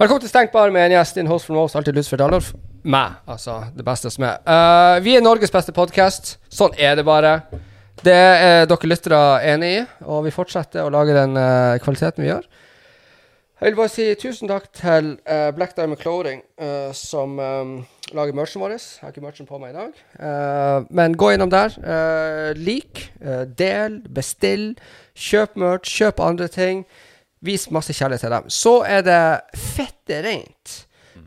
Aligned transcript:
Velkommen 0.00 0.22
til 0.24 0.30
Stengt 0.30 0.54
bar 0.54 0.70
med 0.72 0.86
en 0.86 0.94
gjest. 0.94 1.18
Din 1.18 1.26
host 1.28 1.44
for 1.44 1.52
most, 1.58 1.74
alltid 1.76 1.92
Lutz 1.92 2.08
Ferdalov. 2.08 2.46
Meg, 2.88 3.18
altså. 3.28 3.58
Det 3.76 3.84
beste 3.84 4.08
som 4.08 4.24
er. 4.24 4.38
Uh, 4.48 4.96
vi 5.04 5.12
er 5.12 5.20
Norges 5.20 5.50
beste 5.52 5.74
podkast. 5.76 6.38
Sånn 6.48 6.72
er 6.80 6.94
det 6.96 7.02
bare. 7.04 7.34
Det 8.00 8.14
er 8.16 8.64
dere 8.70 8.88
lyttere 8.88 9.18
enig 9.50 9.68
i, 9.74 9.82
og 10.08 10.22
vi 10.24 10.32
fortsetter 10.32 10.86
å 10.86 10.92
lage 10.94 11.12
den 11.12 11.36
uh, 11.36 11.76
kvaliteten 11.84 12.24
vi 12.24 12.30
gjør. 12.30 12.46
Jeg 13.58 13.66
vil 13.66 13.76
bare 13.82 13.92
si 13.92 14.06
tusen 14.22 14.48
takk 14.48 14.70
til 14.80 15.10
uh, 15.28 15.50
Black 15.58 15.76
Diamond 15.76 16.00
Clothing, 16.00 16.40
uh, 16.64 16.96
som 16.96 17.36
um, 17.36 17.76
lager 18.16 18.40
merchen 18.40 18.64
vår. 18.64 18.78
Jeg 18.78 19.04
har 19.04 19.12
ikke 19.12 19.26
merchen 19.26 19.50
på 19.52 19.60
meg 19.60 19.76
i 19.76 19.78
dag. 19.82 20.00
Uh, 20.16 20.88
men 20.88 21.18
gå 21.20 21.34
innom 21.34 21.52
der. 21.52 21.76
Uh, 21.84 22.56
lik, 22.56 23.10
del, 23.60 24.00
bestill. 24.08 24.70
Kjøp 25.28 25.60
merch, 25.60 25.92
kjøp 25.92 26.24
andre 26.24 26.48
ting. 26.56 26.86
Vis 27.44 27.70
masse 27.72 27.94
kjærlighet 27.96 28.26
til 28.26 28.34
dem. 28.34 28.48
Så 28.52 28.74
er 28.84 29.04
det 29.06 29.20
fette 29.56 30.20
rent. 30.26 30.74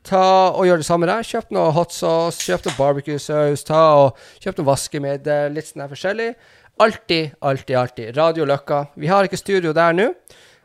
Ta 0.04 0.52
og 0.52 0.68
Gjør 0.68 0.82
det 0.82 0.88
samme 0.88 1.08
der. 1.10 1.26
Kjøp 1.26 1.54
noe 1.56 1.72
hot 1.74 1.94
sauce, 1.96 2.42
kjøp 2.44 2.68
noe 2.68 2.78
barbecue-saus, 2.78 3.64
ta 3.66 3.84
og 4.02 4.20
kjøp 4.44 4.60
noe 4.60 4.70
vaskemiddel, 4.74 5.56
litt 5.56 5.70
sånn 5.70 5.86
her 5.86 5.92
forskjellig. 5.92 6.30
Alltid, 6.84 7.38
alltid, 7.40 7.76
alltid. 7.80 8.12
Radio 8.18 8.48
Løkka. 8.50 8.88
Vi 9.00 9.10
har 9.10 9.26
ikke 9.26 9.40
studio 9.40 9.74
der 9.78 9.96
nå. 9.96 10.10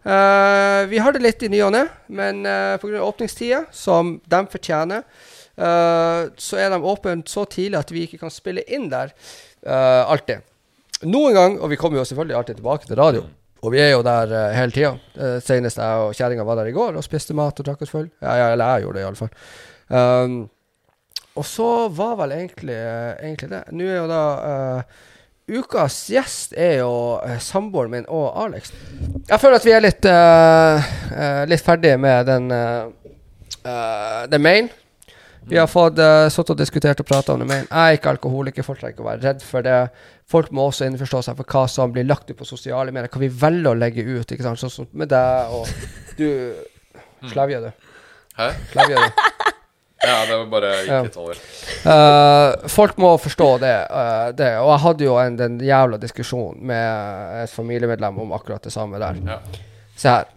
Uh, 0.09 0.87
vi 0.89 1.01
har 1.03 1.13
det 1.13 1.21
litt 1.21 1.43
i 1.45 1.51
ny 1.53 1.59
og 1.67 1.73
ne, 1.75 1.83
men 2.17 2.45
uh, 2.47 2.79
pga. 2.81 3.03
åpningstida, 3.05 3.65
som 3.75 4.15
de 4.25 4.41
fortjener, 4.49 5.03
uh, 5.59 6.31
så 6.39 6.61
er 6.63 6.71
de 6.73 6.79
åpne 6.81 7.19
så 7.29 7.45
tidlig 7.51 7.81
at 7.81 7.91
vi 7.93 8.07
ikke 8.07 8.21
kan 8.23 8.33
spille 8.33 8.65
inn 8.73 8.87
der 8.93 9.13
uh, 9.67 10.09
alltid. 10.09 10.47
Noen 11.05 11.37
gang, 11.37 11.59
og 11.61 11.71
vi 11.75 11.79
kommer 11.79 12.01
jo 12.01 12.07
selvfølgelig 12.09 12.39
alltid 12.39 12.61
tilbake 12.63 12.89
til 12.89 12.99
radio, 12.99 13.27
og 13.63 13.75
vi 13.75 13.81
er 13.83 13.91
jo 13.93 14.05
der 14.07 14.31
uh, 14.31 14.45
hele 14.55 14.75
tida. 14.75 14.93
Uh, 15.19 15.39
senest 15.45 15.81
jeg 15.81 16.05
og 16.05 16.15
kjerringa 16.15 16.47
var 16.47 16.61
der 16.61 16.71
i 16.71 16.77
går 16.77 16.99
og 16.99 17.05
spiste 17.07 17.37
mat 17.37 17.59
og 17.59 17.67
drakk 17.67 17.83
oss 17.83 17.93
full. 17.95 18.07
Ja, 18.23 18.37
ja, 18.39 18.47
eller 18.55 18.77
jeg 18.77 18.87
gjorde 18.87 19.01
det 19.01 19.05
iallfall. 19.07 19.35
Um, 19.89 20.39
og 21.39 21.47
så 21.47 21.69
var 21.95 22.17
vel 22.23 22.35
egentlig, 22.39 22.79
uh, 22.79 23.15
egentlig 23.19 23.51
det. 23.51 23.63
Nå 23.75 23.87
er 23.87 24.01
jo 24.01 24.09
da 24.11 24.25
eh, 24.49 25.05
Ukas 25.59 25.97
gjest 26.13 26.53
er 26.61 26.83
jo 26.83 26.93
samboeren 27.41 27.95
min 27.95 28.09
og 28.13 28.27
Alex. 28.43 28.73
Jeg 29.31 29.41
føler 29.41 29.57
at 29.57 29.65
vi 29.65 29.73
er 29.73 29.81
litt, 29.81 30.09
litt 31.49 31.65
ferdige 31.65 31.97
med 31.97 32.29
den 32.29 32.51
The 33.63 34.43
Main. 34.43 34.69
Vi 35.49 35.57
har 35.57 35.67
fått 35.71 35.97
uh, 35.97 36.29
sittet 36.29 36.53
og 36.53 36.61
diskutert 36.61 37.01
og 37.01 37.09
prata 37.09 37.33
om 37.33 37.41
The 37.41 37.49
Main. 37.49 37.65
Jeg 37.71 37.95
er 37.95 37.97
ikke 37.97 38.13
alkoholiker, 38.13 38.67
folk 38.67 38.83
trenger 38.83 38.99
ikke 38.99 39.05
å 39.07 39.09
være 39.09 39.25
redd 39.25 39.45
for 39.45 39.65
det. 39.65 39.79
Folk 40.29 40.51
må 40.53 40.67
også 40.69 40.85
innforstå 40.89 41.23
seg 41.25 41.39
for 41.39 41.57
hva 41.57 41.65
som 41.73 41.93
blir 41.93 42.05
lagt 42.05 42.29
ut 42.29 42.37
på 42.37 42.49
sosiale 42.49 42.93
medier. 42.93 43.09
Hva 43.09 43.23
vi 43.23 43.31
velger 43.33 43.71
å 43.71 43.79
legge 43.79 44.05
ut. 44.05 44.29
ikke 44.29 44.45
sant? 44.45 44.61
Sånn 44.61 44.75
som 44.75 44.89
med 44.93 45.09
deg 45.13 45.55
og 45.57 45.71
Du 46.19 46.29
Slavje, 47.33 47.61
du. 47.65 47.71
Hæ? 48.39 48.53
Du. 48.75 48.95
Ja, 49.99 50.27
det 50.29 50.37
var 50.37 50.45
bare 50.47 50.69
ikke 50.85 50.99
detaljer. 51.09 51.39
Uh, 51.83 52.69
folk 52.71 53.01
må 53.03 53.09
forstå 53.19 53.49
det, 53.59 53.75
uh, 53.91 54.29
det. 54.31 54.53
Og 54.63 54.71
jeg 54.71 54.83
hadde 54.85 55.07
jo 55.09 55.17
en 55.19 55.39
den 55.41 55.57
jævla 55.59 55.99
diskusjonen 55.99 56.61
med 56.71 57.41
et 57.43 57.51
familiemedlem 57.51 58.21
om 58.23 58.31
akkurat 58.37 58.63
det 58.63 58.71
samme 58.71 59.01
der. 59.03 59.19
Ja. 59.27 59.41
Se 59.99 60.13
her. 60.13 60.31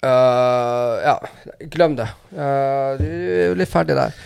Uh, 0.00 0.96
ja, 1.04 1.18
glem 1.72 1.98
det. 2.00 2.08
Uh, 2.32 2.96
du 2.96 3.04
er 3.04 3.44
jo 3.50 3.58
litt 3.60 3.72
ferdig 3.72 3.98
der. 3.98 4.16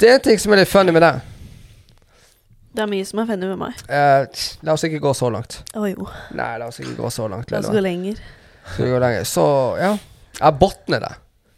Det 0.00 0.08
er 0.08 0.16
en 0.16 0.24
ting 0.30 0.40
som 0.40 0.56
er 0.56 0.62
litt 0.62 0.72
funny 0.72 0.94
med 0.96 1.04
det. 1.04 1.12
Det 2.74 2.84
er 2.84 2.90
mye 2.90 3.06
som 3.08 3.22
er 3.22 3.28
funny 3.30 3.48
med 3.48 3.58
meg. 3.62 3.78
Eh, 3.88 4.42
la 4.66 4.74
oss 4.74 4.84
ikke 4.86 5.00
gå 5.02 5.14
så 5.16 5.30
langt. 5.32 5.60
Å 5.74 5.86
jo. 5.88 6.06
Nei, 6.36 6.50
la 6.60 6.68
oss 6.68 6.78
ikke 6.82 6.96
gå 6.98 7.10
så 7.14 7.28
langt. 7.32 7.50
La 7.50 7.62
oss 7.62 7.70
gå 7.72 7.80
lenger. 7.82 8.20
Skal 8.74 8.84
vi 8.84 8.92
gå 8.92 9.00
lenger? 9.02 9.24
Så, 9.28 9.46
ja. 9.80 9.94
Jeg 10.38 10.58
botner 10.60 11.02
det. 11.06 11.12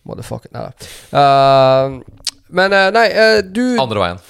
Motherfucker. 0.08 0.52
Nei 0.54 0.62
da. 0.68 0.90
Eh, 1.20 1.98
men 2.50 2.72
eh, 2.74 2.88
nei, 2.94 3.06
eh, 3.14 3.40
du 3.46 3.64
Andre 3.82 4.06
veien. 4.06 4.22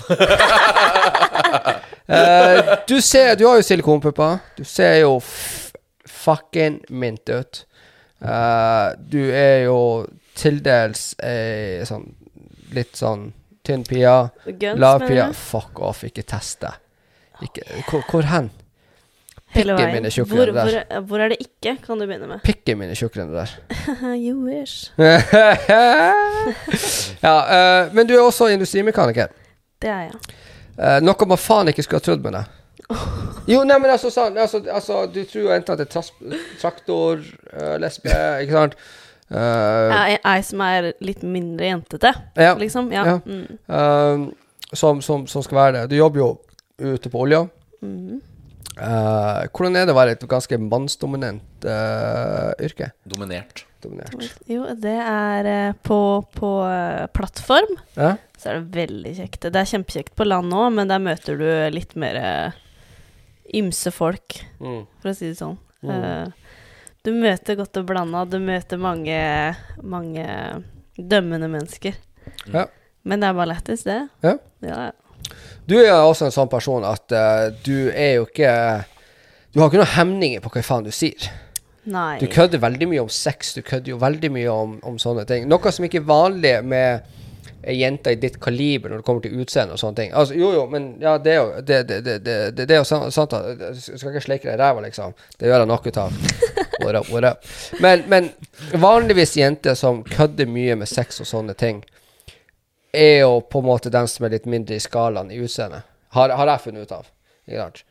Eh, 2.11 2.75
du 2.89 2.97
ser 3.03 3.37
Du 3.39 3.45
har 3.47 3.61
jo 3.61 3.63
silikonpupper. 3.63 4.41
Du 4.59 4.65
ser 4.67 4.97
jo 5.05 5.13
f 5.23 5.71
fucking 6.11 6.81
mint 6.91 7.29
ut. 7.31 7.61
Eh, 8.19 8.89
du 8.99 9.21
er 9.31 9.63
jo 9.69 9.77
til 10.35 10.59
dels 10.65 11.13
ei 11.23 11.87
sånn 11.87 12.09
litt 12.75 12.99
sånn 12.99 13.29
tynn 13.71 13.85
pia. 13.89 14.15
Lav-Pia? 14.77 15.31
Fuck 15.37 15.81
off, 15.87 16.05
ikke 16.07 16.25
test 16.27 16.61
det. 16.67 16.75
Ikke, 17.47 17.63
hvor, 17.89 18.03
hvor 18.11 18.27
hen? 18.29 18.51
Hele 19.51 19.75
Pikken 19.75 19.97
min 19.97 20.05
er 20.07 20.13
tjukkere 20.15 20.45
enn 20.45 20.55
det 20.55 20.63
hvor, 20.63 20.75
hvor 21.11 21.19
er 21.25 21.29
det 21.33 21.39
ikke, 21.43 21.73
kan 21.83 21.99
du 21.99 22.05
begynne 22.07 22.29
med? 22.31 22.39
Pikken 22.47 22.79
min 22.79 22.93
er 22.93 22.99
tjukkere 22.99 23.23
enn 23.25 23.33
det 23.33 23.39
der. 23.41 23.51
you 24.27 24.35
wish. 24.45 24.75
ja, 27.27 27.35
uh, 27.35 27.83
men 27.95 28.03
du 28.07 28.13
er 28.15 28.23
også 28.23 28.47
industrimekaniker. 28.55 29.27
Det 29.83 29.91
er 29.91 30.03
jeg. 30.07 30.15
Uh, 30.79 30.99
noe 31.03 31.27
man 31.33 31.41
faen 31.41 31.69
ikke 31.73 31.83
skulle 31.83 31.99
ha 31.99 32.05
trodd 32.07 32.23
med 32.27 32.33
deg. 32.39 32.45
Jo, 33.51 33.65
nei, 33.67 33.79
men 33.83 33.91
altså, 33.91 34.11
altså, 34.29 34.61
altså 34.71 35.07
Du 35.11 35.25
tror 35.27 35.43
jo 35.43 35.51
enten 35.55 35.73
at 35.73 35.79
det 35.81 35.87
er 35.89 35.93
traktor, 36.61 37.19
uh, 37.57 37.77
lesbe, 37.83 38.11
ikke 38.45 38.55
sant? 38.55 38.75
Eh, 39.31 39.93
er 40.17 40.17
ei 40.27 40.41
som 40.43 40.63
er 40.67 40.91
litt 41.07 41.23
mindre 41.23 41.69
jentete, 41.69 42.11
ja. 42.35 42.57
liksom. 42.59 42.91
Ja. 42.95 43.05
Ja. 43.07 43.19
Mm. 43.23 43.61
Uh, 43.71 44.75
som, 44.75 45.01
som, 45.03 45.27
som 45.31 45.45
skal 45.47 45.59
være 45.59 45.73
det. 45.79 45.91
Du 45.93 45.97
jobber 45.99 46.23
jo 46.23 46.31
ute 46.81 47.11
på 47.13 47.23
olja. 47.23 47.45
Mm. 47.83 48.21
Uh, 48.81 49.47
hvordan 49.53 49.77
er 49.77 49.87
det 49.87 49.93
å 49.95 49.99
være 49.99 50.15
et 50.17 50.27
ganske 50.31 50.59
mannsdominant 50.63 51.67
uh, 51.67 52.51
yrke? 52.63 52.91
Dominert. 53.07 53.65
Dominert. 53.81 54.27
Jo, 54.51 54.67
det 54.77 54.97
er 54.99 55.77
på, 55.87 56.01
på 56.37 56.51
plattform. 57.17 57.79
Ja? 57.97 58.17
Så 58.37 58.51
er 58.51 58.59
det 58.59 58.77
veldig 58.77 59.15
kjekt. 59.17 59.47
Det 59.47 59.63
er 59.63 59.71
kjempekjekt 59.71 60.15
på 60.19 60.27
land 60.27 60.53
òg, 60.53 60.69
men 60.77 60.91
der 60.91 61.01
møter 61.01 61.39
du 61.41 61.47
litt 61.73 61.95
mer 61.97 62.19
ymse 63.57 63.91
folk, 63.95 64.43
Mm. 64.61 64.85
for 65.01 65.11
å 65.11 65.17
si 65.17 65.31
det 65.31 65.39
sånn. 65.39 65.57
Mm. 65.81 66.33
Du 67.07 67.15
møter 67.17 67.57
godt 67.57 67.79
og 67.81 67.87
blanda. 67.89 68.27
Du 68.29 68.37
møter 68.45 68.81
mange, 68.81 69.19
mange 69.83 70.25
dømmende 70.97 71.49
mennesker. 71.49 71.97
Ja. 72.53 72.67
Men 73.09 73.23
det 73.23 73.31
er 73.31 73.37
bare 73.39 73.49
lættis, 73.55 73.85
det. 73.89 74.01
Ja. 74.25 74.35
ja. 74.67 74.91
Du 75.69 75.79
er 75.79 75.95
også 75.95 76.29
en 76.29 76.35
sånn 76.35 76.51
person 76.53 76.85
at 76.85 77.15
uh, 77.15 77.49
du 77.65 77.89
er 77.89 78.19
jo 78.19 78.27
ikke 78.27 78.51
Du 79.53 79.61
har 79.61 79.71
ikke 79.71 79.81
noen 79.81 79.95
hemninger 79.97 80.43
på 80.45 80.53
hva 80.53 80.63
faen 80.63 80.85
du 80.87 80.93
sier. 80.95 81.31
Nei. 81.91 82.21
Du 82.21 82.29
kødder 82.31 82.61
veldig 82.63 82.87
mye 82.91 83.03
om 83.03 83.09
sex, 83.11 83.55
du 83.57 83.65
kødder 83.67 83.95
jo 83.95 83.99
veldig 83.99 84.31
mye 84.31 84.53
om, 84.53 84.77
om 84.87 84.99
sånne 85.01 85.25
ting. 85.27 85.49
Noe 85.51 85.73
som 85.73 85.87
ikke 85.89 86.03
er 86.03 86.07
vanlig 86.07 86.53
med 86.69 87.09
ei 87.63 87.77
jente 87.81 88.13
i 88.13 88.19
ditt 88.21 88.39
kaliber 88.41 88.91
når 88.91 89.01
det 89.01 89.07
kommer 89.07 89.25
til 89.25 89.41
utseende 89.43 89.77
og 89.77 89.81
sånne 89.83 89.99
ting. 89.99 90.13
Altså, 90.17 90.37
jo, 90.39 90.53
jo, 90.57 90.65
men 90.71 90.91
ja, 91.03 91.17
det 91.21 91.35
er 91.35 91.39
jo 91.39 91.63
det, 91.67 91.81
det, 91.89 91.99
det, 92.25 92.37
det, 92.57 92.67
er 92.71 92.81
jo 92.81 92.85
sant, 92.89 93.35
Du 93.35 93.81
skal 93.81 94.15
ikke 94.15 94.25
sleike 94.25 94.49
deg 94.49 94.55
i 94.55 94.61
ræva, 94.61 94.85
liksom. 94.87 95.15
Det 95.37 95.51
gjør 95.51 95.65
jeg 95.65 95.71
nok 95.71 95.87
ut 95.87 96.01
av. 96.01 96.19
What 96.81 96.97
up, 96.97 97.11
what 97.13 97.25
up. 97.29 97.45
Men, 97.85 98.05
men 98.09 98.31
vanligvis 98.81 99.37
jenter 99.37 99.77
som 99.77 100.03
kødder 100.05 100.49
mye 100.49 100.79
med 100.81 100.89
sex 100.89 101.21
og 101.21 101.29
sånne 101.29 101.55
ting, 101.59 101.83
er 102.93 103.21
jo 103.21 103.41
på 103.45 103.61
en 103.61 103.69
måte 103.69 103.93
den 103.93 104.09
som 104.09 104.27
er 104.27 104.35
litt 104.35 104.49
mindre 104.51 104.79
i 104.79 104.83
skalaen 104.83 105.31
i 105.31 105.39
utseendet. 105.45 105.85
Har, 106.17 106.33
har 106.35 106.55
jeg 106.55 106.65
funnet 106.65 106.89
ut 106.89 106.97
av. 106.97 107.11
Ikke 107.47 107.61
sant? 107.61 107.85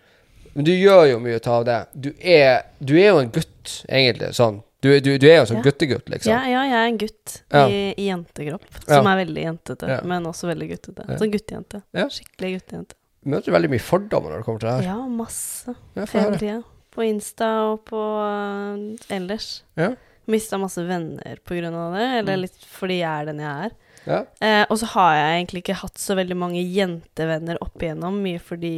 Men 0.54 0.66
du 0.66 0.74
gjør 0.74 1.06
jo 1.12 1.20
mye 1.24 1.38
ut 1.38 1.48
av 1.48 1.68
det. 1.68 1.78
Du 1.94 2.10
er, 2.20 2.66
du 2.80 2.96
er 2.98 3.14
jo 3.14 3.22
en 3.22 3.32
gutt, 3.32 3.76
egentlig. 3.86 4.34
Sånn. 4.36 4.64
Du, 4.82 4.88
du, 5.04 5.10
du 5.20 5.26
er 5.28 5.36
jo 5.38 5.42
en 5.42 5.48
sånn 5.50 5.58
Ja. 5.60 5.64
guttegutt, 5.66 6.08
liksom. 6.10 6.32
Ja, 6.32 6.42
ja, 6.48 6.62
jeg 6.64 6.78
er 6.80 6.88
en 6.88 6.98
gutt 7.02 7.34
Ja. 7.52 7.64
i, 7.68 7.80
i 8.00 8.06
jentekropp, 8.08 8.64
som 8.86 9.08
er 9.12 9.18
veldig 9.26 9.44
jentete, 9.44 9.98
men 10.08 10.24
også 10.30 10.48
veldig 10.48 10.70
guttete. 10.72 11.08
Sånn 11.20 11.32
guttejente. 11.34 11.82
Skikkelig 11.94 12.52
guttejente. 12.60 12.96
Møter 13.26 13.52
veldig 13.52 13.70
mye 13.74 13.84
fordommer 13.84 14.32
når 14.32 14.38
det 14.40 14.46
kommer 14.48 14.60
til 14.64 14.70
det 14.70 14.76
her. 14.78 14.88
Ja, 14.94 15.08
masse. 15.12 15.76
Hele 15.96 16.38
tida. 16.40 16.62
På 16.96 17.04
Insta 17.06 17.50
og 17.74 17.84
på 17.86 18.00
uh, 18.00 18.96
ellers. 19.14 19.50
Ja. 19.78 19.92
Mista 20.30 20.58
masse 20.62 20.82
venner 20.88 21.38
på 21.44 21.58
grunn 21.60 21.76
av 21.76 21.94
det, 21.98 22.08
eller 22.22 22.38
Mm. 22.38 22.42
litt 22.46 22.66
fordi 22.70 23.00
jeg 23.02 23.10
er 23.22 23.26
den 23.26 23.40
jeg 23.44 23.66
er. 23.68 23.72
Ja. 24.08 24.20
Eh, 24.42 24.66
og 24.70 24.78
så 24.80 24.86
har 24.96 25.14
jeg 25.18 25.30
egentlig 25.44 25.62
ikke 25.64 25.76
hatt 25.82 25.98
så 26.00 26.16
veldig 26.16 26.38
mange 26.38 26.62
jentevenner 26.64 27.58
opp 27.62 27.76
igjennom, 27.84 28.22
mye 28.24 28.40
fordi 28.40 28.74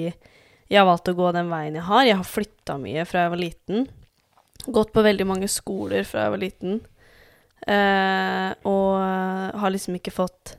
jeg 0.72 0.80
har 0.80 0.86
valgt 0.88 1.12
å 1.12 1.16
gå 1.16 1.32
den 1.36 1.50
veien 1.52 1.76
jeg 1.76 1.84
har. 1.84 2.04
Jeg 2.08 2.16
har 2.16 2.24
flytta 2.28 2.78
mye 2.82 3.06
fra 3.06 3.26
jeg 3.28 3.34
var 3.36 3.42
liten. 3.44 3.88
Gått 4.68 4.94
på 4.94 5.04
veldig 5.06 5.28
mange 5.28 5.50
skoler 5.52 6.06
fra 6.08 6.28
jeg 6.28 6.34
var 6.36 6.42
liten. 6.42 6.82
Eh, 7.68 8.50
og 8.68 9.60
har 9.62 9.74
liksom 9.74 9.98
ikke 9.98 10.14
fått 10.14 10.56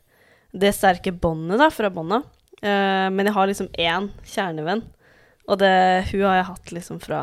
det 0.52 0.74
sterke 0.76 1.12
båndet 1.12 1.60
da, 1.62 1.70
fra 1.72 1.90
bånda. 1.90 2.22
Eh, 2.62 3.08
men 3.10 3.26
jeg 3.26 3.36
har 3.36 3.48
liksom 3.50 3.70
én 3.78 4.10
kjernevenn, 4.28 4.84
og 5.48 5.58
det, 5.58 5.72
hun 6.12 6.28
har 6.28 6.38
jeg 6.38 6.50
hatt 6.52 6.72
liksom 6.76 7.00
fra 7.02 7.22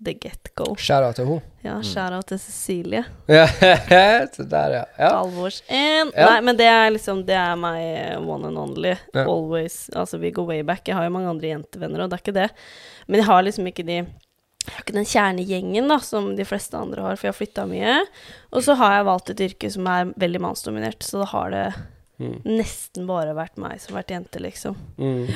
the 0.00 0.14
get-go. 0.16 0.72
Skjæra 0.80 1.10
til 1.12 1.28
henne. 1.28 1.42
Ja, 1.60 1.74
shout-out 1.84 2.30
til 2.30 2.38
Cecilie. 2.40 3.02
Så 4.34 4.46
der, 4.48 4.76
ja. 4.78 4.84
ja. 4.96 5.10
Alvors 5.10 5.60
en. 5.68 6.12
Ja. 6.14 6.30
Nei, 6.30 6.38
men 6.46 6.56
det 6.56 6.68
er 6.72 6.86
liksom 6.94 7.20
Det 7.28 7.36
er 7.36 7.58
meg 7.60 8.16
one 8.24 8.48
and 8.48 8.58
only. 8.58 8.94
Ja. 9.12 9.26
Always. 9.26 9.90
Altså, 9.92 10.16
vi 10.22 10.32
går 10.32 10.48
way 10.48 10.62
back. 10.64 10.88
Jeg 10.88 10.96
har 10.96 11.04
jo 11.04 11.12
mange 11.12 11.28
andre 11.28 11.52
jentevenner, 11.52 12.00
og 12.00 12.08
det 12.08 12.16
er 12.16 12.24
ikke 12.24 12.38
det. 12.38 12.48
Men 13.08 13.20
jeg 13.20 13.28
har 13.28 13.44
liksom 13.44 13.68
ikke 13.68 13.84
de 13.90 14.00
Jeg 14.60 14.74
har 14.74 14.82
ikke 14.84 14.98
den 14.98 15.08
kjernegjengen 15.08 15.88
da, 15.88 15.96
som 16.04 16.34
de 16.36 16.44
fleste 16.44 16.76
andre 16.76 17.02
har, 17.06 17.16
for 17.16 17.26
jeg 17.28 17.32
har 17.32 17.38
flytta 17.38 17.64
mye. 17.70 17.94
Og 18.52 18.64
så 18.66 18.76
har 18.76 18.98
jeg 18.98 19.08
valgt 19.08 19.32
et 19.32 19.40
yrke 19.48 19.70
som 19.72 19.88
er 19.88 20.12
veldig 20.20 20.42
mannsdominert, 20.44 21.00
så 21.06 21.22
da 21.22 21.30
har 21.32 21.50
det 21.54 21.64
Mm. 22.20 22.42
nesten 22.44 23.06
bare 23.08 23.32
vært 23.32 23.56
meg 23.56 23.80
som 23.80 23.94
har 23.94 24.02
vært 24.02 24.12
jente, 24.12 24.40
liksom. 24.44 24.74
Mm. 25.00 25.30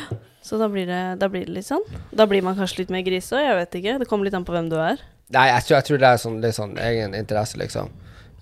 Så 0.45 0.59
da 0.61 0.67
blir 0.69 0.85
det, 0.85 1.19
da 1.19 1.31
blir 1.33 1.47
det 1.49 1.55
litt 1.57 1.65
sånn. 1.65 1.85
Da 2.13 2.27
blir 2.29 2.45
man 2.45 2.59
kanskje 2.59 2.83
litt 2.83 2.91
mer 2.93 3.01
grise 3.07 3.33
òg, 3.33 3.41
jeg 3.41 3.57
vet 3.57 3.77
ikke. 3.81 3.95
Det 4.03 4.09
kommer 4.11 4.29
litt 4.29 4.37
an 4.37 4.45
på 4.45 4.53
hvem 4.53 4.69
du 4.69 4.77
er. 4.77 5.01
Nei, 5.33 5.47
jeg 5.49 5.65
tror, 5.65 5.77
jeg 5.79 5.87
tror 5.89 6.03
det 6.03 6.11
er 6.11 6.21
sånn, 6.21 6.37
litt 6.45 6.57
sånn 6.59 6.75
egen 6.85 7.17
interesse, 7.17 7.57
liksom. 7.57 7.89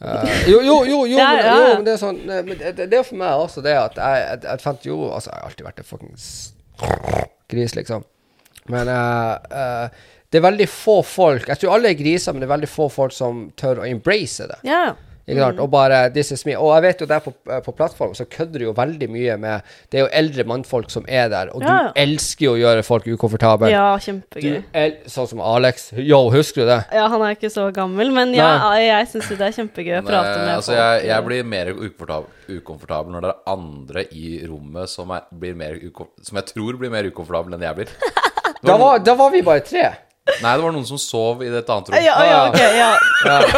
Uh, 0.02 0.26
jo, 0.50 0.58
jo, 0.67 0.81
jo, 0.82 1.05
jo, 1.06 1.19
Ja, 1.23 1.29
men, 1.31 1.44
ja, 1.46 1.55
jo, 1.55 1.75
men 1.76 1.84
det 1.87 1.93
er 1.93 2.00
sånn 2.00 2.17
eh, 2.26 2.40
men 2.43 2.58
det, 2.58 2.88
det 2.90 2.96
er 2.99 3.05
for 3.06 3.20
meg 3.20 3.38
også 3.44 3.62
det 3.62 3.76
at 3.79 4.00
jeg, 4.02 4.23
jeg, 4.25 4.40
jeg 4.49 4.62
fant 4.64 4.87
jo 4.88 4.96
Altså, 5.06 5.31
jeg 5.31 5.37
har 5.38 5.46
alltid 5.46 5.67
vært 5.69 5.79
en 5.79 5.87
fuckings 5.87 6.25
gris, 7.52 7.76
liksom. 7.79 8.02
Men 8.73 8.90
uh, 8.90 9.37
eh, 9.46 10.02
det 10.32 10.40
er 10.40 10.44
veldig 10.46 10.69
få 10.73 10.99
folk 11.05 11.49
Jeg 11.50 11.61
tror 11.61 11.75
alle 11.76 11.93
er 11.93 11.99
griser, 11.99 12.32
men 12.32 12.40
det 12.40 12.49
er 12.49 12.55
veldig 12.56 12.73
få 12.73 12.88
folk 12.93 13.12
som 13.12 13.50
tør 13.58 13.82
å 13.82 13.88
embrace 13.88 14.49
det. 14.49 14.62
Ja, 14.64 14.84
ja. 14.90 15.00
Ikke 15.23 15.38
sant? 15.38 15.61
Og 15.62 15.69
bare 15.70 15.99
This 16.11 16.32
is 16.34 16.43
me. 16.49 16.56
Og 16.58 16.73
jeg 16.75 16.82
vet 16.82 17.02
jo 17.05 17.06
der 17.06 17.20
på, 17.23 17.31
eh, 17.46 17.61
på 17.62 17.75
plattformen 17.79 18.17
så 18.19 18.25
kødder 18.26 18.58
du 18.58 18.64
jo 18.64 18.73
veldig 18.75 19.08
mye 19.12 19.37
med 19.38 19.69
Det 19.93 20.00
er 20.00 20.02
jo 20.02 20.08
eldre 20.19 20.44
mannfolk 20.50 20.90
som 20.90 21.06
er 21.06 21.29
der, 21.31 21.52
og 21.55 21.62
Ja, 21.62 21.76
du 21.93 22.00
elsker 22.02 22.49
jo 22.49 22.55
å 22.56 22.58
gjøre 22.58 22.82
folk 22.82 23.06
ukomfortable. 23.06 23.70
Ja, 23.70 23.94
kjempegøy. 24.02 24.64
el 24.75 24.96
sånn 25.06 25.29
som 25.31 25.40
Alex. 25.46 25.93
Yo, 25.94 26.19
husker 26.34 26.64
du 26.64 26.73
det? 26.73 26.81
Ja, 26.99 27.06
han 27.12 27.23
er 27.23 27.37
ikke 27.37 27.52
så 27.55 27.69
gammel, 27.75 28.11
men 28.11 28.34
ja, 28.34 28.50
jeg 28.81 29.08
syns 29.12 29.31
det 29.31 29.46
er 29.46 29.56
kjempegøy 29.61 30.00
å 30.00 30.05
prate 30.06 30.34
eh, 30.34 30.43
med 30.43 30.55
altså, 30.56 30.75
jeg, 30.75 31.06
jeg 31.12 31.29
blir 31.29 31.44
mer 31.44 31.70
ukomfortabel, 31.70 32.31
ukomfortabel 32.58 33.14
når 33.14 33.29
det 33.29 33.31
er 33.31 33.52
andre 33.55 34.06
i 34.11 34.46
rommet 34.49 34.90
som, 34.90 35.14
er, 35.14 35.29
blir 35.31 35.55
mer 35.55 35.79
ukom, 35.79 36.11
som 36.20 36.43
jeg 36.43 36.50
tror 36.50 36.82
blir 36.82 36.90
mer 36.90 37.06
ukomfortable 37.06 37.55
enn 37.55 37.69
jeg 37.70 37.79
blir. 37.82 37.94
Da 38.62 38.76
var 38.76 38.79
var, 38.79 38.99
da 39.02 39.14
var 39.19 39.31
vi 39.34 39.40
bare 39.43 39.61
tre. 39.67 39.88
Nei, 40.43 40.53
det 40.55 40.63
var 40.63 40.75
noen 40.75 40.87
som 40.87 41.01
sov 41.03 41.43
i 41.43 41.49
et 41.51 41.71
annet 41.75 41.89
rom. 41.91 41.99
Ja, 42.05 42.17
ja, 42.27 42.43
ok, 42.49 42.61
ja. 42.79 42.91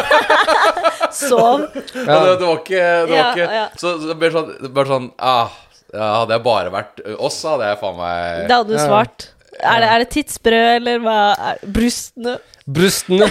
Sov. 1.15 1.67
Ja. 1.71 2.17
Det, 2.25 2.33
det 2.39 2.47
var 2.47 2.57
ikke, 2.59 2.79
det 2.81 3.11
var 3.11 3.15
Ja, 3.15 3.27
ikke 3.31 3.45
ja. 3.55 3.67
Så, 3.79 3.93
det 4.01 4.15
ble 4.19 4.31
sånn, 4.33 4.49
bare 4.75 4.89
sånn 4.89 5.05
ah, 5.21 5.53
ja, 5.93 6.09
Hadde 6.21 6.35
jeg 6.35 6.43
bare 6.47 6.73
vært 6.73 6.99
oss, 7.15 7.37
hadde 7.47 7.69
jeg 7.69 7.79
faen 7.79 7.97
meg 7.99 8.49
Da 8.49 8.59
hadde 8.61 8.73
du 8.75 8.81
svart. 8.81 9.27
Er 9.55 9.79
det, 9.79 9.87
er 9.93 10.03
det 10.03 10.09
tidsbrød, 10.11 10.67
eller 10.81 10.99
hva? 11.05 11.17
Er, 11.51 11.61
brystene? 11.77 12.35
Brystene. 12.67 13.29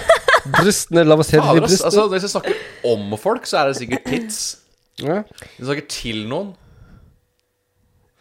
Brystene, 0.55 1.05
la 1.05 1.19
oss 1.21 1.29
se 1.35 1.37
de 1.37 1.45
i 1.45 1.61
brystene. 1.61 1.91
altså, 1.91 2.07
Hvis 2.15 2.25
jeg 2.25 2.33
snakker 2.33 2.93
om 2.95 3.17
folk, 3.21 3.49
så 3.51 3.61
er 3.61 3.71
det 3.73 3.81
sikkert 3.83 4.07
tits. 4.09 4.39
Ja. 5.03 5.21
Hvis 5.27 5.59
jeg 5.61 5.69
snakker 5.69 5.89
til 5.93 6.23
noen 6.31 6.55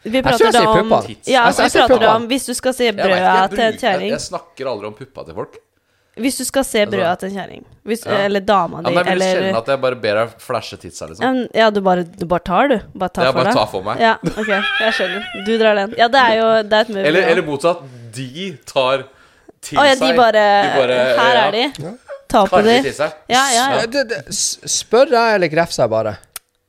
Vi 0.03 0.21
tror 0.21 0.31
jeg 0.35 0.39
prater 0.39 0.51
da 0.51 0.69
om. 0.69 0.89
Ja, 1.25 1.45
Jeg- 1.47 1.55
jeg 1.57 1.71
vi 1.71 1.79
prater 1.87 2.07
om 2.15 2.27
Hvis 2.27 2.45
du 2.45 2.53
skal 2.53 2.73
se 2.73 2.83
jeg 2.89 2.95
brødet 2.97 3.49
til 3.51 3.59
en 3.63 3.77
kjerring 3.79 4.09
Jeg 4.09 4.19
snakker 4.19 4.67
aldri 4.67 4.87
om 4.87 4.93
puppa 4.93 5.23
til 5.25 5.33
folk. 5.33 5.55
Hvis 6.15 6.37
du 6.37 6.43
skal 6.45 6.63
se 6.63 6.85
brødet 6.85 7.19
til 7.19 7.29
en 7.29 7.35
kjerring, 7.39 7.63
Ja. 7.87 8.17
eller 8.25 8.39
dama 8.41 8.81
Ja, 8.83 8.89
di, 8.89 8.93
men 8.93 8.93
det 8.93 8.99
er 8.99 9.03
veldig 9.03 9.11
eller 9.13 9.41
sjelden 9.41 9.55
at 9.57 9.65
jeg 9.65 9.81
bare 9.81 9.95
ber 9.95 10.13
deg 10.19 10.29
flashe 10.37 10.77
titsa, 10.77 11.07
liksom. 11.07 11.23
Ja, 11.23 11.47
Ja, 11.63 11.69
du 11.71 11.81
bare, 11.81 12.03
du 12.03 12.25
bare 12.25 12.39
tar, 12.39 12.67
du. 12.67 12.79
Bare 12.93 13.09
tar 13.09 13.23
Jeg 13.23 13.33
for 13.33 13.43
bare 13.43 13.53
tar 13.53 13.65
for 13.71 13.81
meg. 13.81 13.99
Ja, 13.99 14.13
ok, 14.21 14.47
jeg 14.47 14.93
skjønner. 14.93 15.25
Du 15.45 15.57
drar 15.57 15.75
den. 15.75 15.95
Ja, 15.97 16.07
det 16.07 16.21
er 16.21 16.35
jo 16.37 16.63
det 16.69 16.73
er 16.73 16.81
et 16.81 16.89
move. 16.89 17.05
Eller, 17.07 17.21
eller 17.31 17.41
motsatt. 17.41 17.79
De 18.13 18.57
tar 18.65 19.05
til 19.61 19.77
Å 19.79 19.85
ja, 19.87 19.95
de 19.95 20.13
bare, 20.15 20.31
De 20.33 20.69
bare, 20.77 20.99
Her 21.17 21.33
ja, 21.33 21.47
er 21.47 21.51
de. 21.51 21.97
Ta 22.29 22.45
på 22.45 22.61
de 22.63 22.81
til 22.83 22.93
seg. 22.93 23.11
Ja, 23.29 23.47
ja, 23.49 23.65
ja. 23.71 23.81
Ja, 23.81 24.21
spør 24.29 25.09
jeg, 25.09 25.35
eller 25.35 25.47
grefser 25.47 25.83
jeg 25.83 25.89
bare? 25.89 26.17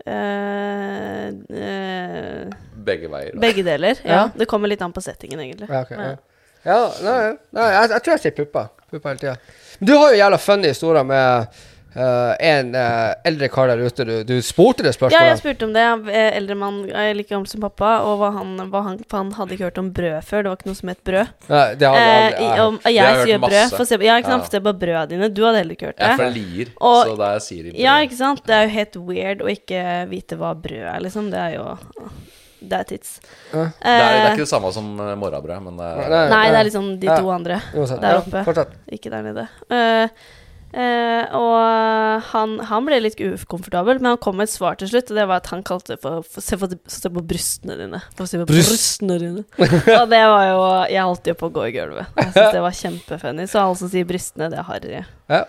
Eh, 0.07 1.29
eh, 1.53 2.51
Begge 2.85 3.09
veier. 3.13 3.33
da. 3.35 3.41
begge 3.41 3.65
deler. 3.67 4.01
Ja. 4.05 4.15
Ja. 4.15 4.23
Det 4.37 4.47
kommer 4.51 4.69
litt 4.69 4.83
an 4.83 4.93
på 4.93 5.03
settingen, 5.05 5.41
egentlig. 5.41 5.69
Ja, 5.71 5.83
ok, 5.83 5.91
ja. 5.91 6.17
ja 6.65 6.81
nei, 7.03 7.21
nei 7.57 7.69
jeg, 7.75 7.91
jeg 7.97 8.03
tror 8.07 8.17
jeg 8.19 8.25
sier 8.29 8.37
puppa. 8.43 8.69
Puppa 8.91 9.09
hele 9.15 9.19
tida. 9.27 9.37
Men 9.81 9.87
du 9.93 9.97
har 9.99 10.11
jo 10.13 10.19
jævla 10.25 10.39
funny 10.49 10.69
historier 10.75 11.05
med 11.05 11.63
Uh, 11.95 12.35
en 12.43 12.73
uh, 12.75 13.13
eldre 13.23 13.47
kar 13.55 13.69
der 13.71 13.79
ute. 13.87 14.03
Du, 14.03 14.25
du 14.27 14.41
spurte 14.43 14.83
det 14.83 14.91
spørsmålet? 14.97 15.15
Ja, 15.15 15.29
jeg 15.31 15.39
spurte 15.39 15.63
om 15.69 15.75
det. 15.77 15.85
Er 16.11 16.33
Eldre 16.41 16.57
mann 16.59 16.81
like 17.15 17.29
gammel 17.31 17.47
som 17.47 17.63
pappa, 17.63 17.93
og 18.03 18.17
hva 18.19 18.33
han, 18.35 18.49
hva 18.73 18.81
han, 18.83 18.97
for 19.07 19.21
han 19.21 19.31
hadde 19.37 19.55
ikke 19.55 19.69
hørt 19.69 19.79
om 19.79 19.93
brød 19.95 20.17
før. 20.27 20.43
Det 20.43 20.51
var 20.51 20.59
ikke 20.59 20.71
noe 20.73 20.81
som 20.81 20.91
het 20.91 21.05
brød. 21.07 21.31
Nei, 21.53 21.63
det 21.79 21.93
hadde, 21.93 22.01
Eh, 22.03 22.11
jeg 22.11 22.33
aldri 22.35 22.43
jeg 22.43 22.51
har 22.59 22.65
om, 22.67 22.81
har 22.83 22.91
jeg 22.91 22.99
jeg 22.99 23.15
hørt 23.21 23.29
sier 23.31 23.39
brød. 23.45 23.55
masse. 23.71 23.87
Se, 23.93 23.99
på- 24.03 24.09
ja. 24.09 24.17
Ja. 24.27 24.41
Se 24.51 24.61
på 24.67 24.73
brødene 24.83 25.07
dine. 25.15 25.29
Du 25.37 25.43
hadde 25.47 25.61
heller 25.63 25.77
ikke 25.79 25.87
hørt 25.93 26.03
Jeg 26.03 26.09
er 26.09 26.17
det. 26.17 26.19
fra 26.25 26.29
Lier, 26.35 26.75
Og- 26.81 27.07
så 27.07 27.17
da 27.23 27.31
sier 27.47 27.63
de 27.63 27.71
brød. 27.71 27.81
Ja, 27.87 27.95
ikke 28.09 28.19
sant? 28.25 28.43
Det 28.51 28.55
er 28.59 28.63
jo 28.67 28.75
helt 28.75 28.97
weird 28.97 29.39
å 29.47 29.53
ikke 29.55 29.87
vite 30.11 30.35
hva 30.43 30.51
brød 30.67 30.83
er, 30.97 30.99
liksom. 31.07 31.31
Det 31.31 31.39
er 31.39 31.55
jo 31.61 31.79
Det 32.71 32.79
er 32.81 32.89
tits. 32.89 33.17
Ja. 33.53 33.65
det, 33.67 33.67
er, 33.67 33.99
det 33.99 34.05
er 34.05 34.21
Eh, 34.25 34.31
ikke 34.35 34.45
det 34.45 34.53
samme 34.53 34.71
som 34.77 34.95
eh, 35.01 35.15
morrabrød, 35.21 35.67
men 35.67 35.77
det 35.81 35.91
er, 35.91 36.15
Nei. 36.15 36.23
Nei, 36.35 36.47
det 36.51 36.63
er 36.63 36.71
liksom 36.71 36.89
de 37.03 37.11
Ja. 37.11 37.19
to 37.21 37.35
andre. 37.35 37.61
Der 37.75 38.23
oppe. 38.23 38.67
Ikke 38.93 39.13
der 39.13 39.23
nede. 39.27 39.49
Uh, 39.71 40.09
Uh, 40.75 41.23
og 41.39 42.23
han, 42.33 42.57
han 42.67 42.87
ble 42.87 42.97
litt 43.05 43.21
ukomfortabel, 43.23 44.01
men 44.01 44.09
han 44.11 44.19
kom 44.19 44.41
med 44.41 44.49
et 44.49 44.55
svar 44.57 44.75
til 44.81 44.89
slutt, 44.91 45.13
og 45.13 45.19
det 45.21 45.27
var 45.31 45.39
at 45.39 45.51
han 45.53 45.63
kalte 45.63 45.93
det 45.95 46.01
for, 46.03 46.25
for 46.27 46.43
se, 46.43 46.59
på, 46.59 46.67
se 46.91 47.11
på 47.15 47.23
brystene 47.23 47.77
dine. 47.79 48.01
For 48.19 48.27
se 48.27 48.41
på 48.41 48.49
Bryst. 48.49 48.73
brystene 48.73 49.21
dine. 49.23 49.45
og 50.01 50.09
det 50.11 50.23
var 50.33 50.49
jo 50.49 50.65
Jeg 50.91 51.07
holdt 51.07 51.31
jo 51.31 51.37
på 51.39 51.51
å 51.53 51.55
gå 51.61 51.69
i 51.69 51.75
gulvet. 51.77 52.11
Jeg 52.19 52.33
syns 52.33 52.57
det 52.57 52.65
var 52.65 52.79
kjempefunny. 52.81 53.47
Så 53.51 53.61
alle 53.63 53.79
som 53.79 53.93
sier 53.93 54.09
brystene, 54.09 54.51
det 54.51 54.59
er 54.59 54.67
harry. 54.67 54.97
Ja. 55.31 55.45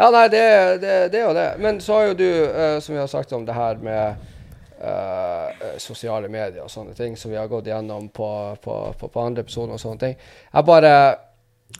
ja, 0.00 0.08
nei, 0.18 0.24
det, 0.34 0.42
det, 0.82 0.96
det 1.14 1.20
er 1.22 1.28
jo 1.28 1.36
det. 1.38 1.46
Men 1.62 1.78
så 1.84 2.00
har 2.00 2.08
jo 2.10 2.18
du, 2.18 2.26
uh, 2.50 2.80
som 2.82 2.96
vi 2.96 3.02
har 3.04 3.12
sagt 3.12 3.38
om 3.38 3.46
det 3.46 3.54
her 3.54 3.78
med 3.86 4.32
eh, 4.80 5.46
eh, 5.50 5.76
sosiale 5.82 6.28
medier 6.32 6.64
og 6.64 6.72
sånne 6.72 6.94
ting, 6.96 7.16
som 7.16 7.30
vi 7.32 7.38
har 7.38 7.48
gått 7.50 7.70
gjennom 7.70 8.08
på, 8.08 8.28
på, 8.62 8.76
på, 8.98 9.08
på 9.08 9.22
andre 9.22 9.44
episoder 9.46 9.76
og 9.76 9.82
sånne 9.82 10.02
ting. 10.02 10.18
Jeg 10.52 10.68
bare 10.72 10.92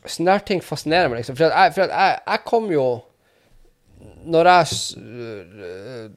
Sånne 0.02 0.34
her 0.34 0.43
ting 0.43 0.58
fascinerer 0.66 1.06
meg, 1.06 1.20
liksom. 1.20 1.37
For, 1.38 1.46
jeg, 1.46 1.72
for 1.76 1.87
jeg, 1.87 2.14
jeg 2.19 2.40
kom 2.43 2.64
jo 2.72 2.87
Når 4.26 4.48
jeg 4.50 4.78
øh, 4.98 6.08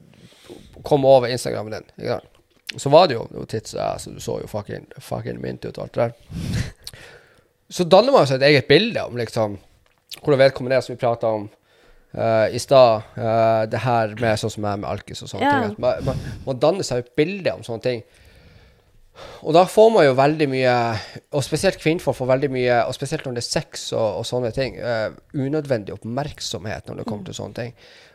kom 0.82 1.06
over 1.06 1.30
Instagrammen 1.30 1.76
din, 1.76 1.86
ikke 2.00 2.16
sant? 2.16 2.26
så 2.76 2.90
var 2.90 3.08
det 3.08 3.16
jo, 3.16 3.24
det 3.30 3.38
var 3.38 3.46
tits, 3.50 3.74
altså, 3.74 4.10
du 4.14 4.20
så 4.22 4.36
jo 4.38 4.46
fucking, 4.46 4.84
fucking 5.02 5.40
mint 5.42 5.64
ut 5.64 5.78
og 5.78 5.84
alt 5.84 5.94
det 5.94 6.04
der. 6.04 7.00
Så 7.74 7.86
danner 7.86 8.14
man 8.14 8.26
seg 8.26 8.38
et 8.38 8.46
eget 8.46 8.68
bilde 8.70 9.02
om 9.06 9.18
liksom 9.18 9.56
hvordan 10.20 10.40
vedkommende 10.40 10.76
er, 10.78 10.84
som 10.84 10.94
vi 10.94 11.00
prater 11.00 11.34
om 11.34 11.48
eh, 12.14 12.54
i 12.56 12.58
stad. 12.58 13.02
uh, 13.18 13.66
det 13.70 13.78
her 13.84 14.14
med 14.20 14.38
sånn 14.40 14.50
som 14.56 14.64
jeg 14.66 14.80
med 14.82 14.90
alkis 14.90 15.22
og 15.22 15.28
sånne 15.32 15.46
Ja. 15.46 15.60
ting. 15.68 15.76
Man, 15.78 16.04
man, 16.04 16.16
man 16.46 16.58
danner 16.58 16.82
seg 16.86 17.04
et 17.04 17.14
bilde 17.16 17.54
om 17.54 17.62
sånne 17.66 17.82
ting. 17.82 18.02
Og 19.44 19.52
da 19.52 19.64
får 19.68 19.88
man 19.92 20.04
jo 20.06 20.12
veldig 20.16 20.46
mye, 20.48 20.74
og 21.36 21.42
spesielt 21.44 21.80
kvinnfolk 21.82 22.16
får 22.16 22.28
veldig 22.30 22.50
mye, 22.54 22.76
og 22.88 22.94
spesielt 22.96 23.26
når 23.26 23.34
det 23.36 23.42
er 23.42 23.48
sex 23.50 23.90
og, 23.92 24.20
og 24.20 24.24
sånne 24.28 24.52
ting, 24.56 24.78
uh, 24.80 25.10
unødvendig 25.36 25.92
oppmerksomhet 25.98 26.88
når 26.88 27.02
det 27.02 27.08
kommer 27.10 27.26
til 27.28 27.36
sånne 27.36 27.58
ting. 27.58 27.74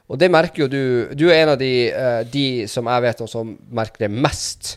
Og 0.09 0.19
det 0.21 0.29
merker 0.29 0.63
jo 0.63 0.67
du 0.69 1.15
Du 1.17 1.23
er 1.31 1.39
en 1.43 1.49
av 1.55 1.57
de, 1.57 1.89
de 2.29 2.67
som 2.69 2.85
jeg 2.85 3.01
vet 3.01 3.21
om 3.25 3.29
som 3.29 3.55
merker 3.73 4.05
det 4.05 4.11
mest. 4.13 4.75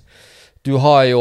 Du 0.64 0.78
har 0.80 1.02
jo 1.04 1.20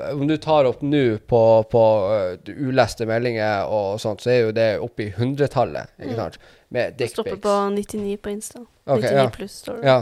Om 0.00 0.26
du 0.26 0.36
tar 0.42 0.64
opp 0.66 0.80
nå 0.82 1.18
på, 1.28 1.40
på 1.70 1.82
uh, 2.10 2.34
uleste 2.48 3.06
meldinger 3.06 3.68
og 3.70 4.00
sånt, 4.02 4.24
så 4.24 4.30
er 4.32 4.40
jo 4.46 4.54
det 4.56 4.70
oppe 4.82 5.04
i 5.04 5.12
hundretallet, 5.14 5.92
ikke 6.02 6.16
sant? 6.18 6.38
Med 6.74 6.96
dickpics. 6.98 7.12
stopper 7.14 7.36
på 7.44 7.54
99 7.76 8.16
på 8.18 8.32
Insta. 8.34 8.64
Okay, 8.84 9.10
99 9.14 9.20
ja. 9.20 9.30
pluss, 9.36 9.52
står 9.62 9.76
det. 9.80 9.86
Ja. 9.86 9.98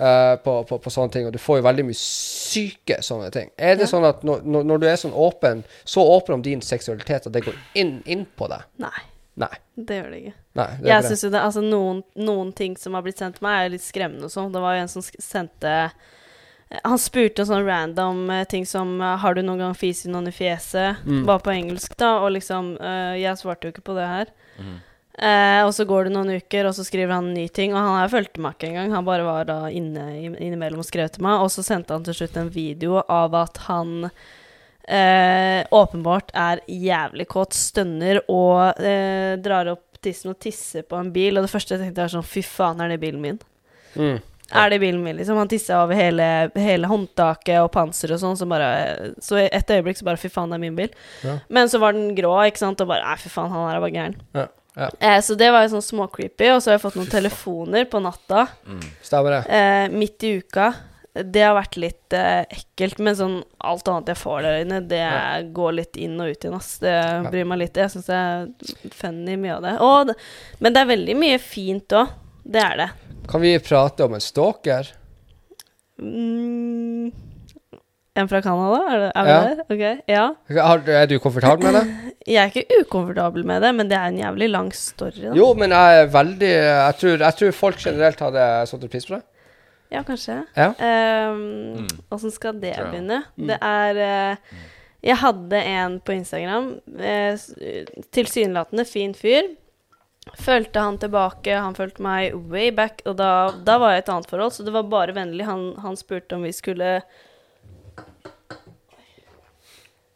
Uh, 0.00 0.36
på, 0.40 0.64
på, 0.64 0.78
på 0.80 0.90
sånne 0.90 1.12
ting. 1.12 1.26
Og 1.28 1.32
du 1.32 1.38
får 1.38 1.60
jo 1.60 1.64
veldig 1.66 1.84
mye 1.90 1.98
syke 2.00 2.96
sånne 3.04 3.28
ting. 3.34 3.50
Er 3.56 3.76
det 3.76 3.84
Ja. 3.84 3.92
sånn 3.92 4.06
at 4.08 4.24
når, 4.24 4.42
når, 4.48 4.80
du 4.80 4.86
er 4.88 4.96
sånn 4.96 5.14
åpen, 5.14 5.62
så 5.84 6.02
åpen 6.16 6.38
om 6.38 6.42
din 6.42 6.64
seksualitet, 6.64 7.28
at 7.28 7.36
det 7.36 7.44
går 7.44 7.58
inn, 7.78 7.98
inn 8.08 8.24
på 8.36 8.48
deg? 8.50 8.64
Nei, 8.80 9.02
Nei. 9.44 9.52
det 9.76 10.00
gjør 10.00 10.10
det 10.10 10.22
ikke. 10.22 10.34
Nei 10.58 10.68
det 10.80 10.88
Jeg 10.90 11.06
syns 11.06 11.24
jo 11.26 11.30
det, 11.30 11.44
altså 11.44 11.62
noen, 11.62 12.02
noen 12.18 12.50
ting 12.56 12.74
som 12.80 12.96
har 12.96 13.04
blitt 13.06 13.20
sendt 13.20 13.38
til 13.38 13.46
meg, 13.46 13.66
er 13.66 13.74
litt 13.76 13.84
skremmende 13.84 14.26
og 14.26 14.34
sånn. 14.34 14.50
Det 14.54 14.64
var 14.64 14.78
jo 14.78 14.86
en 14.86 14.92
som 14.96 15.04
sendte 15.04 15.76
Han 16.84 16.98
spurte 17.02 17.46
sånn 17.46 17.66
random 17.66 18.28
eh, 18.30 18.44
ting 18.50 18.66
som 18.66 19.00
eh, 19.00 19.16
Har 19.18 19.34
du 19.34 19.42
noen 19.42 19.58
gang 19.58 19.72
fist 19.74 20.06
i 20.06 20.10
noen 20.10 20.30
i 20.30 20.34
fjeset? 20.34 21.02
Mm. 21.04 21.24
Bare 21.26 21.42
på 21.44 21.50
engelsk, 21.54 21.96
da. 21.98 22.20
Og 22.24 22.32
liksom 22.36 22.76
uh, 22.80 23.14
Jeg 23.18 23.38
svarte 23.40 23.66
jo 23.66 23.74
ikke 23.74 23.88
på 23.90 23.96
det 23.98 24.06
her. 24.06 24.32
Mhm. 24.58 24.78
Eh, 25.18 25.60
og 25.66 25.72
så 25.74 25.84
går 25.84 26.06
det 26.06 26.14
noen 26.14 26.36
uker, 26.38 26.68
og 26.68 26.76
så 26.76 26.84
skriver 26.86 27.12
han 27.16 27.30
en 27.30 27.36
ny 27.36 27.48
ting. 27.48 27.74
Og 27.74 27.80
han 27.80 27.98
har 27.98 28.12
fulgt 28.12 28.38
meg 28.40 28.56
ikke 28.56 28.70
engang. 28.70 28.94
Han 28.94 29.08
bare 29.08 29.26
var 29.26 29.48
da 29.48 29.58
inne 29.72 30.06
innimellom 30.30 30.84
og 30.84 30.88
skrev 30.88 31.10
til 31.12 31.26
meg. 31.26 31.42
Og 31.44 31.52
så 31.52 31.64
sendte 31.66 31.96
han 31.96 32.06
til 32.06 32.16
slutt 32.20 32.38
en 32.40 32.52
video 32.54 33.02
av 33.02 33.36
at 33.42 33.60
han 33.66 34.08
eh, 34.88 35.60
åpenbart 35.70 36.32
er 36.38 36.64
jævlig 36.70 37.28
kåt, 37.30 37.56
stønner 37.56 38.22
og 38.28 38.80
eh, 38.80 39.36
drar 39.42 39.74
opp 39.74 39.86
tissen 40.00 40.32
og 40.32 40.40
tisser 40.40 40.86
på 40.88 40.96
en 40.96 41.12
bil. 41.12 41.36
Og 41.36 41.46
det 41.46 41.52
første 41.52 41.76
jeg 41.76 41.84
tenkte, 41.84 42.06
er 42.06 42.14
sånn 42.14 42.26
Fy 42.26 42.44
faen, 42.46 42.80
er 42.80 42.92
det 42.92 43.00
bilen 43.02 43.22
min? 43.24 43.40
Mm. 43.98 44.20
Er 44.50 44.70
det 44.72 44.80
bilen 44.82 45.02
min, 45.04 45.14
liksom? 45.18 45.38
Han 45.38 45.50
tissa 45.50 45.76
over 45.84 45.94
hele, 45.94 46.24
hele 46.58 46.88
håndtaket 46.90 47.60
og 47.62 47.68
panseret 47.74 48.16
og 48.16 48.22
sånn, 48.22 48.38
så 48.40 48.48
bare 48.50 49.12
Så 49.22 49.38
et 49.44 49.70
øyeblikk 49.70 50.00
så 50.00 50.08
bare 50.08 50.18
Fy 50.18 50.30
faen, 50.32 50.50
det 50.50 50.58
er 50.58 50.64
min 50.64 50.78
bil. 50.78 50.96
Ja. 51.26 51.36
Men 51.52 51.70
så 51.70 51.78
var 51.82 51.94
den 51.94 52.16
grå, 52.18 52.32
ikke 52.48 52.64
sant, 52.64 52.82
og 52.82 52.90
bare 52.90 53.04
Nei, 53.06 53.20
fy 53.20 53.30
faen, 53.30 53.52
han 53.52 53.68
her 53.68 53.78
er 53.78 53.84
bare 53.84 53.94
gæren. 53.94 54.16
Ja. 54.34 54.48
Ja. 54.76 54.88
Eh, 55.00 55.18
så 55.20 55.34
det 55.36 55.50
var 55.50 55.64
jo 55.66 55.72
sånn 55.76 55.82
småcreepy. 55.82 56.50
Og 56.54 56.60
så 56.62 56.70
har 56.70 56.78
jeg 56.78 56.84
fått 56.84 56.96
noen 57.00 57.10
telefoner 57.10 57.84
på 57.90 58.00
natta 58.02 58.46
Mm. 58.66 58.80
Stemmer 59.02 59.30
det? 59.30 59.50
eh, 59.50 59.88
midt 59.88 60.22
i 60.24 60.36
uka 60.38 60.74
Det 61.12 61.42
har 61.42 61.56
vært 61.56 61.76
litt 61.76 62.12
eh, 62.14 62.44
ekkelt, 62.54 63.00
men 63.02 63.16
sånn 63.18 63.42
alt 63.66 63.88
annet 63.90 64.06
jeg 64.12 64.16
får 64.16 64.42
der 64.42 64.60
inne, 64.64 64.78
det 64.88 65.00
Ja. 65.00 65.40
går 65.42 65.72
litt 65.74 65.96
inn 65.96 66.14
og 66.20 66.30
ut 66.30 66.38
igjen, 66.44 66.54
ass. 66.54 66.78
Det 66.78 66.94
bryr 67.32 67.44
meg 67.50 67.58
litt. 67.58 67.74
Jeg 67.74 67.90
syns 67.90 68.06
det 68.06 68.14
er 68.14 68.90
funny, 68.94 69.34
mye 69.36 69.56
av 69.56 69.62
det. 69.62 69.72
Og, 69.80 70.06
det- 70.06 70.16
men 70.60 70.72
det 70.72 70.80
er 70.82 70.96
veldig 70.96 71.16
mye 71.18 71.38
fint 71.40 71.88
òg. 71.88 72.08
Det 72.46 72.62
er 72.62 72.76
det. 72.76 72.90
Kan 73.28 73.40
vi 73.40 73.58
prate 73.58 74.04
om 74.04 74.14
en 74.14 74.20
stalker? 74.20 74.86
Mm, 76.00 77.12
en 78.16 78.28
fra 78.28 78.40
Canada, 78.42 78.80
er, 78.88 78.98
det, 78.98 79.12
er 79.16 79.26
Ja. 79.26 79.40
der? 79.42 79.60
Ok, 79.68 80.02
ja. 80.08 80.34
Er 81.02 81.06
du 81.06 81.18
komfortabel 81.18 81.64
med 81.72 81.74
det? 81.74 82.09
Jeg 82.28 82.36
er 82.42 82.50
ikke 82.52 82.82
ukomfortabel 82.82 83.46
med 83.48 83.62
det, 83.64 83.70
men 83.78 83.88
det 83.88 83.96
er 83.96 84.10
en 84.10 84.18
jævlig 84.20 84.48
lang 84.50 84.68
story. 84.76 85.22
Da. 85.22 85.34
Jo, 85.38 85.52
men 85.56 85.72
jeg 85.72 86.00
er 86.02 86.10
veldig 86.12 86.50
Jeg 86.50 86.96
tror, 87.00 87.14
jeg 87.24 87.38
tror 87.38 87.54
folk 87.56 87.80
generelt 87.80 88.20
hadde 88.26 88.48
satt 88.68 88.90
pris 88.92 89.08
på 89.08 89.16
det. 89.16 89.22
Ja, 89.90 90.02
kanskje. 90.06 90.36
Ja. 90.54 90.68
Um, 91.32 91.88
Åssen 92.14 92.30
skal 92.30 92.60
det 92.62 92.76
ja. 92.76 92.84
begynne? 92.86 93.22
Det 93.34 93.56
er 93.56 93.98
uh, 93.98 94.60
Jeg 95.02 95.16
hadde 95.22 95.62
en 95.72 95.96
på 96.04 96.14
Instagram. 96.14 96.76
Uh, 96.86 98.04
tilsynelatende 98.14 98.84
fin 98.86 99.16
fyr. 99.16 99.50
Følte 100.38 100.84
han 100.84 101.00
tilbake, 101.00 101.56
han 101.56 101.74
følte 101.74 102.04
meg 102.04 102.36
way 102.52 102.68
back, 102.76 103.00
og 103.08 103.16
da, 103.18 103.50
da 103.66 103.78
var 103.80 103.94
jeg 103.94 104.02
i 104.02 104.04
et 104.04 104.10
annet 104.12 104.30
forhold, 104.30 104.52
så 104.54 104.66
det 104.66 104.74
var 104.76 104.86
bare 104.92 105.14
vennlig. 105.16 105.46
Han, 105.48 105.72
han 105.80 105.96
spurte 105.98 106.36
om 106.36 106.44
vi 106.46 106.52
skulle 106.54 107.00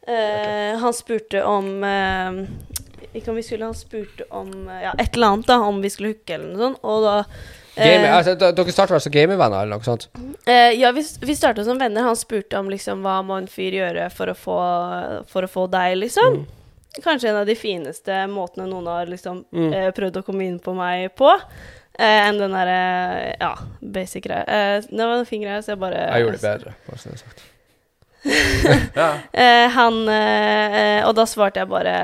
Eh, 0.06 0.78
Han 0.78 0.92
spurte 0.92 1.40
om 1.49 1.68
eh, 1.84 2.40
Ikke 3.16 3.30
om 3.32 3.37
vi 3.38 3.42
skulle, 3.46 3.64
han 3.70 3.75
spurte 3.78 4.26
om 4.37 4.50
eh, 4.68 4.82
Ja, 4.82 4.92
et 4.99 5.14
eller 5.16 5.26
annet, 5.32 5.46
da, 5.49 5.56
om 5.64 5.78
vi 5.80 5.90
skulle 5.90 6.11
hooke 6.12 6.34
eller 6.37 6.50
noe 6.50 6.61
sånt, 6.66 6.80
og 6.84 7.04
da 7.06 7.14
Gamer, 7.75 8.04
eh, 8.06 8.16
altså, 8.18 8.34
dere 8.38 8.70
starta 8.75 8.94
vel 8.94 9.00
som 9.02 9.14
gamervenner, 9.14 9.64
eller 9.64 9.80
noe 9.80 9.87
sånt? 9.87 10.04
Uh, 10.46 10.70
ja, 10.78 10.92
vi, 10.94 11.02
vi 11.26 11.34
starta 11.34 11.64
som 11.66 11.80
venner. 11.80 12.04
Han 12.06 12.14
spurte 12.14 12.61
om 12.61 12.68
liksom 12.70 13.00
hva 13.02 13.16
må 13.26 13.34
en 13.40 13.49
fyr 13.50 13.75
gjøre 13.80 14.04
for 14.14 14.30
å 14.30 14.34
få, 14.38 14.58
for 15.32 15.42
å 15.42 15.50
få 15.50 15.64
deg, 15.73 15.96
liksom. 16.04 16.37
Kanskje 17.02 17.32
en 17.32 17.40
av 17.40 17.49
de 17.50 17.56
fineste 17.58 18.20
måtene 18.30 18.68
noen 18.70 18.87
har 18.92 19.11
liksom 19.11 19.40
Mm. 19.50 19.73
uh, 19.75 19.88
prøvd 19.96 20.20
å 20.20 20.23
komme 20.28 20.46
inn 20.46 20.61
på 20.62 20.76
meg 20.78 21.08
på. 21.18 21.32
Uh, 21.99 22.28
enn 22.28 22.38
den 22.38 22.54
derre 22.54 23.34
ja, 23.42 23.50
basic 23.82 24.28
greia. 24.28 24.78
Det 24.87 24.94
var 25.11 25.16
en 25.18 25.26
fin 25.26 25.42
greie, 25.42 25.58
så 25.66 25.75
jeg 25.75 25.82
bare 25.82 26.04
Jeg 26.12 26.28
gjorde 26.28 26.38
det 26.38 26.46
bedre. 26.46 26.76
Bare 26.87 27.02
så 27.02 27.11
det 27.11 27.18
er 27.18 27.25
sagt. 27.25 27.44
Ja. 28.25 29.09
Eh, 29.45 29.69
han 29.75 29.97
eh, 30.09 31.02
Og 31.04 31.12
da 31.19 31.25
svarte 31.28 31.61
jeg 31.61 31.69
bare 31.69 31.95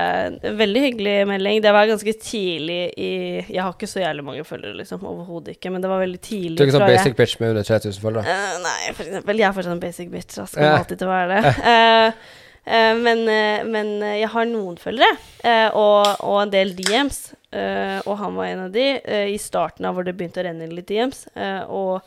Veldig 0.59 0.81
hyggelig 0.83 1.13
melding. 1.29 1.61
Det 1.63 1.71
var 1.73 1.87
ganske 1.89 2.13
tidlig 2.21 2.79
i 2.99 3.09
Jeg 3.47 3.61
har 3.63 3.71
ikke 3.73 3.89
så 3.89 4.03
jævlig 4.03 4.25
mange 4.27 4.43
følgere, 4.45 4.75
liksom. 4.81 5.01
Overhodet 5.07 5.55
ikke. 5.55 5.71
Men 5.73 5.81
det 5.81 5.89
var 5.89 6.03
veldig 6.03 6.21
tidlig. 6.21 6.57
Du 6.59 6.63
er 6.63 6.69
ikke 6.69 6.77
sånn 6.77 6.87
basic 6.91 7.09
jeg- 7.13 7.17
bitch 7.21 7.35
med 7.41 7.53
under 7.55 7.65
3000 7.71 8.03
følgere? 8.03 8.25
Uh, 8.27 8.61
nei, 8.67 8.93
for 8.93 9.03
eksempel. 9.07 9.41
Jeg 9.41 9.47
er 9.49 9.57
fortsatt 9.57 9.75
en 9.77 9.83
basic 9.83 10.11
bitch. 10.13 10.37
Jeg 10.37 10.47
skal 10.53 10.63
Ja. 10.67 10.77
alltid 10.77 11.01
til 11.01 11.07
å 11.07 11.11
være 11.15 11.41
det. 11.41 11.53
uh, 11.65 12.23
uh, 12.75 12.95
men, 13.01 13.23
eh, 13.29 13.63
men 13.65 13.91
eh, 14.03 14.17
jeg 14.21 14.29
har 14.35 14.45
noen 14.51 14.77
følgere, 14.81 15.17
eh, 15.43 15.69
og, 15.73 16.11
og 16.21 16.41
en 16.43 16.51
del 16.53 16.75
DMs. 16.77 17.21
eh, 17.51 17.97
og 18.05 18.17
han 18.21 18.35
var 18.37 18.45
en 18.51 18.65
av 18.67 18.71
de 18.75 18.85
eh, 19.01 19.31
i 19.33 19.37
starten 19.41 19.85
av 19.89 19.95
hvor 19.97 20.05
det 20.05 20.13
begynte 20.19 20.43
å 20.43 20.45
renne 20.45 20.69
litt 20.69 20.87
DMs. 20.91 21.25
eh, 21.35 21.63
og, 21.67 22.01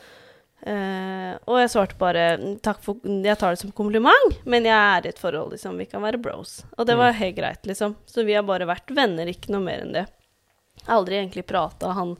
eh, 0.66 1.37
og 1.47 1.59
jeg 1.61 1.71
svarte 1.73 1.99
bare 2.00 2.38
"Mm, 2.40 2.59
takk 2.64 2.80
for 2.83 2.97
Jeg 3.04 3.38
tar 3.38 3.54
det 3.54 3.61
som 3.61 3.73
kompliment, 3.73 4.38
men 4.44 4.64
jeg 4.64 4.75
er 4.75 5.06
i 5.06 5.09
et 5.12 5.18
forhold, 5.18 5.52
liksom. 5.52 5.76
Vi 5.78 5.87
kan 5.87 6.02
være 6.02 6.21
bros. 6.21 6.64
Og 6.78 6.87
det 6.87 6.97
var 6.97 7.12
helt 7.12 7.37
greit, 7.37 7.62
liksom. 7.66 7.97
Så 8.06 8.25
vi 8.25 8.35
har 8.35 8.42
bare 8.42 8.66
vært 8.66 8.90
venner, 8.94 9.26
ikke 9.26 9.50
noe 9.52 9.61
mer 9.61 9.80
enn 9.85 9.92
det. 9.92 10.06
Aldri 10.88 11.16
egentlig 11.21 11.47
prata. 11.47 11.92
Han 11.92 12.16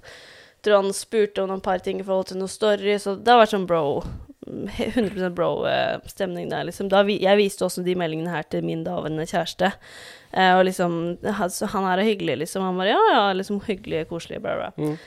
tror 0.63 0.83
han 0.83 0.93
spurte 0.93 1.43
om 1.43 1.49
noen 1.49 1.61
par 1.61 1.79
ting 1.79 2.01
i 2.01 2.05
forhold 2.05 2.27
til 2.27 2.39
noen 2.39 2.49
story, 2.49 2.95
så 2.99 3.17
det 3.17 3.29
har 3.29 3.41
vært 3.43 3.53
sånn 3.53 3.67
bro 3.67 4.03
100% 4.47 5.35
bro-stemning 5.35 6.51
der, 6.51 6.65
liksom. 6.69 6.89
Da 6.93 7.03
vi, 7.03 7.17
jeg 7.23 7.39
viste 7.41 7.65
også 7.65 7.85
de 7.85 7.95
meldingene 7.97 8.33
her 8.35 8.45
til 8.49 8.65
min 8.67 8.85
daværende 8.85 9.27
kjæreste. 9.29 9.73
Uh, 10.35 10.59
og 10.59 10.65
liksom 10.67 11.17
Han 11.23 11.85
er 11.89 12.05
hyggelig, 12.05 12.39
liksom. 12.45 12.63
Han 12.63 12.77
bare 12.81 12.93
ja, 12.93 13.03
ja, 13.13 13.33
liksom 13.33 13.61
hyggelig, 13.65 14.09
koselig, 14.11 14.43
bra, 14.43 14.57
bra. 14.57 14.71
Mm. 14.77 14.99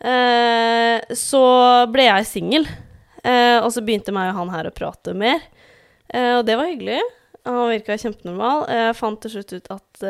Eh, 0.00 1.14
så 1.16 1.44
ble 1.92 2.08
jeg 2.08 2.28
singel, 2.28 2.66
eh, 3.24 3.58
og 3.62 3.70
så 3.72 3.82
begynte 3.84 4.14
meg 4.14 4.32
og 4.32 4.42
han 4.42 4.52
her 4.52 4.68
å 4.68 4.74
prate 4.74 5.14
mer. 5.16 5.40
Eh, 6.08 6.36
og 6.36 6.44
det 6.48 6.58
var 6.58 6.70
hyggelig. 6.70 7.00
Han 7.46 7.70
virka 7.70 7.96
kjempenormal. 8.00 8.66
Jeg 8.74 8.98
fant 8.98 9.20
til 9.22 9.36
slutt 9.36 9.52
ut 9.54 9.68
at 9.70 10.06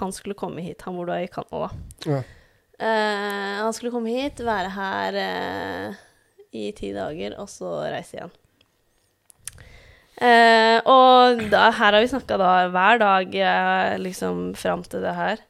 han 0.00 0.14
skulle 0.14 0.34
komme 0.34 0.64
hit. 0.64 0.82
Han 0.82 0.96
bor 0.98 1.06
da 1.12 1.20
i 1.22 1.28
Canada. 1.30 1.68
Ja. 2.02 2.22
Han 3.62 3.70
skulle 3.76 3.92
komme 3.94 4.10
hit, 4.10 4.42
være 4.42 4.72
her 4.74 5.18
i 6.50 6.64
ti 6.74 6.90
dager, 6.90 7.36
og 7.38 7.46
så 7.52 7.70
reise 7.86 8.16
igjen. 8.18 8.34
Og 10.90 11.44
da, 11.54 11.68
her 11.70 11.94
har 11.94 12.00
vi 12.02 12.10
snakka 12.10 12.40
da 12.42 12.50
hver 12.74 12.98
dag 13.04 13.38
liksom 14.02 14.48
fram 14.58 14.82
til 14.82 15.06
det 15.06 15.14
her. 15.14 15.46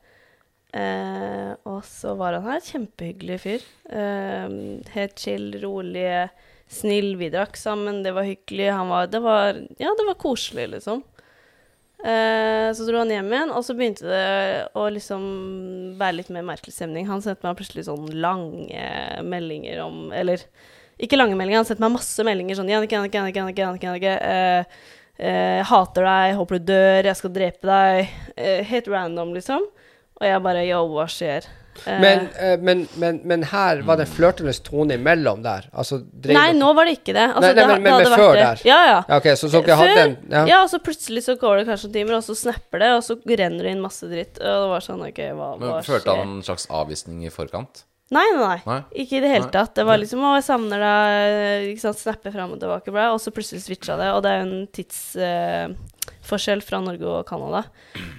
Eh, 0.72 1.52
og 1.68 1.82
så 1.84 2.14
var 2.16 2.38
han 2.38 2.48
her. 2.48 2.64
Kjempehyggelig 2.64 3.38
fyr. 3.42 3.64
Eh, 3.92 4.56
helt 4.94 5.20
chill, 5.20 5.50
rolig, 5.62 6.08
snill. 6.72 7.14
Vi 7.20 7.30
drakk 7.32 7.58
sammen, 7.60 8.02
det 8.06 8.14
var 8.16 8.28
hyggelig. 8.28 8.70
Var, 8.92 9.08
det 9.12 9.22
var 9.24 9.62
Ja, 9.78 9.94
det 9.98 10.08
var 10.08 10.20
koselig, 10.20 10.70
liksom. 10.76 11.02
Eh, 12.02 12.68
så 12.74 12.86
dro 12.88 12.98
han 12.98 13.12
hjem 13.14 13.28
igjen, 13.30 13.52
og 13.54 13.62
så 13.62 13.76
begynte 13.78 14.08
det 14.08 14.70
å 14.74 14.88
liksom 14.90 15.26
være 16.00 16.16
litt 16.18 16.32
mer 16.34 16.42
merkelig 16.48 16.74
stemning. 16.74 17.06
Han 17.06 17.22
sendte 17.22 17.46
meg 17.46 17.60
plutselig 17.60 17.86
sånn 17.86 18.08
lange 18.18 18.86
meldinger 19.22 19.84
om 19.84 20.08
Eller 20.10 20.42
ikke 21.02 21.18
lange 21.18 21.36
meldinger, 21.38 21.62
han 21.62 21.68
sendte 21.68 21.84
meg 21.84 21.94
masse 21.94 22.26
meldinger 22.26 22.58
sånn 22.58 22.70
Jannicke, 22.70 22.98
Jannicke, 22.98 23.20
Jannicke, 23.20 23.62
Jannicke, 23.62 23.86
Jannicke, 23.86 24.16
eh, 24.18 24.90
eh, 25.18 25.62
hater 25.66 26.06
deg, 26.06 26.34
håper 26.38 26.58
du 26.58 26.66
dør, 26.72 27.08
jeg 27.08 27.18
skal 27.18 27.32
drepe 27.34 27.70
deg. 27.70 28.12
Eh, 28.36 28.60
helt 28.66 28.90
random, 28.90 29.32
liksom. 29.38 29.66
Og 30.22 30.28
jeg 30.30 30.42
bare 30.44 30.62
Yo, 30.68 30.84
hva 30.94 31.08
skjer? 31.10 31.48
Eh, 31.88 31.98
Men, 32.02 32.26
eh, 32.38 32.56
men, 32.60 32.82
men, 33.00 33.20
men 33.24 33.42
her 33.48 33.80
var 33.88 33.96
det 33.96 34.04
flørtende 34.12 34.52
tone 34.62 34.94
imellom 34.98 35.40
der? 35.42 35.64
Altså, 35.72 36.02
Nei, 36.28 36.34
dere- 36.52 36.58
nå 36.60 36.68
var 36.76 36.84
det 36.86 36.98
ikke 36.98 37.14
det. 37.16 37.24
Altså, 37.32 37.40
Nei, 37.40 37.52
nei, 37.56 37.62
det, 37.62 37.66
men- 37.72 37.82
det 37.82 37.92
hadde 37.96 38.10
før 38.12 38.28
vært 38.28 38.36
det. 38.36 38.42
der? 38.44 38.68
Ja, 38.68 38.80
ja. 38.90 38.98
Ja, 39.08 39.16
ok, 39.22 39.28
så 39.40 39.48
så 39.50 39.62
dere 39.64 39.78
hadde 39.80 40.02
en 40.04 40.16
ja. 40.30 40.42
Ja, 40.52 40.58
og 40.62 40.68
så 40.70 40.78
plutselig 40.84 41.24
så 41.24 41.34
går 41.40 41.62
det 41.62 41.66
kanskje 41.70 41.88
noen 41.88 41.96
timer, 41.96 42.18
og 42.20 42.26
så 42.28 42.36
snapper 42.38 42.78
det, 42.84 42.90
og 42.98 43.02
så 43.08 43.16
renner 43.26 43.62
det 43.64 43.72
inn 43.72 43.80
masse 43.82 44.06
dritt. 44.12 44.36
Og 44.38 44.44
det 44.66 44.68
var 44.74 44.84
sånn, 44.84 45.02
ok, 45.08 45.22
hva, 45.32 45.48
Men 45.58 45.68
hva 45.72 45.80
Følte 45.82 46.16
han 46.20 46.36
en 46.36 46.42
slags 46.46 46.68
avvisning 46.70 47.24
i 47.26 47.30
forkant? 47.32 47.82
Nei, 48.12 48.26
nei, 48.36 48.58
nei. 48.68 48.78
Ikke 49.00 49.16
i 49.16 49.20
det 49.24 49.30
hele 49.32 49.46
Nei. 49.46 49.52
tatt. 49.54 49.74
Det 49.78 49.84
var 49.88 49.96
liksom 50.02 50.20
'Å, 50.20 50.34
jeg 50.36 50.44
savner 50.44 50.82
deg', 50.84 51.70
ikke 51.72 51.80
sant, 51.80 51.96
snappe 52.02 52.32
fram 52.34 52.52
og 52.52 52.60
tilbake, 52.60 52.92
bla. 52.92 53.06
Og 53.14 53.20
så 53.22 53.32
plutselig 53.32 53.62
switcha 53.64 53.96
det. 53.96 54.10
Og 54.12 54.20
det 54.22 54.30
er 54.32 54.42
jo 54.42 54.48
en 54.50 54.66
tidsforskjell 54.76 56.62
fra 56.62 56.80
Norge 56.84 57.06
og 57.08 57.26
Canada. 57.28 57.62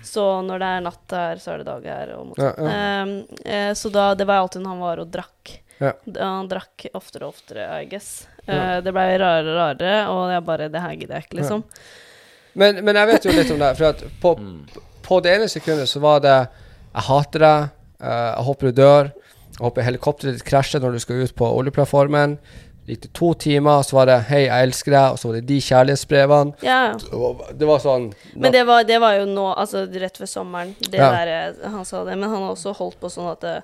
Så 0.03 0.23
når 0.45 0.59
det 0.63 0.69
er 0.71 0.81
natt 0.87 1.15
her, 1.17 1.35
så 1.41 1.53
er 1.53 1.57
det 1.61 1.67
dag 1.69 1.83
her, 1.85 2.13
og 2.17 2.27
motsatt. 2.31 2.57
Ja, 2.57 2.69
ja. 2.69 3.03
Um, 3.03 3.13
uh, 3.45 3.73
så 3.77 3.91
da, 3.93 4.07
det 4.17 4.27
var 4.29 4.41
alltid 4.43 4.63
når 4.63 4.73
han 4.73 4.83
var 4.83 5.01
og 5.03 5.11
drakk. 5.13 5.53
Ja. 5.79 5.91
Han 6.19 6.47
drakk 6.49 6.85
oftere 6.95 7.27
og 7.27 7.33
oftere, 7.35 7.65
I 7.81 7.85
guess. 7.91 8.27
Ja. 8.47 8.53
Eh, 8.53 8.81
det 8.83 8.91
ble 8.93 9.03
rarere 9.19 9.51
og 9.51 9.57
rarere, 9.57 10.07
og 10.11 10.31
jeg 10.31 10.43
bare 10.45 10.69
Det 10.69 10.81
her 10.81 10.95
gidder 10.99 11.15
jeg 11.15 11.23
ikke, 11.27 11.37
liksom. 11.41 11.63
Men, 12.55 12.83
men 12.85 12.95
jeg 12.99 13.07
vet 13.07 13.25
jo 13.25 13.31
litt 13.31 13.51
om 13.51 13.59
det. 13.59 13.71
For 13.77 13.85
at 13.89 14.03
på, 14.21 14.33
Mm. 14.37 14.65
på 15.03 15.21
det 15.23 15.31
ene 15.35 15.47
sekundet 15.49 15.87
så 15.89 15.99
var 16.03 16.19
det 16.19 16.35
Jeg 16.93 17.03
hater 17.07 17.39
deg. 17.39 17.69
eh, 18.03 18.35
jeg 18.35 18.45
håper 18.45 18.61
du 18.67 18.71
dør. 18.81 19.11
Jeg 19.53 19.63
håper 19.67 19.85
helikopteret 19.85 20.33
ditt 20.39 20.45
krasjer 20.47 20.81
når 20.81 20.91
du 20.95 20.99
skal 21.03 21.23
ut 21.23 21.35
på 21.37 21.45
oljeplattformen. 21.59 22.37
Det 22.83 22.95
gikk 22.97 23.01
det 23.05 23.11
to 23.15 23.33
timer, 23.39 23.81
så 23.87 23.93
var 23.95 24.05
det 24.09 24.15
'Hei, 24.27 24.41
jeg 24.49 24.63
elsker 24.67 24.91
deg', 24.91 25.11
og 25.13 25.17
så 25.19 25.27
var 25.29 25.35
det 25.39 25.45
de 25.47 25.59
kjærlighetsbrevene. 25.61 26.53
Ja. 26.63 26.93
Det 26.97 27.13
var- 27.13 27.53
Det 27.57 27.67
var 27.67 27.79
sånn 27.79 28.13
Men 28.35 28.51
det 28.51 28.65
var, 28.67 28.83
det 28.83 28.99
var 28.99 29.13
jo 29.19 29.25
nå, 29.25 29.53
altså 29.57 29.85
rett 30.01 30.17
før 30.17 30.25
sommeren, 30.27 30.75
det 30.81 30.99
Ja. 30.99 31.11
der 31.11 31.27
eh, 31.63 31.69
han 31.69 31.85
sa 31.85 32.03
det. 32.03 32.17
Men 32.17 32.29
han 32.29 32.41
har 32.41 32.51
også 32.55 32.75
holdt 32.75 32.99
på 32.99 33.09
sånn 33.09 33.31
at 33.31 33.43
eh, 33.43 33.61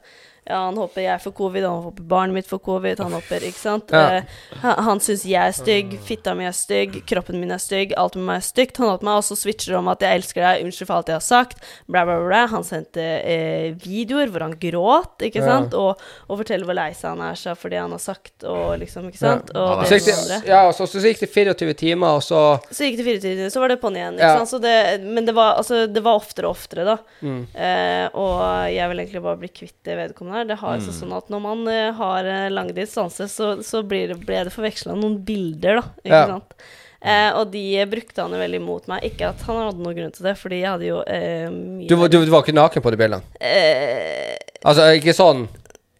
ja, 0.50 0.60
han 0.66 0.78
håper 0.82 1.04
jeg 1.06 1.22
får 1.22 1.34
covid, 1.38 1.64
han 1.70 1.84
håper 1.86 2.06
barnet 2.10 2.34
mitt 2.40 2.48
får 2.50 2.60
covid, 2.66 3.00
han 3.04 3.14
håper 3.14 3.46
Ikke 3.46 3.60
sant? 3.62 3.92
Ja. 3.94 4.22
Uh, 4.64 4.84
han 4.90 5.00
syns 5.00 5.24
jeg 5.30 5.38
er 5.40 5.54
stygg, 5.56 5.94
fitta 6.08 6.34
mi 6.36 6.48
er 6.50 6.56
stygg, 6.58 7.00
kroppen 7.10 7.40
min 7.40 7.52
er 7.54 7.62
stygg, 7.62 7.94
alt 7.98 8.16
med 8.18 8.26
meg 8.32 8.42
er 8.42 8.48
stygt. 8.48 8.78
Han 8.82 8.90
holdt 8.90 9.06
meg 9.06 9.20
også 9.22 9.38
switcher 9.38 9.78
om 9.78 9.88
at 9.94 10.00
'jeg 10.02 10.20
elsker 10.20 10.42
deg', 10.42 10.64
'unnskyld 10.66 10.88
for 10.90 10.96
alt 10.98 11.08
jeg 11.14 11.20
har 11.20 11.28
sagt', 11.28 11.58
bla, 11.88 12.04
bla, 12.06 12.18
bla. 12.26 12.42
Han 12.48 12.64
sendte 12.64 13.00
uh, 13.00 13.70
videoer 13.86 14.28
hvor 14.34 14.42
han 14.42 14.58
gråt, 14.60 15.22
ikke 15.22 15.40
Ja. 15.40 15.46
sant, 15.46 15.74
og, 15.74 16.02
og 16.30 16.38
forteller 16.42 16.66
hvor 16.66 16.76
lei 16.76 16.92
seg 16.94 17.10
han 17.14 17.22
er 17.22 17.36
seg 17.36 17.58
for 17.58 17.70
det 17.70 17.80
han 17.80 17.92
har 17.92 18.00
sagt, 18.02 18.44
og 18.44 18.80
liksom, 18.80 19.08
ikke 19.10 19.22
sant, 19.22 19.52
Ja. 19.54 19.62
og 19.62 19.86
så 19.86 20.00
det 20.02 20.48
ja, 20.48 20.68
og 20.68 20.74
så, 20.74 20.88
så 20.90 21.00
gikk 21.06 21.20
det 21.22 21.30
24 21.30 21.74
timer, 21.78 22.18
og 22.18 22.24
så 22.26 22.60
Så 22.72 22.84
gikk 22.90 22.98
det 22.98 23.06
fire 23.06 23.22
timer, 23.22 23.50
så 23.54 23.60
var 23.62 23.68
det 23.70 23.82
på'n 23.82 23.96
igjen. 23.96 24.16
Ikke 24.18 24.26
Ja. 24.34 24.38
sant? 24.42 24.50
Så 24.50 24.60
det, 24.62 25.02
men 25.04 25.26
det 25.26 25.36
var, 25.36 25.56
altså, 25.58 25.86
det 25.92 26.02
var 26.04 26.16
oftere 26.20 26.48
og 26.50 26.56
oftere, 26.58 26.86
da. 26.86 26.98
mm. 27.22 27.48
Uh, 27.54 28.08
og 28.18 28.74
jeg 28.74 28.90
vil 28.90 29.00
egentlig 29.00 29.22
bare 29.24 29.38
bli 29.38 29.48
kvitt 29.50 29.78
det 29.86 29.98
vedkommende 29.98 30.39
her. 30.40 30.50
Det 30.50 30.58
har 30.64 30.78
Mm. 30.80 30.90
sånn 30.98 31.16
at 31.20 31.30
når 31.30 31.42
man 31.44 31.68
eh, 31.68 31.92
har 32.00 32.26
eh, 32.26 32.50
lang 32.50 32.74
distanse, 32.74 33.28
så, 33.30 33.54
så 33.64 33.84
blir 33.86 34.08
det, 34.14 34.20
ble 34.26 34.44
det 34.48 34.54
forveksla 34.56 34.96
noen 34.98 35.20
bilder, 35.28 35.82
da. 35.82 35.88
Ikke 36.04 36.22
Ja. 36.24 36.28
sant? 36.34 36.54
Eh, 37.02 37.30
og 37.40 37.52
de 37.54 37.86
brukte 37.88 38.20
han 38.26 38.34
jo 38.36 38.40
veldig 38.42 38.60
mot 38.62 38.88
meg. 38.92 39.04
Ikke 39.08 39.30
at 39.30 39.40
han 39.48 39.56
hadde 39.62 39.80
noen 39.86 39.96
grunn 39.96 40.12
til 40.12 40.26
det, 40.28 40.34
fordi 40.42 40.58
jeg 40.66 40.72
hadde 40.74 40.88
jo 40.90 40.98
eh, 41.08 41.48
mye 41.50 41.88
du, 41.88 41.96
var- 41.96 42.10
du, 42.12 42.18
du 42.26 42.32
var 42.34 42.44
ikke 42.44 42.58
naken 42.58 42.84
på 42.84 42.92
de 42.92 42.98
bildene? 43.00 43.24
eh, 43.40 44.36
Altså 44.66 44.90
ikke 45.00 45.14
sånn 45.16 45.46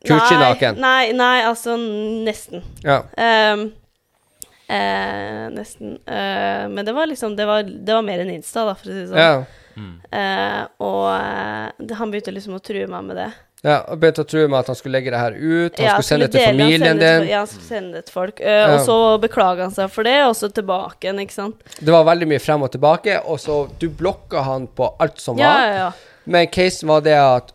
Gucci-naken? 0.04 0.78
Nei, 0.80 1.12
nei, 1.12 1.18
nei, 1.20 1.44
altså 1.48 1.78
nesten. 1.80 2.64
Ja. 2.84 3.04
Ehm, 3.18 3.72
Eh, 4.70 5.50
nesten. 5.50 5.96
Eh, 6.06 6.68
men 6.70 6.86
det 6.86 6.94
var 6.94 7.08
liksom 7.10 7.36
det 7.36 7.46
var, 7.50 7.64
det 7.64 7.90
var 7.94 8.04
mer 8.06 8.20
enn 8.22 8.30
Insta, 8.36 8.66
da, 8.68 8.76
for 8.78 8.86
å 8.86 8.94
si 8.94 9.00
det 9.00 9.08
sånn. 9.10 9.18
Ja. 9.18 9.46
Eh, 10.14 10.68
og 10.86 11.06
eh, 11.16 11.72
det, 11.80 11.96
han 11.98 12.12
begynte 12.14 12.34
liksom 12.36 12.54
å 12.54 12.62
true 12.62 12.86
meg 12.92 13.08
med 13.08 13.18
det. 13.18 13.30
Ja. 13.64 13.80
Og 13.92 14.00
begynte 14.00 14.24
å 14.24 14.28
tro 14.30 14.48
med 14.48 14.60
at 14.60 14.68
han 14.68 14.76
skulle 14.80 14.98
legge 15.00 15.12
det 15.12 15.20
her 15.20 15.32
ut. 15.36 15.78
Han 15.78 15.86
Ja, 15.86 15.94
skulle 15.98 16.08
sende 16.10 16.28
det 16.28 16.32
til 16.40 16.46
familien 16.48 16.80
sende 16.88 17.00
til- 17.10 17.20
din. 17.26 17.30
Ja, 17.30 17.38
han 17.44 17.48
skulle 17.48 17.68
sende 17.68 17.94
det 18.00 18.06
til 18.06 18.14
folk. 18.14 18.40
Uh, 18.40 18.46
Ja. 18.48 18.74
Og 18.76 18.80
så 18.88 18.98
beklaga 19.22 19.62
han 19.68 19.72
seg 19.72 19.90
for 19.92 20.04
det, 20.04 20.18
og 20.26 20.36
så 20.36 20.50
tilbake 20.54 21.00
igjen, 21.08 21.20
ikke 21.20 21.32
sant. 21.36 21.56
Det 21.80 21.92
var 21.92 22.04
veldig 22.06 22.28
mye 22.28 22.40
frem 22.40 22.62
og 22.64 22.72
tilbake, 22.72 23.20
og 23.26 23.38
så 23.40 23.70
du 23.80 23.90
blokka 23.90 24.44
han 24.44 24.68
på 24.68 24.94
alt 25.00 25.20
som 25.20 25.38
Ja, 25.38 25.54
var. 25.54 25.60
ja, 25.68 25.74
ja. 25.86 25.92
Men 26.26 26.48
casen 26.48 26.88
var 26.88 27.02
det 27.02 27.14
at 27.18 27.52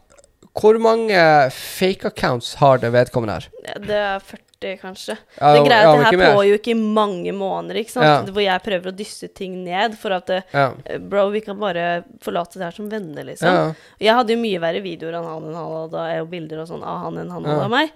Hvor 0.54 0.78
mange 0.78 1.50
fake 1.50 2.04
accounts 2.06 2.54
har 2.54 2.78
det 2.78 2.92
vedkommende 2.92 3.32
her? 3.42 3.48
Det 3.80 3.90
er 3.90 4.20
40, 4.20 4.38
kanskje. 4.80 5.16
Ja, 5.38 5.52
det 5.54 5.62
greia 5.66 5.90
at 5.90 6.12
det 6.12 6.18
her 6.24 6.50
ikke 6.56 6.72
i 6.74 6.78
mange 6.78 7.32
måneder, 7.36 7.78
ikke 7.82 7.94
sant. 7.94 8.08
Ja. 8.08 8.32
Hvor 8.34 8.44
jeg 8.44 8.64
prøver 8.66 8.90
å 8.90 8.96
dysse 8.96 9.28
ting 9.34 9.60
ned 9.66 9.96
for 10.00 10.16
at 10.16 10.26
det, 10.30 10.42
Ja. 10.54 10.72
eh, 10.84 10.98
Bro, 10.98 11.28
vi 11.34 11.40
kan 11.44 11.58
bare 11.60 12.04
forlate 12.24 12.58
det 12.58 12.64
her 12.68 12.76
som 12.76 12.88
venner, 12.90 13.24
liksom. 13.24 13.74
Jeg 14.00 14.14
hadde 14.14 14.36
jo 14.36 14.42
mye 14.42 14.60
verre 14.60 14.82
videoer 14.84 15.18
enn 15.20 15.24
han 15.30 15.48
enn 15.48 15.54
han 15.54 15.72
hadde, 15.78 16.04
og 16.22 16.30
bilder 16.30 16.62
og 16.64 16.68
sånn 16.68 16.84
av 16.84 17.02
han 17.06 17.18
enn 17.18 17.30
han 17.30 17.44
hadde 17.44 17.64
av 17.68 17.70
meg. 17.70 17.90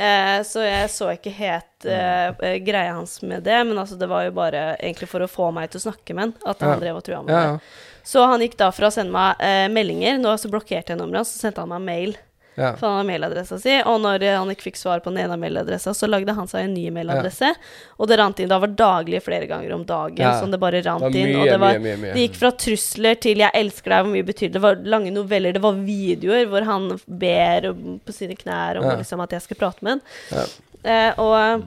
Eh, 0.00 0.40
så 0.46 0.62
jeg 0.64 0.88
så 0.88 1.10
ikke 1.12 1.32
helt 1.34 1.84
eh, 1.84 2.28
eh, 2.40 2.58
greia 2.64 2.94
hans 2.94 3.18
med 3.22 3.42
det, 3.44 3.58
men 3.66 3.76
altså 3.76 3.98
det 4.00 4.08
var 4.08 4.24
jo 4.24 4.30
bare 4.32 4.76
egentlig 4.78 5.08
for 5.10 5.20
å 5.20 5.28
få 5.28 5.50
meg 5.52 5.68
til 5.70 5.80
å 5.82 5.92
snakke 5.92 6.14
med 6.14 6.22
han, 6.22 6.34
at 6.46 6.62
han 6.64 6.80
drev 6.80 6.96
og 6.96 7.04
trua 7.04 7.22
med 7.22 7.34
det. 7.34 7.60
Så 8.06 8.22
han 8.24 8.40
gikk 8.40 8.56
da 8.56 8.70
fra 8.72 8.88
å 8.88 8.94
sende 8.94 9.12
meg 9.12 9.36
eh, 9.44 9.66
meldinger, 9.68 10.16
nå 10.22 10.32
så 10.40 10.48
blokkerte 10.48 10.94
jeg 10.94 11.00
nummeret 11.02 11.20
hans, 11.20 11.34
så 11.34 11.42
sendte 11.44 11.60
han 11.60 11.68
meg 11.74 11.82
mail. 11.84 12.16
Ja. 12.56 12.72
For 12.76 12.86
han 12.88 12.96
har 12.96 13.04
mailadressa 13.08 13.58
si, 13.62 13.76
og 13.86 14.00
når 14.02 14.22
eh, 14.26 14.34
han 14.36 14.50
ikke 14.52 14.66
fikk 14.68 14.76
svar 14.80 15.00
på 15.00 15.12
den 15.14 15.22
ene 15.24 15.36
mailadressa, 15.40 15.94
så 15.96 16.08
lagde 16.10 16.34
han 16.34 16.48
seg 16.50 16.64
en 16.66 16.74
ny 16.74 16.90
mailadresse, 16.90 17.52
og 17.98 18.08
det 18.10 18.18
rant 18.18 18.40
inn 18.42 18.48
Det 18.50 18.58
var 18.60 18.74
daglig 18.80 19.22
flere 19.22 19.46
ganger 19.46 19.72
om 19.72 19.84
dagen, 19.84 20.18
Ja. 20.18 20.32
sånn 20.42 20.50
det 20.50 20.60
bare 20.60 20.82
rant 20.82 21.06
Det 21.12 21.14
inn. 21.22 21.36
og 21.40 21.46
det, 21.46 21.58
var, 21.60 21.78
mye, 21.78 21.84
mye, 21.86 21.96
mye. 22.02 22.12
det 22.14 22.24
gikk 22.28 22.36
fra 22.36 22.50
trusler 22.52 23.14
til 23.20 23.38
'jeg 23.38 23.50
elsker 23.54 23.90
deg', 23.90 24.04
hvor 24.04 24.12
mye 24.12 24.26
betyr 24.26 24.48
det? 24.50 24.52
Det 24.58 24.62
var 24.62 24.74
lange 24.76 25.10
noveller, 25.12 25.52
det 25.52 25.62
var 25.62 25.72
videoer 25.72 26.46
hvor 26.50 26.64
han 26.64 26.88
ber 27.08 27.72
på 28.04 28.12
sine 28.12 28.34
knær 28.36 28.78
om 28.78 28.84
Ja. 28.84 28.96
liksom, 28.96 29.20
at 29.22 29.30
jeg 29.30 29.42
skal 29.42 29.56
prate 29.56 29.82
med. 29.82 30.00
Ja. 30.30 30.44
Eh, 30.84 31.12
og 31.18 31.64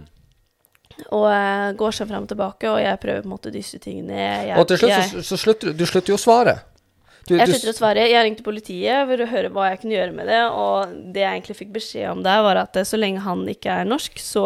og 1.11 1.25
eh, 1.25 1.73
går 1.73 1.91
seg 1.91 2.07
frem 2.07 2.21
og 2.21 2.29
tilbake, 2.29 2.69
og 2.69 2.77
jeg 2.79 2.99
prøver 3.01 3.21
på 3.23 3.25
en 3.25 3.31
måte 3.33 3.49
å 3.49 3.53
dysse 3.53 3.79
ting 3.81 4.05
ned. 4.05 4.47
Jeg, 4.47 4.57
Og 4.59 4.67
til 4.67 4.77
slutt 4.77 4.89
jeg, 4.89 5.09
så, 5.09 5.23
så 5.23 5.37
slutter 5.41 5.71
du 5.71 5.73
Du 5.73 5.85
slutter 5.85 6.13
jo 6.13 6.17
å 6.19 6.21
svare. 6.21 6.59
Du, 7.27 7.37
jeg 7.37 7.47
slutter 7.47 7.71
å 7.71 7.75
svare. 7.77 8.03
Jeg 8.11 8.23
ringte 8.25 8.43
politiet 8.43 9.05
for 9.07 9.21
å 9.23 9.27
høre 9.31 9.49
hva 9.55 9.69
jeg 9.69 9.79
kunne 9.83 9.95
gjøre 9.95 10.15
med 10.15 10.27
det, 10.27 10.39
og 10.51 10.95
det 11.15 11.21
jeg 11.23 11.37
egentlig 11.37 11.55
fikk 11.61 11.69
beskjed 11.77 12.09
om 12.11 12.23
der, 12.25 12.41
var 12.43 12.59
at 12.65 12.75
eh, 12.81 12.87
så 12.87 12.99
lenge 12.99 13.23
han 13.23 13.45
ikke 13.47 13.77
er 13.79 13.87
norsk, 13.87 14.19
så. 14.19 14.43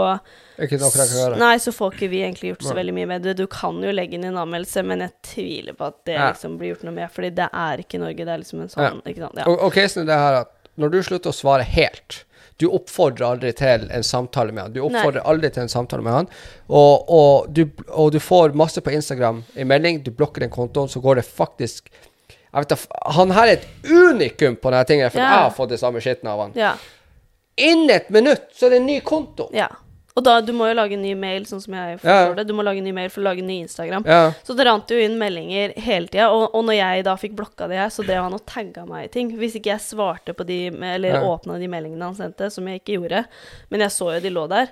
Nei, 1.41 1.55
så 1.61 1.73
får 1.73 1.95
ikke 1.97 2.09
vi 2.11 2.21
egentlig 2.21 2.51
gjort 2.51 2.67
så 2.67 2.75
veldig 2.77 2.93
mye 2.99 3.09
med 3.09 3.25
det. 3.25 3.33
Du 3.39 3.47
kan 3.49 3.81
jo 3.81 3.93
legge 3.93 4.17
inn 4.19 4.27
en 4.29 4.37
anmeldelse, 4.43 4.83
men 4.85 5.01
jeg 5.07 5.15
tviler 5.31 5.77
på 5.77 5.89
at 5.89 5.97
det 6.09 6.19
Ja. 6.19 6.29
liksom 6.35 6.59
blir 6.61 6.75
gjort 6.75 6.85
noe 6.85 6.95
med, 6.99 7.09
fordi 7.13 7.33
det 7.41 7.49
er 7.49 7.81
ikke 7.81 8.01
Norge. 8.01 8.25
Det 8.25 8.33
er 8.35 8.43
liksom 8.43 8.61
en 8.61 8.71
sånn 8.73 9.01
Ikke 9.05 9.25
sant. 9.25 9.41
Ja. 9.41 9.49
Og, 9.49 9.57
og 9.67 9.73
casen 9.73 10.03
er 10.03 10.09
det 10.11 10.21
her 10.21 10.39
at 10.43 10.53
når 10.77 10.93
du 10.93 10.97
slutter 11.01 11.33
å 11.33 11.35
svare 11.35 11.65
helt 11.65 12.23
Du 12.57 12.67
oppfordrer 12.73 13.25
aldri 13.27 13.51
til 13.53 13.83
en 13.93 14.05
samtale 14.05 14.53
med 14.53 14.63
han. 14.63 14.71
Du 14.73 14.79
oppfordrer 14.81 15.21
aldri 15.29 15.49
til 15.53 15.61
en 15.67 15.69
samtale 15.69 16.01
med 16.01 16.13
han. 16.13 16.29
Og, 16.69 17.05
og, 17.09 17.49
du, 17.53 17.67
og 17.93 18.09
du 18.15 18.17
får 18.21 18.55
masse 18.57 18.81
på 18.81 18.93
Instagram 18.97 19.43
i 19.53 19.65
melding, 19.65 19.99
du 20.01 20.09
blokker 20.09 20.41
den 20.41 20.49
kontoen, 20.49 20.89
så 20.89 21.01
går 21.01 21.19
det 21.21 21.25
faktisk 21.29 21.91
vet, 22.53 22.87
Han 23.17 23.31
her 23.31 23.47
er 23.47 23.57
et 23.57 23.67
unikum 23.83 24.55
på 24.55 24.71
denne 24.71 24.85
tingen, 24.85 25.11
for 25.11 25.19
Ja. 25.19 25.29
jeg 25.29 25.39
har 25.43 25.51
fått 25.51 25.69
det 25.69 25.79
samme 25.79 25.99
skitten 26.01 26.27
av 26.27 26.39
han. 26.39 26.51
ja. 26.55 26.75
Innen 27.59 27.89
et 27.89 28.09
minutt 28.13 28.51
så 28.53 28.67
er 28.67 28.69
det 28.69 28.77
en 28.83 28.85
ny 28.85 28.99
konto! 29.01 29.49
ja. 29.53 29.67
Og 30.17 30.23
da, 30.25 30.39
du 30.41 30.49
må 30.51 30.65
jo 30.65 30.73
lage 30.73 30.93
en 30.93 31.01
ny 31.03 31.11
mail, 31.13 31.43
sånn 31.45 31.61
som 31.61 31.75
jeg 31.75 31.99
Ja. 32.03 32.33
det. 32.33 32.47
Du 32.47 32.53
må 32.57 32.63
lage 32.63 32.79
en 32.79 32.83
ny 32.85 32.91
mail 32.91 33.09
for 33.13 33.21
å 33.21 33.25
lage 33.25 33.37
en 33.37 33.45
ny 33.45 33.59
Instagram. 33.61 34.03
Ja. 34.03 34.31
Så 34.43 34.55
det 34.57 34.65
rant 34.65 34.87
jo 34.89 34.97
inn 34.97 35.19
meldinger 35.19 35.75
hele 35.77 36.07
tida, 36.07 36.31
og, 36.33 36.55
og 36.55 36.65
når 36.65 36.73
jeg 36.73 37.03
da 37.05 37.13
fikk 37.15 37.35
blokka 37.35 37.67
de 37.69 37.75
her, 37.77 37.89
så 37.93 38.03
drev 38.03 38.23
han 38.23 38.33
og 38.33 38.43
tagga 38.49 38.87
meg 38.87 39.05
i 39.05 39.07
ting. 39.13 39.29
Hvis 39.37 39.53
ikke 39.59 39.69
jeg 39.75 39.79
svarte 39.79 40.33
på 40.33 40.43
de, 40.43 40.69
eller 40.73 41.09
Ja. 41.13 41.21
åpna 41.21 41.59
de 41.59 41.67
meldingene 41.67 42.01
han 42.01 42.15
sendte, 42.15 42.49
som 42.51 42.65
jeg 42.65 42.81
ikke 42.81 42.97
gjorde, 42.97 43.25
men 43.69 43.79
jeg 43.79 43.89
så 43.93 44.15
jo 44.15 44.19
de 44.19 44.29
lå 44.33 44.47
der, 44.49 44.67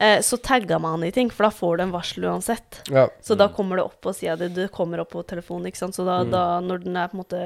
eh, 0.00 0.20
så 0.22 0.38
tagga 0.38 0.78
man 0.78 0.96
han 0.96 1.04
i 1.08 1.12
ting, 1.12 1.30
for 1.34 1.48
da 1.48 1.50
får 1.54 1.76
du 1.76 1.82
en 1.84 1.92
varsel 1.94 2.24
uansett. 2.30 2.80
Ja. 2.94 3.08
Så 3.20 3.34
da 3.38 3.48
kommer 3.52 3.76
det 3.80 3.84
opp 3.88 4.00
på 4.04 4.12
sida 4.14 4.36
di, 4.40 4.48
det 4.54 4.68
kommer 4.74 5.02
opp 5.02 5.10
på 5.14 5.22
telefonen, 5.26 5.68
ikke 5.70 5.82
sant. 5.82 5.98
Så 5.98 6.06
da, 6.08 6.20
da 6.24 6.42
når 6.64 6.84
den 6.86 6.96
er 6.96 7.08
på 7.10 7.18
en 7.18 7.22
måte 7.24 7.42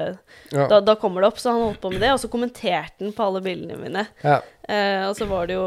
Ja. 0.53 0.67
da, 0.71 0.79
da 0.81 0.95
kommer 0.95 1.21
det 1.21 1.31
opp, 1.33 1.39
så 1.41 1.51
han 1.51 1.65
holdt 1.67 1.81
på 1.81 1.91
med 1.91 2.01
det, 2.05 2.11
og 2.13 2.21
så 2.21 2.29
kommenterte 2.31 3.03
han 3.05 3.13
på 3.17 3.23
alle 3.27 3.41
bildene 3.45 3.79
mine. 3.81 4.07
ja. 4.23 4.41
Eh, 4.69 5.09
og 5.09 5.17
så 5.19 5.25
var 5.27 5.49
det 5.49 5.57
jo 5.57 5.65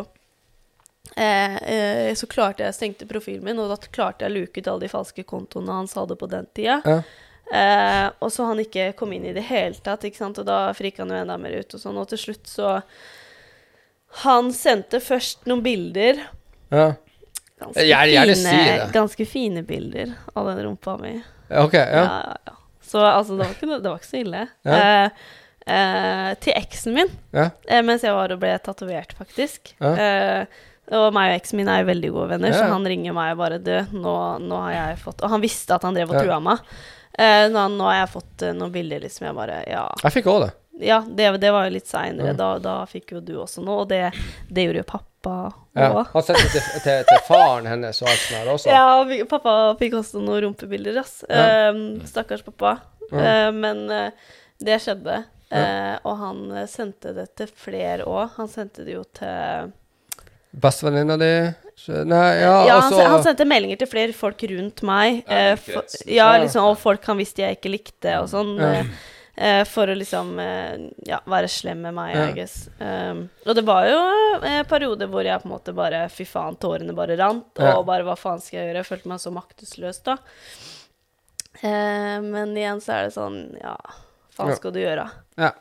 eh, 1.20 1.56
eh, 1.56 2.14
Så 2.16 2.24
klarte 2.32 2.64
jeg 2.64 2.74
stengte 2.74 3.06
profilen 3.06 3.44
min, 3.44 3.58
og 3.60 3.68
da 3.68 3.76
klarte 3.92 4.24
jeg 4.24 4.32
å 4.32 4.36
luke 4.38 4.62
ut 4.62 4.68
alle 4.72 4.86
de 4.86 4.88
falske 4.88 5.24
kontoene 5.28 5.74
hans 5.82 5.92
hadde 5.98 6.16
på 6.16 6.28
den 6.32 6.48
tida. 6.56 6.80
Ja. 6.86 7.02
Eh, 7.46 8.06
og 8.18 8.32
så 8.32 8.48
han 8.48 8.58
ikke 8.58 8.88
kom 8.98 9.12
inn 9.14 9.26
i 9.28 9.34
det 9.36 9.44
hele 9.46 9.76
tatt, 9.84 10.02
ikke 10.08 10.18
sant? 10.18 10.40
og 10.42 10.48
da 10.48 10.72
frika 10.74 11.04
han 11.04 11.12
jo 11.14 11.20
enda 11.20 11.36
mer 11.38 11.60
ut. 11.60 11.76
Og 11.76 11.82
sånn, 11.82 11.98
og 12.00 12.08
til 12.10 12.18
slutt 12.24 12.48
så 12.50 12.80
Han 14.24 14.48
sendte 14.54 14.96
først 15.02 15.44
noen 15.46 15.60
bilder. 15.62 16.22
Ja. 16.70 16.92
Ganske, 17.56 17.86
Jeg 17.88 18.12
jeg 18.12 18.34
fine, 18.36 18.52
si 18.52 18.92
ganske 18.92 19.26
fine 19.26 19.62
bilder 19.64 20.10
av 20.36 20.46
den 20.50 20.58
rumpa 20.66 20.98
mi. 21.00 21.14
Ok, 21.48 21.72
ja. 21.78 22.02
Ja, 22.04 22.36
ja. 22.46 22.52
Så 22.84 23.00
altså, 23.00 23.36
det 23.38 23.46
var 23.46 23.54
ikke, 23.54 23.78
det 23.82 23.90
var 23.90 23.96
ikke 23.98 24.10
så 24.10 24.20
ille. 24.20 24.42
Eh, 24.68 25.08
eh, 25.66 26.34
til 26.44 26.52
eksen 26.54 26.94
min, 26.94 27.08
Ja. 27.32 27.48
eh, 27.66 27.80
mens 27.82 28.02
jeg 28.04 28.12
var 28.14 28.30
og 28.34 28.40
ble 28.42 28.52
tatovert, 28.62 29.14
faktisk. 29.18 29.72
Eh, 29.80 30.44
og 30.92 31.08
meg 31.16 31.32
og 31.32 31.40
eksen 31.40 31.56
min 31.56 31.68
er 31.72 31.80
jo 31.82 31.88
veldig 31.88 32.10
gode 32.14 32.28
venner, 32.34 32.52
så 32.54 32.68
han 32.70 32.84
ringer 32.86 33.12
meg 33.16 33.32
og 33.32 33.38
bare 33.40 33.58
Du, 33.58 33.72
nå, 33.96 34.12
nå 34.38 34.60
har 34.68 34.72
jeg 34.76 34.98
fått 35.02 35.24
Og 35.26 35.32
han 35.32 35.40
visste 35.42 35.74
at 35.74 35.82
han 35.82 35.96
drev 35.96 36.12
og 36.12 36.20
trua 36.22 36.36
meg. 36.38 36.58
Eh, 37.18 37.48
nå, 37.50 37.64
nå 37.74 37.88
har 37.88 38.02
jeg 38.04 38.12
fått 38.12 38.42
eh, 38.46 38.52
noen 38.54 38.70
bilder, 38.70 39.00
liksom. 39.00 39.26
Jeg 39.26 39.34
bare 39.34 39.64
Ja, 39.66 39.88
Jeg 40.04 40.12
fikk 40.12 40.26
òg 40.30 40.44
det. 40.44 40.52
ja 40.86 41.00
det, 41.08 41.40
det 41.40 41.50
var 41.56 41.64
jo 41.66 41.72
litt 41.74 41.88
seinere. 41.88 42.36
Da, 42.36 42.58
da 42.62 42.76
fikk 42.86 43.16
jo 43.16 43.20
du 43.24 43.34
også 43.40 43.64
noe, 43.64 43.80
og 43.82 43.88
det, 43.88 44.12
det 44.52 44.68
gjorde 44.68 44.84
jo 44.84 44.90
pappa 44.92 45.15
Ja. 45.76 45.90
òg. 45.92 46.10
Han 46.14 46.24
sendte 46.24 46.48
til, 46.54 46.66
til, 46.84 47.04
til 47.08 47.22
faren 47.28 47.68
hennes 47.68 48.02
og 48.02 48.08
alt 48.10 48.22
sånt 48.22 48.38
her 48.38 48.50
også. 48.54 48.70
Ja, 48.72 49.24
pappa 49.30 49.54
fikk 49.80 49.98
også 50.00 50.22
noen 50.22 50.46
rumpebilder, 50.46 51.00
ass. 51.02 51.18
Ja. 51.28 51.70
Um, 51.74 52.00
stakkars 52.08 52.44
pappa. 52.46 52.78
Ja. 53.10 53.48
Uh, 53.48 53.50
men 53.56 53.84
uh, 53.92 54.36
det 54.64 54.78
skjedde. 54.84 55.24
Uh, 55.46 55.94
og 56.02 56.16
han 56.18 56.38
eh, 56.58 56.64
sendte 56.66 57.12
det 57.14 57.28
til 57.38 57.50
flere 57.54 58.02
òg. 58.08 58.32
Han 58.40 58.48
sendte 58.50 58.82
det 58.82 58.96
jo 58.96 59.04
til 59.14 59.68
Bestevenninna 60.56 61.14
di 61.20 61.30
Nei, 61.86 62.40
ja, 62.40 62.52
Ja, 62.64 62.78
han, 62.80 62.86
altså 62.88 63.04
han 63.04 63.22
sendte 63.22 63.44
meldinger 63.44 63.76
til 63.82 63.90
flere 63.90 64.14
folk 64.16 64.40
rundt 64.48 64.80
meg. 64.88 65.18
Ja, 65.28 65.52
for, 65.60 65.84
ja, 66.08 66.30
Ja. 66.32 66.38
liksom, 66.40 66.64
og 66.72 66.78
folk 66.80 67.04
han 67.04 67.20
visste 67.20 67.44
jeg 67.44 67.58
ikke 67.58 67.74
likte, 67.74 68.14
og 68.22 68.30
sånn. 68.32 68.56
Eh, 69.36 69.60
eh, 69.60 69.64
for 69.68 69.88
å 69.88 69.94
liksom 69.96 70.32
uh, 70.40 70.86
ja, 71.06 71.20
være 71.28 71.48
slem 71.52 71.82
med 71.86 71.94
meg, 71.96 72.14
Ja. 72.16 72.24
I 72.30 72.36
guess. 72.36 72.68
Um, 72.78 73.26
og 73.44 73.58
det 73.58 73.64
var 73.68 73.88
jo 73.88 74.00
en 74.40 74.64
periode 74.68 75.08
hvor 75.12 75.26
jeg 75.26 75.42
på 75.42 75.48
en 75.48 75.54
måte 75.54 75.74
bare 75.76 76.06
Fy 76.12 76.24
faen, 76.28 76.56
tårene 76.60 76.96
bare 76.96 77.18
rant. 77.20 77.48
Ja. 77.60 77.76
Og 77.76 77.86
bare 77.88 78.06
hva 78.06 78.16
faen 78.18 78.40
skal 78.40 78.60
jeg 78.60 78.70
gjøre? 78.70 78.82
Jeg 78.82 78.90
følte 78.90 79.12
meg 79.12 79.22
så 79.22 79.34
maktesløs 79.34 80.02
da. 80.06 80.18
Eh, 81.60 82.18
men 82.24 82.56
igjen 82.56 82.82
så 82.84 82.98
er 82.98 83.06
det 83.06 83.14
sånn 83.14 83.38
Ja, 83.62 83.76
faen 84.36 84.56
skal 84.58 84.74
du 84.74 84.82
gjøre? 84.82 85.08
Ja. 85.40 85.54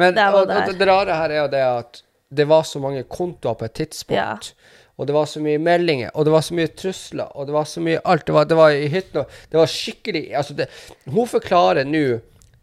Men 0.00 0.16
Det 0.16 0.26
og, 0.32 0.42
og 0.42 0.52
det, 0.52 0.76
det 0.80 0.88
rare 0.88 1.16
her 1.16 1.32
er 1.32 1.42
jo 1.42 1.50
det 1.52 1.64
at 1.64 2.02
det 2.30 2.46
var 2.46 2.62
så 2.62 2.78
mange 2.78 3.02
kontoer 3.10 3.56
på 3.58 3.66
et 3.66 3.74
tidspunkt. 3.74 4.52
Ja. 4.54 4.80
Og 5.00 5.06
det 5.08 5.14
var 5.16 5.24
så 5.26 5.40
mye 5.40 5.58
meldinger, 5.58 6.10
og 6.12 6.26
det 6.28 6.32
var 6.34 6.44
så 6.44 6.54
mye 6.54 6.68
trusler, 6.76 7.30
og 7.32 7.48
det 7.48 7.54
var 7.56 7.64
så 7.66 7.80
mye 7.82 8.02
alt. 8.04 8.26
Det 8.28 8.34
var, 8.36 8.44
det 8.46 8.58
var 8.58 8.74
i 8.76 8.88
hytten, 8.92 9.22
og 9.22 9.38
det 9.50 9.58
var 9.58 9.70
skikkelig 9.72 10.22
Altså, 10.36 10.56
det, 10.58 10.66
hun 11.08 11.26
forklarer 11.26 11.88
nå 11.88 12.20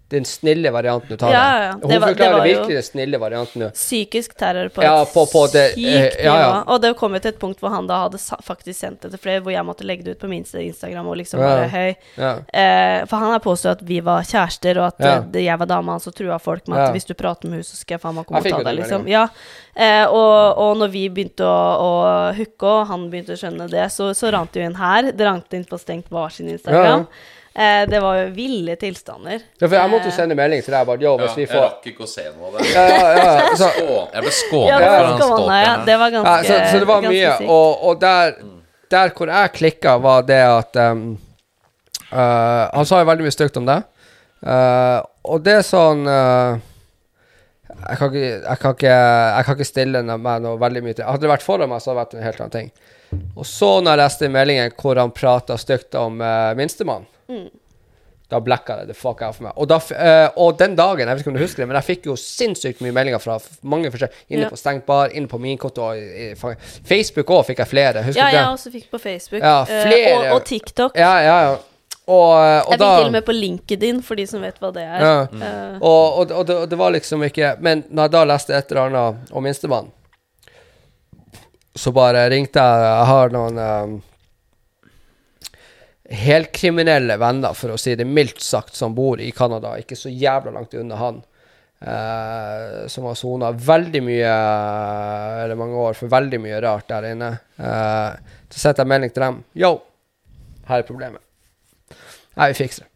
den 0.09 0.23
snille 0.25 0.71
varianten 0.71 1.09
du 1.09 1.17
tar 1.19 1.31
Ja, 1.33 1.59
ja, 1.59 1.71
Hun 1.73 1.81
det 1.89 1.99
var- 1.99 2.07
det 2.07 2.17
forklarer 2.17 2.37
jo- 2.47 2.53
virkelig 2.61 2.75
den 2.77 2.83
snille 2.83 3.17
varianten 3.19 3.59
Du. 3.61 3.69
Psykisk 3.71 4.37
terror 4.37 4.69
på 4.69 4.81
Ja, 4.83 5.01
et 5.01 5.13
på- 5.13 5.25
på 5.31 5.41
det, 5.51 5.73
sykt 5.73 5.77
nivå. 5.83 6.23
ja, 6.23 6.35
ja. 6.39 6.63
Og 6.67 6.81
det 6.81 6.95
kom 6.97 7.13
jo 7.13 7.19
til 7.19 7.29
et 7.29 7.39
punkt 7.39 7.59
hvor 7.59 7.69
han 7.69 7.87
da 7.87 7.97
hadde 8.07 8.17
faktisk 8.43 8.79
sendt 8.79 9.01
det 9.01 9.11
til 9.11 9.19
flere, 9.19 9.41
hvor 9.41 9.51
jeg 9.51 9.65
måtte 9.65 9.83
legge 9.83 10.03
det 10.05 10.11
ut 10.15 10.19
på 10.19 10.29
min 10.29 10.45
Instagram 10.45 11.07
og 11.07 11.17
liksom 11.17 11.39
Ja. 11.41 11.47
bare 11.47 11.67
høy. 11.69 11.95
Ja. 12.17 12.31
Eh, 12.53 13.05
for 13.05 13.17
han 13.17 13.31
har 13.31 13.39
påstått 13.39 13.71
at 13.71 13.81
vi 13.81 13.99
var 13.99 14.21
kjærester, 14.21 14.77
og 14.77 14.87
at 14.87 14.95
Ja. 14.99 15.15
eh, 15.17 15.21
det, 15.31 15.43
jeg 15.43 15.59
var 15.59 15.65
dama 15.65 15.91
hans 15.91 16.07
og 16.07 16.15
trua 16.15 16.39
folk 16.39 16.67
med 16.69 16.79
at 16.79 16.87
Ja. 16.87 16.93
hvis 16.93 17.05
du 17.05 17.13
prater 17.13 17.45
med 17.49 17.53
henne, 17.59 17.63
så 17.65 17.75
skal 17.75 17.95
jeg 17.95 18.01
faen 18.01 18.15
meg 18.15 18.25
komme 18.25 18.37
og 18.37 18.43
ta 18.45 18.63
deg, 18.63 18.75
liksom. 18.79 19.07
Ja. 19.09 19.27
Eh, 19.75 20.05
og, 20.07 20.57
og 20.57 20.77
når 20.77 20.89
vi 20.89 21.09
begynte 21.09 21.43
å, 21.43 21.77
å 22.31 22.33
hooke, 22.35 22.63
og 22.63 22.87
han 22.87 23.09
begynte 23.11 23.35
å 23.35 23.37
skjønne 23.37 23.69
det, 23.69 23.91
så, 23.91 24.11
så 24.15 24.31
rant 24.31 24.51
det 24.53 24.61
jo 24.63 24.65
inn 24.69 24.75
her. 24.75 25.11
Det 25.11 25.25
rant 25.27 25.53
inn 25.53 25.65
på 25.65 25.77
stengt 25.77 26.09
var 26.09 26.29
sin 26.29 26.47
Instagram. 26.49 27.01
Eh, 27.01 27.05
det 27.57 27.99
var 28.03 28.19
jo 28.19 28.25
ville 28.35 28.75
tilstander. 28.77 29.39
ja, 29.57 29.65
for 29.65 29.73
jeg 29.73 29.89
måtte 29.89 30.05
jo 30.05 30.11
Eh, 30.11 30.17
sende 30.19 30.35
melding 30.37 30.61
til 30.61 30.75
deg 30.75 30.85
bare 30.85 31.01
Yo, 31.01 31.15
Ja, 31.17 31.29
vi 31.33 31.45
får 31.49 31.57
jeg 31.57 31.63
rakk 31.63 31.87
ikke 31.91 32.05
å 32.05 32.09
se 32.11 32.25
noe 32.29 32.51
av 32.51 32.57
det. 32.57 32.67
Ja, 32.69 32.83
ja, 32.85 33.07
ja. 33.17 33.55
Så, 33.57 33.69
jeg 34.13 34.25
ble 34.25 34.33
skånet 34.37 34.69
Ja, 34.69 34.77
for 34.77 35.33
var 35.33 35.49
han 35.49 35.63
ja. 35.63 35.73
Det 35.87 35.97
var 35.97 36.13
ganske 36.13 36.35
Ja, 36.35 36.43
så, 36.45 36.71
så 36.71 36.81
det 36.83 36.89
var 36.91 37.07
mye. 37.07 37.33
Og, 37.47 37.83
og 37.89 37.99
der, 38.01 38.37
der 38.93 39.13
hvor 39.17 39.33
jeg 39.33 39.53
klikka, 39.57 39.97
var 40.03 40.25
det 40.27 40.39
at 40.45 40.81
um, 40.91 41.03
uh, 42.11 42.63
Han 42.77 42.85
sa 42.85 43.01
jo 43.01 43.09
veldig 43.09 43.27
mye 43.27 43.35
stygt 43.35 43.57
om 43.57 43.67
det. 43.67 43.81
Uh, 44.45 45.01
og 45.25 45.41
det 45.41 45.59
er 45.59 45.65
sånn 45.65 46.05
uh, 46.05 46.59
jeg 47.77 47.99
kan, 47.99 48.09
ikke, 48.09 48.21
jeg, 48.21 48.59
kan 48.61 48.75
ikke, 48.77 48.93
jeg 48.93 49.45
kan 49.45 49.57
ikke 49.57 49.69
stille 49.69 50.01
meg 50.05 50.45
noe 50.45 50.57
veldig 50.61 50.81
mye 50.85 50.97
til. 50.97 51.05
Hadde 51.05 51.25
det 51.25 51.33
vært 51.33 51.45
foran 51.45 51.69
meg, 51.69 51.81
så 51.81 51.91
hadde 51.91 51.97
det 51.97 52.03
vært 52.03 52.15
en 52.17 52.25
helt 52.25 52.41
annen 52.41 52.55
ting. 52.55 52.71
Og 53.37 53.45
så, 53.47 53.77
når 53.81 53.93
jeg 53.93 54.01
leste 54.01 54.29
meldingen 54.33 54.73
hvor 54.77 54.99
han 54.99 55.13
prata 55.15 55.57
stygt 55.61 55.97
om 55.97 56.21
uh, 56.21 56.53
da 58.29 58.41
blacka 58.43 58.75
det 58.81 58.87
the 58.89 58.93
fuck 58.93 59.21
out 59.23 59.35
for 59.37 59.45
meg. 59.47 59.53
Og, 59.55 59.67
da, 59.71 59.77
eh, 59.95 60.29
og 60.35 60.57
den 60.59 60.73
dagen, 60.75 61.07
jeg 61.07 61.15
vet 61.15 61.21
ikke 61.23 61.31
om 61.31 61.37
du 61.37 61.43
husker 61.45 61.63
det, 61.63 61.67
men 61.69 61.77
jeg 61.79 61.87
fikk 61.87 62.09
jo 62.09 62.15
sinnssykt 62.19 62.81
mye 62.83 62.91
meldinger 62.91 63.21
fra 63.23 63.37
mange 63.63 63.87
forskjellige 63.93 64.27
Inne 64.35 64.41
Ja. 64.43 64.49
på 64.51 64.57
Stengt 64.59 64.83
bar, 64.85 65.13
inne 65.15 65.27
på 65.31 65.39
min 65.39 65.57
konto, 65.57 65.85
og 65.93 66.57
Facebook 66.83 67.31
òg 67.31 67.45
fikk 67.47 67.61
jeg 67.63 67.67
flere. 67.71 68.03
Husker 68.03 68.19
Ja, 68.19 68.27
jeg 68.33 68.41
det? 68.43 68.51
også 68.51 68.71
fikk 68.73 68.89
på 68.91 68.99
Facebook. 68.99 69.41
Ja, 69.41 69.63
flere. 69.63 70.11
Uh, 70.11 70.25
og, 70.25 70.35
og 70.41 70.45
TikTok. 70.45 70.97
Ja, 70.99 71.13
ja, 71.23 71.37
ja. 71.47 71.55
Og, 72.07 72.33
eh, 72.39 72.61
og 72.67 72.71
jeg 72.71 72.79
da 72.79 72.89
fikk 72.89 72.99
til 72.99 73.05
og 73.07 73.11
med 73.15 73.25
på 73.27 73.33
LinkedIn, 73.35 74.03
for 74.03 74.15
de 74.15 74.25
som 74.27 74.41
vet 74.43 74.59
hva 74.59 74.73
det 74.75 74.83
er. 74.83 74.99
Ja. 75.07 75.15
Eh, 75.23 75.77
Og, 75.79 76.19
og, 76.19 76.31
og, 76.31 76.45
det, 76.47 76.55
og 76.55 76.69
det 76.69 76.77
var 76.79 76.91
liksom 76.91 77.23
ikke 77.23 77.55
Men 77.61 77.83
når 77.89 78.03
jeg 78.03 78.11
da 78.11 78.21
leste 78.25 78.53
et 78.55 78.71
eller 78.71 78.81
annet 78.89 79.31
om 79.31 79.43
minstemann, 79.43 79.89
så 81.75 81.91
bare 81.93 82.29
ringte 82.29 82.59
jeg 82.59 82.85
Jeg 82.87 83.05
har 83.11 83.29
noen 83.35 83.57
um, 83.59 83.97
helkriminelle 86.09 87.17
venner, 87.19 87.55
for 87.57 87.73
å 87.73 87.79
si 87.79 87.95
det 87.99 88.07
mildt 88.07 88.41
sagt, 88.43 88.75
som 88.75 88.95
bor 88.95 89.19
i 89.21 89.31
Canada, 89.35 89.75
ikke 89.79 89.97
så 89.99 90.11
jævla 90.11 90.53
langt 90.55 90.75
unna 90.77 90.99
han. 91.01 91.23
Uh, 91.77 92.87
som 92.89 93.05
har 93.05 93.13
sona 93.13 93.51
veldig 93.53 93.99
mye, 94.01 94.31
eller 95.43 95.59
mange 95.59 95.77
år, 95.77 95.97
for 95.99 96.09
veldig 96.09 96.39
mye 96.41 96.61
rart 96.63 96.87
der 96.89 97.11
inne. 97.11 97.29
Uh, 97.59 98.17
så 98.49 98.63
setter 98.63 98.81
jeg 98.81 98.91
melding 98.95 99.13
til 99.13 99.25
dem. 99.27 99.39
Yo, 99.61 99.73
her 100.71 100.81
er 100.81 100.87
problemet. 100.87 101.21
Nei, 102.37 102.49
vi 102.53 102.57
fikser 102.63 102.87
det. 102.87 102.91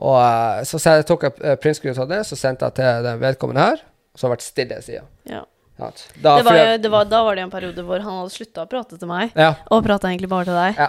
Og 0.00 0.16
uh, 0.16 0.62
så 0.64 0.80
jeg, 0.80 1.04
tok 1.10 1.28
jeg 1.28 1.60
printscreen 1.60 2.00
av 2.00 2.08
det, 2.08 2.22
så 2.30 2.38
sendte 2.38 2.70
jeg 2.70 2.78
til 2.80 3.08
den 3.10 3.20
vedkommende 3.20 3.66
her. 3.72 3.84
som 4.14 4.28
har 4.28 4.38
vært 4.38 4.46
stille 4.48 4.82
siden. 4.84 5.08
ja. 5.28 5.44
Da, 5.80 5.88
det 6.36 6.44
var, 6.44 6.56
jeg, 6.58 6.80
det 6.84 6.88
var, 6.92 7.06
da 7.08 7.22
var 7.24 7.38
det 7.38 7.42
en 7.46 7.52
periode 7.52 7.82
hvor 7.88 8.02
han 8.04 8.18
hadde 8.18 8.32
slutta 8.34 8.66
å 8.66 8.68
prate 8.68 8.98
til 9.00 9.08
meg, 9.08 9.30
ja, 9.32 9.54
og 9.72 9.80
prata 9.86 10.10
egentlig 10.10 10.28
bare 10.28 10.44
til 10.50 10.58
deg. 10.58 10.76
ja, 10.76 10.88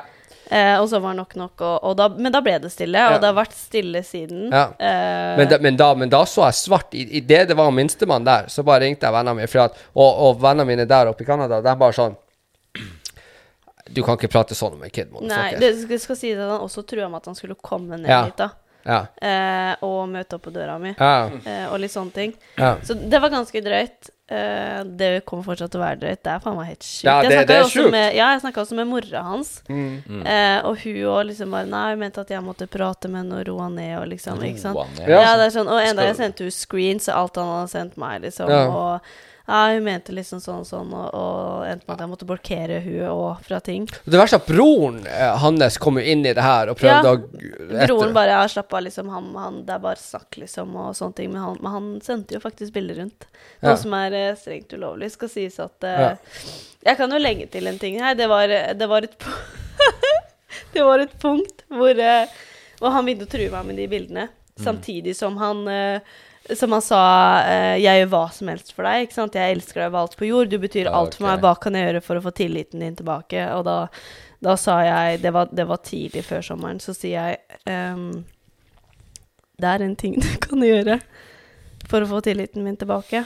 Eh, 0.51 0.75
og 0.81 0.89
så 0.91 0.99
var 0.99 1.13
nok 1.15 1.31
nok, 1.39 1.61
og, 1.63 1.75
og 1.87 1.93
da, 1.95 2.09
men 2.11 2.33
da 2.33 2.41
ble 2.43 2.57
det 2.59 2.71
stille, 2.73 2.99
Ja. 2.99 3.13
og 3.15 3.21
det 3.23 3.29
har 3.29 3.37
vært 3.37 3.53
stille 3.55 4.01
siden. 4.03 4.49
Ja. 4.51 4.65
Eh, 4.75 5.37
men, 5.39 5.47
da, 5.47 5.57
men, 5.63 5.77
da, 5.79 5.87
men 5.95 6.09
da 6.11 6.19
så 6.27 6.43
jeg 6.49 6.57
svart. 6.59 6.93
I, 6.93 7.05
i 7.17 7.21
det 7.23 7.45
det 7.47 7.55
var 7.55 7.71
minstemann 7.71 8.25
der, 8.27 8.49
så 8.51 8.63
bare 8.67 8.83
ringte 8.83 9.07
jeg 9.07 9.15
vennene 9.15 9.37
mine. 9.39 9.63
At, 9.63 9.77
og, 9.95 10.09
og 10.27 10.41
vennene 10.43 10.67
mine 10.67 10.85
der 10.91 11.07
oppe 11.13 11.23
i 11.23 11.29
Canada, 11.29 11.61
de 11.63 11.75
bare 11.79 11.95
sånn 11.95 12.17
Du 13.91 14.03
kan 14.05 14.15
ikke 14.19 14.29
prate 14.31 14.55
sånn 14.55 14.75
om 14.77 14.83
en 14.85 14.91
kid, 14.93 15.09
Nei, 15.11 15.21
motherfucker. 15.23 15.59
det 15.63 15.71
skal, 15.81 15.99
skal 15.99 16.19
si 16.19 16.29
at 16.35 16.39
han 16.43 16.61
også 16.63 16.83
trua 16.87 17.07
med 17.11 17.17
at 17.23 17.31
han 17.31 17.35
skulle 17.39 17.55
komme 17.59 17.97
ned 17.99 18.11
Ja. 18.11 18.21
hit, 18.27 18.37
da. 18.39 18.49
Ja, 18.85 19.01
Eh, 19.21 19.75
og 19.85 20.07
møte 20.09 20.37
opp 20.39 20.47
på 20.47 20.51
døra 20.55 20.79
mi, 20.81 20.95
ja, 20.97 21.29
eh, 21.45 21.67
og 21.71 21.79
litt 21.83 21.91
sånne 21.93 22.11
ting. 22.15 22.31
ja. 22.57 22.75
Så 22.83 22.95
det 22.97 23.19
var 23.21 23.29
ganske 23.29 23.61
drøyt. 23.61 24.09
Eh, 24.31 24.83
det 24.85 25.25
kommer 25.27 25.43
fortsatt 25.43 25.73
til 25.73 25.81
å 25.81 25.83
være 25.83 25.99
drøyt. 25.99 26.21
Det 26.23 26.31
er 26.31 26.43
faen 26.43 26.55
meg 26.55 26.69
helt 26.69 26.85
sjukt. 26.87 27.03
Ja, 27.03 27.15
det- 27.21 27.31
jeg 27.31 27.47
snakka 27.47 27.63
også. 27.65 27.91
Med, 27.91 28.15
ja, 28.15 28.27
også 28.63 28.75
med 28.75 28.87
mora 28.87 29.23
hans. 29.23 29.49
Mm. 29.67 30.21
Uh, 30.23 30.59
og 30.69 30.77
hun 30.79 31.01
òg 31.11 31.25
liksom 31.27 31.51
bare 31.51 31.65
Nei, 31.67 31.89
hun 31.91 31.99
mente 31.99 32.21
at 32.21 32.29
jeg 32.29 32.41
måtte 32.41 32.67
prate 32.67 33.09
med 33.09 33.25
henne 33.25 33.41
og 33.41 33.47
roe 33.47 33.61
han 33.61 33.75
ned 33.75 33.97
og 33.99 34.07
liksom. 34.07 34.39
Ikke 34.39 34.63
sant? 34.63 34.75
Roa 34.75 34.87
ned. 34.87 35.09
Ja. 35.09 35.19
Ja, 35.21 35.33
det 35.35 35.49
er 35.49 35.59
sånn, 35.59 35.67
og 35.67 35.81
enda 35.83 36.07
jeg 36.07 36.15
sendte 36.15 36.45
henne 36.45 36.55
screens 36.55 37.09
av 37.09 37.25
alt 37.25 37.35
han 37.35 37.51
hadde 37.51 37.73
sendt 37.75 37.97
meg, 37.97 38.21
liksom. 38.21 38.49
Ja. 38.49 38.67
Og 38.71 39.01
ja, 39.51 39.73
hun 39.75 39.83
mente 39.83 40.13
liksom 40.15 40.39
sånn 40.39 40.61
og 40.63 40.67
sånn, 40.69 40.93
og, 40.95 41.07
og 41.17 41.65
endte 41.67 41.83
med 41.89 41.93
at 41.97 42.03
jeg 42.05 42.11
måtte 42.13 42.27
blokkere 42.29 42.77
hun 42.85 43.01
og 43.11 43.41
fra 43.43 43.59
ting. 43.65 43.85
Det 44.05 44.15
verste 44.21 44.37
er 44.39 44.43
at 44.45 44.47
broren 44.47 45.01
eh, 45.11 45.33
hans 45.43 45.77
kom 45.83 45.99
jo 45.99 46.05
inn 46.13 46.23
i 46.23 46.31
det 46.37 46.45
her 46.45 46.71
og 46.71 46.79
prøvde 46.79 47.11
Ja. 47.11 47.15
å 47.17 47.87
Broren 47.91 48.13
bare 48.15 48.33
ja, 48.37 48.45
slapp 48.51 48.73
av, 48.77 48.85
liksom. 48.87 49.09
Han, 49.11 49.29
han, 49.35 49.59
det 49.67 49.75
er 49.75 49.83
bare 49.83 49.99
snakk, 49.99 50.37
liksom, 50.41 50.71
og 50.79 50.95
sånne 50.97 51.17
ting. 51.19 51.29
Men 51.33 51.41
han, 51.45 51.57
men 51.61 51.75
han 51.75 51.89
sendte 52.05 52.35
jo 52.37 52.41
faktisk 52.43 52.73
bilder 52.79 53.01
rundt. 53.03 53.27
Noe 53.61 53.75
Ja. 53.75 53.77
som 53.83 53.93
er 53.99 54.15
eh, 54.17 54.31
strengt 54.39 54.73
ulovlig. 54.77 55.11
Skal 55.17 55.29
sies 55.35 55.59
at 55.63 55.83
eh. 55.87 56.15
Jeg 56.87 56.97
kan 56.97 57.11
jo 57.13 57.19
legge 57.21 57.45
til 57.53 57.67
en 57.69 57.77
ting 57.81 57.99
her. 58.01 58.15
Det 58.17 58.27
var, 58.31 58.47
det 58.73 58.87
var 58.89 59.05
et 59.05 59.13
pu- 59.21 59.39
Det 60.73 60.83
var 60.83 60.99
et 61.03 61.13
punkt 61.21 61.63
hvor, 61.71 61.91
eh, 61.99 62.25
hvor 62.79 62.93
han 62.95 63.05
begynte 63.07 63.27
å 63.27 63.31
true 63.31 63.51
meg 63.53 63.67
med 63.71 63.79
de 63.81 63.87
bildene. 63.91 64.27
Mm. 64.31 64.63
Samtidig 64.65 65.15
som 65.17 65.37
han 65.41 65.61
eh, 65.71 66.01
som 66.49 66.71
han 66.71 66.81
sa 66.81 67.41
eh, 67.45 67.77
'Jeg 67.77 68.01
gjør 68.01 68.09
hva 68.11 68.31
som 68.33 68.47
helst 68.47 68.73
for 68.73 68.83
deg'. 68.83 69.01
ikke 69.05 69.13
sant? 69.13 69.35
'Jeg 69.35 69.51
elsker 69.55 69.81
deg 69.81 69.87
over 69.91 69.99
alt 69.99 70.17
på 70.17 70.25
jord'. 70.25 70.49
Du 70.49 70.57
betyr 70.57 70.85
Ja, 70.85 70.91
alt 70.97 71.15
for 71.15 71.23
meg. 71.27 71.39
Hva 71.39 71.55
kan 71.61 71.73
jeg 71.77 71.85
gjøre 71.87 72.01
for 72.01 72.15
å 72.17 72.21
få 72.25 72.31
tilliten 72.31 72.79
din 72.79 72.95
tilbake? 72.95 73.53
Og 73.55 73.65
da, 73.65 73.87
da 74.41 74.55
sa 74.57 74.81
jeg 74.81 75.21
det 75.21 75.33
var, 75.33 75.45
det 75.53 75.67
var 75.67 75.77
tidlig 75.85 76.25
før 76.25 76.41
sommeren. 76.41 76.79
Så 76.79 76.93
sier 76.97 77.21
jeg 77.21 77.37
um, 77.93 78.25
'Det 79.61 79.69
er 79.69 79.81
en 79.85 79.95
ting 79.95 80.19
du 80.21 80.37
kan 80.41 80.59
gjøre 80.65 80.99
for 81.87 82.01
å 82.01 82.07
få 82.09 82.21
tilliten 82.21 82.63
min 82.63 82.77
tilbake'. 82.77 83.25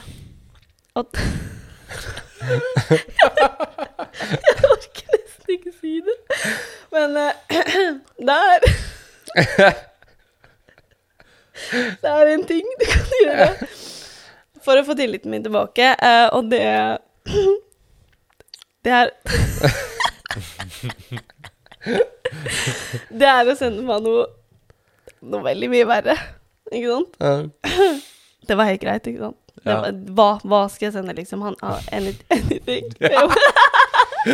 Og 0.96 1.06
Jeg 2.46 2.52
orker 4.70 5.08
nesten 5.16 5.50
ikke 5.56 5.72
si 5.80 6.00
det. 6.04 6.16
Men 6.92 7.16
uh, 7.16 7.32
det 8.28 8.36
er 8.36 8.60
Det 12.02 12.10
er 12.12 12.32
en 12.34 12.46
ting 12.48 12.66
du 12.80 12.86
kan 12.88 13.14
gjøre 13.22 13.50
for 14.66 14.80
å 14.80 14.84
få 14.86 14.96
tilliten 14.98 15.30
min 15.30 15.44
tilbake, 15.44 15.92
eh, 15.94 16.26
og 16.34 16.50
det 16.50 16.98
Det 18.86 18.92
er 18.94 19.10
Det 23.20 23.28
er 23.30 23.46
å 23.46 23.54
sende 23.58 23.82
meg 23.86 24.02
noe 24.02 24.26
Noe 25.26 25.42
veldig 25.42 25.68
mye 25.72 25.86
verre, 25.88 26.14
ikke 26.70 26.90
sant? 26.92 27.16
Ja. 27.22 27.32
Det 28.46 28.54
var 28.54 28.68
helt 28.68 28.82
greit, 28.82 29.06
ikke 29.10 29.24
sant? 29.24 29.40
Ja. 29.64 29.80
var, 29.80 29.94
hva, 30.14 30.26
hva 30.46 30.60
skal 30.70 30.86
jeg 30.86 30.94
sende, 30.94 31.14
liksom? 31.16 31.40
Han, 31.42 31.56
har 31.58 31.80
any, 31.90 32.12
anything. 32.30 32.92
Og 33.02 33.22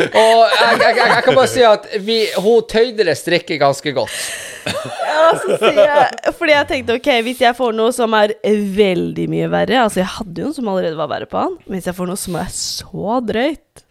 jeg, 0.03 0.75
jeg, 0.81 0.81
jeg, 0.83 1.07
jeg 1.07 1.23
kan 1.25 1.37
bare 1.37 1.49
si 1.49 1.63
at 1.65 1.87
vi, 2.05 2.17
hun 2.43 2.67
tøyde 2.69 3.07
det 3.07 3.15
strikket 3.17 3.61
ganske 3.63 3.93
godt. 3.95 4.19
Ja, 4.65 5.23
så 5.41 5.57
sier 5.59 5.79
jeg 5.79 6.33
Fordi 6.37 6.53
jeg 6.55 6.67
tenkte 6.69 6.95
ok, 6.99 7.09
hvis 7.25 7.41
jeg 7.43 7.55
får 7.57 7.73
noe 7.75 7.91
som 7.95 8.13
er 8.17 8.33
veldig 8.77 9.25
mye 9.31 9.49
verre 9.51 9.81
Altså, 9.83 9.99
jeg 10.01 10.09
hadde 10.15 10.41
jo 10.43 10.49
noe 10.51 10.57
som 10.57 10.69
allerede 10.71 10.99
var 10.99 11.09
verre 11.11 11.27
på 11.29 11.41
han. 11.41 11.57
Men 11.65 11.77
hvis 11.79 11.89
jeg 11.91 11.97
får 11.97 12.09
noe 12.11 12.19
som 12.21 12.37
er 12.39 12.49
så 12.55 13.17
drøyt 13.27 13.83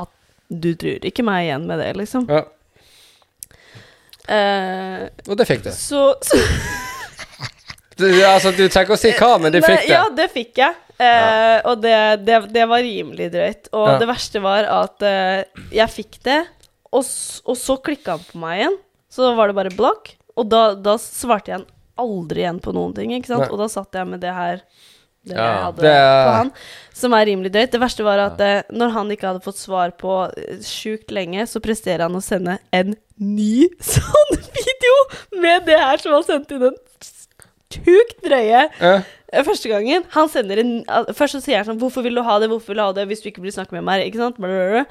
at 0.00 0.12
du 0.50 0.70
tror 0.78 1.06
ikke 1.10 1.24
meg 1.26 1.48
igjen 1.48 1.66
med 1.70 1.78
det, 1.82 1.90
liksom. 1.98 2.26
Ja. 2.30 2.44
Eh, 4.30 5.08
Og 5.28 5.36
det 5.40 5.46
fikk 5.48 5.64
du. 5.66 5.70
så, 5.74 6.12
så 6.22 6.38
du. 8.00 8.06
Altså, 8.24 8.52
du 8.56 8.62
trenger 8.68 8.86
ikke 8.86 8.96
å 8.96 9.00
si 9.00 9.10
hva, 9.18 9.32
men 9.42 9.52
du 9.54 9.58
Nei, 9.60 9.66
fikk 9.66 9.82
det. 9.86 9.90
Ja, 9.92 10.04
det 10.16 10.28
fikk 10.32 10.60
jeg. 10.62 10.78
Eh, 11.00 11.58
Og 11.70 11.80
det, 11.82 11.96
det, 12.28 12.38
det 12.54 12.66
var 12.70 12.84
rimelig 12.84 13.30
drøyt. 13.34 13.70
Og 13.76 13.88
Ja. 13.94 13.98
det 14.00 14.08
verste 14.10 14.42
var 14.44 14.68
at 14.78 15.02
eh, 15.06 15.42
jeg 15.74 15.92
fikk 15.96 16.20
det, 16.26 16.38
og, 16.90 17.02
s- 17.04 17.42
og 17.46 17.58
så 17.60 17.76
klikka 17.82 18.16
han 18.18 18.24
på 18.30 18.40
meg 18.42 18.62
igjen. 18.62 18.78
Så 19.10 19.26
da 19.26 19.34
var 19.38 19.50
det 19.50 19.56
bare 19.58 19.74
blokk. 19.74 20.12
Og 20.40 20.48
da, 20.52 20.62
da 20.74 20.96
svarte 21.02 21.52
jeg 21.52 21.66
aldri 22.00 22.40
igjen 22.46 22.60
på 22.64 22.72
noen 22.72 22.94
ting, 22.96 23.12
ikke 23.12 23.28
sant. 23.34 23.44
Nei. 23.44 23.50
Og 23.52 23.60
da 23.60 23.68
satt 23.68 23.92
jeg 24.00 24.08
med 24.08 24.22
det 24.24 24.32
her 24.32 24.62
det 25.28 25.36
Ja. 25.36 25.44
jeg 25.44 25.62
hadde 25.66 25.82
Det- 25.84 26.26
på 26.26 26.32
han, 26.38 26.52
som 26.96 27.12
er 27.12 27.26
rimelig 27.28 27.50
drøyt. 27.52 27.70
Det 27.74 27.80
verste 27.82 28.04
var 28.06 28.18
at 28.24 28.40
eh, 28.40 28.62
når 28.72 28.90
han 28.94 29.10
ikke 29.12 29.28
hadde 29.28 29.42
fått 29.44 29.58
svar 29.60 29.92
på 30.00 30.14
eh, 30.32 30.56
sjukt 30.64 31.12
lenge, 31.12 31.44
så 31.44 31.60
presterer 31.60 32.06
han 32.06 32.16
å 32.16 32.22
sende 32.24 32.58
en 32.72 32.94
ny 33.18 33.68
sånn 33.84 34.32
video 34.56 34.96
med 35.42 35.66
det 35.68 35.76
her 35.78 36.00
som 36.00 36.16
han 36.16 36.24
sendte 36.24 36.56
inn 36.56 36.64
den 36.70 36.78
sjukt 37.70 38.22
drøye 38.24 38.62
Ja. 38.80 38.94
Eh, 39.32 39.44
Første 39.46 39.68
gangen 39.70 40.02
Han 40.10 40.28
sender 40.32 40.58
en 40.58 40.72
Først 41.14 41.36
så 41.36 41.42
sier 41.44 41.60
han 41.60 41.66
sånn 41.68 41.78
'Hvorfor 41.78 42.02
vil 42.02 42.16
du 42.16 42.22
ha 42.26 42.38
det? 42.40 42.48
Hvorfor 42.50 42.72
vil 42.72 42.80
du 42.80 42.82
ha 42.82 42.92
det 42.96 43.06
hvis 43.08 43.22
du 43.22 43.28
ikke 43.30 43.42
blir 43.44 43.52
snakket 43.54 43.72
med 43.78 43.84
meg?' 43.84 44.06
Ikke 44.08 44.18
sant? 44.24 44.38
Blablabla. 44.40 44.86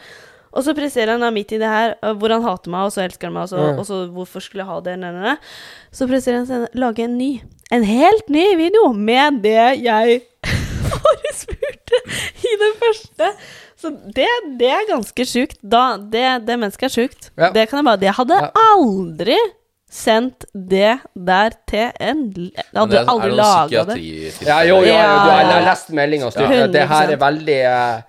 Og 0.53 0.65
så 0.65 0.73
presserer 0.77 1.13
han 1.13 1.21
da 1.21 1.29
midt 1.33 1.53
i 1.53 1.59
det 1.62 1.69
her 1.69 1.95
hvor 2.17 2.33
han 2.33 2.45
hater 2.45 2.73
meg, 2.73 2.88
og 2.88 2.95
så 2.95 3.03
elsker 3.05 3.29
han 3.29 3.35
meg, 3.38 3.45
og 3.45 3.51
så, 3.51 3.59
mm. 3.62 3.79
og 3.79 3.85
så 3.85 3.99
'Hvorfor 4.09 4.41
skulle 4.41 4.63
jeg 4.65 4.71
ha 4.71 4.79
det?' 4.81 4.97
Nei, 4.99 5.12
nei, 5.13 5.21
nei. 5.29 5.38
Så 5.91 6.07
presserer 6.09 6.45
han 6.45 6.65
å 6.65 6.67
lage 6.73 7.05
en 7.05 7.17
ny. 7.17 7.31
En 7.71 7.83
helt 7.85 8.29
ny 8.29 8.55
video 8.57 8.91
med 8.93 9.41
det 9.43 9.83
jeg 9.83 10.21
forespurte 10.89 12.01
i 12.49 12.55
den 12.63 12.75
første. 12.81 13.31
Så 13.79 13.91
det, 14.15 14.27
det 14.59 14.71
er 14.73 14.89
ganske 14.89 15.25
sjukt. 15.25 15.59
Da, 15.63 15.97
det, 15.97 16.25
det 16.47 16.57
mennesket 16.59 16.89
er 16.89 16.95
sjukt. 16.95 17.29
Ja. 17.38 17.51
Det 17.55 17.69
kan 17.69 17.79
jeg 17.79 17.85
bare 17.88 18.03
Jeg 18.09 18.17
hadde 18.17 18.39
Ja. 18.41 18.49
aldri 18.73 19.38
sendt 19.89 20.45
det 20.53 20.99
der 21.15 21.55
til 21.67 21.91
en 21.99 22.25
Jeg 22.35 22.65
hadde 22.75 22.91
det 22.91 22.99
er- 22.99 23.09
aldri 23.09 23.29
det 23.29 23.38
laga 23.38 23.83
det. 23.89 23.97
Ja, 24.45 24.59
jo, 24.62 24.75
jo, 24.75 24.81
jo, 24.81 24.93
Ja, 24.93 25.13
du 25.23 25.51
har 25.53 25.62
lest 25.65 25.89
meldinga 25.89 26.31
Ja. 26.35 26.67
Det 26.67 26.88
her 26.88 27.12
er 27.12 27.17
veldig 27.17 27.59
eh, 27.65 28.01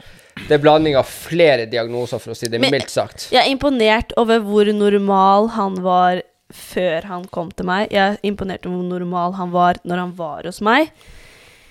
Det 0.49 0.57
er 0.57 0.63
blanding 0.63 0.97
av 0.99 1.07
flere 1.07 1.67
diagnoser, 1.71 2.19
for 2.19 2.33
å 2.33 2.37
si 2.37 2.49
det 2.49 2.61
Men- 2.61 2.73
mildt 2.75 2.91
sagt. 2.91 3.29
Jeg 3.31 3.45
er 3.45 3.51
imponert 3.55 4.13
over 4.17 4.41
hvor 4.41 4.67
normal 4.75 5.49
han 5.55 5.75
var 5.83 6.23
før 6.53 7.05
han 7.05 7.25
kom 7.31 7.51
til 7.53 7.67
meg. 7.67 7.91
Jeg 7.93 8.17
er 8.17 8.19
imponert 8.27 8.67
over 8.67 8.77
hvor 8.81 8.89
normal 8.99 9.33
han 9.39 9.51
var 9.53 9.75
når 9.85 9.97
han 10.03 10.13
var 10.17 10.43
hos 10.45 10.61
meg. 10.61 10.91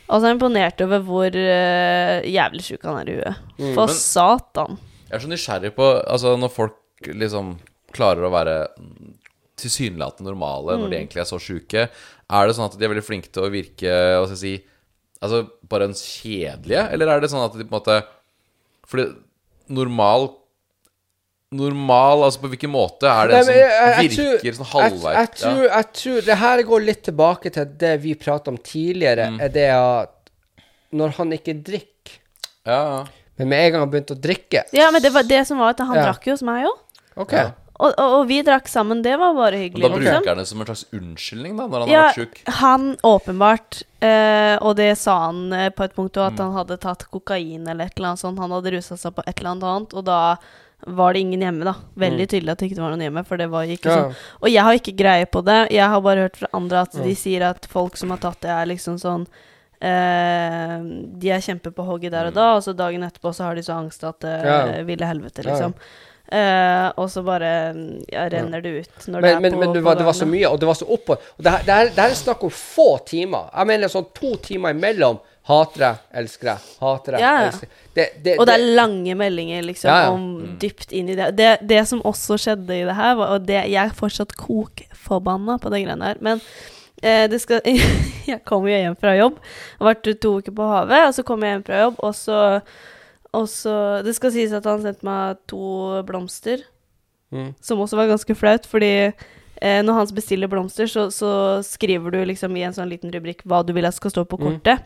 Og 0.10 0.22
så 0.22 0.26
er 0.26 0.30
jeg 0.34 0.40
imponert 0.40 0.82
over 0.82 1.00
hvor 1.06 1.28
uh, 1.28 2.22
jævlig 2.24 2.64
sjuk 2.64 2.82
han 2.88 2.98
er 3.02 3.10
i 3.12 3.18
huet. 3.20 3.36
Mm. 3.60 3.74
For 3.76 3.86
Men- 3.88 3.96
satan. 3.96 4.78
Jeg 5.10 5.16
er 5.16 5.20
så 5.26 5.28
nysgjerrig 5.30 5.72
på 5.76 5.90
Altså, 6.08 6.38
når 6.40 6.52
folk 6.52 6.76
liksom 7.04 7.58
klarer 7.92 8.24
å 8.24 8.32
være 8.32 8.68
mm, 8.80 9.14
tilsynelatende 9.58 10.30
normale 10.32 10.78
når 10.78 10.90
de 10.90 10.96
Mm. 10.96 11.02
egentlig 11.10 11.22
er 11.22 11.30
så 11.30 11.40
sjuke, 11.42 11.90
er 12.30 12.48
det 12.48 12.56
sånn 12.56 12.66
at 12.72 12.78
de 12.78 12.86
er 12.86 12.90
veldig 12.94 13.04
flinke 13.06 13.32
til 13.32 13.44
å 13.44 13.50
virke 13.52 13.90
Hva 13.90 14.26
skal 14.28 14.38
jeg 14.38 14.60
si 14.60 14.64
Altså 15.22 15.50
bare 15.68 15.84
en 15.84 15.94
kjedelige, 15.94 16.92
eller 16.94 17.08
er 17.10 17.20
det 17.20 17.30
sånn 17.30 17.44
at 17.44 17.52
de 17.52 17.66
på 17.66 17.74
en 17.76 17.82
måte 17.82 18.04
Fordi 18.90 19.06
normal 19.70 20.30
Normal, 21.52 22.22
altså 22.28 22.44
på 22.44 22.50
hvilken 22.52 22.70
måte 22.70 23.10
er 23.10 23.32
det 23.32 23.38
Nei, 23.48 23.54
jeg- 23.58 23.70
jeg- 24.04 24.12
som 24.14 24.26
virker 24.36 24.54
sånn 24.60 24.68
halvveis 24.70 25.16
jeg, 25.18 25.30
tror, 25.40 25.64
jeg 25.66 25.86
tror 25.98 26.26
Det 26.28 26.38
her 26.38 26.62
går 26.68 26.84
litt 26.86 27.04
tilbake 27.08 27.52
til 27.56 27.66
det 27.66 27.94
vi 28.04 28.14
prata 28.14 28.52
om 28.52 28.58
tidligere, 28.58 29.26
Mm. 29.32 29.40
er 29.42 29.50
det 29.50 29.70
at 29.74 30.30
når 30.94 31.10
han 31.18 31.32
ikke 31.32 31.56
drikker 31.64 32.20
Ja, 32.68 32.98
ja. 33.00 33.06
Men 33.40 33.50
med 33.50 33.66
en 33.66 33.72
gang 33.72 33.82
han 33.82 33.90
begynte 33.92 34.16
å 34.16 34.22
drikke 34.22 34.64
Ja, 34.74 34.92
men 34.92 35.02
det 35.02 35.12
var 35.12 35.24
det 35.24 35.48
som 35.48 35.58
var 35.58 35.70
at 35.72 35.80
han 35.80 35.96
Ja. 35.96 36.06
drakk 36.12 36.24
jo 36.26 36.34
hos 36.34 36.44
meg 36.44 36.66
òg. 36.68 36.78
OK. 37.18 37.34
Ja. 37.80 37.86
Og, 37.86 37.94
og, 37.98 38.14
og 38.20 38.28
vi 38.28 38.42
drakk 38.44 38.68
sammen, 38.68 39.02
det 39.02 39.18
var 39.18 39.34
bare 39.34 39.52
Men 39.56 39.62
hyggelig. 39.64 39.82
da 39.82 39.90
bruker 39.90 40.04
liksom. 40.04 40.28
han 40.28 40.38
det 40.38 40.48
som 40.48 40.60
en 40.62 40.66
slags 40.68 40.86
unnskyldning, 40.94 41.58
da, 41.58 41.68
når 41.68 41.80
han 41.80 41.90
Ja, 41.90 42.02
har 42.02 42.10
vært 42.10 42.16
sjuk. 42.20 42.42
han 42.60 42.98
åpenbart, 43.04 43.84
eh, 44.02 44.58
og 44.62 44.76
det 44.76 44.98
sa 44.98 45.20
han 45.28 45.54
eh, 45.54 45.70
på 45.70 45.84
et 45.86 45.96
punkt 45.96 46.14
òg, 46.20 46.28
at 46.28 46.34
Mm. 46.34 46.44
han 46.46 46.54
hadde 46.60 46.78
tatt 46.80 47.06
kokain 47.10 47.68
eller 47.68 47.86
et 47.86 47.94
eller 47.98 48.10
annet 48.10 48.20
sånt. 48.20 48.40
Han 48.40 48.52
hadde 48.52 48.72
rusa 48.76 48.98
seg 48.98 49.16
på 49.16 49.24
et 49.26 49.40
eller 49.40 49.52
annet 49.52 49.64
annet, 49.64 49.94
og 49.94 50.04
da 50.06 50.38
var 50.88 51.14
det 51.14 51.20
ingen 51.22 51.42
hjemme, 51.42 51.64
da. 51.66 51.74
Veldig 51.98 52.28
tydelig 52.32 52.52
at 52.52 52.58
det 52.60 52.72
ikke 52.72 52.80
var 52.82 52.92
noen 52.96 53.02
hjemme, 53.08 53.26
for 53.26 53.38
det 53.38 53.50
var 53.50 53.64
ikke 53.64 53.86
Ja. 53.90 53.96
sånn. 53.96 54.16
Og 54.42 54.50
jeg 54.50 54.64
har 54.64 54.74
ikke 54.74 54.96
greie 54.96 55.26
på 55.26 55.44
det. 55.44 55.72
Jeg 55.72 55.88
har 55.90 56.02
bare 56.02 56.28
hørt 56.28 56.38
fra 56.38 56.48
andre 56.54 56.82
at 56.82 56.92
de 56.92 57.16
sier 57.16 57.42
at 57.44 57.66
folk 57.66 57.96
som 57.98 58.10
har 58.12 58.18
tatt 58.18 58.40
det, 58.42 58.50
er 58.50 58.66
liksom 58.66 58.96
sånn 59.00 59.26
eh, 59.82 60.80
De 61.20 61.30
er 61.32 61.40
kjempe 61.40 61.72
på 61.72 61.86
hogget 61.88 62.12
der 62.12 62.28
og 62.28 62.34
da, 62.36 62.56
og 62.58 62.64
så 62.66 62.74
dagen 62.76 63.04
etterpå 63.08 63.32
så 63.36 63.46
har 63.48 63.56
de 63.56 63.62
så 63.66 63.76
angst 63.80 64.04
at 64.04 64.20
det 64.20 64.34
Ja. 64.46 64.84
ville 64.84 65.06
helvete, 65.06 65.44
Ja. 65.46 65.72
Eh, 66.32 66.88
og 67.02 67.08
så 67.10 67.24
bare 67.26 67.48
ja, 68.14 68.28
renner 68.30 68.62
det 68.62 68.70
ut 68.84 69.08
når 69.10 69.24
det 69.24 69.30
Men, 69.30 69.36
er 69.38 69.40
men, 69.42 69.54
på 69.56 69.60
men 69.64 69.72
det, 69.74 69.82
var, 69.82 69.96
det 69.98 70.06
var 70.06 70.14
så 70.14 70.28
mye, 70.30 70.46
og 70.52 70.60
det 70.62 70.68
var 70.70 70.78
så 70.78 70.86
oppå 70.86 71.16
Og 71.18 71.42
det, 71.42 71.50
her- 71.56 71.64
det, 71.66 71.74
her, 71.74 71.88
det 71.96 72.04
her 72.04 72.14
er 72.14 72.20
snakk 72.20 72.44
om 72.46 72.52
få 72.54 72.86
timer. 73.10 73.48
Jeg 73.56 73.70
mener 73.72 73.90
sånn 73.90 74.06
to 74.14 74.36
timer 74.46 74.76
imellom. 74.78 75.18
Hater 75.50 75.82
jeg, 75.82 75.98
elsker 76.22 76.52
jeg, 76.52 76.62
hater 76.84 77.16
jeg, 77.18 77.22
Ja, 77.26 77.32
elsker 77.48 77.66
jeg. 77.66 77.78
Det, 77.98 78.06
det, 78.28 78.36
Og 78.38 78.46
det 78.46 78.54
er 78.60 78.66
lange 78.78 79.16
meldinger, 79.18 79.64
liksom, 79.66 79.90
Ja, 79.90 80.04
ja. 80.06 80.12
om 80.14 80.58
dypt 80.62 80.94
inn 80.94 81.10
i 81.10 81.16
det. 81.18 81.32
det. 81.40 81.48
Det 81.66 81.80
som 81.90 82.04
også 82.06 82.38
skjedde 82.38 82.78
i 82.78 82.84
det 82.86 82.94
her, 83.00 83.16
var, 83.18 83.34
og 83.34 83.48
det, 83.50 83.64
jeg 83.72 83.82
er 83.90 83.96
fortsatt 83.98 84.36
kokforbanna 84.38 85.58
på 85.64 85.72
den 85.74 85.88
greiene 85.88 86.12
her, 86.12 86.22
men 86.22 86.42
eh, 87.02 87.26
det 87.32 87.42
skal 87.42 87.66
Jeg 88.30 88.44
kom 88.46 88.68
jo 88.70 88.76
hjem 88.78 88.96
fra 89.02 89.16
jobb, 89.18 89.40
har 89.80 89.90
vært 89.90 90.12
to 90.22 90.36
uker 90.38 90.54
på 90.54 90.70
havet, 90.70 91.08
og 91.10 91.18
så 91.18 91.26
kom 91.26 91.42
jeg 91.42 91.56
hjem 91.58 91.66
fra 91.72 91.82
jobb, 91.88 91.98
og 92.06 92.14
så 92.14 92.40
og 93.34 93.46
så 93.52 94.04
Det 94.04 94.16
skal 94.16 94.32
sies 94.32 94.52
at 94.54 94.66
han 94.66 94.82
sendte 94.82 95.04
meg 95.06 95.38
to 95.48 96.02
blomster, 96.08 96.64
Mm. 97.32 97.54
som 97.62 97.78
også 97.78 97.94
var 97.96 98.08
ganske 98.10 98.34
flaut, 98.36 98.66
fordi 98.66 99.14
eh, 99.62 99.82
når 99.86 99.94
han 99.94 100.08
bestiller 100.16 100.48
blomster, 100.50 100.88
så, 100.90 101.12
så 101.14 101.62
skriver 101.62 102.10
du 102.16 102.24
liksom 102.26 102.56
i 102.58 102.64
en 102.66 102.74
sånn 102.74 102.90
liten 102.90 103.12
rubrikk 103.14 103.44
hva 103.46 103.60
du 103.64 103.70
vil 103.74 103.86
at 103.86 103.94
skal 103.94 104.10
stå 104.10 104.24
på 104.26 104.40
Mm. 104.40 104.48
kortet. 104.58 104.80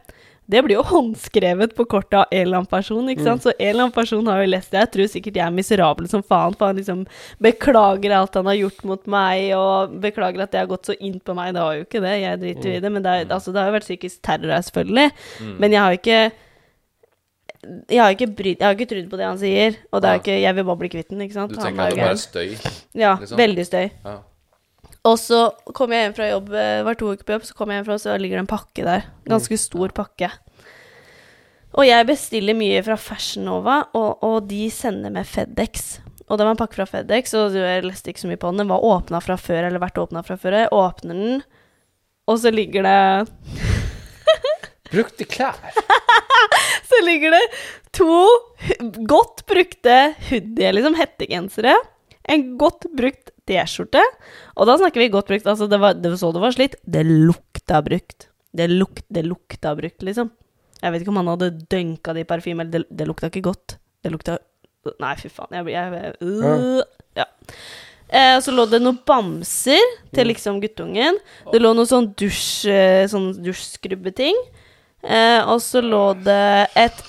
Det 0.49 0.59
blir 0.65 0.75
jo 0.75 0.83
håndskrevet 0.91 1.71
på 1.73 1.85
kortet 1.87 2.17
av 2.19 2.25
en 2.35 2.41
eller 2.41 2.57
annen 2.57 2.67
person, 2.67 3.07
ikke 3.07 3.23
sant? 3.23 3.43
Så 3.45 3.53
en 3.55 3.69
eller 3.69 3.83
annen 3.85 3.95
person 3.95 4.25
har 4.27 4.41
jo 4.43 4.49
lest 4.51 4.71
det. 4.75 4.81
Jeg 4.81 4.91
tror 4.91 5.07
sikkert 5.13 5.35
jeg 5.39 5.45
er 5.47 5.55
miserabel 5.55 6.09
som 6.11 6.21
faen, 6.21 6.53
for 6.59 6.67
han 6.67 6.75
liksom 6.81 7.05
beklager 7.39 8.11
alt 8.11 8.33
han 8.35 8.45
har 8.51 8.59
gjort 8.59 8.83
mot 8.83 9.07
meg, 9.07 9.53
og 9.55 9.95
beklager 10.03 10.43
at 10.43 10.51
det 10.51 10.59
har 10.65 10.67
gått 10.67 10.89
så 10.91 10.97
inn 10.99 11.21
på 11.23 11.33
meg. 11.37 11.53
Det 11.55 11.63
har 11.63 11.77
jo 11.79 11.85
ikke 11.87 12.01
det, 12.03 12.15
jeg 12.25 12.41
driter 12.43 12.69
jo 12.69 12.75
i 12.75 12.83
det, 12.83 12.91
men 12.91 13.03
det, 13.07 13.13
er, 13.21 13.31
altså, 13.37 13.53
det 13.55 13.61
har 13.63 13.71
jo 13.71 13.77
vært 13.79 13.87
psykisk 13.87 14.19
terror 14.21 14.51
her, 14.51 14.65
selvfølgelig. 14.67 15.11
Men 15.63 15.71
jeg 15.71 15.79
har 15.79 15.93
jo 15.95 16.01
ikke 16.03 16.21
jeg 17.89 17.99
har 18.01 18.11
ikke, 18.15 18.27
brydd, 18.35 18.59
jeg 18.59 18.65
har 18.67 18.75
ikke 18.77 18.89
trodd 18.91 19.09
på 19.11 19.17
det 19.19 19.25
han 19.27 19.39
sier, 19.41 19.75
og 19.91 20.01
det 20.03 20.09
er 20.09 20.13
Ja. 20.17 20.19
ikke, 20.21 20.35
jeg 20.41 20.55
vil 20.55 20.63
bare 20.69 20.81
bli 20.83 20.89
kvitt 20.93 21.09
den, 21.09 21.21
ikke 21.25 21.33
sant? 21.37 21.51
Du 21.53 21.59
tenker 21.61 21.81
er 21.81 21.87
at 21.87 21.95
det 21.95 22.03
bare 22.03 22.11
er 22.11 22.21
støy? 22.21 22.77
Ja, 22.93 23.15
liksom? 23.21 23.37
veldig 23.39 23.65
støy. 23.65 23.89
Ja. 24.03 24.15
Og 25.05 25.17
så 25.19 25.39
kom 25.75 25.91
jeg 25.91 26.05
hjem 26.05 26.15
fra 26.15 26.29
jobb, 26.29 26.53
eh, 26.55 26.83
var 26.87 26.95
to 26.95 27.11
uker 27.11 27.23
på 27.27 27.33
jobb, 27.35 27.43
så 27.49 27.55
kom 27.57 27.69
jeg 27.73 27.81
hjem 27.81 27.85
fra, 27.89 27.97
så 27.99 28.17
ligger 28.19 28.39
det 28.39 28.43
en 28.45 28.51
pakke 28.53 28.83
der. 28.87 29.03
Ganske 29.27 29.57
stor 29.59 29.89
pakke. 29.95 30.29
Og 31.73 31.87
jeg 31.87 32.05
bestiller 32.05 32.53
mye 32.55 32.83
fra 32.85 32.95
Fashion 33.01 33.45
Nova, 33.49 33.79
og, 33.97 34.21
og 34.23 34.47
de 34.47 34.69
sender 34.69 35.09
med 35.11 35.25
FedEx. 35.25 35.99
Og 36.29 36.37
det 36.37 36.45
var 36.45 36.53
en 36.53 36.59
pakke 36.61 36.77
fra 36.77 36.85
FedEx, 36.87 37.33
og 37.33 37.55
jeg 37.57 37.83
leste 37.83 38.13
ikke 38.13 38.21
så 38.23 38.29
mye 38.29 38.39
på 38.39 38.51
den. 38.51 38.61
Den 38.63 38.69
var 38.71 38.79
åpna 38.85 39.19
fra 39.25 39.35
før, 39.41 39.65
eller 39.67 39.81
vært 39.81 39.97
åpna 39.99 40.21
fra 40.23 40.37
før. 40.39 40.55
Jeg 40.63 40.71
åpner 40.71 41.13
den, 41.19 41.43
og 42.29 42.39
så 42.39 42.53
ligger 42.53 42.85
det 42.87 43.27
Brukte 44.93 45.25
klær. 45.29 45.57
Så 46.89 46.99
ligger 47.05 47.33
det 47.33 47.41
to 47.97 48.09
godt 49.09 49.43
brukte 49.49 50.13
hoodie, 50.29 50.71
liksom 50.75 50.95
hettegensere. 50.97 51.75
En 52.29 52.45
godt 52.61 52.87
brukt 52.95 53.33
T-skjorte. 53.49 54.01
Og 54.55 54.69
da 54.69 54.77
snakker 54.79 55.01
vi 55.03 55.11
godt 55.13 55.31
brukt. 55.31 55.47
Altså, 55.49 55.67
det 55.67 55.79
var, 55.81 55.97
det 55.99 56.13
var 56.13 56.19
så 56.21 56.31
det 56.35 56.43
var 56.43 56.55
slitt. 56.55 56.77
Det 56.85 57.03
lukta 57.07 57.81
brukt. 57.83 58.29
Det, 58.53 58.69
luk, 58.69 59.01
det 59.09 59.25
lukta 59.25 59.73
brukt, 59.75 60.05
liksom. 60.05 60.29
Jeg 60.83 60.93
vet 60.93 61.03
ikke 61.03 61.13
om 61.13 61.21
han 61.21 61.31
hadde 61.33 61.51
dønka 61.71 62.13
det 62.15 62.25
i 62.25 62.29
parfyme, 62.29 62.63
eller 62.63 62.73
det, 62.83 62.83
det 62.91 63.07
lukta 63.09 63.31
ikke 63.31 63.47
godt. 63.49 63.77
Det 64.03 64.11
lukta 64.13 64.37
Nei, 64.99 65.13
fy 65.15 65.29
faen. 65.31 65.53
Jeg 65.55 65.63
blir 65.63 65.77
jeg, 65.77 66.15
øh, 66.27 66.81
Ja. 67.15 67.23
Eh, 68.13 68.35
så 68.43 68.51
lå 68.51 68.65
det 68.69 68.81
noen 68.83 68.97
bamser 69.07 69.79
til 70.13 70.27
liksom 70.27 70.59
guttungen. 70.61 71.15
Det 71.53 71.61
lå 71.61 71.71
noe 71.73 71.87
sånn 71.87 72.09
dusj 72.19 72.67
eh, 72.69 73.05
Sånn 73.09 73.31
dusjskrubbeting. 73.45 74.35
Eh, 75.03 75.41
og 75.49 75.59
så 75.61 75.81
lå 75.83 76.13
det 76.23 76.67
et 76.79 77.01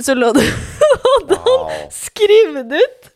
Så 0.00 0.14
lå 0.16 0.30
det 0.32 0.46
hadde 1.02 1.36
han 1.44 1.90
skrevet 1.92 2.72
ut 2.72 3.10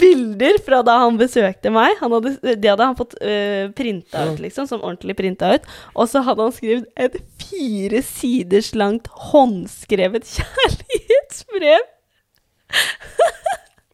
bilder 0.00 0.58
fra 0.64 0.80
da 0.86 0.96
han 1.04 1.18
besøkte 1.20 1.72
meg. 1.72 1.96
Han 2.00 2.14
hadde, 2.16 2.34
det 2.42 2.70
hadde 2.70 2.88
han 2.88 2.98
fått 2.98 3.16
uh, 3.20 3.70
printa 3.76 4.26
ut, 4.30 4.40
liksom. 4.42 4.68
Som 4.70 4.82
ordentlig 4.82 5.16
printa 5.18 5.54
ut. 5.54 5.68
Og 5.94 6.08
så 6.10 6.24
hadde 6.26 6.46
han 6.46 6.54
skrevet 6.56 6.88
et 7.00 7.18
fire 7.42 8.02
siders 8.06 8.72
langt 8.76 9.10
håndskrevet 9.30 10.26
kjærlighetsbrev. 10.36 11.84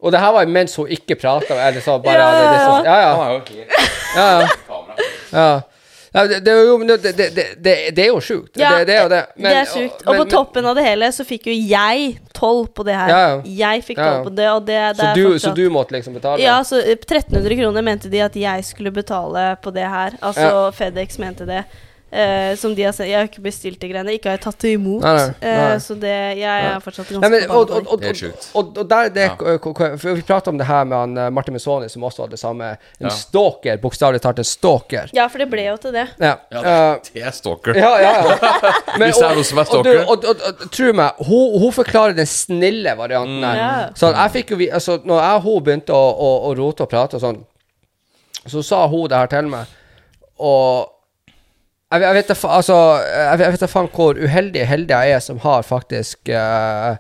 Og 0.01 0.15
det 0.15 0.21
her 0.23 0.33
var 0.33 0.49
mens 0.49 0.79
hun 0.81 0.89
ikke 0.89 1.19
prata, 1.21 1.59
eller 1.61 1.83
så 1.85 1.99
bare 2.01 2.15
Ja, 2.17 2.29
ja, 2.33 2.95
ja, 2.97 3.43
ja, 4.17 4.29
ja. 5.35 5.49
Ja, 6.13 6.27
det, 6.27 6.41
det, 6.45 6.53
er 6.53 6.65
jo, 6.67 6.79
det, 6.83 6.97
det, 7.03 7.13
det, 7.17 7.45
det, 7.63 7.75
det 7.95 8.03
er 8.03 8.09
jo 8.11 8.21
sjukt. 8.21 8.57
Ja, 8.59 8.73
det, 8.79 8.89
det 8.89 8.97
er 8.97 9.05
jo 9.05 9.11
det. 9.13 9.21
det 9.39 9.53
er 9.61 9.69
sjukt. 9.71 10.01
Og 10.07 10.17
på 10.19 10.25
toppen 10.33 10.67
av 10.67 10.75
det 10.79 10.83
hele 10.83 11.11
så 11.15 11.27
fikk 11.27 11.47
jo 11.53 11.55
jeg 11.55 12.17
tolv 12.35 12.73
på 12.75 12.87
det 12.89 12.97
her. 12.99 13.13
Ja, 13.13 13.21
ja. 13.29 13.37
Jeg 13.61 13.85
fikk 13.87 14.01
tolv 14.01 14.27
på 14.27 14.33
det, 14.35 14.49
og 14.51 14.65
det, 14.67 14.81
så, 14.99 15.13
du, 15.15 15.39
så 15.39 15.53
du 15.55 15.63
måtte 15.71 15.95
liksom 15.95 16.17
betale? 16.19 16.43
Ja, 16.43 16.59
så 16.67 16.81
eh, 16.83 16.99
1300 16.99 17.61
kroner 17.63 17.87
mente 17.87 18.11
de 18.11 18.25
at 18.27 18.35
jeg 18.39 18.67
skulle 18.67 18.91
betale 18.95 19.53
på 19.63 19.71
det 19.77 19.87
her. 19.87 20.19
Altså. 20.19 20.51
FedEx 20.75 21.21
mente 21.23 21.47
det. 21.47 21.63
Eh, 22.11 22.57
som 22.57 22.75
de 22.75 22.83
har 22.83 22.93
sendt. 22.93 23.07
Jeg 23.09 23.19
har 23.21 23.29
ikke 23.29 23.43
bestilt 23.45 23.79
de 23.79 23.89
greiene. 23.93 24.15
Ikke 24.17 24.33
har 24.33 24.39
jeg 24.39 24.43
tatt 24.43 24.65
det 24.65 24.73
imot. 24.75 25.05
Nei, 25.05 25.13
nei, 25.15 25.27
nei. 25.45 25.67
Uh, 25.71 25.75
så 25.79 25.95
det 26.03 26.15
Jeg 26.41 26.65
er 26.67 26.81
fortsatt 26.83 27.13
ganske 27.13 27.23
Nei, 27.23 27.31
men, 27.37 27.45
og, 27.55 27.71
og, 27.71 27.87
og, 27.87 28.01
det. 28.03 28.11
er 28.11 28.19
sjukt. 28.19 28.49
og, 28.59 28.73
og 28.83 28.89
der, 28.91 29.13
det, 29.15 29.27
Ja. 29.31 29.59
For 29.61 30.17
vi 30.19 30.25
prata 30.27 30.51
om 30.51 30.59
det 30.59 30.67
her 30.67 30.89
med 30.91 30.97
han, 30.99 31.15
eh, 31.19 31.31
Martin 31.31 31.55
Missoni, 31.55 31.89
som 31.93 32.03
også 32.09 32.25
hadde 32.25 32.35
det 32.35 32.43
samme. 32.43 32.73
En 32.99 33.07
Ja. 33.07 33.15
stalker, 33.15 33.79
bokstavelig 33.79 34.23
talt 34.25 34.43
en 34.43 34.49
stalker. 34.49 35.15
Ja, 35.15 35.29
for 35.31 35.39
det 35.39 35.49
ble 35.53 35.69
jo 35.69 35.77
til 35.79 35.95
det. 35.95 36.09
Ja. 36.19 36.35
Ja, 36.51 36.65
eh, 36.65 36.99
det 37.15 37.23
er 37.31 37.37
stalker. 37.37 37.79
ja, 37.79 37.95
ja, 38.03 38.13
ja. 38.27 38.37
Men, 38.99 39.07
Hvis 39.07 39.23
det 39.23 39.29
er 39.31 39.35
noen 39.39 39.51
som 39.53 39.63
er 39.63 39.71
stalker. 39.71 40.03
og, 40.03 40.25
og, 40.27 40.45
og, 40.51 40.67
tro 40.75 40.93
meg, 40.93 41.25
hun, 41.31 41.59
hun 41.63 41.73
forklarer 41.79 42.17
den 42.19 42.27
snille 42.27 42.97
varianten 42.99 43.45
her. 43.47 43.61
Ja. 43.63 43.73
Så 43.95 44.11
jeg 44.17 44.35
fikk 44.39 44.57
jo 44.57 44.63
altså, 44.67 44.99
når 45.05 45.23
jeg 45.23 45.41
og 45.41 45.43
hun 45.47 45.65
begynte 45.65 45.95
å, 45.95 46.07
å, 46.11 46.31
å 46.51 46.55
rote 46.59 46.83
og 46.87 46.91
prate 46.91 47.21
og 47.21 47.23
sånn, 47.23 47.45
så 48.49 48.63
sa 48.67 48.87
hun 48.89 49.07
det 49.11 49.21
her 49.21 49.31
til 49.31 49.51
meg, 49.53 49.69
og 50.41 50.89
jeg, 51.91 52.03
jeg 52.05 52.17
vet 52.17 52.31
da 52.31 52.37
altså, 52.55 53.71
faen 53.71 53.91
hvor 53.95 54.19
uheldig 54.19 54.67
heldig 54.67 54.95
jeg 54.95 55.17
er 55.17 55.23
som 55.25 55.41
har 55.43 55.67
faktisk 55.67 56.31
uh, 56.31 56.97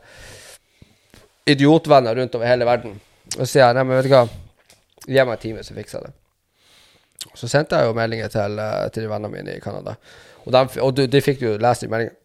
idiotvenner 1.47 2.19
rundt 2.19 2.35
over 2.35 2.47
hele 2.47 2.67
verden. 2.67 2.97
Og 3.37 3.45
så 3.45 3.53
sier 3.53 3.65
jeg, 3.65 3.77
nei, 3.79 3.85
men 3.87 4.01
vet 4.01 4.09
du 4.09 4.15
hva, 4.15 4.25
gi 5.07 5.23
meg 5.23 5.37
en 5.37 5.43
time, 5.43 5.63
så 5.67 5.77
fikser 5.77 6.01
jeg 6.01 6.11
det. 6.11 6.17
Så 7.39 7.51
sendte 7.51 7.79
jeg 7.79 7.91
jo 7.91 7.97
meldinger 7.97 8.31
til, 8.33 8.59
eh, 8.59 8.87
til 8.91 9.05
de 9.05 9.11
vennene 9.11 9.31
mine 9.35 9.55
i 9.55 9.63
Canada. 9.63 9.95
Og, 10.45 10.53
dem, 10.55 10.71
og 10.81 10.95
de, 10.97 11.07
de 11.11 11.21
fikk 11.21 11.43
jo 11.45 11.57
lest 11.61 11.85
i 11.85 11.89
meldingen 11.91 12.17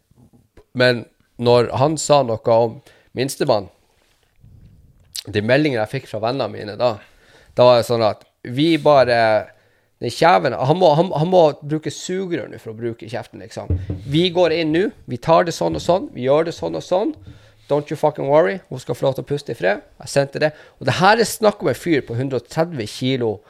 Men 0.72 1.02
når 1.36 1.68
han 1.76 1.98
sa 2.00 2.22
noe 2.24 2.54
om 2.54 2.78
minstemann 3.12 3.68
De 5.28 5.42
meldingene 5.44 5.82
jeg 5.82 5.92
fikk 5.98 6.08
fra 6.08 6.22
vennene 6.24 6.48
mine 6.48 6.78
da, 6.80 6.94
da 7.52 7.66
var 7.68 7.82
det 7.82 7.88
sånn 7.90 8.04
at 8.06 8.24
vi 8.56 8.70
bare 8.80 9.18
den 10.04 10.12
kjeven, 10.12 10.52
han, 10.52 10.76
må, 10.76 10.90
han, 10.98 11.08
han 11.16 11.30
må 11.32 11.42
bruke 11.64 11.90
sugerør 11.92 12.52
for 12.60 12.74
å 12.74 12.76
bruke 12.76 13.08
kjeften, 13.08 13.40
liksom. 13.40 13.70
Vi 14.04 14.26
går 14.34 14.52
inn 14.58 14.74
nå, 14.74 14.84
vi 15.08 15.16
tar 15.16 15.46
det 15.48 15.54
sånn 15.56 15.78
og 15.78 15.84
sånn, 15.84 16.10
vi 16.12 16.26
gjør 16.26 16.50
det 16.50 16.56
sånn 16.56 16.76
og 16.76 16.84
sånn. 16.84 17.14
Don't 17.70 17.90
you 17.90 17.96
fucking 17.98 18.28
worry. 18.30 18.60
Hun 18.68 18.78
skal 18.78 18.94
få 18.94 19.08
lov 19.08 19.16
til 19.16 19.24
å 19.24 19.26
puste 19.26 19.54
i 19.54 19.58
fred. 19.58 19.80
Jeg 20.04 20.12
sendte 20.12 20.42
det. 20.42 20.52
Og 20.78 20.86
det 20.86 20.98
her 21.00 21.18
er 21.18 21.26
snakk 21.26 21.64
om 21.64 21.72
en 21.72 21.78
fyr 21.78 22.04
på 22.06 22.14
130 22.14 22.86
kilo 22.92 23.40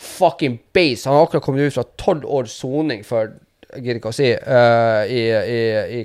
fucking 0.00 0.56
base. 0.74 1.06
Han 1.06 1.18
har 1.18 1.28
akkurat 1.28 1.44
kommet 1.44 1.68
ut 1.68 1.76
fra 1.76 1.84
12 2.00 2.26
års 2.26 2.56
soning 2.56 3.04
for 3.06 3.36
Jeg 3.70 3.84
gidder 3.84 3.98
ikke 4.00 4.10
å 4.10 4.14
si 4.16 4.26
uh, 4.34 5.04
i, 5.06 5.20
i, 5.30 5.58
i. 6.00 6.04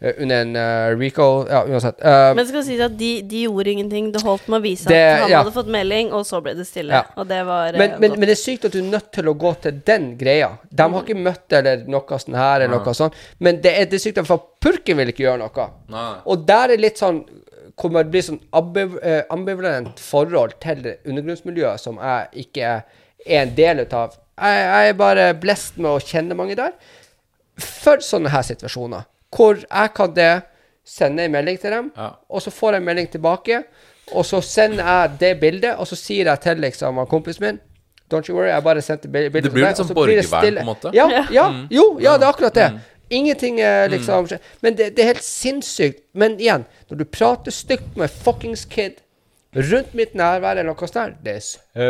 eh, 0.00 0.14
under 0.22 0.42
en 0.42 0.56
uh, 0.56 0.98
recall. 0.98 1.46
Ja, 1.50 1.62
uansett. 1.66 1.98
Uh, 2.02 2.10
Men 2.34 2.40
det 2.42 2.46
skal 2.50 2.64
sies 2.66 2.82
at 2.84 2.94
de, 2.98 3.10
de 3.28 3.42
gjorde 3.46 3.72
ingenting. 3.72 4.10
Det 4.14 4.22
holdt 4.24 4.48
med 4.48 4.60
å 4.60 4.64
vise 4.64 4.88
Det- 4.88 4.98
at 4.98 5.22
han 5.24 5.32
ja. 5.32 5.42
hadde 5.42 5.54
fått 5.56 5.72
melding, 5.74 6.12
og 6.16 6.26
så 6.28 6.40
ble 6.44 6.54
det 6.58 6.66
stille. 6.68 6.94
Ja. 6.94 7.04
Og 7.16 7.28
det 7.30 7.40
var 7.48 7.78
men, 7.78 7.96
men, 8.00 8.14
men 8.18 8.26
det 8.28 8.36
er 8.36 8.42
sykt 8.42 8.68
at 8.68 8.76
du 8.76 8.80
er 8.82 8.90
nødt 8.90 9.10
til 9.14 9.30
å 9.30 9.34
gå 9.38 9.54
til 9.64 9.82
den 9.86 10.12
greia. 10.20 10.52
De 10.70 10.86
har 10.94 11.02
ikke 11.04 11.18
møtt 11.18 11.58
eller 11.60 11.84
noe 11.90 12.22
sånn 12.24 12.38
her, 12.38 12.64
eller 12.66 12.78
noe 12.78 12.94
sånt. 12.96 13.18
Men 13.38 13.60
det 13.64 13.74
er, 13.74 13.90
det 13.90 14.00
er 14.00 14.06
sykt, 14.06 14.22
for 14.28 14.54
purken 14.62 15.00
vil 15.00 15.12
ikke 15.14 15.26
gjøre 15.26 15.42
noe. 15.44 15.68
Nei. 15.92 16.08
Og 16.30 16.46
der 16.48 16.76
er 16.76 16.82
litt 16.88 17.00
sånn 17.00 17.24
Kommer 17.78 18.02
det 18.02 18.10
bli 18.10 18.20
sånn 18.26 18.40
ambivalent 19.30 20.00
forhold 20.02 20.56
til 20.58 20.80
undergrunnsmiljøet 21.06 21.78
som 21.78 22.00
jeg 22.02 22.42
ikke 22.42 22.70
er 22.72 22.80
en 23.38 23.52
del 23.54 23.84
av. 23.84 24.16
Jeg, 24.38 24.64
jeg 24.64 24.88
er 24.90 24.96
bare 24.98 25.26
blest 25.38 25.78
med 25.78 25.92
å 25.92 26.00
kjenne 26.02 26.34
mange 26.38 26.56
der. 26.58 26.74
For 27.62 28.02
sånne 28.02 28.32
her 28.32 28.42
situasjoner, 28.46 29.06
hvor 29.36 29.54
jeg 29.60 29.94
kan 29.94 30.14
det 30.14 30.42
sende 30.88 31.24
en 31.24 31.32
melding 31.32 31.58
til 31.60 31.70
dem, 31.70 31.92
Ja. 31.96 32.08
og 32.30 32.42
så 32.42 32.50
får 32.50 32.72
jeg 32.72 32.80
en 32.80 32.84
melding 32.84 33.10
tilbake, 33.10 33.62
og 34.12 34.24
så 34.24 34.40
sender 34.40 34.84
jeg 34.84 35.10
det 35.20 35.40
bildet, 35.40 35.74
og 35.76 35.86
så 35.86 35.96
sier 35.96 36.24
jeg 36.24 36.40
til 36.40 36.56
liksom 36.56 37.06
kompisen 37.06 37.44
min 37.44 37.60
Don't 38.08 38.24
you 38.30 38.34
worry, 38.38 38.48
jeg 38.48 38.62
bare 38.64 38.80
sendte 38.80 39.08
bi- 39.08 39.28
bildet 39.28 39.42
Det 39.44 39.52
blir 39.52 39.64
til 39.64 39.68
litt 39.68 39.76
deg, 39.76 39.76
sånn 39.76 39.88
så 39.88 39.94
blir 39.94 40.16
det 40.16 40.30
borgervern, 40.30 40.54
på 40.54 40.60
en 40.60 40.66
måte. 40.66 40.90
Ja, 40.94 41.08
Ja. 41.10 41.26
ja, 41.30 41.66
jo, 41.70 41.98
ja, 42.00 42.14
det 42.16 42.24
er 42.24 42.32
akkurat 42.32 42.54
det. 42.54 42.80
Ingenting 43.10 43.56
liksom 43.90 44.24
liksom 44.24 44.38
Men 44.62 44.74
det, 44.76 44.96
det 44.96 45.02
er 45.04 45.06
helt 45.12 45.22
sinnssykt. 45.24 46.00
Men 46.14 46.38
igjen, 46.40 46.64
når 46.90 46.96
du 46.98 47.04
prater 47.04 47.50
stygt 47.50 47.96
med 47.96 48.08
fuckings 48.10 48.64
kid 48.64 48.92
rundt 49.54 49.94
mitt 49.94 50.14
nærvær 50.14 50.50
eller 50.56 50.62
noe 50.72 50.88
sånt 50.88 51.16
det 51.24 51.36
er 51.36 51.40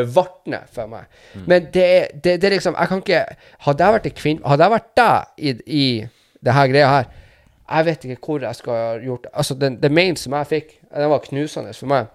svartne 0.07 0.61
for 0.73 0.87
meg. 0.87 1.05
Men 1.47 1.69
det, 1.73 1.85
er- 1.85 2.09
det, 2.25 2.41
det 2.41 2.45
er 2.45 2.51
liksom 2.57 2.75
Jeg 2.79 2.89
kan 2.89 2.99
ikke 2.99 3.25
Hadde 3.59 3.85
jeg 3.85 3.93
vært 3.95 4.07
en 4.07 4.11
kvinne 4.21 4.47
Hadde 4.47 4.65
jeg 4.65 4.71
vært 4.71 4.95
deg 4.97 5.25
i, 5.39 5.55
i 5.67 6.09
det 6.45 6.55
her 6.55 6.69
greia 6.69 6.89
her 6.89 7.05
Jeg 7.69 7.85
vet 7.85 8.05
ikke 8.05 8.21
hvor 8.25 8.41
jeg 8.41 8.57
skal 8.57 8.73
ha 8.75 8.93
gjort 9.03 9.27
Altså, 9.33 9.55
den, 9.55 9.81
den 9.83 9.95
main 9.95 10.17
som 10.17 10.33
jeg 10.39 10.47
fikk, 10.47 10.79
den 10.95 11.11
var 11.11 11.21
knusende 11.27 11.75
for 11.77 11.87
meg. 11.91 12.07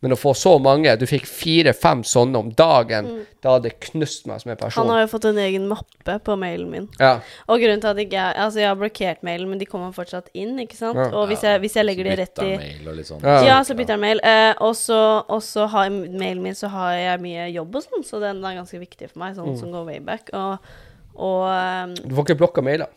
Men 0.00 0.14
å 0.14 0.16
få 0.16 0.30
så 0.32 0.54
mange 0.62 0.94
Du 0.96 1.02
fikk 1.08 1.26
fire-fem 1.28 2.00
sånne 2.08 2.40
om 2.40 2.46
dagen. 2.56 3.08
Da 3.44 3.52
hadde 3.56 3.68
det 3.68 3.80
knust 3.84 4.24
meg 4.30 4.40
som 4.40 4.52
en 4.52 4.56
person. 4.56 4.80
Han 4.80 4.92
har 4.94 5.02
jo 5.02 5.10
fått 5.12 5.26
en 5.28 5.40
egen 5.42 5.66
mappe 5.68 6.14
på 6.24 6.36
mailen 6.40 6.70
min. 6.72 6.86
ja. 7.00 7.18
Og 7.48 7.60
grunnen 7.60 7.82
til 7.82 7.90
at 7.90 8.00
ikke 8.00 8.16
jeg 8.16 8.38
Altså, 8.46 8.62
jeg 8.62 8.68
har 8.70 8.78
blokkert 8.80 9.22
mailen, 9.26 9.50
men 9.50 9.60
de 9.60 9.68
kommer 9.68 9.92
fortsatt 9.92 10.30
inn, 10.32 10.54
ikke 10.62 10.78
sant? 10.78 10.96
Ja. 10.96 11.10
Og 11.12 11.26
hvis 11.28 11.44
jeg, 11.44 11.60
hvis 11.60 11.76
jeg 11.76 11.84
legger 11.84 12.08
det 12.08 12.16
rett 12.22 12.42
i 12.46 12.48
mail 12.62 12.88
og 12.88 12.96
litt 12.96 13.10
sånn. 13.10 13.20
Ja. 13.26 13.36
Ja, 13.44 13.58
så 13.66 13.76
bytter 13.76 13.98
jeg 13.98 14.04
mail. 14.06 14.22
Eh, 14.24 14.54
og 14.64 15.42
så 15.44 15.66
har 15.74 15.90
mailen 15.92 16.42
min 16.48 16.56
så 16.56 16.70
har 16.72 16.94
jeg 16.96 17.20
mye 17.26 17.50
jobb 17.52 17.76
og 17.76 17.84
sånn, 17.84 18.06
så 18.08 18.22
den 18.24 18.40
er 18.44 18.56
ganske 18.62 18.80
viktig 18.80 19.10
for 19.12 19.20
meg, 19.26 19.36
sånn 19.36 19.58
som 19.60 19.74
går 19.74 19.84
way 19.90 20.00
back. 20.00 20.32
Og, 20.32 20.72
og 21.20 21.44
ehm, 21.52 21.94
Du 22.06 22.16
får 22.16 22.30
ikke 22.30 22.40
blokka 22.40 22.64
mailer. 22.64 22.88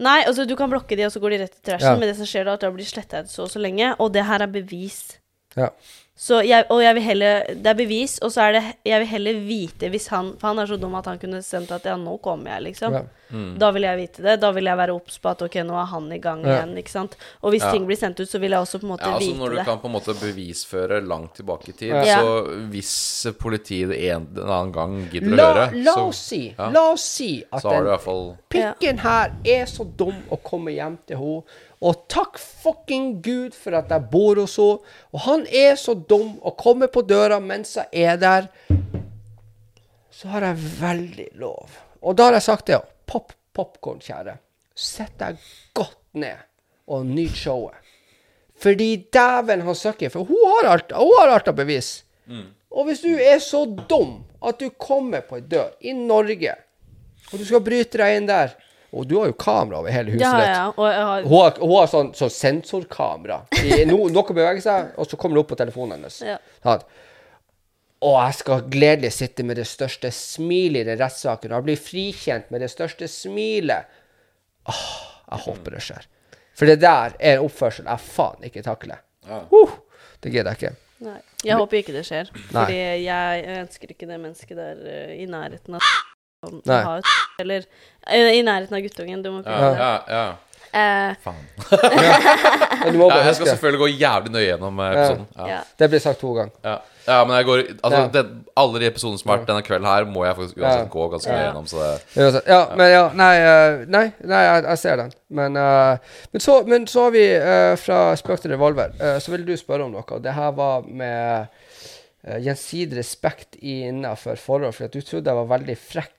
Nei, 0.00 0.18
altså 0.24 0.46
du 0.48 0.54
kan 0.56 0.70
blokke 0.72 0.96
de, 0.96 1.04
og 1.06 1.12
så 1.12 1.20
går 1.20 1.34
de 1.34 1.38
rett 1.44 1.56
i 1.58 1.64
trashen, 1.70 1.92
Ja. 1.92 1.96
men 2.00 2.08
det 2.08 2.16
som 2.16 2.28
skjer 2.28 2.46
da, 2.48 2.54
at 2.56 2.62
da 2.64 2.70
blir 2.72 2.88
sletta 2.88 3.20
så 3.28 3.44
og 3.44 3.50
så 3.52 3.60
lenge, 3.60 3.92
og 4.00 4.12
det 4.14 4.24
her 4.24 4.40
er 4.46 4.50
bevis. 4.54 5.00
Ja. 5.58 5.68
Så 6.16 6.42
jeg, 6.46 6.66
og 6.70 6.82
jeg 6.84 6.94
vil 6.94 7.02
heller 7.02 7.46
Det 7.58 7.66
er 7.66 7.74
bevis, 7.74 8.18
og 8.22 8.30
så 8.30 8.42
er 8.44 8.52
det 8.52 8.60
Jeg 8.86 9.00
vil 9.00 9.08
heller 9.08 9.38
vite 9.40 9.88
hvis 9.90 10.04
han 10.12 10.28
For 10.38 10.48
han 10.52 10.58
er 10.62 10.66
så 10.68 10.76
dum 10.78 10.94
at 10.94 11.06
han 11.08 11.18
kunne 11.18 11.40
sendt 11.42 11.72
at 11.72 11.82
ja, 11.88 11.96
nå 11.96 12.18
kommer 12.22 12.52
jeg, 12.52 12.62
liksom. 12.68 12.92
Ja. 12.94 13.00
Da 13.58 13.70
vil 13.70 13.82
jeg 13.82 13.96
vite 13.98 14.22
det. 14.22 14.40
Da 14.40 14.50
vil 14.52 14.64
jeg 14.64 14.76
være 14.76 14.94
obs 14.94 15.18
på 15.22 15.30
at 15.30 15.42
ok, 15.42 15.54
nå 15.64 15.74
er 15.80 15.86
han 15.86 16.10
i 16.12 16.18
gang 16.18 16.40
igjen, 16.42 16.72
ikke 16.82 16.90
sant. 16.90 17.16
Og 17.42 17.52
hvis 17.52 17.62
Ja. 17.62 17.70
ting 17.72 17.86
blir 17.86 17.96
sendt 17.96 18.18
ut, 18.20 18.28
så 18.28 18.40
vil 18.40 18.50
jeg 18.50 18.60
også 18.60 18.80
på 18.80 18.86
en 18.88 18.92
måte 18.96 19.06
Ja, 19.06 19.14
altså 19.14 19.28
vite 19.30 19.38
Når 19.38 19.48
du 19.50 19.56
det. 19.56 19.64
kan 19.64 19.78
på 19.78 19.86
en 19.86 19.92
måte 19.94 20.14
bevisføre 20.20 21.00
langt 21.06 21.34
tilbake 21.34 21.68
i 21.68 21.72
tid, 21.72 21.88
Ja. 22.06 22.18
så 22.20 22.44
hvis 22.70 23.26
politiet 23.38 23.90
en 23.92 24.26
eller 24.36 24.52
annen 24.52 24.72
gang 24.72 25.08
gidder 25.10 25.36
å 25.36 25.54
høre, 25.54 25.84
la 25.84 25.94
oss 26.08 26.16
si 26.18 26.54
ja. 26.58 26.70
La 26.70 26.90
oss 26.92 27.02
si 27.04 27.44
at 27.52 27.62
så 27.62 27.70
har 27.70 27.80
du 27.82 27.86
i 27.86 27.90
den 27.90 27.98
hvert 27.98 28.04
fall 28.04 28.36
pikken 28.50 28.98
her 28.98 29.32
er 29.44 29.64
så 29.66 29.84
dum 29.96 30.22
å 30.30 30.36
komme 30.42 30.72
hjem 30.74 30.98
til 31.06 31.16
henne. 31.16 31.42
Og 31.82 32.08
takk 32.08 32.36
fucking 32.36 33.22
Gud 33.22 33.54
for 33.54 33.74
at 33.74 33.88
jeg 33.88 34.10
bor 34.10 34.34
hos 34.36 34.56
henne. 34.56 34.80
Og 35.14 35.20
han 35.20 35.46
er 35.46 35.76
så 35.76 35.94
dum 35.94 36.38
å 36.44 36.54
komme 36.56 36.88
på 36.88 37.00
døra 37.06 37.40
mens 37.40 37.74
jeg 37.76 37.86
er 37.92 38.16
der. 38.18 38.48
Så 40.12 40.28
har 40.28 40.40
jeg 40.42 40.56
veldig 40.80 41.28
lov. 41.40 41.78
Og 42.02 42.16
da 42.16 42.24
har 42.24 42.32
jeg 42.38 42.42
sagt 42.42 42.66
det. 42.66 42.80
Pop 43.10 43.34
popkorn, 43.56 43.98
kjære. 44.04 44.36
Sett 44.78 45.16
deg 45.18 45.40
godt 45.76 45.98
ned 46.22 46.46
og 46.90 47.06
nyt 47.06 47.34
showet. 47.36 47.76
Fordi 48.60 49.06
dæven 49.12 49.64
han 49.64 49.76
søkker, 49.76 50.12
for 50.12 50.28
hun 50.28 50.40
har 50.54 50.72
alt, 50.74 50.92
hun 50.92 51.12
har 51.18 51.34
alt 51.34 51.48
av 51.48 51.56
bevis. 51.58 52.02
Og 52.70 52.86
hvis 52.86 53.02
du 53.02 53.10
er 53.16 53.38
så 53.42 53.64
dum 53.90 54.20
at 54.46 54.60
du 54.60 54.70
kommer 54.70 55.24
på 55.26 55.40
en 55.40 55.46
dør 55.50 55.72
i 55.80 55.94
Norge, 55.96 56.54
og 57.32 57.38
du 57.38 57.46
skal 57.46 57.62
bryte 57.64 57.98
deg 58.00 58.16
inn 58.18 58.28
der 58.28 58.56
Og 58.90 59.04
du 59.06 59.12
har 59.20 59.28
jo 59.30 59.34
kamera 59.38 59.78
over 59.78 59.92
hele 59.94 60.16
huset 60.16 60.24
ja, 60.24 60.30
ja. 60.34 60.38
ditt. 60.40 60.48
jeg, 60.50 60.70
og 60.76 60.86
jeg 60.90 61.02
har 61.06 61.22
Hun 61.22 61.36
har, 61.36 61.58
hun 61.60 61.74
har 61.76 61.90
sånn, 61.92 62.08
sånn 62.18 62.32
sensorkamera. 62.34 63.36
I, 63.62 63.84
no, 63.86 64.00
noe 64.10 64.34
beveger 64.34 64.64
seg, 64.64 64.88
og 64.98 65.06
så 65.06 65.18
kommer 65.20 65.38
det 65.38 65.44
opp 65.44 65.52
på 65.52 65.58
telefonen 65.60 65.94
hennes. 65.94 66.16
Ja. 66.26 66.40
Sånn. 66.64 66.82
Og 68.00 68.16
jeg 68.16 68.36
skal 68.38 68.68
gledelig 68.72 69.12
sitte 69.12 69.44
med 69.44 69.58
det 69.60 69.66
største 69.68 70.08
smilet 70.14 70.86
i 70.86 70.88
den 70.88 71.00
rettssaken. 71.02 71.52
Og 71.52 71.58
jeg 71.58 71.66
blir 71.68 71.82
frikjent 71.84 72.52
med 72.52 72.64
det 72.64 72.70
største 72.72 73.08
smilet. 73.12 73.90
Åh, 74.70 74.86
jeg 75.26 75.44
håper 75.46 75.76
det 75.76 75.82
skjer. 75.84 76.06
For 76.56 76.68
det 76.68 76.80
der 76.80 77.16
er 77.18 77.38
en 77.38 77.46
oppførsel 77.48 77.88
jeg 77.88 78.04
faen 78.04 78.46
ikke 78.48 78.64
takler. 78.64 79.02
Ja. 79.28 79.42
Uh, 79.52 79.76
det 80.24 80.32
gidder 80.32 80.52
jeg 80.54 80.60
ikke. 80.60 80.76
Nei. 81.04 81.18
Jeg 81.44 81.56
håper 81.56 81.80
ikke 81.80 81.94
det 81.96 82.04
skjer. 82.08 82.30
Nei. 82.36 82.46
Fordi 82.54 82.78
jeg 83.06 83.44
ønsker 83.60 83.92
ikke 83.94 84.08
det 84.08 84.18
mennesket 84.20 84.58
der 84.58 84.80
eh, 84.84 85.12
i 85.22 85.28
nærheten 85.28 85.76
av 85.78 85.92
Nei. 86.64 87.00
Eller 87.40 87.66
eh, 88.08 88.30
i 88.38 88.40
nærheten 88.44 88.76
av 88.76 88.84
guttungen. 88.84 89.24
Du 89.24 89.30
må 89.32 89.42
ikke 89.42 89.56
Ja, 89.60 89.72
ja, 89.76 89.90
ja. 90.08 90.24
Eh, 90.72 91.14
Faen. 91.24 91.44
Men 92.84 92.92
du 92.94 92.98
må 93.00 93.08
Ja, 93.10 93.16
jeg 93.24 93.34
skal 93.34 93.46
huske. 93.46 93.50
selvfølgelig 93.54 93.80
gå 93.82 93.88
jævlig 94.00 94.32
nøye 94.34 94.46
gjennom 94.46 94.80
eh, 94.80 94.92
episoden. 94.94 95.26
Ja. 95.36 95.46
ja. 95.50 95.60
Det 95.78 95.88
blir 95.92 96.02
sagt 96.04 96.20
to 96.22 96.32
ganger. 96.36 96.52
Ja. 96.64 96.76
ja, 97.06 97.16
men 97.24 97.36
jeg 97.36 97.46
går 97.48 97.62
Altså, 97.82 97.98
Ja. 98.00 98.06
det, 98.14 98.22
alle 98.62 98.80
de 98.82 98.86
episodene 98.90 99.18
som 99.20 99.30
har 99.32 99.40
vært 99.40 99.48
denne 99.50 99.64
kvelden 99.66 99.88
her, 99.90 100.06
må 100.06 100.24
jeg 100.26 100.36
faktisk 100.38 100.60
uansett 100.62 100.90
gå 100.92 101.08
ganske 101.14 101.32
nøye 101.34 101.44
gjennom, 101.48 101.66
så 101.70 101.80
det 101.82 102.22
Uansett. 102.24 102.48
Ja, 102.54 102.60
men 102.78 102.92
ja, 102.92 103.02
nei, 103.22 103.32
eh, 103.48 103.82
nei, 103.96 104.04
nei 104.34 104.42
jeg, 104.46 104.62
jeg 104.68 104.82
ser 104.84 105.02
den. 105.02 105.12
Men, 105.40 105.56
eh, 105.56 106.14
men, 106.32 106.44
så, 106.46 106.60
men 106.70 106.86
så 106.90 107.08
har 107.08 107.16
vi 107.16 107.24
eh, 107.34 107.74
fra 107.80 108.00
spøk 108.20 108.40
til 108.44 108.54
revolver. 108.54 108.94
eh, 109.00 109.18
så 109.22 109.34
vil 109.34 109.44
du 109.48 109.56
spørre 109.58 109.88
om 109.88 109.92
noe. 109.96 110.06
og 110.06 110.22
Det 110.22 110.36
her 110.38 110.54
var 110.56 110.86
med 110.86 111.50
uh, 112.28 112.38
gjensidig 112.44 112.98
respekt 113.00 113.56
innafor 113.60 114.36
forhold. 114.38 114.74
For 114.76 114.86
at 114.88 114.94
du 114.94 115.00
trodde 115.02 115.30
jeg 115.30 115.40
var 115.42 115.50
veldig 115.58 115.76
frekk 115.80 116.14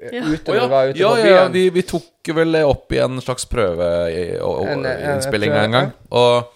Ja. 0.00 0.22
ute 0.24 0.52
Å 0.52 0.56
ja, 0.56 0.62
vi 0.64 0.72
var 0.72 0.88
ute 0.88 1.00
ja, 1.02 1.10
på 1.10 1.18
ja, 1.18 1.24
byen. 1.24 1.36
ja, 1.36 1.48
vi, 1.52 1.64
vi 1.74 1.82
tok 1.84 2.32
vel 2.36 2.56
opp 2.64 2.92
i 2.92 3.02
en 3.04 3.20
slags 3.20 3.44
En, 3.52 4.86
en, 4.86 4.86
en, 4.86 5.52
en 5.52 5.76
gang. 5.76 5.90
Og 6.08 6.54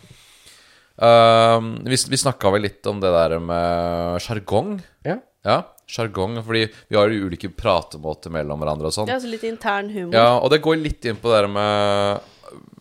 ehm, 1.05 1.71
vi, 1.85 1.99
vi 2.09 2.21
snakka 2.25 2.51
vel 2.55 2.65
litt 2.65 2.87
om 2.89 3.01
det 3.03 3.13
der 3.13 3.39
med 3.39 4.23
sjargong. 4.25 4.79
Ja. 5.05 5.19
Ja, 5.45 5.59
sjargong. 5.87 6.39
Fordi 6.45 6.65
vi 6.89 6.97
har 6.97 7.13
jo 7.13 7.29
ulike 7.29 7.53
pratemåter 7.53 8.33
mellom 8.33 8.65
hverandre 8.65 8.89
og 8.89 8.97
sånn. 8.97 9.13
Ja, 9.13 9.19
altså 9.21 9.29
litt 9.29 9.45
intern 9.45 9.93
humor. 9.93 10.17
Ja, 10.17 10.31
og 10.41 10.49
det 10.55 10.63
går 10.65 10.81
litt 10.81 11.05
inn 11.05 11.21
på 11.21 11.29
det 11.29 11.43
der 11.43 11.51
med 11.53 12.31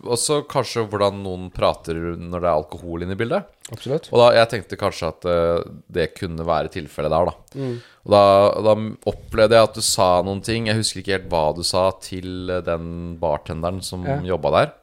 Også 0.04 0.42
kanskje 0.50 0.84
hvordan 0.92 1.22
noen 1.24 1.46
prater 1.54 1.96
når 2.20 2.42
det 2.44 2.48
er 2.50 2.58
alkohol 2.58 3.06
inne 3.06 3.16
i 3.16 3.20
bildet. 3.20 3.48
Absolutt. 3.72 4.10
Og 4.12 4.20
da, 4.20 4.26
jeg 4.36 4.50
tenkte 4.52 4.80
kanskje 4.80 5.10
at 5.14 5.28
uh, 5.30 5.62
det 5.96 6.10
kunne 6.18 6.44
være 6.48 6.72
tilfellet 6.74 7.14
der, 7.14 7.30
da. 7.30 7.62
Mm. 7.62 7.78
Og 8.04 8.16
da, 8.16 8.24
da 8.68 8.76
opplevde 9.14 9.56
jeg 9.60 9.70
at 9.70 9.80
du 9.80 9.86
sa 9.88 10.10
noen 10.26 10.44
ting. 10.44 10.68
Jeg 10.68 10.82
husker 10.82 11.00
ikke 11.00 11.16
helt 11.16 11.30
hva 11.32 11.46
du 11.56 11.64
sa 11.64 11.86
til 12.04 12.52
eh, 12.52 12.60
den 12.66 13.16
bartenderen 13.22 13.80
som 13.86 14.04
Ja. 14.04 14.18
jobba 14.34 14.52
der. 14.58 14.74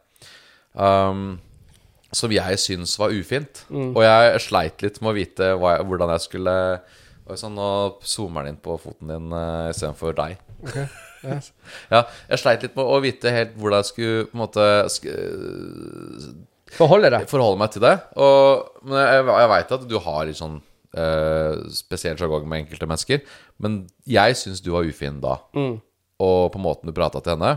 Um, 0.73 1.41
som 2.17 2.33
jeg 2.33 2.59
syns 2.63 2.97
var 2.99 3.13
ufint. 3.13 3.65
Mm. 3.69 3.93
Og 3.93 4.03
jeg 4.07 4.41
sleit 4.47 4.83
litt 4.83 5.03
med 5.03 5.13
å 5.13 5.19
vite 5.19 5.53
jeg, 5.53 5.85
hvordan 5.91 6.15
jeg 6.17 6.27
skulle 6.29 6.57
Oi 7.31 7.37
sann, 7.39 7.55
nå 7.55 8.01
zoomer 8.03 8.43
den 8.43 8.57
inn 8.57 8.63
på 8.65 8.75
foten 8.81 9.13
din 9.13 9.29
uh, 9.31 9.69
istedenfor 9.71 10.17
deg. 10.19 10.41
Ja, 11.25 12.01
jeg 12.31 12.41
sleit 12.41 12.63
litt 12.65 12.77
med 12.79 12.87
å 12.87 13.01
vite 13.05 13.33
helt 13.35 13.53
hvordan 13.61 13.83
jeg 13.83 13.91
skulle 13.91 14.25
på 14.31 14.37
en 14.39 14.43
måte 14.45 14.67
sk 14.95 15.11
Forholde 16.77 17.11
deg. 17.11 17.25
forholde 17.27 17.59
meg 17.59 17.73
til 17.75 17.83
det. 17.83 17.97
Og, 18.23 18.69
men 18.87 19.01
jeg, 19.03 19.25
jeg 19.27 19.49
veit 19.51 19.73
at 19.75 19.87
du 19.91 19.97
har 20.05 20.21
litt 20.29 20.39
sånn 20.39 20.61
eh, 20.95 21.57
spesiell 21.75 22.15
sjargong 22.21 22.45
med 22.47 22.63
enkelte 22.63 22.87
mennesker, 22.87 23.25
men 23.59 23.81
jeg 24.07 24.37
syns 24.39 24.63
du 24.63 24.71
var 24.77 24.87
ufin 24.87 25.19
da. 25.25 25.41
Og 26.23 26.45
på 26.55 26.63
måten 26.63 26.87
du 26.87 26.95
prata 26.95 27.19
til 27.25 27.35
henne. 27.35 27.57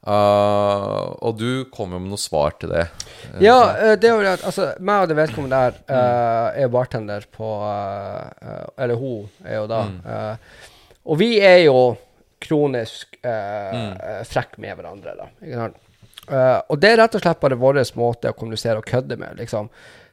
Uh, 0.00 1.12
og 1.20 1.34
du 1.36 1.66
kom 1.68 1.90
jo 1.92 1.98
med 2.00 2.08
noe 2.08 2.20
svar 2.20 2.54
til 2.58 2.70
det. 2.72 2.86
Ja, 3.44 3.58
eh, 3.76 3.94
det 4.00 4.08
er 4.08 4.14
jo 4.16 4.22
det 4.24 4.30
at 4.38 4.44
altså, 4.48 4.70
meg 4.80 5.02
og 5.04 5.10
det 5.10 5.16
vedkommende 5.18 5.58
der 5.60 5.76
uh, 5.92 6.46
er 6.56 6.70
bartender 6.72 7.26
på 7.36 7.50
eh, 7.68 8.30
eh, 8.40 8.62
Eller 8.80 8.96
hun 8.96 9.28
er 9.44 9.58
jo 9.58 9.66
da. 9.68 9.82
eh, 10.14 10.70
og 11.04 11.20
vi 11.20 11.28
er 11.44 11.58
jo 11.66 11.76
kronisk 12.40 13.18
uh, 13.24 14.24
frekk 14.28 14.58
med 14.62 14.78
hverandre, 14.78 15.14
da. 15.18 15.70
Eh, 16.30 16.60
og 16.70 16.78
det 16.80 16.92
er 16.92 17.00
rett 17.02 17.16
og 17.16 17.24
slett 17.24 17.40
bare 17.42 17.58
vår 17.58 17.80
måte 17.98 18.30
å 18.30 18.36
kommunisere 18.36 18.80
og 18.80 18.86
kødde 18.86 19.18
med, 19.20 19.38
liksom. 19.40 19.70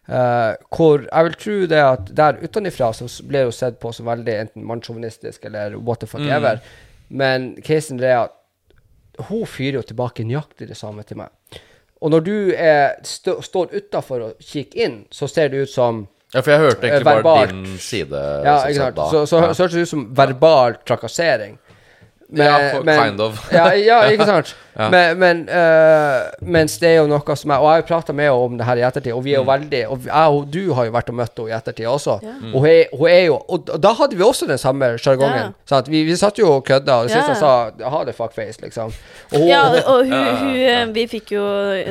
Eh, 0.08 0.54
hvor 0.72 1.04
jeg 1.04 1.28
vil 1.28 1.38
tro 1.44 1.56
det 1.74 1.84
at 1.84 2.12
der 2.16 2.40
utenfra 2.42 2.94
så 2.96 3.10
ble 3.28 3.44
jo 3.48 3.54
sett 3.56 3.80
på 3.82 3.92
som 3.94 4.08
veldig 4.08 4.36
enten 4.46 4.66
mannssjåvinistisk 4.68 5.50
eller 5.50 5.76
what 5.78 6.02
the 6.02 6.10
fuck 6.10 6.24
ever. 6.24 6.62
Men 7.10 7.54
casen 7.64 8.00
er 8.04 8.24
at 8.26 8.36
hun 9.28 9.46
fyrer 9.50 9.82
jo 9.82 9.88
tilbake 9.90 10.26
nøyaktig 10.28 10.70
det 10.70 10.78
samme 10.78 11.04
til 11.08 11.20
meg. 11.22 11.34
Og 12.02 12.12
når 12.14 12.24
du 12.24 12.36
stå, 13.10 13.40
står 13.42 13.74
utafor 13.74 14.28
og 14.28 14.44
kikker 14.44 14.86
inn, 14.86 14.98
så 15.12 15.28
ser 15.28 15.50
det 15.50 15.66
ut 15.66 15.74
som 15.74 16.06
Ja, 16.34 16.42
for 16.44 16.52
jeg 16.52 16.60
hørte 16.60 16.88
egentlig 16.88 17.24
bare 17.24 17.46
din 17.50 17.78
side. 17.80 18.20
Ja, 18.46 18.58
ikke 18.68 18.84
sant. 18.84 18.98
Så, 19.00 19.26
Så, 19.26 19.26
så, 19.26 19.54
så 19.56 19.64
hørtes 19.64 19.78
det 19.80 19.86
ut 19.88 19.94
som 19.96 20.04
verbal 20.16 20.78
trakassering. 20.86 21.58
Ja, 22.36 22.56
for- 22.74 22.84
kind 22.84 23.22
of. 23.22 23.38
ja, 23.54 23.70
ja, 23.90 24.02
ikke 24.12 24.26
sant. 24.28 24.56
Ja. 24.78 24.90
Men, 24.94 25.18
men 25.18 25.40
uh, 25.50 26.28
mens 26.46 26.76
det 26.78 26.90
er 26.92 26.96
jo 27.00 27.08
noe 27.10 27.34
som 27.40 27.50
jeg 27.50 27.58
Og 27.58 27.66
jeg 27.66 27.72
har 27.72 27.80
jo 27.82 27.86
prata 27.88 28.14
med 28.14 28.28
henne 28.28 28.44
om 28.46 28.58
det 28.60 28.66
her 28.68 28.78
i 28.78 28.84
ettertid, 28.86 29.14
og 29.16 29.24
vi 29.26 29.32
er 29.34 29.40
jo 29.40 29.46
Mm. 29.48 29.50
veldig 29.50 29.80
Og 29.90 30.04
jeg 30.06 30.34
og 30.36 30.52
du 30.54 30.74
har 30.78 30.86
jo 30.86 30.92
vært 30.94 31.08
og 31.10 31.16
møtt 31.18 31.40
henne 31.40 31.50
i 31.50 31.56
ettertid 31.58 31.88
også. 31.90 32.18
Ja. 32.22 32.34
Og 32.52 32.60
hun 32.62 32.68
er, 32.70 32.84
hun 32.94 33.08
er 33.10 33.24
jo 33.26 33.38
Og 33.50 33.72
og 33.74 33.82
da 33.82 33.94
hadde 33.98 34.16
vi 34.20 34.22
også 34.28 34.46
den 34.52 34.60
samme 34.62 34.92
sjargongen. 35.02 35.56
Ja. 35.72 35.80
Vi, 35.88 36.04
vi 36.06 36.16
satt 36.20 36.38
jo 36.38 36.52
og 36.60 36.66
kødda, 36.68 36.94
og 37.00 37.08
det 37.08 37.16
Ja, 37.16 37.24
siste 37.24 37.34
ja. 37.34 37.40
sa 37.80 37.90
ha 37.96 38.04
det 38.06 38.14
fuckface, 38.20 38.62
liksom. 38.62 38.94
Og 39.32 39.40
hun, 39.40 39.48
Ja, 39.48 39.64
og 39.82 40.04
hun, 40.06 40.14
Ja, 40.14 40.22
ja, 40.28 40.86
hun, 40.86 40.94
Vi 40.94 41.08
fikk 41.16 41.32
jo 41.34 41.42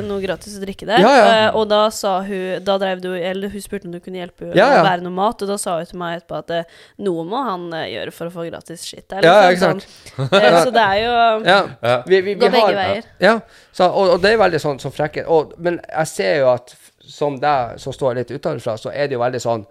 noe 0.07 0.21
gratis 0.23 0.55
å 0.55 0.63
drikke 0.63 0.87
der. 0.87 1.01
Ja, 1.03 1.17
ja. 1.17 1.27
eh, 1.49 1.57
Og 1.59 1.67
da 1.73 1.89
sa 1.91 2.21
hun 2.23 2.63
Da 2.65 2.79
drev 2.79 3.01
du 3.03 3.11
Eller 3.19 3.49
hun 3.51 3.61
spurte 3.67 3.87
om 3.91 3.97
du 3.97 3.99
kunne 4.05 4.23
hjelpe 4.23 4.47
henne 4.47 4.55
Ja, 4.63 4.69
ja. 4.77 4.85
å 4.85 4.87
bære 4.87 5.03
noe 5.03 5.17
mat, 5.17 5.43
og 5.43 5.49
da 5.51 5.59
sa 5.59 5.79
hun 5.81 5.87
til 5.91 5.99
meg 5.99 6.21
etterpå 6.21 6.39
at 6.39 6.55
eh, 6.61 6.63
noe 7.03 7.25
må 7.27 7.43
han 7.51 7.67
gjøre 7.91 8.13
for 8.15 8.31
å 8.31 8.37
få 8.39 8.47
gratis 8.47 8.87
shit 8.87 9.09
der. 9.11 9.27
Ja, 9.27 9.51
liksom, 9.51 9.83
ikke 9.83 9.91
sant. 9.91 9.91
sånn. 10.15 10.23
Eh, 10.33 10.59
Så 10.65 10.71
det 10.75 10.83
er 10.83 10.99
jo 11.03 11.13
ja. 11.47 11.59
Ja. 11.83 11.97
Vi, 12.07 12.21
vi, 12.21 12.35
vi 12.35 12.41
Går 12.41 12.51
begge 12.55 12.67
har, 12.67 12.79
veier. 12.81 13.09
Ja, 13.23 13.35
så, 13.73 13.89
og, 13.91 14.15
og 14.17 14.23
det 14.23 14.33
er 14.35 14.41
veldig 14.43 14.61
sånn 14.63 14.81
så 14.83 14.91
frekke. 14.95 15.27
Og, 15.29 15.53
men 15.63 15.81
jeg 15.87 16.07
ser 16.13 16.39
jo 16.43 16.53
at 16.55 16.75
som 17.07 17.37
deg, 17.41 17.77
som 17.79 17.95
står 17.95 18.17
litt 18.19 18.33
utenfra, 18.35 18.75
så 18.81 18.91
er 18.91 19.07
det 19.07 19.15
jo 19.19 19.23
veldig 19.23 19.43
sånn 19.43 19.67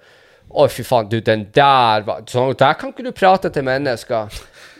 Å, 0.46 0.68
fy 0.70 0.84
faen, 0.86 1.08
du, 1.10 1.18
den 1.26 1.48
der 1.56 2.04
var 2.06 2.22
Sånn, 2.30 2.54
der 2.56 2.78
kan 2.80 2.94
ikke 2.94 3.04
du 3.08 3.12
prate 3.18 3.50
til 3.52 3.66
mennesker. 3.66 4.30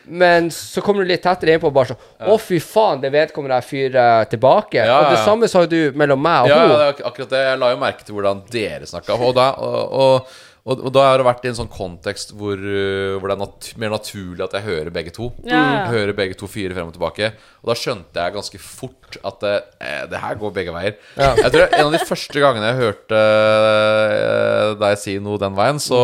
Men 0.06 0.52
så 0.54 0.84
kommer 0.86 1.02
du 1.02 1.10
litt 1.10 1.24
tettere 1.26 1.56
innpå 1.58 1.72
og 1.72 1.74
bare 1.74 1.90
sånn 1.96 2.30
Å, 2.30 2.36
fy 2.40 2.60
faen, 2.62 3.02
det 3.02 3.10
vedkommende 3.12 3.58
jeg 3.58 3.68
fyrer 3.72 4.28
tilbake. 4.30 4.84
Ja, 4.86 5.00
Og 5.02 5.16
det 5.16 5.24
samme 5.26 5.50
sa 5.50 5.64
jo 5.66 5.72
du 5.72 5.98
mellom 5.98 6.22
meg 6.22 6.46
og 6.46 6.52
Ja, 6.54 6.60
ja, 6.62 6.68
hun. 6.70 6.76
det 6.78 6.86
er 7.02 7.10
akkurat 7.10 7.34
det. 7.34 7.42
Jeg 7.50 7.60
la 7.64 7.72
jo 7.74 7.80
merke 7.82 8.06
til 8.06 8.16
hvordan 8.20 8.44
dere 8.54 8.88
snakka. 8.92 9.18
Og, 9.18 9.42
og, 9.42 9.98
og, 10.06 10.36
og, 10.66 10.80
og 10.82 10.94
da 10.96 11.04
har 11.06 11.20
det 11.22 11.26
vært 11.28 11.44
i 11.46 11.50
en 11.52 11.58
sånn 11.60 11.70
kontekst 11.70 12.32
hvor, 12.34 12.58
uh, 12.58 13.20
hvor 13.20 13.30
det 13.30 13.36
er 13.36 13.42
nat 13.44 13.68
mer 13.82 13.92
naturlig 13.94 14.42
at 14.48 14.56
jeg 14.58 14.66
hører 14.66 14.94
begge 14.96 15.12
to. 15.14 15.28
Ja. 15.46 15.86
Hører 15.92 16.16
begge 16.18 16.38
to 16.40 16.50
fire 16.50 16.74
frem 16.74 16.90
og 16.90 16.96
tilbake. 16.96 17.30
Og 17.62 17.70
da 17.70 17.76
skjønte 17.78 18.24
jeg 18.24 18.34
ganske 18.34 18.62
fort 18.64 19.20
at 19.22 19.38
det, 19.44 19.54
eh, 19.86 20.02
det 20.10 20.22
her 20.24 20.40
går 20.42 20.56
begge 20.56 20.74
veier. 20.74 20.98
Ja. 21.14 21.36
Jeg 21.38 21.54
tror 21.54 21.68
En 21.70 21.86
av 21.86 21.94
de 21.94 22.02
første 22.10 22.42
gangene 22.42 22.72
jeg 22.72 22.82
hørte 22.82 23.20
eh, 23.20 24.72
deg 24.82 24.98
si 25.04 25.16
noe 25.22 25.42
den 25.42 25.54
veien, 25.58 25.78
så, 25.82 26.02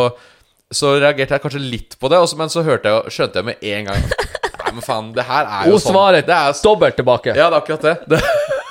så 0.69 0.93
reagerte 1.01 1.39
jeg 1.39 1.45
kanskje 1.47 1.63
litt 1.65 1.97
på 1.97 2.13
det, 2.13 2.21
også, 2.21 2.37
men 2.39 2.53
så 2.53 2.63
hørte 2.67 2.93
jeg, 2.93 3.15
skjønte 3.17 3.41
jeg 3.41 3.49
med 3.49 3.65
en 3.73 3.89
gang 3.89 4.07
Nei, 4.61 4.71
men 4.77 4.85
faen, 4.85 5.11
det 5.17 5.25
her 5.25 5.49
er 5.49 5.71
jo 5.71 5.81
sånn. 5.81 5.95
svarer 5.95 6.21
Det 6.23 6.37
er, 6.37 6.53
dobbelt 6.63 6.95
tilbake. 7.01 7.33
ja, 7.33 7.49
det 7.49 7.57
er 7.57 7.59
akkurat 7.63 7.89
det. 7.89 7.97
det 8.13 8.21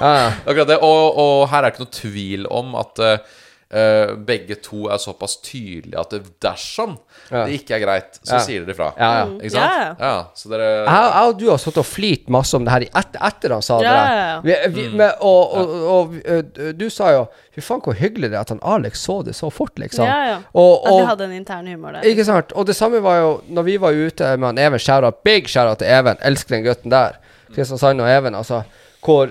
Ja, 0.01 0.11
ja. 0.15 0.29
Akkurat 0.47 0.71
det, 0.71 0.79
og, 0.87 1.19
og 1.21 1.49
her 1.51 1.65
er 1.65 1.67
det 1.67 1.75
ikke 1.75 1.85
noe 1.85 1.97
tvil 1.99 2.47
om 2.63 2.77
at 2.79 3.03
eh, 3.05 3.39
eh, 3.71 4.15
begge 4.27 4.57
to 4.63 4.89
er 4.91 4.99
såpass 4.99 5.37
tydelige 5.43 5.99
at 6.01 6.11
det, 6.11 6.23
dersom 6.43 6.97
Ja. 7.31 7.45
det 7.47 7.61
ikke 7.61 7.77
er 7.77 7.85
greit, 7.85 8.19
så 8.25 8.33
Ja. 8.35 8.39
sier 8.43 8.65
dere 8.67 8.75
ifra. 8.75 8.89
Ja, 8.99 9.11
ja. 9.21 9.27
Ikke 9.39 9.51
sant? 9.51 9.73
Ja, 9.73 9.95
Ja, 10.01 10.25
så 10.35 10.49
dere 10.51 10.69
Jeg, 10.85 10.87
jeg 11.15 11.29
og 11.29 11.39
du 11.39 11.51
har 11.51 11.57
sittet 11.59 11.79
og 11.79 11.87
flirt 11.87 12.29
masse 12.29 12.55
om 12.57 12.65
det 12.65 12.73
her 12.73 12.81
i 12.83 12.89
etter, 12.95 13.21
etter 13.29 13.53
han 13.55 13.63
sa 13.63 13.79
det. 13.79 13.85
Der. 13.87 13.95
ja, 13.95 14.27
ja. 14.35 14.41
Vi, 14.41 14.57
vi, 14.75 14.89
med, 14.97 15.13
og, 15.21 15.55
og, 15.55 15.69
og, 15.71 16.15
og, 16.29 16.79
du 16.79 16.89
sa 16.91 17.13
jo 17.13 17.29
Fy 17.55 17.61
faen, 17.61 17.81
hvor 17.83 17.95
hyggelig 17.99 18.31
det 18.31 18.37
er 18.37 18.41
at 18.45 18.49
han 18.49 18.61
Alex 18.63 19.01
så 19.03 19.25
det 19.27 19.35
så 19.35 19.51
fort, 19.51 19.75
liksom. 19.79 20.05
Ja, 20.07 20.19
ja. 20.29 20.37
Og, 20.55 20.87
At 20.87 20.93
vi 21.01 21.07
hadde 21.07 21.25
en 21.25 21.33
intern 21.33 21.67
humor 21.67 21.93
der. 21.93 22.03
ikke 22.07 22.25
sant? 22.25 22.53
Og 22.53 22.67
det 22.67 22.77
samme 22.77 23.01
var 23.03 23.17
jo 23.19 23.41
når 23.49 23.63
vi 23.67 23.77
var 23.77 23.91
ute 23.93 24.37
med 24.37 24.47
han 24.47 24.59
Even. 24.59 24.79
Skjæra. 24.79 25.11
big 25.25 25.49
Skjæra 25.51 25.75
til 25.77 25.87
Even. 25.91 26.17
Elsker 26.23 26.55
den 26.57 26.65
gutten 26.65 26.91
der. 26.91 27.19
Kristiansand 27.55 28.01
og 28.01 28.09
Even, 28.09 28.35
altså. 28.35 28.63
Hvor, 29.05 29.31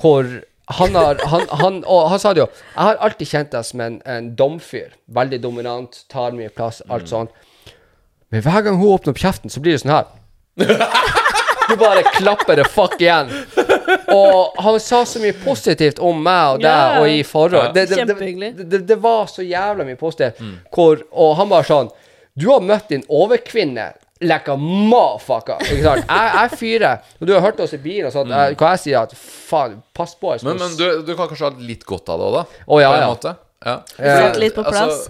hvor 0.00 0.26
han 0.78 0.94
har 0.94 1.20
han, 1.26 1.46
han, 1.60 1.78
Og 1.84 2.08
han 2.12 2.20
sa 2.22 2.32
det 2.34 2.44
jo 2.44 2.46
Jeg 2.48 2.80
har 2.80 3.00
alltid 3.06 3.28
kjent 3.28 3.54
deg 3.54 3.66
som 3.66 3.80
en, 3.84 4.00
en 4.06 4.32
domfyr. 4.36 4.94
Veldig 5.10 5.40
dominant, 5.42 6.02
tar 6.12 6.36
mye 6.36 6.52
plass, 6.54 6.82
alt 6.88 7.10
sånn. 7.10 7.30
Men 8.30 8.44
hver 8.46 8.66
gang 8.66 8.78
hun 8.78 8.94
åpner 8.94 9.14
opp 9.14 9.20
kjeften, 9.20 9.50
så 9.50 9.62
blir 9.62 9.74
det 9.74 9.82
sånn 9.84 9.96
her. 9.96 10.10
Du 11.70 11.76
bare 11.78 12.02
klapper 12.02 12.56
det 12.58 12.64
fuck 12.66 12.96
igjen. 12.98 13.28
Og 14.10 14.56
han 14.58 14.78
sa 14.82 15.04
så 15.06 15.20
mye 15.22 15.36
positivt 15.38 16.00
om 16.02 16.18
meg 16.18 16.56
og 16.56 16.64
deg 16.64 16.66
yeah. 16.66 16.96
og 16.98 17.10
i 17.14 17.20
forhold. 17.26 17.74
Det, 17.76 17.84
det, 17.92 18.06
det, 18.10 18.50
det, 18.64 18.80
det 18.88 18.96
var 18.98 19.28
så 19.30 19.44
jævla 19.46 19.86
mye 19.86 19.98
positivt. 20.00 20.40
Hvor, 20.74 21.04
og 21.10 21.36
han 21.38 21.50
var 21.52 21.68
sånn 21.68 21.92
Du 22.34 22.48
har 22.50 22.64
møtt 22.64 22.90
din 22.90 23.04
overkvinne. 23.06 23.86
Like 24.20 24.52
a 24.52 24.56
motherfucker. 24.60 25.62
Ikke 25.64 25.84
sant? 25.84 26.10
Jeg, 26.12 26.32
jeg 26.36 26.58
fyrer. 26.60 27.06
Og 27.20 27.28
du 27.28 27.32
har 27.32 27.44
hørt 27.46 27.60
oss 27.64 27.72
i 27.72 27.78
bilen 27.80 28.10
og 28.10 28.12
sånn. 28.12 28.34
Hva 28.60 28.74
jeg 28.74 28.82
sier 28.82 28.98
at 29.00 29.14
faen, 29.16 29.78
pass 29.96 30.12
på. 30.20 30.34
Men, 30.44 30.58
men 30.60 30.74
du, 30.76 30.84
du 31.06 31.14
kan 31.14 31.30
kanskje 31.30 31.48
ha 31.48 31.64
litt 31.70 31.86
godt 31.88 32.12
av 32.12 32.20
det 32.20 32.26
òg, 32.26 32.34
da? 32.36 32.42
Å, 32.66 32.80
ja, 32.82 32.90
på 32.90 32.98
en 32.98 33.00
ja. 33.00 33.08
måte? 33.14 33.32
Ja. 33.64 33.78
Satt 33.96 34.36
litt 34.40 34.56
på 34.56 34.64
plass. 34.66 35.06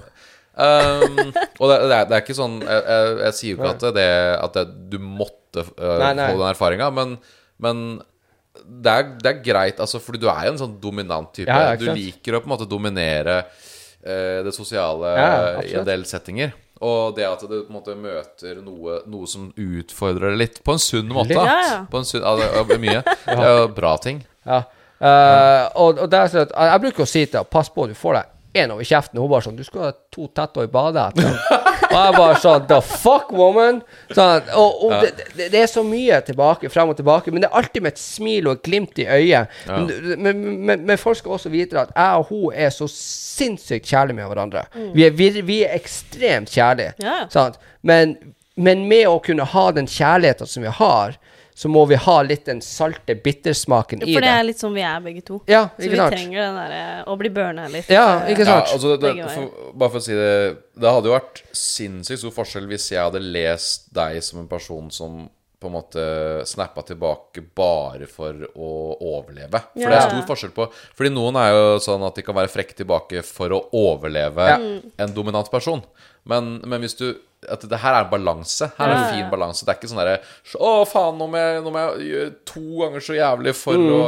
um, 0.54 1.18
og 1.60 1.66
det, 1.70 1.76
det, 1.88 1.96
er, 1.96 2.06
det 2.10 2.16
er 2.16 2.22
ikke 2.24 2.34
sånn 2.36 2.56
Jeg, 2.60 2.80
jeg, 2.82 3.12
jeg 3.22 3.36
sier 3.38 3.52
jo 3.52 3.58
ikke 3.60 3.70
at, 3.70 3.84
det, 3.96 4.06
at 4.34 4.56
det, 4.58 4.64
du 4.92 4.96
måtte 5.02 5.62
uh, 5.62 5.98
Nei, 6.02 6.10
nei. 6.18 6.26
få 6.32 6.40
den 6.40 6.48
erfaringa, 6.50 6.88
men, 6.94 7.14
men 7.62 7.84
det, 8.60 8.92
er, 8.92 9.12
det 9.18 9.30
er 9.30 9.42
greit, 9.44 9.82
altså, 9.82 10.00
fordi 10.02 10.20
du 10.22 10.28
er 10.30 10.48
jo 10.48 10.54
en 10.54 10.62
sånn 10.62 10.74
dominant 10.82 11.30
type. 11.34 11.50
Ja, 11.50 11.74
du 11.78 11.86
liker 11.94 12.36
å 12.36 12.42
på 12.42 12.50
en 12.50 12.54
måte 12.54 12.68
dominere 12.70 13.42
uh, 13.46 14.40
det 14.46 14.54
sosiale 14.54 15.14
Ja, 15.18 15.30
i 15.64 15.74
en 15.78 15.86
del 15.86 16.06
settinger. 16.06 16.54
Og 16.80 17.14
det 17.16 17.26
at 17.28 17.42
du 17.44 17.54
på 17.58 17.68
en 17.68 17.76
måte 17.76 17.94
møter 17.98 18.60
noe, 18.64 19.02
noe 19.10 19.28
som 19.28 19.50
utfordrer 19.52 20.32
deg 20.32 20.40
litt, 20.40 20.60
på 20.64 20.76
en 20.76 20.80
sunn 20.80 21.10
måte. 21.12 21.34
Litt. 21.34 21.44
Ja, 21.44 21.58
ja. 21.68 21.80
På 21.90 22.00
en 22.00 22.08
sunn, 22.08 22.24
altså, 22.24 22.78
mye. 22.80 23.02
Jo 23.36 23.68
bra 23.76 23.94
ting. 24.00 24.22
Ja. 24.48 24.62
Uh, 25.00 25.64
og, 25.80 26.00
og 26.00 26.08
det 26.12 26.18
er 26.18 26.28
sånn 26.28 26.42
at 26.44 26.50
jeg, 26.52 26.70
jeg 26.70 26.80
bruker 26.84 27.04
å 27.04 27.08
si 27.08 27.20
til 27.24 27.36
deg 27.38 27.46
Pass 27.48 27.70
på, 27.72 27.86
du 27.88 27.94
får 27.96 28.18
deg 28.18 28.32
en 28.52 28.72
over 28.74 28.86
kjeften. 28.86 29.18
Og 29.18 29.26
hun 29.26 29.32
bare 29.34 29.44
sånn 29.46 29.58
Du 29.58 29.62
skal 29.66 29.84
ha 29.84 29.90
to 30.14 30.26
tetter 30.34 30.66
i 30.66 30.70
badet 30.72 31.04
etter. 31.12 31.36
og 31.90 31.94
jeg 31.96 32.14
bare 32.16 32.38
sånn 32.42 32.66
The 32.70 32.80
fuck, 32.82 33.30
woman? 33.36 33.80
Sånn, 34.10 34.50
og 34.58 34.84
og 34.88 34.94
det, 35.04 35.28
det, 35.36 35.50
det 35.52 35.62
er 35.62 35.70
så 35.70 35.84
mye 35.86 36.18
tilbake, 36.26 36.70
frem 36.72 36.90
og 36.92 36.98
tilbake. 36.98 37.30
Men 37.34 37.44
det 37.44 37.50
er 37.50 37.60
alltid 37.62 37.86
med 37.86 37.94
et 37.94 38.02
smil 38.02 38.50
og 38.50 38.58
et 38.58 38.64
glimt 38.66 38.98
i 39.02 39.06
øyet. 39.06 39.54
Men, 39.70 39.88
men, 40.26 40.42
men, 40.66 40.84
men 40.90 41.00
folk 41.00 41.20
skal 41.20 41.36
også 41.38 41.52
vite 41.52 41.78
at 41.80 41.94
jeg 41.94 42.20
og 42.24 42.28
hun 42.32 42.58
er 42.66 42.74
så 42.74 42.88
sinnssykt 42.90 43.86
kjærlige 43.90 44.18
med 44.18 44.30
hverandre. 44.32 44.66
Vi, 44.94 45.06
er, 45.06 45.14
vi, 45.16 45.30
vi 45.46 45.62
er 45.66 45.76
ekstremt 45.78 46.50
kjærlige. 46.54 46.94
Sant? 47.32 47.60
Men, 47.86 48.16
men 48.60 48.86
med 48.90 49.06
å 49.08 49.18
kunne 49.24 49.46
ha 49.54 49.68
den 49.76 49.86
kjærligheten 49.88 50.50
som 50.50 50.66
vi 50.66 50.72
har, 50.80 51.14
så 51.60 51.68
må 51.68 51.82
vi 51.90 51.98
ha 52.00 52.14
litt 52.24 52.46
den 52.48 52.62
salte 52.64 53.12
bittersmaken 53.20 54.00
i 54.00 54.06
det. 54.06 54.14
For 54.16 54.24
det 54.24 54.30
er 54.32 54.46
litt 54.48 54.60
sånn 54.62 54.72
vi 54.76 54.84
er 54.86 55.02
begge 55.04 55.20
to. 55.26 55.40
Ja, 55.50 55.66
Så 55.76 55.90
vi 55.90 55.98
sant? 56.00 56.14
trenger 56.14 56.40
den 56.46 56.56
derre 56.56 56.84
å 57.12 57.16
bli 57.20 57.28
burna 57.36 57.66
litt. 57.68 57.90
Ja, 57.92 58.06
ikke 58.24 58.38
ikke 58.38 58.46
Ja, 58.46 58.54
sant? 58.62 58.72
altså 58.78 58.94
det, 58.96 59.10
det, 59.18 59.26
for, 59.34 59.74
bare 59.74 59.92
for 59.92 60.00
å 60.00 60.06
si 60.06 60.16
det 60.16 60.30
Det 60.80 60.94
hadde 60.94 61.10
jo 61.10 61.16
vært 61.18 61.42
sinnssykt 61.52 62.22
stor 62.22 62.32
forskjell 62.38 62.70
hvis 62.70 62.88
jeg 62.94 63.02
hadde 63.04 63.20
lest 63.20 63.90
deg 63.92 64.22
som 64.24 64.40
en 64.40 64.48
person 64.48 64.88
som 64.94 65.20
på 65.60 65.68
en 65.68 65.74
måte 65.76 66.02
snappa 66.48 66.80
tilbake 66.88 67.42
bare 67.52 68.06
for 68.08 68.32
å 68.56 68.70
overleve. 68.96 69.60
For 69.76 69.92
det 69.92 69.98
er 69.98 70.06
stor 70.08 70.22
forskjell 70.30 70.54
på 70.56 70.64
Fordi 70.96 71.10
noen 71.12 71.36
er 71.36 71.50
jo 71.52 71.66
sånn 71.84 72.06
at 72.06 72.16
de 72.16 72.24
kan 72.24 72.38
være 72.38 72.48
frekke 72.48 72.78
tilbake 72.78 73.20
for 73.28 73.52
å 73.52 73.66
overleve 73.76 74.46
Ja. 74.48 74.56
en 75.04 75.12
dominant 75.12 75.50
person. 75.52 75.82
Men, 76.24 76.62
men 76.64 76.80
hvis 76.80 76.96
du 76.96 77.10
at 77.48 77.62
det 77.64 77.78
her 77.80 77.94
er 77.96 78.04
en 78.04 78.10
balanse. 78.10 78.66
Her 78.76 78.90
er 78.90 78.98
en 78.98 79.14
fin 79.14 79.28
balanse. 79.32 79.64
Det 79.64 79.72
er 79.72 79.78
ikke 79.78 79.88
sånn 79.88 80.00
derre 80.02 80.18
Å, 80.60 80.72
faen, 80.84 81.16
nå 81.16 81.28
må 81.32 81.38
jeg, 81.40 81.62
nå 81.64 81.70
må 81.72 81.80
jeg 81.86 82.08
gjøre 82.10 82.32
to 82.50 82.62
ganger 82.82 83.04
så 83.06 83.14
jævlig 83.16 83.54
for 83.56 83.80
å 83.80 84.00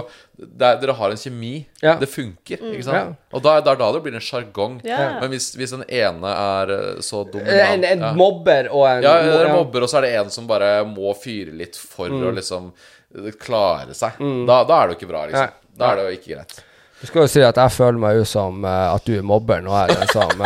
det 0.43 0.67
er, 0.67 0.79
Dere 0.83 0.95
har 0.99 1.13
en 1.15 1.21
kjemi. 1.21 1.53
Mm. 1.63 1.81
Ja. 1.85 1.95
Det 2.01 2.09
funker, 2.11 2.59
ikke 2.73 2.81
Ja. 2.83 2.87
sant? 2.89 3.17
Og 3.33 3.43
da, 3.45 3.55
da 3.65 3.75
da 3.79 3.89
det 3.95 4.03
blir 4.05 4.17
en 4.19 4.25
sjargong. 4.27 4.81
Ja. 4.85 4.99
Men 5.23 5.31
hvis, 5.33 5.53
hvis 5.57 5.71
den 5.77 5.85
ene 5.89 6.33
er 6.35 6.73
eh, 6.77 7.01
så 7.05 7.23
En, 7.25 7.31
dominant 7.37 7.85
en 7.93 8.05
ja. 8.09 8.13
mobber 8.19 8.69
og 8.73 8.85
en 8.91 9.07
Ja, 9.07 9.15
en 9.23 9.55
mobber, 9.57 9.87
og 9.87 9.89
så 9.93 10.01
er 10.03 10.09
det 10.09 10.13
en 10.21 10.31
som 10.35 10.47
bare 10.51 10.75
må 10.89 11.15
fyre 11.17 11.55
litt 11.57 11.77
for 11.79 12.09
Mm. 12.13 12.27
å 12.29 12.35
liksom 12.37 12.69
eh, 13.17 13.31
klare 13.41 13.95
seg. 13.97 14.19
Da, 14.49 14.61
da 14.69 14.83
er 14.83 14.89
det 14.93 14.97
jo 14.97 15.01
ikke 15.01 15.13
bra, 15.15 15.25
liksom. 15.31 15.57
Da 15.79 15.93
er 15.93 15.97
det 16.03 16.05
jo 16.11 16.19
ikke 16.21 16.35
greit. 16.37 16.59
Du 17.01 17.07
skal 17.09 17.25
jo 17.25 17.31
si 17.33 17.41
at 17.43 17.57
jeg 17.59 17.73
føler 17.75 17.99
meg 17.99 18.17
jo 18.21 18.25
som 18.29 18.61
eh, 18.65 18.89
at 18.95 19.07
du 19.09 19.15
er 19.17 19.25
mobber. 19.27 19.63
Nå 19.65 19.73
er 19.79 19.95
den 19.95 20.11
som 20.13 20.43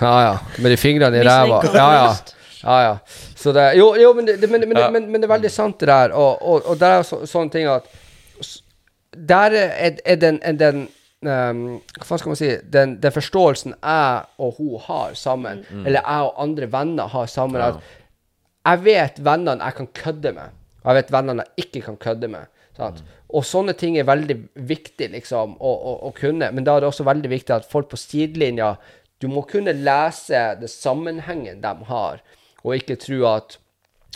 Ja, 0.00 0.12
ja. 0.24 0.38
Med 0.58 0.70
de 0.72 0.76
fingrene 0.80 1.18
i 1.20 1.24
ræva. 1.26 1.60
Ja, 1.74 1.88
ja. 1.94 2.14
Ja, 2.62 2.76
ja. 2.86 2.96
Så 3.36 3.52
det 3.52 3.64
Jo, 3.76 3.94
jo 3.98 4.12
men, 4.14 4.26
det, 4.26 4.38
men, 4.50 4.60
men, 4.68 4.78
Ja. 4.78 4.90
men, 4.90 5.10
men 5.10 5.20
det 5.20 5.26
er 5.28 5.34
veldig 5.34 5.50
sant, 5.50 5.80
det 5.80 5.88
der. 5.90 6.12
Og, 6.14 6.38
og, 6.42 6.66
og 6.70 6.78
det 6.78 6.88
er 6.88 7.02
så, 7.02 7.24
sånne 7.26 7.50
ting 7.50 7.66
at 7.66 7.82
Der 9.12 9.50
er, 9.58 9.96
er 10.04 10.14
den, 10.16 10.38
er 10.42 10.52
den 10.52 10.84
um, 11.26 11.80
Hva 12.06 12.18
skal 12.18 12.30
man 12.32 12.38
si 12.38 12.52
Den, 12.72 12.94
den 13.02 13.12
forståelsen 13.12 13.74
jeg 13.82 14.22
og 14.38 14.54
hun 14.58 14.78
har 14.86 15.12
sammen, 15.18 15.64
eller 15.84 16.00
jeg 16.00 16.28
og 16.28 16.38
andre 16.42 16.70
venner 16.72 17.10
har 17.12 17.26
sammen, 17.26 17.60
Mm. 17.60 17.66
Ja. 17.66 17.68
at 17.68 18.78
jeg 18.78 18.84
vet 18.84 19.16
vennene 19.26 19.64
jeg 19.64 19.74
kan 19.74 19.86
kødde 19.94 20.32
med, 20.32 20.50
og 20.84 20.94
jeg 20.94 21.02
vet 21.02 21.12
vennene 21.12 21.42
jeg 21.56 21.66
ikke 21.66 21.80
kan 21.88 21.96
kødde 21.96 22.28
med. 22.30 22.46
Sant? 22.76 23.02
Og 23.28 23.44
sånne 23.44 23.72
ting 23.74 23.96
er 23.98 24.04
veldig 24.06 24.36
viktig 24.68 25.08
liksom, 25.10 25.56
å, 25.60 25.72
å, 25.90 25.92
å 26.08 26.12
kunne, 26.14 26.48
men 26.54 26.64
da 26.64 26.76
er 26.76 26.80
det 26.84 26.88
også 26.92 27.04
veldig 27.04 27.30
viktig 27.32 27.54
at 27.56 27.66
folk 27.68 27.88
på 27.90 27.98
sidelinja 27.98 28.76
Du 29.22 29.28
må 29.30 29.44
kunne 29.48 29.74
lese 29.76 30.44
det 30.60 30.70
sammenhengen 30.72 31.60
de 31.62 31.74
har, 31.88 32.22
og 32.62 32.78
ikke 32.78 32.98
tro 33.00 33.24
at 33.30 33.58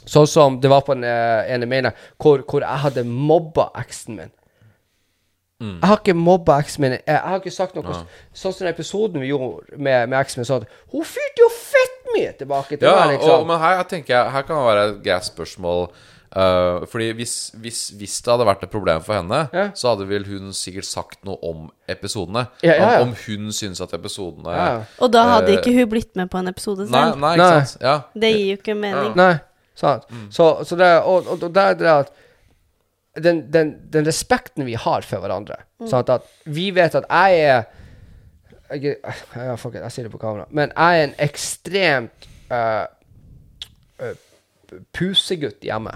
Sånn 0.07 0.27
som 0.31 0.57
det 0.63 0.69
var 0.71 0.85
på 0.87 0.95
den 0.95 1.07
eh, 1.09 1.49
ene 1.51 1.67
mailen 1.67 1.95
hvor, 2.21 2.43
hvor 2.47 2.63
jeg 2.63 2.83
hadde 2.85 3.03
mobba 3.09 3.71
eksen 3.81 4.19
min. 4.21 4.29
Mm. 5.59 5.79
Jeg 5.81 5.89
har 5.89 6.03
ikke 6.03 6.15
mobba 6.21 6.59
eksen 6.61 6.85
min. 6.85 6.95
Jeg, 6.99 7.07
jeg 7.09 7.23
har 7.25 7.41
ikke 7.41 7.55
sagt 7.55 7.79
noe 7.79 7.95
Sånn 8.37 8.53
som 8.53 8.61
den 8.61 8.75
episoden 8.75 9.23
vi 9.25 9.31
gjorde 9.31 9.79
med, 9.81 10.11
med 10.13 10.19
eksen 10.21 10.43
min, 10.43 10.49
sånn 10.49 10.67
at 10.67 10.75
Hun 10.93 11.07
fyrte 11.09 11.43
jo 11.43 11.49
fett 11.55 12.11
mye 12.13 12.35
tilbake 12.37 12.77
til 12.77 12.87
Ja, 12.91 13.07
meg, 13.07 13.17
liksom. 13.17 13.33
og, 13.41 13.49
men 13.49 13.63
her 13.65 13.81
tenker 13.89 14.15
jeg 14.19 14.35
Her 14.37 14.45
kan 14.47 14.61
det 14.61 14.67
være 14.69 14.85
et 14.91 15.01
greit 15.09 15.29
spørsmål. 15.31 15.89
Eh, 16.37 16.85
fordi 16.93 17.07
hvis, 17.17 17.33
hvis, 17.63 17.79
hvis 17.97 18.17
det 18.23 18.31
hadde 18.35 18.47
vært 18.49 18.63
et 18.67 18.73
problem 18.75 19.01
for 19.07 19.17
henne, 19.17 19.39
Ja. 19.57 19.65
så 19.75 19.95
hadde 19.95 20.07
vel 20.11 20.27
hun 20.29 20.53
sikkert 20.57 20.85
sagt 20.89 21.25
noe 21.25 21.39
om 21.43 21.71
episodene. 21.89 22.47
Ja, 22.63 22.75
ja, 22.77 22.91
ja. 22.97 23.01
Om, 23.03 23.09
om 23.09 23.15
hun 23.27 23.53
syns 23.57 23.81
at 23.81 23.95
episodene 23.97 24.53
Ja. 24.57 24.69
Og 25.01 25.11
da 25.15 25.25
hadde 25.37 25.55
Eh, 25.55 25.59
ikke 25.61 25.73
hun 25.79 25.89
blitt 25.95 26.13
med 26.17 26.31
på 26.31 26.39
en 26.43 26.49
episode 26.53 26.87
selv. 26.91 27.17
nei, 27.17 27.33
ikke 27.37 27.49
Nei. 27.51 27.65
sant? 27.65 27.83
Ja. 27.83 27.97
Det 28.15 28.33
gir 28.37 28.47
jo 28.53 28.61
ikke 28.61 28.77
mening. 28.79 29.17
Nei, 29.17 29.33
sant. 29.75 30.05
Mm. 30.13 30.29
Så, 30.31 30.51
så 30.69 30.77
det, 30.77 30.93
og, 31.03 31.27
og, 31.27 31.43
og 31.43 31.53
det 31.57 31.63
er 31.73 31.75
det 31.81 31.91
at 31.95 32.13
den, 33.17 33.51
den, 33.51 33.71
den 33.91 34.05
respekten 34.05 34.67
vi 34.69 34.75
har 34.77 35.01
for 35.09 35.23
hverandre 35.25 35.55
Sant 35.89 36.11
at 36.13 36.27
vi 36.45 36.67
vet 36.77 36.95
at 36.99 37.07
jeg 37.09 37.41
er 37.49 37.65
jeg, 38.77 38.97
jeg, 39.01 39.59
fuck 39.63 39.75
it, 39.79 39.81
jeg 39.87 39.93
sier 39.95 40.05
det 40.09 40.11
på 40.13 40.19
kamera. 40.19 40.45
Men 40.51 40.73
jeg 40.75 40.99
er 41.01 41.05
en 41.07 41.13
ekstremt 41.23 42.25
uh, 42.51 42.87
uh, 44.03 44.15
pusegutt 44.93 45.63
hjemme. 45.63 45.93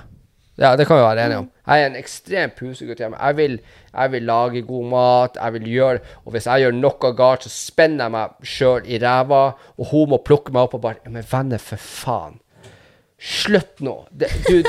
Ja, 0.61 0.75
det 0.77 0.85
kan 0.87 0.99
vi 0.99 1.03
være 1.07 1.25
enige 1.25 1.39
om. 1.41 1.47
Jeg 1.71 1.83
er 1.83 1.87
en 1.89 1.97
ekstrem 1.97 2.51
pusegutt 2.59 2.99
hjemme. 3.01 3.17
Jeg 3.17 3.37
vil, 3.39 3.55
jeg 3.95 4.13
vil 4.13 4.23
lage 4.29 4.61
god 4.69 4.85
mat. 4.91 5.39
Jeg 5.41 5.53
vil 5.57 5.69
gjøre 5.73 6.01
Og 6.27 6.33
hvis 6.35 6.47
jeg 6.51 6.65
gjør 6.67 6.75
noe 6.77 7.13
galt, 7.17 7.47
så 7.47 7.53
spenner 7.55 8.05
jeg 8.05 8.13
meg 8.13 8.35
sjøl 8.45 8.85
i 8.91 8.99
ræva, 9.01 9.43
og 9.79 9.87
hun 9.95 10.11
må 10.13 10.19
plukke 10.27 10.53
meg 10.53 10.67
opp 10.69 10.75
og 10.77 10.83
bare 10.85 11.01
«Ja, 11.05 11.11
Men 11.15 11.25
venner, 11.33 11.59
for 11.59 11.81
faen. 11.81 12.37
Slutt 13.21 13.81
nå. 13.85 13.95
Det, 14.17 14.29
du, 14.49 14.63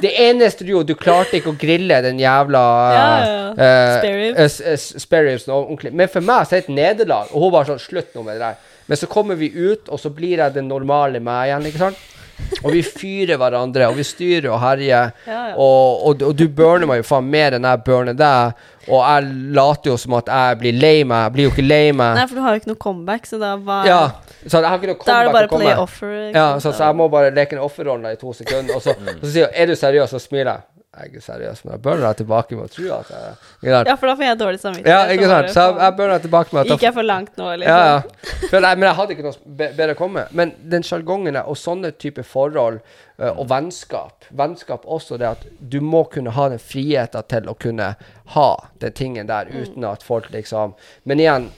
det 0.00 0.12
eneste 0.24 0.64
du 0.64 0.70
gjorde 0.72 0.94
Du 0.94 0.96
klarte 0.96 1.36
ikke 1.36 1.52
å 1.52 1.58
grille 1.60 1.98
den 2.04 2.16
jævla 2.22 2.62
Ja, 2.94 3.02
ja, 3.02 3.26
ja. 3.26 3.50
eh, 3.52 3.96
eh, 4.38 4.46
s- 4.48 4.60
s- 4.64 5.02
spare 5.04 5.26
ribs 5.34 5.44
nå 5.48 5.56
ordentlig. 5.66 5.92
Men 5.92 6.08
for 6.08 6.24
meg 6.24 6.46
så 6.48 6.56
er 6.56 6.62
det 6.62 6.68
et 6.70 6.76
nederlag. 6.78 7.28
Og 7.34 7.44
hun 7.44 7.52
bare 7.52 7.68
sånn 7.68 7.82
Slutt 7.82 8.14
nå 8.16 8.24
med 8.24 8.38
det 8.38 8.46
der. 8.46 8.56
Men 8.88 8.96
så 8.98 9.06
kommer 9.06 9.36
vi 9.38 9.50
ut, 9.52 9.88
og 9.92 10.00
så 10.00 10.08
blir 10.10 10.40
jeg 10.40 10.54
den 10.56 10.68
normale 10.68 11.20
meg 11.20 11.50
igjen, 11.50 11.68
ikke 11.68 11.82
sant? 11.84 12.00
Og 12.60 12.72
vi 12.74 12.82
fyrer 12.84 13.38
hverandre, 13.40 13.86
og 13.88 13.96
vi 13.96 14.04
styrer 14.06 14.50
og 14.52 14.60
herjer. 14.62 15.12
Ja, 15.30 15.40
ja. 15.50 15.54
Og, 15.60 16.06
og, 16.08 16.22
og 16.30 16.36
du 16.36 16.46
burner 16.48 16.88
meg 16.88 17.00
jo 17.00 17.06
faen 17.06 17.28
mer 17.30 17.54
enn 17.56 17.66
jeg 17.68 17.82
burner 17.86 18.16
deg. 18.16 18.58
Og 18.88 19.02
jeg 19.04 19.28
later 19.56 19.92
jo 19.92 19.96
som 20.00 20.16
at 20.18 20.30
jeg 20.32 20.58
blir 20.62 20.78
lei 20.80 20.96
meg. 21.04 21.26
Jeg 21.26 21.34
blir 21.36 21.46
jo 21.48 21.52
ikke 21.54 21.66
lei 21.66 21.92
meg. 21.92 22.16
Nei, 22.18 22.26
for 22.30 22.40
du 22.40 22.44
har 22.44 22.56
jo 22.56 22.62
ikke 22.62 22.72
noe 22.72 22.80
comeback, 22.86 23.28
så 23.28 23.38
da 23.40 23.52
var 23.60 23.86
Ja, 23.88 24.00
så 24.46 24.58
jeg 24.58 24.66
har 24.66 24.80
ikke 24.80 24.92
noe 24.92 25.06
Da 25.06 25.18
er 25.20 25.28
det 25.28 25.36
bare 25.36 25.50
å 25.50 25.54
play 25.60 25.74
offer. 25.84 26.16
Ja, 26.34 26.48
så, 26.62 26.72
så 26.72 26.88
jeg 26.88 26.98
må 26.98 27.08
bare 27.12 27.30
leke 27.36 27.58
en 27.58 27.64
offerrolle 27.64 28.14
i 28.16 28.20
to 28.20 28.34
sekunder. 28.36 28.76
Og 28.78 28.84
så, 28.84 28.96
og 28.96 29.24
så 29.24 29.32
sier 29.36 29.48
hun 29.50 29.54
'Er 29.54 29.70
du 29.70 29.76
seriøs?' 29.78 30.10
Så 30.16 30.18
smiler 30.18 30.52
jeg. 30.52 30.79
Jeg 31.00 31.16
er 31.16 31.22
seriøs, 31.24 31.60
men 31.64 31.72
jeg 31.72 31.82
bør 31.84 32.02
tilbake 32.18 32.56
med 32.58 32.66
å 32.66 32.72
tro 32.72 32.88
at 32.98 33.12
jeg? 33.14 33.36
Ja, 33.70 33.94
for 33.94 34.10
da 34.10 34.14
får 34.18 34.24
jeg 34.26 34.38
dårlig 34.40 34.60
samvittighet. 34.60 34.90
Ja, 34.92 35.14
ikke 35.14 35.30
sant? 35.30 35.52
Så 35.54 35.64
jeg, 35.64 35.76
jeg 35.80 35.96
bør 36.00 36.12
tilbake 36.24 36.56
med 36.56 36.60
at 36.60 36.72
Gikk 36.74 36.84
jeg 36.84 36.96
for 36.96 37.08
langt 37.08 37.38
nå, 37.40 37.46
liksom? 37.62 37.78
ja, 37.78 37.94
ja. 37.94 38.34
For 38.50 38.66
jeg, 38.66 38.80
men 38.80 38.86
jeg 38.88 38.98
hadde 38.98 39.16
ikke 39.16 39.26
noe 39.28 39.54
bedre 39.62 39.94
å 39.94 40.00
komme 40.00 40.24
med. 40.24 40.34
Men 40.40 40.52
den 40.74 40.84
sjargongen 40.86 41.40
og 41.40 41.56
sånne 41.58 41.92
type 42.02 42.24
forhold 42.26 42.80
eh, 42.80 43.30
og 43.30 43.48
vennskap 43.50 44.28
Vennskap 44.36 44.84
også 44.84 45.18
det 45.20 45.30
at 45.30 45.46
du 45.60 45.80
må 45.84 46.04
kunne 46.12 46.34
ha 46.36 46.48
den 46.52 46.60
friheten 46.62 47.26
til 47.30 47.48
å 47.50 47.56
kunne 47.58 47.94
ha 48.34 48.50
den 48.82 48.94
tingen 48.96 49.30
der 49.30 49.50
uten 49.50 49.86
at 49.88 50.04
folk 50.06 50.28
liksom 50.34 50.76
Men 51.08 51.22
igjen, 51.22 51.50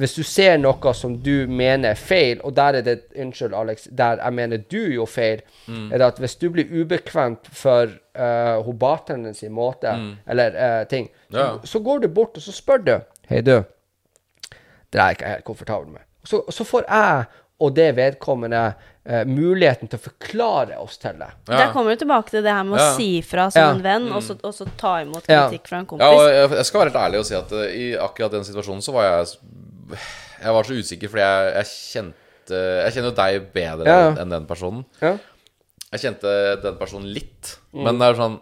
hvis 0.00 0.14
du 0.16 0.22
ser 0.24 0.56
noe 0.58 0.92
som 0.96 1.14
du 1.22 1.46
mener 1.46 1.90
er 1.92 1.98
feil, 2.00 2.40
og 2.44 2.54
der 2.56 2.78
er 2.80 2.82
det 2.86 2.94
Unnskyld, 3.20 3.54
Alex, 3.54 3.86
der 3.92 4.16
jeg 4.22 4.32
mener 4.36 4.62
du 4.70 4.78
gjorde 4.94 5.12
feil, 5.12 5.42
er 5.68 5.98
det 6.00 6.06
at 6.06 6.18
hvis 6.22 6.36
du 6.40 6.48
blir 6.54 6.70
ubekvemt 6.72 7.50
for 7.52 7.86
uh, 8.16 8.62
hun 8.64 8.78
bartenderen 8.80 9.34
sin 9.36 9.52
måte, 9.52 9.92
eller 10.26 10.56
uh, 10.56 10.86
ting, 10.88 11.10
så, 11.30 11.38
Ja. 11.38 11.50
så 11.64 11.78
går 11.84 12.00
du 12.06 12.08
bort 12.08 12.36
og 12.40 12.42
så 12.42 12.52
spør 12.56 12.84
du 12.86 12.94
Hei, 13.30 13.40
du. 13.46 13.60
Det 14.90 14.98
er 14.98 15.04
jeg 15.12 15.16
ikke 15.20 15.28
helt 15.36 15.44
komfortabel 15.46 15.92
med. 15.92 16.02
Så, 16.26 16.40
så 16.50 16.64
får 16.66 16.88
jeg 16.88 17.24
og 17.60 17.74
det 17.76 17.90
vedkommende 17.96 18.62
uh, 18.72 19.22
muligheten 19.28 19.88
til 19.92 20.00
å 20.00 20.02
forklare 20.08 20.78
oss 20.80 20.96
til 20.98 21.18
det. 21.20 21.28
Ja. 21.50 21.58
Der 21.60 21.72
kommer 21.74 21.92
du 21.92 22.00
tilbake 22.00 22.32
til 22.32 22.42
det 22.46 22.54
her 22.56 22.64
med 22.64 22.78
å 22.78 22.82
Ja. 22.82 22.94
si 22.96 23.20
fra 23.22 23.50
som 23.52 23.60
Ja. 23.62 23.70
en 23.76 23.82
venn, 23.84 24.08
og, 24.16 24.22
så, 24.24 24.38
og 24.42 24.54
så 24.56 24.64
ta 24.80 24.94
imot 25.04 25.28
Ja. 25.28 25.44
kritikk 25.48 25.68
fra 25.68 25.78
en 25.82 25.86
kompis. 25.86 26.06
Ja, 26.06 26.16
og 26.16 26.30
jeg, 26.32 26.50
jeg 26.56 26.66
skal 26.70 26.80
være 26.80 26.90
helt 26.90 27.02
ærlig 27.04 27.18
og 27.20 27.26
si 27.28 27.34
at 27.36 27.52
uh, 27.52 27.66
i 27.68 27.86
akkurat 28.00 28.32
den 28.38 28.44
situasjonen 28.48 28.82
så 28.82 28.92
var 28.96 29.04
jeg 29.10 29.26
Jeg 30.40 30.54
var 30.56 30.64
så 30.68 30.76
usikker 30.78 31.10
fordi 31.12 31.24
jeg, 31.24 31.50
jeg 31.56 31.70
kjente 31.70 32.60
Jeg 32.84 32.92
kjenner 32.94 33.10
jo 33.12 33.16
deg 33.18 33.48
bedre 33.54 33.86
Ja. 33.90 34.06
enn 34.22 34.32
den 34.32 34.46
personen. 34.48 34.84
Ja? 35.02 35.16
Jeg 35.92 36.00
kjente 36.04 36.32
den 36.62 36.78
personen 36.78 37.10
litt, 37.14 37.56
men 37.74 37.98
det 37.98 38.08
er 38.12 38.18
sånn 38.18 38.38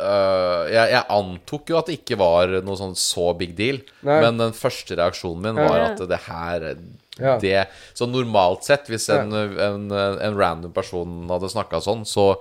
øh, 0.00 0.64
jeg, 0.72 0.90
jeg 0.94 1.04
antok 1.14 1.70
jo 1.72 1.78
at 1.78 1.88
det 1.90 1.96
ikke 2.00 2.18
var 2.20 2.54
noe 2.66 2.78
sånn 2.80 2.96
så 2.98 3.30
big 3.38 3.52
deal, 3.58 3.78
Nei. 4.06 4.18
men 4.24 4.40
den 4.40 4.54
første 4.56 4.96
reaksjonen 4.98 5.44
min 5.44 5.60
var 5.60 5.84
at 5.92 6.02
det 6.10 6.20
her 6.26 6.68
Ja. 7.20 7.36
det, 7.38 7.68
Så 7.94 8.08
normalt 8.10 8.64
sett, 8.66 8.88
hvis 8.90 9.08
en, 9.14 9.30
en, 9.32 9.84
en 9.94 10.34
random 10.38 10.72
person 10.74 11.28
hadde 11.30 11.46
snakka 11.52 11.78
sånn, 11.84 12.02
så, 12.04 12.32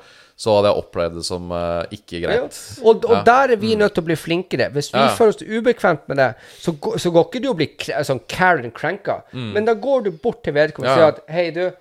så 0.43 0.55
hadde 0.57 0.71
jeg 0.73 0.81
opplevd 0.83 1.13
det 1.19 1.23
som 1.27 1.51
uh, 1.55 1.83
ikke 1.95 2.19
Ja. 2.19 2.27
greit. 2.27 2.57
Og, 2.83 3.05
og 3.05 3.11
Ja. 3.13 3.19
Mm. 3.21 3.25
der 3.29 3.53
er 3.53 3.59
vi 3.61 3.75
nødt 3.79 3.93
til 3.95 4.03
å 4.03 4.07
bli 4.09 4.15
flinkere. 4.19 4.69
Hvis 4.75 4.89
vi 4.91 4.99
Ja. 4.99 5.13
føler 5.15 5.35
oss 5.37 5.43
ubekvemt 5.45 6.07
med 6.11 6.17
det, 6.19 6.29
så, 6.59 6.73
gå- 6.75 6.97
så 6.99 7.11
går 7.15 7.29
ikke 7.29 7.41
du 7.45 7.49
å 7.53 7.55
bli 7.55 7.67
sånn 8.03 8.19
Karen 8.27 8.71
cranka. 8.71 9.21
Men 9.31 9.65
da 9.69 9.73
går 9.73 10.03
du 10.09 10.11
bort 10.11 10.43
til 10.43 10.53
vedkommende 10.57 10.91
og 10.91 10.97
Mm. 10.97 10.99
Sier 10.99 11.07
at 11.07 11.21
Hei, 11.29 11.51
du, 11.51 11.61
jeg 11.61 11.73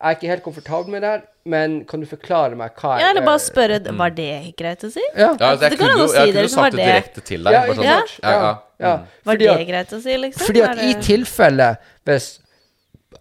er 0.00 0.14
ikke 0.16 0.28
helt 0.32 0.42
komfortabel 0.42 0.90
med 0.96 1.02
det 1.02 1.10
her, 1.10 1.22
men 1.44 1.84
kan 1.84 2.00
du 2.00 2.06
forklare 2.06 2.56
meg 2.56 2.74
hva 2.76 2.96
jeg 2.98 3.04
Ja, 3.06 3.10
eller 3.10 3.24
bare 3.24 3.38
spørre 3.38 3.78
spørre 3.80 3.96
Var 3.98 4.10
det 4.10 4.56
greit 4.56 4.82
å 4.84 4.90
si? 4.92 5.00
Ja. 5.16 5.36
Ja, 5.40 5.52
Altså, 5.52 5.60
jeg 5.62 5.70
det 5.70 5.78
går 5.78 5.86
kunne 5.86 5.92
an 5.92 5.98
å 5.98 6.02
jo 6.02 6.08
si 6.08 6.18
jeg 6.18 6.32
kunne 6.34 6.42
jo 6.42 6.48
sagt 6.56 6.72
det 6.72 6.76
det- 6.78 6.88
direkte 6.88 7.20
til 7.24 7.44
deg. 7.44 7.52
Ja, 7.52 7.62
sånn, 7.74 7.84
ja. 7.84 8.02
ja, 8.22 8.30
ja. 8.32 8.58
ja. 8.80 8.98
Var 9.24 9.36
det 9.36 9.48
at, 9.48 9.66
greit 9.68 9.92
å 9.92 10.02
si, 10.02 10.16
liksom? 10.16 10.46
fordi 10.46 10.60
at 10.62 10.78
i 10.78 10.92
tilfelle 11.02 11.70
hvis 12.04 12.38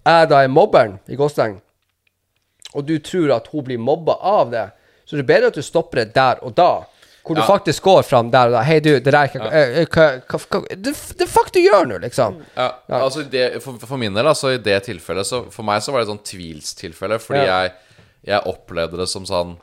jeg 0.05 0.29
da 0.29 0.41
er 0.43 0.47
mobberen 0.47 0.99
i 1.07 1.15
Gåsteng, 1.15 1.61
og 2.75 2.85
du 2.85 2.97
tror 2.99 3.31
at 3.35 3.47
hun 3.47 3.63
blir 3.63 3.77
mobba 3.79 4.17
av 4.21 4.51
det, 4.51 4.71
så 5.07 5.15
det 5.15 5.23
er 5.23 5.29
bedre 5.31 5.47
at 5.53 5.57
du 5.57 5.63
stopper 5.63 6.03
det 6.03 6.13
der 6.17 6.41
og 6.43 6.53
da. 6.57 6.69
Hvor 7.27 7.35
du 7.35 7.41
Ja. 7.41 7.47
faktisk 7.47 7.83
går 7.83 8.03
fram 8.07 8.29
der 8.31 8.47
og 8.47 8.53
da. 8.55 8.61
Hei, 8.63 8.77
du, 8.79 8.89
det 9.03 9.11
der 9.11 9.27
kan, 9.27 9.41
eh, 9.51 9.81
eh, 9.81 9.87
hva, 9.91 10.61
det, 10.71 10.93
det 11.19 11.27
fuck 11.27 11.49
du 11.51 11.59
gjør 11.59 11.87
nå, 11.89 11.97
liksom. 12.05 12.37
Ja, 12.55 12.69
altså 12.87 13.23
det, 13.27 13.61
for, 13.63 13.75
for 13.83 13.97
min 13.99 14.13
del, 14.15 14.27
altså 14.31 14.53
i 14.55 14.61
det 14.63 14.77
tilfellet 14.85 15.27
så 15.27 15.41
For 15.51 15.67
meg 15.67 15.81
så 15.83 15.91
var 15.91 15.99
det 16.03 16.07
et 16.07 16.13
sånn 16.13 16.23
tvilstilfelle, 16.31 17.17
fordi 17.19 17.41
Ja. 17.43 17.57
jeg, 17.65 17.73
jeg 18.31 18.47
opplevde 18.47 18.97
det 19.01 19.09
som 19.11 19.25
sånn 19.27 19.57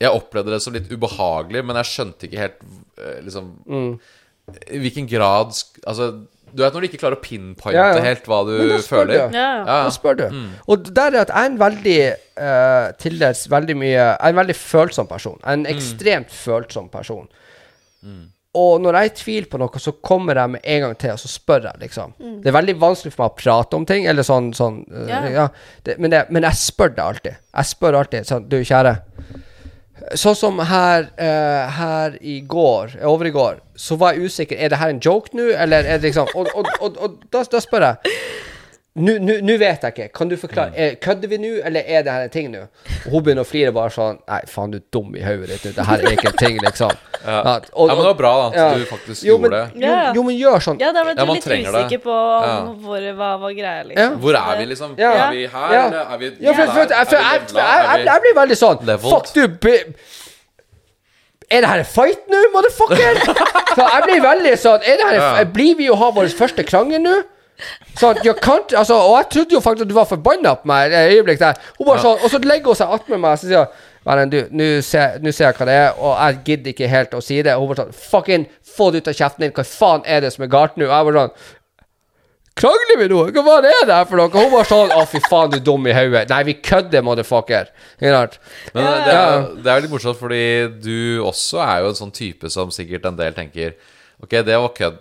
Jeg 0.00 0.10
opplevde 0.16 0.50
det 0.50 0.62
som 0.64 0.72
litt 0.74 0.90
ubehagelig, 0.90 1.62
men 1.64 1.76
jeg 1.78 1.90
skjønte 1.92 2.26
ikke 2.26 2.42
helt 2.46 2.60
eh, 2.98 3.20
liksom 3.22 3.52
Mm. 3.70 3.92
I 4.66 4.78
hvilken 4.82 5.06
grad 5.06 5.54
Altså, 5.86 6.10
du 6.52 6.62
vet 6.64 6.74
når 6.74 6.84
du 6.84 6.88
ikke 6.90 7.00
klarer 7.02 7.18
å 7.18 7.22
pinpointe 7.24 7.76
Ja, 7.78 7.86
ja. 7.96 8.02
helt 8.04 8.26
hva 8.30 8.40
du 8.48 8.52
da 8.58 8.78
føler? 8.84 9.12
du. 9.30 9.36
Ja, 9.38 9.46
ja. 9.60 9.76
Da 9.86 9.92
spør 9.94 10.18
du. 10.18 10.24
Og 10.70 10.90
der 10.96 11.14
er 11.14 11.20
at 11.22 11.32
jeg 11.34 11.44
er 11.44 11.52
en 11.52 11.60
veldig 11.60 11.98
uh, 12.40 12.90
til 12.98 13.18
dels 13.20 13.44
veldig 13.52 13.76
mye 13.80 13.94
Jeg 13.94 14.16
er 14.18 14.34
en 14.34 14.40
veldig 14.42 14.56
følsom 14.58 15.08
person. 15.10 15.38
Jeg 15.42 15.48
er 15.50 15.58
en 15.60 15.66
ekstremt 15.74 16.30
følsom 16.34 16.88
person. 16.92 17.28
Og 18.60 18.80
når 18.82 18.96
jeg 18.98 19.06
er 19.06 19.10
i 19.12 19.18
tvil 19.20 19.44
på 19.46 19.58
noe, 19.62 19.78
så 19.78 19.92
kommer 20.02 20.34
jeg 20.40 20.50
med 20.56 20.64
en 20.72 20.80
gang 20.82 20.94
til, 20.98 21.12
og 21.14 21.20
så 21.22 21.28
spør 21.30 21.68
jeg, 21.68 21.78
liksom. 21.84 22.16
Det 22.42 22.50
er 22.50 22.56
veldig 22.56 22.74
vanskelig 22.82 23.12
for 23.14 23.22
meg 23.22 23.30
å 23.30 23.36
prate 23.38 23.78
om 23.78 23.84
ting, 23.86 24.08
eller 24.10 24.26
sånn, 24.26 24.48
sånn 24.58 24.80
uh, 24.90 25.04
Ja. 25.06 25.20
ja. 25.30 25.44
det, 25.86 25.94
men, 26.02 26.10
det, 26.10 26.24
men 26.34 26.42
jeg 26.48 26.58
spør 26.58 26.90
deg 26.96 27.04
alltid. 27.04 27.38
Jeg 27.54 27.70
spør 27.70 28.00
alltid 28.00 28.26
sånn 28.26 28.48
Du, 28.50 28.58
kjære. 28.66 28.96
Sånn 30.18 30.36
som 30.38 30.60
her, 30.64 31.08
uh, 31.20 31.70
her 31.76 32.16
i 32.20 32.40
går, 32.48 32.96
over 33.06 33.28
i 33.28 33.34
går, 33.34 33.60
så 33.76 33.96
var 34.00 34.16
jeg 34.16 34.30
usikker. 34.30 34.58
Er 34.58 34.72
det 34.72 34.80
her 34.80 34.92
en 34.92 35.02
joke 35.04 35.36
nå, 35.36 35.50
eller 35.54 35.84
er 35.84 36.00
det 36.00 36.10
liksom 36.10 36.30
Og, 36.34 36.48
og, 36.54 36.70
og, 36.80 36.96
og 36.98 37.18
da, 37.32 37.44
da 37.44 37.60
spør 37.62 37.86
jeg. 37.90 38.16
Nå 38.98 39.54
vet 39.54 39.84
jeg 39.86 39.92
ikke. 39.94 40.08
Kan 40.18 40.28
du 40.28 40.34
forklare? 40.36 40.72
Er, 40.74 40.94
kødder 40.98 41.30
vi 41.30 41.36
nå, 41.38 41.50
eller 41.64 41.84
er 41.86 42.02
det 42.02 42.10
her 42.10 42.24
en 42.26 42.32
ting 42.34 42.48
nå? 42.50 42.64
Og 43.06 43.12
hun 43.12 43.22
begynner 43.22 43.44
å 43.46 43.46
flire 43.46 43.70
bare 43.72 43.92
sånn 43.94 44.16
Nei, 44.26 44.40
faen, 44.50 44.72
du 44.72 44.80
er 44.80 44.82
dum 44.92 45.12
i 45.14 45.22
hodet 45.22 45.60
ditt. 45.62 45.76
Det 45.76 45.84
her 45.86 46.02
er 46.02 46.16
ikke 46.16 46.32
en 46.32 46.40
ting, 46.40 46.58
liksom. 46.64 46.90
Ja. 47.20 47.36
og, 47.44 47.66
og- 47.76 47.90
ja, 47.90 47.94
men 47.94 48.00
det 48.00 48.08
var 48.08 48.16
bra 48.16 48.28
da 48.40 48.44
at 48.48 48.54
ja. 48.56 48.66
du 48.80 48.84
faktisk 48.88 49.22
jo, 49.26 49.34
gjorde 49.36 49.50
det. 49.52 49.82
jo, 49.84 49.90
jo, 50.16 50.22
men 50.24 50.36
gjør 50.40 50.62
sånn. 50.64 50.78
Ja, 50.80 50.88
da 50.96 51.02
ble 51.04 51.12
du 51.14 51.20
litt 51.28 51.46
usikker 51.68 52.00
på 52.06 52.14
hvor, 52.80 53.04
hva 53.18 53.28
var 53.42 53.52
greia, 53.58 53.74
Ja. 53.76 53.82
liksom. 53.90 54.14
Hvor 54.24 54.38
er 54.40 54.54
vi, 54.58 54.64
liksom? 54.70 54.94
Ja. 54.98 55.10
Er 55.26 55.34
vi 55.36 55.42
her, 55.52 55.74
Ja. 55.74 55.82
eller 55.86 56.14
er 56.14 56.18
vi 56.22 56.30
Ja, 56.40 56.54
for, 56.56 56.72
for, 56.72 56.86
der? 56.88 57.04
for, 57.04 57.10
for, 57.10 57.16
Er 57.20 57.20
vi 57.20 57.44
jeg, 57.44 57.52
levela? 57.52 57.74
jeg, 57.76 57.98
jeg, 57.98 58.06
jeg 58.08 58.20
blir 58.24 58.34
veldig 58.40 58.58
sånn 58.62 58.86
Leveled? 58.88 59.12
Fuck, 59.12 59.26
du 59.36 59.42
Er 61.50 61.60
det 61.60 61.68
her 61.74 61.82
en 61.84 61.90
fight 61.92 62.24
nå, 62.32 62.40
motherfucker? 62.54 63.20
Så 63.76 63.84
jeg 63.84 64.02
blir 64.08 64.24
veldig 64.24 64.54
sånn 64.64 64.80
er 64.80 64.96
det 64.96 65.06
her, 65.10 65.20
Ja. 65.20 65.44
Blir 65.44 65.76
vi 65.76 65.90
å 65.92 65.98
ha 66.00 66.10
vår 66.16 66.32
første 66.40 66.64
krangel 66.64 67.04
nå? 67.04 67.18
Sånn, 67.98 68.20
jeg 68.24 68.36
kan, 68.40 68.62
altså, 68.76 68.96
og 68.96 69.16
jeg 69.18 69.28
trodde 69.34 69.56
jo 69.56 69.60
faktisk 69.60 69.84
at 69.84 69.90
du 69.90 69.96
var 69.96 70.08
forbanna 70.08 70.54
på 70.56 70.68
meg 70.70 70.94
et 70.94 71.14
øyeblikk 71.16 71.40
der. 71.42 71.58
Hun 71.78 71.88
bare 71.90 72.02
sånn, 72.04 72.22
Og 72.24 72.32
så 72.32 72.40
legger 72.44 72.72
hun 72.72 72.78
seg 72.78 72.94
attmed 72.96 73.20
meg 73.20 73.36
og 73.36 73.42
så 73.42 73.50
sier 73.50 73.64
hun, 73.66 73.86
Vennen, 74.08 74.30
du, 74.32 74.38
nå 74.56 74.66
ser, 74.80 75.18
ser 75.28 75.50
jeg 75.50 75.56
hva 75.58 75.66
det 75.68 75.74
er, 75.76 75.90
og 76.00 76.14
jeg 76.16 76.38
gidder 76.46 76.72
ikke 76.72 76.88
helt 76.88 77.16
å 77.18 77.20
si 77.20 77.42
det. 77.44 77.52
Og 77.52 77.66
hun 77.66 77.74
bare 77.74 77.82
sånn 77.82 77.98
Fucking 78.10 78.46
få 78.64 78.88
det 78.90 79.02
ut 79.02 79.10
av 79.12 79.18
kjeften 79.18 79.44
din. 79.44 79.52
Hva 79.56 79.64
faen 79.68 80.06
er 80.08 80.22
det 80.24 80.30
som 80.32 80.46
er 80.46 80.52
galt 80.54 80.78
nå? 80.80 80.86
Og 80.88 80.94
jeg 80.94 81.08
bare 81.10 81.24
sånn 81.26 81.56
Krangler 82.60 82.98
vi 82.98 83.08
nå? 83.12 83.20
Hva 83.30 83.44
faen 83.46 83.68
er 83.68 83.76
det 83.82 83.90
der 83.92 84.08
for 84.08 84.20
noe? 84.20 84.32
Hun 84.32 84.50
var 84.52 84.66
sånn 84.68 84.96
Å, 84.96 85.04
fy 85.08 85.20
faen, 85.26 85.52
du 85.52 85.58
er 85.60 85.64
dum 85.68 85.86
i 85.86 85.94
hodet. 85.96 86.26
Nei, 86.32 86.40
vi 86.48 86.56
kødder, 86.64 87.04
motherfucker. 87.06 87.70
Men 88.00 88.16
det, 88.74 89.14
er, 89.14 89.46
det 89.60 89.72
er 89.72 89.84
litt 89.84 89.92
morsomt, 89.92 90.18
fordi 90.20 90.42
du 90.80 91.22
også 91.28 91.60
er 91.64 91.84
jo 91.84 91.92
en 91.92 92.00
sånn 92.00 92.16
type 92.16 92.50
som 92.52 92.72
sikkert 92.74 93.06
en 93.08 93.20
del 93.20 93.36
tenker 93.36 93.76
Ok, 94.22 94.30
det 94.44 94.56
var 94.60 94.72
kødd. 94.76 94.98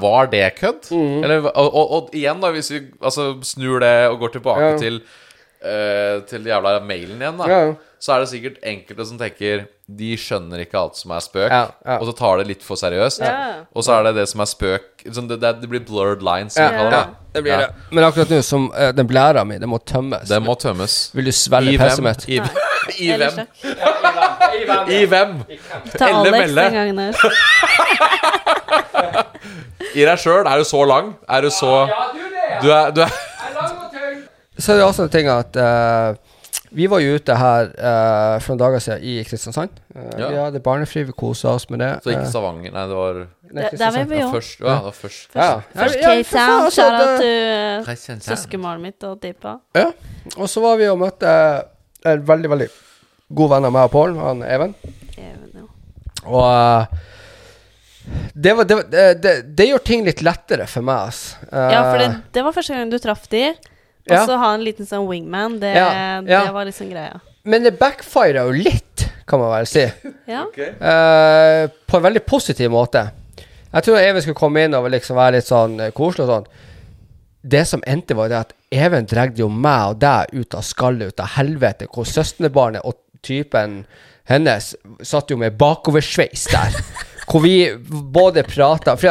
Var 0.00 0.26
det 0.32 0.42
kødd? 0.58 0.90
Mm. 0.94 1.24
Eller, 1.24 1.48
og, 1.50 1.68
og, 1.74 1.90
og 1.96 2.10
igjen, 2.14 2.40
da, 2.42 2.50
hvis 2.54 2.70
vi 2.70 2.80
altså, 3.02 3.32
snur 3.42 3.80
det 3.82 3.94
og 4.08 4.18
går 4.22 4.28
tilbake 4.38 4.68
Ja. 4.68 4.76
til 4.78 5.00
uh, 5.02 6.22
Til 6.30 6.46
jævla 6.46 6.78
mailen 6.86 7.18
igjen, 7.22 7.38
da. 7.40 7.48
Ja. 7.50 7.72
Så 8.00 8.12
er 8.14 8.22
det 8.22 8.28
sikkert 8.30 8.60
enkelte 8.62 9.06
som 9.08 9.18
tenker 9.18 9.64
De 9.88 10.10
skjønner 10.20 10.60
ikke 10.66 10.76
alt 10.76 10.98
som 11.00 11.14
er 11.16 11.22
spøk, 11.24 11.48
Ja, 11.48 11.62
ja. 11.86 11.94
og 11.96 12.04
så 12.10 12.12
tar 12.18 12.36
det 12.42 12.46
litt 12.50 12.62
for 12.66 12.76
seriøst. 12.76 13.22
Ja. 13.24 13.62
Og 13.72 13.84
så 13.86 13.94
er 13.96 14.02
det 14.04 14.14
det 14.18 14.26
som 14.28 14.42
er 14.44 14.48
spøk 14.50 15.06
sånn, 15.16 15.28
det, 15.30 15.38
det, 15.40 15.52
det 15.62 15.70
blir 15.72 15.80
blurred 15.88 16.20
lines. 16.20 16.52
som 16.58 16.62
Ja, 16.66 16.68
vi 16.68 16.76
kaller 16.76 16.92
ja, 16.92 17.00
det. 17.06 17.32
det 17.38 17.42
blir 17.46 17.52
Ja. 17.54 17.58
det. 17.62 17.88
Men 17.96 18.04
akkurat 18.04 18.28
nå, 18.34 18.40
som 18.44 18.66
uh, 18.74 18.90
den 18.92 19.08
blæra 19.08 19.44
mi, 19.48 19.56
det 19.58 19.68
må 19.72 19.78
tømmes. 19.80 20.28
Den 20.28 20.44
må 20.44 20.54
tømmes. 20.60 20.98
Vil 21.16 21.24
du 21.24 21.32
svelge 21.32 21.72
I 21.72 21.78
pisset 21.80 22.04
mitt? 22.04 22.28
I, 22.28 22.36
i 23.04 23.08
hvem? 23.16 23.40
I 24.92 25.00
hvem? 25.08 25.32
Ta 25.96 26.10
Alex 26.20 26.52
den 26.54 26.76
gangen 26.76 26.98
her. 26.98 27.12
I 29.96 30.04
deg 30.04 30.18
sjøl? 30.20 30.44
Er 30.46 30.60
du 30.60 30.64
så 30.68 30.84
lang? 30.88 31.14
Er 31.28 31.40
du 31.46 31.50
så 31.54 31.72
Du 32.62 32.68
er, 32.72 32.90
du 32.92 33.00
er 33.06 33.12
Så 34.58 34.72
er 34.74 34.76
det 34.80 34.84
også 34.84 35.04
en 35.06 35.12
ting 35.12 35.28
at 35.30 35.56
eh, 35.56 36.16
vi 36.70 36.86
var 36.86 37.00
jo 37.00 37.14
ute 37.16 37.34
her 37.38 37.70
uh, 37.78 38.38
for 38.44 38.52
noen 38.52 38.60
dager 38.60 38.82
siden 38.84 39.04
i 39.08 39.14
Kristiansand. 39.24 39.70
Uh, 39.94 40.02
Ja. 40.18 40.28
Vi 40.28 40.36
hadde 40.36 40.60
barnefri, 40.64 41.04
vi 41.08 41.12
kosa 41.16 41.54
oss 41.56 41.68
med 41.70 41.80
det. 41.80 41.90
Så 42.04 42.10
ikke 42.12 42.24
Eh, 42.26 42.28
Stavanger. 42.28 42.72
Nei, 42.74 42.86
det 42.90 42.96
var 42.98 43.14
nei, 43.22 43.62
Der- 43.70 43.90
var 43.96 44.04
vi 44.10 44.18
ja, 44.18 44.28
først. 44.32 44.60
Ja, 44.60 44.74
det 44.74 44.84
var 44.84 44.96
først. 44.98 45.28
Først 45.32 45.34
Ja, 45.34 45.44
ja, 45.48 45.88
det- 47.22 47.96
til 48.04 48.20
søskenbarnet 48.20 48.80
mitt 48.82 49.04
og 49.04 49.20
Dippa. 49.20 49.58
Ja. 49.74 49.92
Og 50.36 50.48
så 50.48 50.60
var 50.60 50.76
vi 50.76 50.86
og 50.88 50.98
møtte 50.98 51.64
en 52.04 52.22
veldig, 52.26 52.50
veldig 52.50 52.68
god 53.34 53.50
venn 53.50 53.64
av 53.64 53.72
meg 53.72 53.82
og 53.88 53.90
Pål, 53.90 54.16
han 54.20 54.42
Even. 54.42 54.74
Even, 55.16 55.50
ja. 55.54 55.64
Og 56.26 56.42
uh, 56.44 56.86
det, 58.34 58.52
var, 58.56 58.64
det, 58.64 58.76
var- 58.76 58.88
det, 58.90 59.06
det, 59.22 59.32
det 59.56 59.66
gjør 59.70 59.82
ting 59.84 60.04
litt 60.04 60.22
lettere 60.22 60.66
for 60.70 60.82
meg, 60.82 61.08
altså. 61.10 61.36
Uh, 61.52 61.72
Ja, 61.72 61.82
for 61.90 61.98
det, 61.98 62.10
det 62.32 62.44
var 62.44 62.52
første 62.52 62.74
gang 62.76 62.90
du 62.92 62.98
traff 62.98 63.26
de. 63.32 63.54
Og 64.08 64.14
Ja. 64.16 64.24
så 64.26 64.38
ha 64.40 64.54
en 64.54 64.64
liten 64.64 64.86
sånn 64.88 65.06
wingman, 65.08 65.58
det, 65.60 65.74
Ja, 65.76 66.20
ja. 66.26 66.44
det 66.46 66.52
var 66.54 66.64
liksom 66.64 66.90
greia. 66.90 67.20
Men 67.44 67.62
det 67.64 67.78
backfira 67.78 68.44
jo 68.48 68.52
litt, 68.52 69.06
kan 69.26 69.40
man 69.40 69.50
vel 69.52 69.66
si. 69.68 69.84
Ja. 70.26 70.44
uh, 70.44 71.68
på 71.86 71.96
en 71.96 72.02
veldig 72.02 72.24
positiv 72.26 72.70
måte. 72.70 73.10
Jeg 73.72 73.84
tror 73.84 73.98
Even 74.00 74.22
skulle 74.22 74.34
komme 74.38 74.64
inn 74.64 74.74
og 74.74 74.88
liksom 74.90 75.16
være 75.16 75.32
litt 75.38 75.46
sånn 75.48 75.78
eh, 75.80 75.90
koselig 75.92 76.24
og 76.24 76.30
sånn. 76.32 76.46
Det 77.48 77.66
som 77.68 77.82
endte, 77.86 78.16
var 78.16 78.28
det 78.32 78.38
at 78.38 78.52
Even 78.72 79.06
dregde 79.08 79.40
jo 79.40 79.48
meg 79.48 79.94
og 79.94 79.98
deg 80.02 80.32
ut 80.32 80.54
av 80.54 80.62
skallet, 80.62 81.08
ut 81.14 81.20
av 81.20 81.30
helvete, 81.38 81.86
hvor 81.92 82.04
søskenbarnet 82.04 82.84
og 82.84 82.98
typen 83.24 83.86
hennes 84.28 84.74
satt 85.02 85.30
jo 85.32 85.36
med 85.40 85.56
bakoversveis 85.56 86.44
der. 86.52 86.76
hvor 87.30 87.40
vi 87.44 87.70
både 88.12 88.42
prata 88.44 88.96
for, 88.96 89.08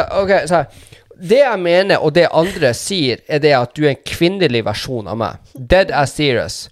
Det 1.18 1.40
jeg 1.40 1.58
mener, 1.58 1.98
og 2.04 2.12
det 2.14 2.28
andre 2.30 2.70
sier, 2.78 3.18
er 3.28 3.40
det 3.42 3.50
at 3.58 3.72
du 3.74 3.84
er 3.88 3.94
en 3.96 4.02
kvinnelig 4.06 4.60
versjon 4.66 5.08
av 5.10 5.16
meg. 5.18 5.38
Dead 5.54 5.90
as 5.90 6.12
serious. 6.14 6.68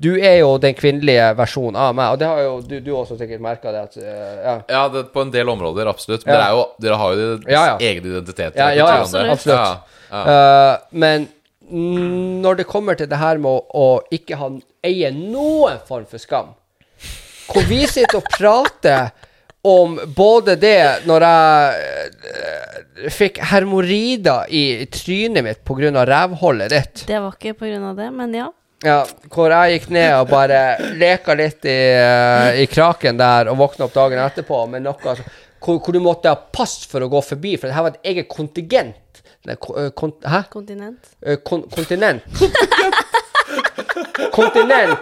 Du 0.00 0.14
er 0.16 0.38
jo 0.40 0.54
den 0.56 0.72
kvinnelige 0.72 1.26
versjonen 1.36 1.76
av 1.76 1.90
meg, 1.98 2.14
og 2.14 2.20
det 2.22 2.28
har 2.30 2.38
jo 2.40 2.52
du, 2.64 2.78
du 2.80 2.88
også 2.96 3.18
sikkert 3.20 3.42
merka 3.44 3.68
det 3.74 3.82
at 3.82 3.98
eh, 4.00 4.38
ja. 4.46 4.54
Ja, 4.72 4.84
det, 4.88 5.02
på 5.12 5.20
en 5.26 5.32
del 5.34 5.50
områder, 5.52 5.90
absolutt. 5.92 6.24
Men 6.24 6.38
Ja. 6.40 6.46
jo, 6.56 6.62
dere 6.80 6.96
har 7.02 7.12
jo 7.12 7.18
deres 7.18 7.52
Ja, 7.52 7.76
egen 7.90 8.06
identitet. 8.08 8.56
Ja, 8.56 8.70
ja, 8.72 8.86
absolutt. 9.02 9.44
Ja, 9.44 9.82
ja. 10.08 10.22
Eh, 10.22 10.78
men 11.04 11.28
når 12.42 12.62
det 12.62 12.66
kommer 12.66 12.96
til 12.96 13.06
det 13.12 13.20
her 13.20 13.36
med 13.38 13.50
å, 13.52 13.60
å 13.76 14.00
ikke 14.10 14.40
ha 14.40 14.48
eie 14.88 15.12
noen 15.14 15.76
form 15.86 16.08
for 16.08 16.18
skam 16.18 16.48
Hvor 17.52 17.68
vi 17.68 17.84
sitter 17.86 18.18
og 18.18 18.26
prater 18.32 19.12
om 19.62 19.98
både 20.16 20.56
det 20.56 21.06
når 21.08 21.26
jeg 21.26 22.14
eh, 22.30 23.10
fikk 23.12 23.42
hermorider 23.50 24.48
i 24.48 24.86
trynet 24.92 25.44
mitt 25.44 25.60
pga. 25.64 26.04
rævholdet 26.06 26.70
ditt. 26.72 27.04
Det 27.06 27.20
var 27.20 27.36
ikke 27.36 27.76
av 27.76 27.96
det, 27.96 28.10
men 28.10 28.34
ja. 28.34 28.48
Ja, 28.80 29.04
hvor 29.28 29.52
jeg 29.52 29.74
gikk 29.76 29.90
ned 29.92 30.14
og 30.16 30.30
bare 30.30 30.78
leka 30.96 31.34
litt 31.36 31.66
i, 31.68 31.76
eh, 31.92 32.62
i 32.62 32.66
kraken 32.66 33.18
der 33.20 33.50
og 33.52 33.58
våkna 33.60 33.84
opp 33.84 33.92
dagen 33.94 34.22
etterpå 34.24 34.62
med 34.72 34.86
noe 34.86 34.96
altså, 35.04 35.26
hvor, 35.60 35.76
hvor 35.84 35.92
du 35.92 36.00
måtte 36.00 36.32
ha 36.32 36.38
pass 36.40 36.86
for 36.88 37.04
å 37.04 37.10
gå 37.12 37.20
forbi, 37.20 37.58
for 37.60 37.68
det 37.68 37.76
her 37.76 37.84
var 37.84 37.98
et 37.98 38.08
eget 38.14 38.30
kontingent. 38.32 39.20
Nei, 39.44 39.58
eh, 39.76 39.90
kon, 39.92 40.14
hæ? 40.24 40.46
Kontinent. 40.48 41.12
Kon 41.44 41.66
kontinent. 41.76 42.24
kontinent. 44.32 44.98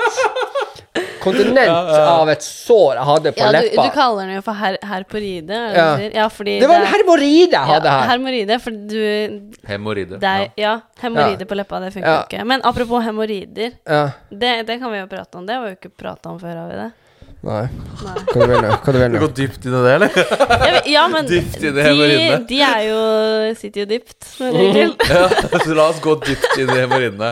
Kontinent 1.33 1.93
av 1.99 2.29
et 2.33 2.43
sår 2.43 2.95
jeg 2.99 3.05
hadde 3.11 3.33
på 3.33 3.39
Ja, 3.45 3.51
leppa. 3.57 3.85
du 3.85 3.91
kaller 3.97 4.27
den 4.27 4.35
jo 4.37 4.43
for 4.43 4.53
her, 4.55 4.79
herporide, 4.83 5.51
er 5.51 5.75
Ja. 5.79 5.89
Ja, 6.23 6.29
fordi 6.29 6.59
det 6.61 6.69
var 6.69 6.77
en 6.77 6.83
er- 6.83 6.93
hermoride 6.95 7.51
jeg 7.53 7.67
hadde 7.73 7.85
ja, 7.85 7.99
her. 8.01 8.09
Hermoride, 8.13 8.61
for 8.61 8.71
du 8.71 9.51
Hemoride. 9.69 10.19
Ja, 10.57 10.81
Hemoride 11.03 11.41
Ja. 11.41 11.47
på 11.47 11.55
leppa, 11.57 11.81
det 11.81 11.93
funker 11.95 12.09
Ja. 12.09 12.17
jo 12.23 12.27
ikke. 12.39 12.45
Men 12.47 12.61
apropos 12.65 13.05
hemorider, 13.05 13.73
Ja. 13.87 14.11
det, 14.31 14.67
det 14.67 14.81
kan 14.81 14.91
vi 14.93 14.99
jo 14.99 15.07
prate 15.07 15.35
om. 15.39 15.47
Det 15.47 15.55
har 15.55 15.63
vi 15.65 15.71
jo 15.71 15.77
ikke 15.77 15.93
prata 15.97 16.29
om 16.31 16.39
før, 16.41 16.55
har 16.57 16.69
vi 16.69 16.77
det? 16.77 16.93
Nei, 17.47 17.69
Nei. 18.03 18.15
hva 18.33 18.35
du 18.35 18.51
vil 18.51 18.63
nå? 18.65 18.71
Hva 18.83 18.93
du 18.93 18.97
vil 18.99 19.13
Du 19.15 19.19
går 19.23 19.31
dypt 19.39 19.67
inn 19.69 19.75
i 19.79 19.83
det, 19.85 19.91
eller? 19.95 20.17
Ja, 20.19 20.57
men, 20.59 20.79
Ja, 20.91 21.03
men 21.13 21.27
Dypt 21.29 21.57
i 21.61 21.61
det 21.69 21.75
de, 21.77 21.85
hemoroidene. 21.87 22.39
de 22.51 22.59
er 22.67 22.81
jo 22.89 22.97
Sitter 23.61 23.85
jo 23.85 23.87
dypt, 23.93 24.17
som 24.27 24.57
regel. 24.57 24.95
ja, 25.07 25.29
så 25.63 25.77
la 25.79 25.85
oss 25.93 26.01
gå 26.03 26.17
dypt 26.25 26.59
inn 26.59 26.73
i 26.75 26.79
hemoroidene. 26.81 27.31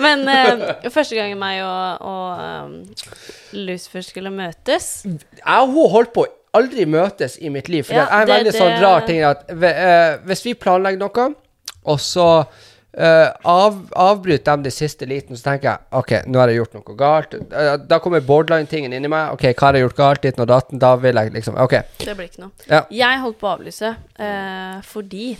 Men 0.00 0.22
eh, 0.30 0.86
første 0.94 1.18
gangen 1.18 1.40
meg 1.42 1.64
og, 1.66 2.06
og 2.06 2.44
um, 2.46 2.76
Lucifer 3.58 4.06
skulle 4.06 4.30
møtes 4.32 4.86
Jeg 5.04 5.42
og 5.58 5.74
hun 5.74 5.90
holdt 5.96 6.14
på 6.14 6.28
aldri 6.56 6.86
møtes 6.90 7.36
i 7.42 7.50
mitt 7.52 7.68
liv. 7.70 7.84
For 7.90 7.94
Ja, 7.98 8.06
det 8.06 8.14
er 8.14 8.22
en 8.22 8.26
det- 8.30 8.36
veldig 8.38 8.54
sånn 8.56 8.80
rar 8.86 9.04
ting 9.06 9.20
at 9.26 9.50
eh, 9.50 10.16
hvis 10.30 10.44
vi 10.46 10.54
planlegger 10.58 11.02
noe, 11.02 11.26
og 11.90 11.98
så 12.02 12.30
eh, 12.92 13.28
av, 13.42 13.78
avbryter 13.96 14.56
de 14.56 14.68
det 14.68 14.72
siste 14.74 15.06
liten, 15.06 15.38
så 15.38 15.50
tenker 15.50 15.70
jeg 15.70 16.00
OK, 16.00 16.12
nå 16.26 16.40
har 16.40 16.50
jeg 16.50 16.60
gjort 16.60 16.76
noe 16.78 16.96
galt. 16.98 17.36
Uh, 17.52 17.74
da 17.90 18.00
kommer 18.02 18.24
borderline-tingen 18.24 18.94
inni 18.96 19.10
meg. 19.10 19.34
OK, 19.36 19.48
hva 19.52 19.70
har 19.70 19.78
jeg 19.78 19.86
gjort 19.86 19.98
galt? 20.00 20.22
Ditt 20.26 20.42
og 20.42 20.50
datten. 20.50 20.82
Da 20.82 20.94
vil 21.00 21.20
jeg 21.20 21.34
liksom 21.36 21.58
OK. 21.60 21.78
Det 22.02 22.16
blir 22.18 22.30
ikke 22.30 22.46
noe. 22.46 22.68
Ja. 22.68 22.84
Jeg 22.94 23.22
holdt 23.24 23.40
på 23.40 23.48
å 23.48 23.54
avlyse 23.56 23.94
uh, 23.94 24.78
fordi 24.86 25.32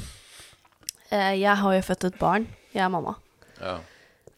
eh, 1.11 1.34
jeg 1.40 1.57
har 1.62 1.78
jo 1.78 1.86
født 1.90 2.11
et 2.11 2.18
barn. 2.20 2.48
Jeg 2.74 2.84
er 2.86 2.92
mamma. 2.92 3.16
Ja. 3.61 3.78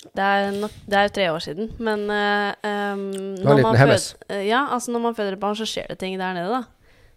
Det 0.03 0.23
er, 0.23 0.49
nok, 0.59 0.73
det 0.91 0.97
er 0.99 1.05
jo 1.07 1.11
tre 1.15 1.27
år 1.31 1.43
siden, 1.45 1.69
men 1.79 2.01
um, 2.11 3.03
Du 3.39 3.45
har 3.47 3.53
en 3.53 3.61
liten 3.61 3.77
hemmes. 3.79 4.07
føder, 4.27 4.41
Ja, 4.49 4.65
altså 4.75 4.91
når 4.91 5.03
man 5.05 5.15
føder 5.15 5.37
et 5.37 5.43
barn, 5.45 5.55
så 5.55 5.67
skjer 5.69 5.93
det 5.93 6.01
ting 6.01 6.17
der 6.19 6.35
nede, 6.35 6.51
da. 6.51 6.65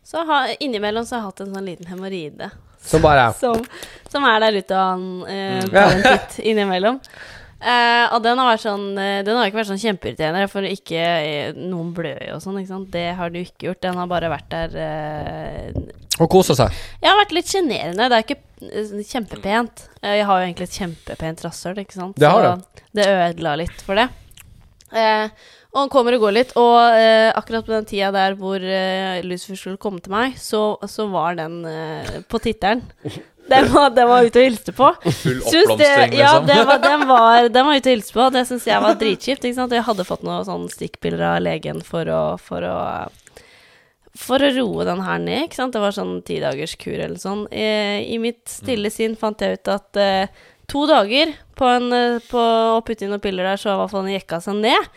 Så 0.05 0.21
ha, 0.29 0.43
innimellom 0.61 1.07
så 1.07 1.15
har 1.15 1.23
jeg 1.23 1.31
hatt 1.31 1.41
en 1.41 1.55
sånn 1.55 1.65
liten 1.65 1.89
hemoroide 1.89 2.51
Så 2.85 2.99
bare 3.03 3.29
som, 3.39 3.63
som 4.11 4.25
er 4.29 4.43
der 4.45 4.59
ute 4.61 4.75
og 4.75 4.91
han 4.91 5.07
eh, 5.27 5.63
Mm. 5.65 5.71
tar 5.73 5.95
en 5.95 6.03
titt 6.29 6.39
innimellom. 6.45 6.99
Eh, 7.65 8.05
og 8.13 8.19
den 8.21 8.37
har 8.37 8.59
sånn 8.61 8.91
eh, 8.99 9.21
Den 9.25 9.37
har 9.39 9.47
ikke 9.47 9.57
vært 9.61 9.69
sånn 9.71 9.79
kjempeirriterende, 9.81 10.43
for 10.51 10.67
ikke 10.67 10.99
eh, 11.01 11.53
noen 11.57 11.93
blør 11.97 12.19
jo 12.27 12.35
og 12.37 12.43
sånn. 12.43 12.83
Det 12.93 13.07
har 13.17 13.31
du 13.33 13.39
ikke 13.41 13.69
gjort. 13.71 13.81
Den 13.87 13.97
har 13.97 14.09
bare 14.11 14.29
vært 14.29 14.49
der 14.53 14.75
eh, 14.77 15.79
Og 16.21 16.29
kosa 16.29 16.53
seg. 16.59 16.75
Har 17.01 17.17
vært 17.23 17.33
litt 17.33 17.49
sjenerende. 17.49 18.09
Det 18.11 18.19
er 18.19 18.27
ikke 18.27 18.37
eh, 18.69 18.93
kjempepent. 19.09 19.87
Jeg 20.05 20.27
har 20.29 20.43
jo 20.43 20.45
egentlig 20.51 20.67
et 20.69 20.77
kjempepent 20.77 21.41
rasshøl, 21.47 21.81
ikke 21.81 21.97
sant. 21.97 22.19
Det 22.21 22.29
har 22.29 22.45
Så 22.51 22.85
det 22.99 23.07
ødela 23.15 23.55
litt 23.63 23.81
for 23.87 23.97
det. 23.97 24.09
Eh, 24.95 25.27
og 25.75 25.81
han 25.81 25.89
kommer 25.91 26.15
og 26.15 26.21
går 26.23 26.35
litt, 26.37 26.51
og 26.55 26.77
eh, 26.95 27.29
akkurat 27.35 27.65
på 27.67 27.73
den 27.73 27.87
tida 27.89 28.07
der 28.15 28.37
hvor 28.39 28.63
eh, 28.63 29.19
Lucifer 29.27 29.59
skulle 29.59 29.81
komme 29.81 29.99
til 29.99 30.13
meg, 30.15 30.37
så, 30.39 30.77
så 30.87 31.09
var 31.11 31.35
den 31.35 31.65
eh, 31.67 32.21
på 32.31 32.39
tittelen. 32.39 32.85
Den 33.45 33.67
var, 33.73 33.91
den 33.93 34.07
var 34.09 34.23
ute 34.25 34.39
og 34.39 34.47
hilste 34.47 34.71
på. 34.73 34.87
Full 35.03 35.41
Syns 35.43 35.67
oppblomstring, 35.67 36.13
det, 36.15 36.21
ja, 36.21 36.31
liksom. 36.31 36.47
det 36.47 36.61
var, 36.71 36.79
den, 36.81 37.03
var, 37.11 37.49
den 37.57 37.67
var 37.67 37.75
ute 37.75 37.91
og 37.91 37.97
hilste 37.97 38.15
på. 38.15 38.29
Det 38.33 38.45
syns 38.47 38.69
jeg 38.71 38.85
var 38.87 38.95
dritkjipt. 39.03 39.43
ikke 39.43 39.57
sant? 39.59 39.75
Jeg 39.75 39.85
hadde 39.89 40.07
fått 40.07 40.23
noen 40.25 40.47
sånne 40.47 40.71
stikkpiller 40.71 41.25
av 41.33 41.43
legen 41.43 41.83
for 41.85 42.09
å, 42.09 42.23
for 42.41 42.65
å 42.65 42.79
for 44.15 44.39
å 44.39 44.49
roe 44.55 44.85
den 44.87 45.01
her 45.03 45.19
ned, 45.19 45.49
ikke 45.49 45.59
sant. 45.59 45.75
Det 45.75 45.83
var 45.83 45.91
sånn 45.91 46.21
tidagerskur 46.23 46.95
eller 46.95 47.19
sånn. 47.19 47.43
I, 47.51 47.67
I 48.15 48.19
mitt 48.23 48.47
stille 48.47 48.87
sinn 48.93 49.17
fant 49.19 49.43
jeg 49.43 49.59
ut 49.59 49.71
at 49.73 49.99
eh, 49.99 50.45
to 50.71 50.85
dager 50.87 51.35
på, 51.59 51.67
en, 51.67 51.91
eh, 51.91 52.23
på 52.31 52.39
å 52.39 52.81
putte 52.87 53.03
inn 53.03 53.11
noen 53.11 53.23
piller 53.23 53.51
der, 53.51 53.59
så 53.59 53.73
var 53.73 53.75
i 53.75 53.81
hvert 53.83 53.93
fall 53.97 54.07
den 54.07 54.15
jekka 54.15 54.39
seg 54.47 54.61
ned. 54.63 54.89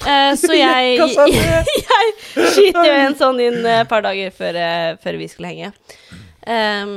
Eh, 0.00 0.32
så 0.40 0.56
jeg, 0.58 0.98
jeg 1.86 2.12
skyter 2.34 2.88
jo 2.88 2.98
en 2.98 3.18
sånn 3.18 3.40
inn 3.44 3.60
et 3.62 3.90
par 3.90 4.04
dager 4.04 4.32
før, 4.34 4.58
eh, 4.58 4.90
før 5.02 5.18
vi 5.20 5.30
skulle 5.30 5.52
henge. 5.52 5.72
Um, 6.42 6.94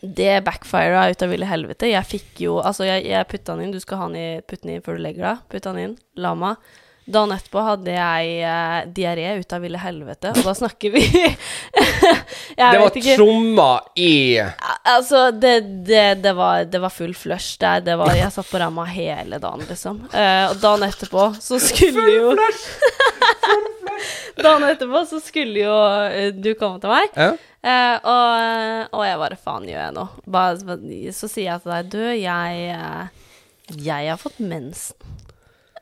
det 0.00 0.44
backfira 0.46 1.08
ut 1.10 1.22
av 1.22 1.32
ville 1.32 1.48
helvete. 1.48 1.88
Jeg 1.90 2.06
fikk 2.06 2.42
jo 2.44 2.58
Altså, 2.60 2.84
jeg, 2.86 3.06
jeg 3.08 3.28
putta 3.30 3.56
den 3.56 3.66
inn. 3.66 3.74
Du 3.74 3.82
skal 3.82 4.02
ha 4.02 4.08
den 4.10 4.20
i, 4.20 4.28
putte 4.46 4.66
den 4.66 4.76
inn 4.76 4.84
før 4.84 4.98
du 4.98 5.02
legger 5.02 5.30
deg. 5.30 5.46
Putta 5.52 5.72
den 5.72 5.82
inn. 5.82 5.96
Lama. 6.20 6.56
Dagen 7.06 7.30
etterpå 7.36 7.62
hadde 7.62 7.92
jeg 7.94 8.30
eh, 8.42 8.78
diaré 8.90 9.36
ut 9.38 9.52
av 9.54 9.62
ville 9.62 9.78
helvete, 9.78 10.32
og 10.34 10.42
da 10.42 10.54
snakker 10.58 10.90
vi 10.90 11.02
Det 12.58 12.80
var 12.82 12.96
trommer 12.96 13.84
i 13.94 14.40
Altså, 14.90 15.28
det, 15.30 15.60
det, 15.86 16.06
det, 16.24 16.32
var, 16.34 16.64
det 16.66 16.80
var 16.82 16.90
full 16.90 17.14
flush 17.14 17.60
der. 17.62 17.84
Det 17.86 17.94
var, 18.00 18.10
jeg 18.16 18.32
satt 18.34 18.50
på 18.50 18.58
ramma 18.58 18.86
hele 18.90 19.38
dagen, 19.42 19.62
liksom. 19.68 20.00
Eh, 20.10 20.48
og 20.50 20.58
dagen 20.62 20.86
etterpå 20.88 21.28
så 21.42 21.60
skulle 21.62 22.06
jo 22.10 22.32
Dagen 24.42 24.66
etterpå 24.66 25.04
så 25.08 25.20
skulle 25.22 25.62
jo 25.62 25.76
eh, 26.10 26.32
du 26.34 26.54
komme 26.58 26.82
til 26.82 26.90
meg. 26.90 27.14
ja. 27.14 27.34
Eh, 27.66 27.96
og, 28.06 28.92
og 28.94 29.00
jeg 29.02 29.18
bare 29.18 29.36
Faen, 29.42 29.64
gjør 29.66 29.80
jeg 29.80 29.94
nå? 29.96 30.02
Bare, 30.30 30.76
så 31.16 31.26
sier 31.26 31.48
jeg 31.48 31.62
til 31.64 31.72
deg 31.72 31.88
Du, 31.90 32.02
jeg 32.14 32.60
eh, 32.70 33.08
Jeg 33.88 34.10
har 34.12 34.20
fått 34.20 34.38
mensen. 34.38 34.94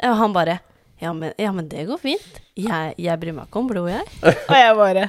Og 0.00 0.16
han 0.16 0.32
bare 0.32 0.60
ja 1.02 1.12
men, 1.12 1.32
ja, 1.38 1.50
men 1.52 1.68
det 1.68 1.86
går 1.88 1.98
fint. 2.00 2.40
Jeg, 2.56 2.94
jeg 3.02 3.20
bryr 3.20 3.34
meg 3.36 3.48
ikke 3.48 3.60
om 3.60 3.68
blod, 3.70 3.90
jeg. 3.90 4.04
Og 4.50 4.56
jeg 4.56 4.76
bare 4.78 5.08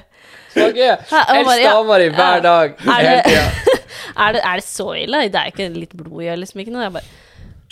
Helst 0.56 1.64
damer 1.66 2.04
i 2.06 2.10
hver 2.16 2.42
dag. 2.44 2.76
Er 2.88 2.92
Hele 2.92 3.16
det- 3.18 3.26
tida. 3.30 3.82
er, 4.26 4.36
det, 4.38 4.42
er 4.42 4.62
det 4.62 4.66
så 4.68 4.88
ille? 4.98 5.24
Det 5.32 5.42
er 5.42 5.52
ikke 5.52 5.68
litt 5.76 5.96
blod 5.98 6.24
i 6.24 6.30
liksom 6.40 6.62
ikke 6.64 6.74
noe. 6.76 6.86
Jeg 6.88 6.96
bare 6.96 7.22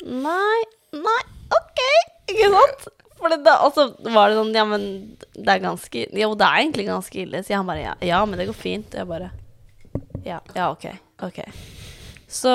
Nei, 0.04 0.64
nei, 1.00 1.22
OK. 1.56 1.82
Ikke 2.34 2.50
sant? 2.52 2.88
For 3.22 3.32
det, 3.32 3.38
da, 3.46 3.54
og 3.64 3.72
så 3.76 3.86
var 4.12 4.32
det 4.32 4.36
sånn 4.36 4.50
Ja, 4.58 4.66
men 4.68 4.84
det 5.38 5.48
er 5.54 5.62
ganske 5.64 6.02
Jo, 6.20 6.34
det 6.36 6.44
er 6.48 6.58
egentlig 6.66 6.88
ganske 6.90 7.22
ille. 7.24 7.44
Så 7.46 7.56
han 7.56 7.70
bare 7.70 7.86
ja, 7.86 7.94
ja, 8.04 8.20
men 8.28 8.42
det 8.42 8.50
går 8.50 8.58
fint. 8.60 8.98
Jeg 9.00 9.08
bare 9.10 9.32
Ja, 10.28 10.42
ja, 10.58 10.70
OK. 10.74 10.90
OK. 11.24 11.40
Så, 12.28 12.52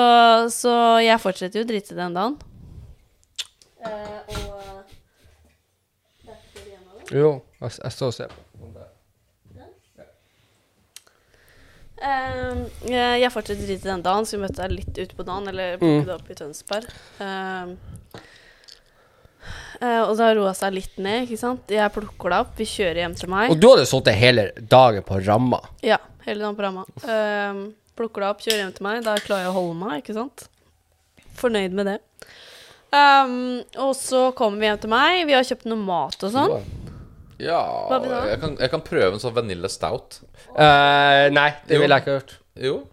så 0.53 0.71
jeg 1.01 1.21
fortsetter 1.23 1.61
jo 1.61 1.65
å 1.65 1.69
drite 1.69 1.95
den 1.97 2.15
dagen. 2.17 2.37
Uh, 3.79 4.19
og 4.27 4.58
Jo, 7.09 7.39
jeg, 7.61 7.75
jeg 7.83 7.95
står 7.95 8.13
og 8.13 8.17
ser 8.19 8.33
på. 8.33 8.49
Ehm, 11.99 12.65
jeg 12.87 13.23
jeg 13.25 13.31
fortsetter 13.33 13.79
den 13.83 14.03
dagen, 14.03 14.27
så 14.27 14.37
vi 14.37 14.43
møtte 14.45 14.61
deg 14.63 14.75
litt 14.77 14.99
ute 14.99 15.17
på 15.17 15.25
dagen, 15.27 15.49
eller 15.51 15.79
plukket 15.81 16.07
det 16.07 16.15
opp 16.15 16.29
i 16.29 16.37
Tønsberg. 16.37 16.93
Ehm, 17.25 17.73
uh, 19.81 20.03
og 20.05 20.13
da 20.19 20.29
roa 20.37 20.53
seg 20.55 20.77
litt 20.77 20.95
ned, 21.01 21.25
ikke 21.27 21.41
sant. 21.41 21.73
Jeg 21.75 21.95
plukker 21.95 22.31
det 22.31 22.41
opp, 22.45 22.53
vi 22.59 22.69
kjører 22.69 23.03
hjem 23.03 23.17
til 23.19 23.33
meg. 23.33 23.51
Og 23.51 23.59
du 23.59 23.69
hadde 23.71 23.87
sittet 23.89 24.19
hele 24.19 24.49
dagen 24.59 25.05
på 25.07 25.19
ramma. 25.25 25.61
Ja, 25.85 25.99
hele 26.27 26.45
dagen 26.45 26.59
på 26.59 26.67
ramma. 26.67 26.87
Ehm, 27.03 27.65
plukker 27.99 28.23
det 28.23 28.31
opp, 28.31 28.45
kjører 28.45 28.63
hjem 28.63 28.75
til 28.77 28.87
meg. 28.87 29.03
Da 29.07 29.17
klarer 29.19 29.49
jeg 29.49 29.53
å 29.53 29.57
holde 29.59 29.79
meg, 29.81 30.03
ikke 30.03 30.15
sant. 30.21 30.47
Fornøyd 31.39 31.75
med 31.75 31.93
det. 31.93 31.99
Og 32.89 33.91
så 33.93 34.29
kommer 34.35 34.59
vi 34.59 34.69
hjem 34.69 34.79
til 34.81 34.91
meg. 34.91 35.25
Vi 35.27 35.35
har 35.35 35.45
kjøpt 35.45 35.67
noe 35.69 35.83
mat 35.83 36.23
og 36.25 36.31
sånn. 36.33 36.55
Ja 37.39 37.87
Hva 37.87 37.99
vil 38.01 38.09
du 38.09 38.15
ha? 38.15 38.21
jeg 38.27 38.39
kan, 38.41 38.55
jeg 38.59 38.69
kan 38.69 38.81
prøve 38.81 39.13
en 39.13 39.19
sånn 39.19 39.33
vanille 39.35 39.69
stout. 39.71 40.19
Eh, 40.57 41.29
nei, 41.31 41.49
det 41.67 41.75
Jo. 41.77 41.81
ville 41.81 41.95
jeg 41.95 42.03
ikke 42.03 42.11
ha 42.11 42.19
gjort. 42.19 42.33
Jo. 42.59 42.87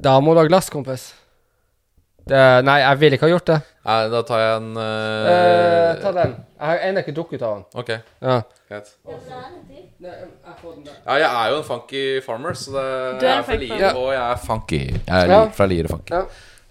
Da 0.00 0.20
må 0.20 0.34
du 0.34 0.40
ha 0.40 0.46
glass, 0.46 0.70
kompis. 0.70 1.14
Det, 2.26 2.38
nei, 2.66 2.80
jeg 2.82 2.98
ville 2.98 3.14
ikke 3.18 3.26
ha 3.26 3.32
gjort 3.34 3.46
det. 3.46 3.56
Nei, 3.86 4.08
da 4.10 4.22
tar 4.26 4.40
jeg 4.42 4.56
en 4.60 4.76
Eh, 4.76 5.26
eh, 5.32 6.00
ta 6.02 6.10
den. 6.12 6.32
Jeg 6.58 6.66
har 6.66 6.78
ennå 6.88 7.02
ikke 7.04 7.14
drukket 7.14 7.42
av 7.42 7.54
den. 7.56 7.64
Ok, 7.74 7.90
Ja. 8.22 8.42
greit. 8.68 8.88
Ja, 11.06 11.14
jeg 11.14 11.28
er 11.30 11.50
jo 11.52 11.58
en 11.60 11.64
funky 11.64 12.20
farmer, 12.24 12.54
så 12.58 12.72
det, 12.72 13.20
Du 13.20 13.26
er 13.26 13.36
en 13.38 13.44
fra 13.44 13.52
funky 13.52 13.68
Lier, 13.68 13.78
farmer. 13.78 14.00
og 14.02 14.12
jeg 14.12 14.22
er 14.32 14.36
funky. 14.46 14.80
Jeg 15.06 15.22
er 15.22 15.30
Ja. 15.32 15.44
fra 15.50 15.66
Lier 15.66 15.84
og 15.84 15.90
funky. 15.90 16.10
Ja. 16.10 16.24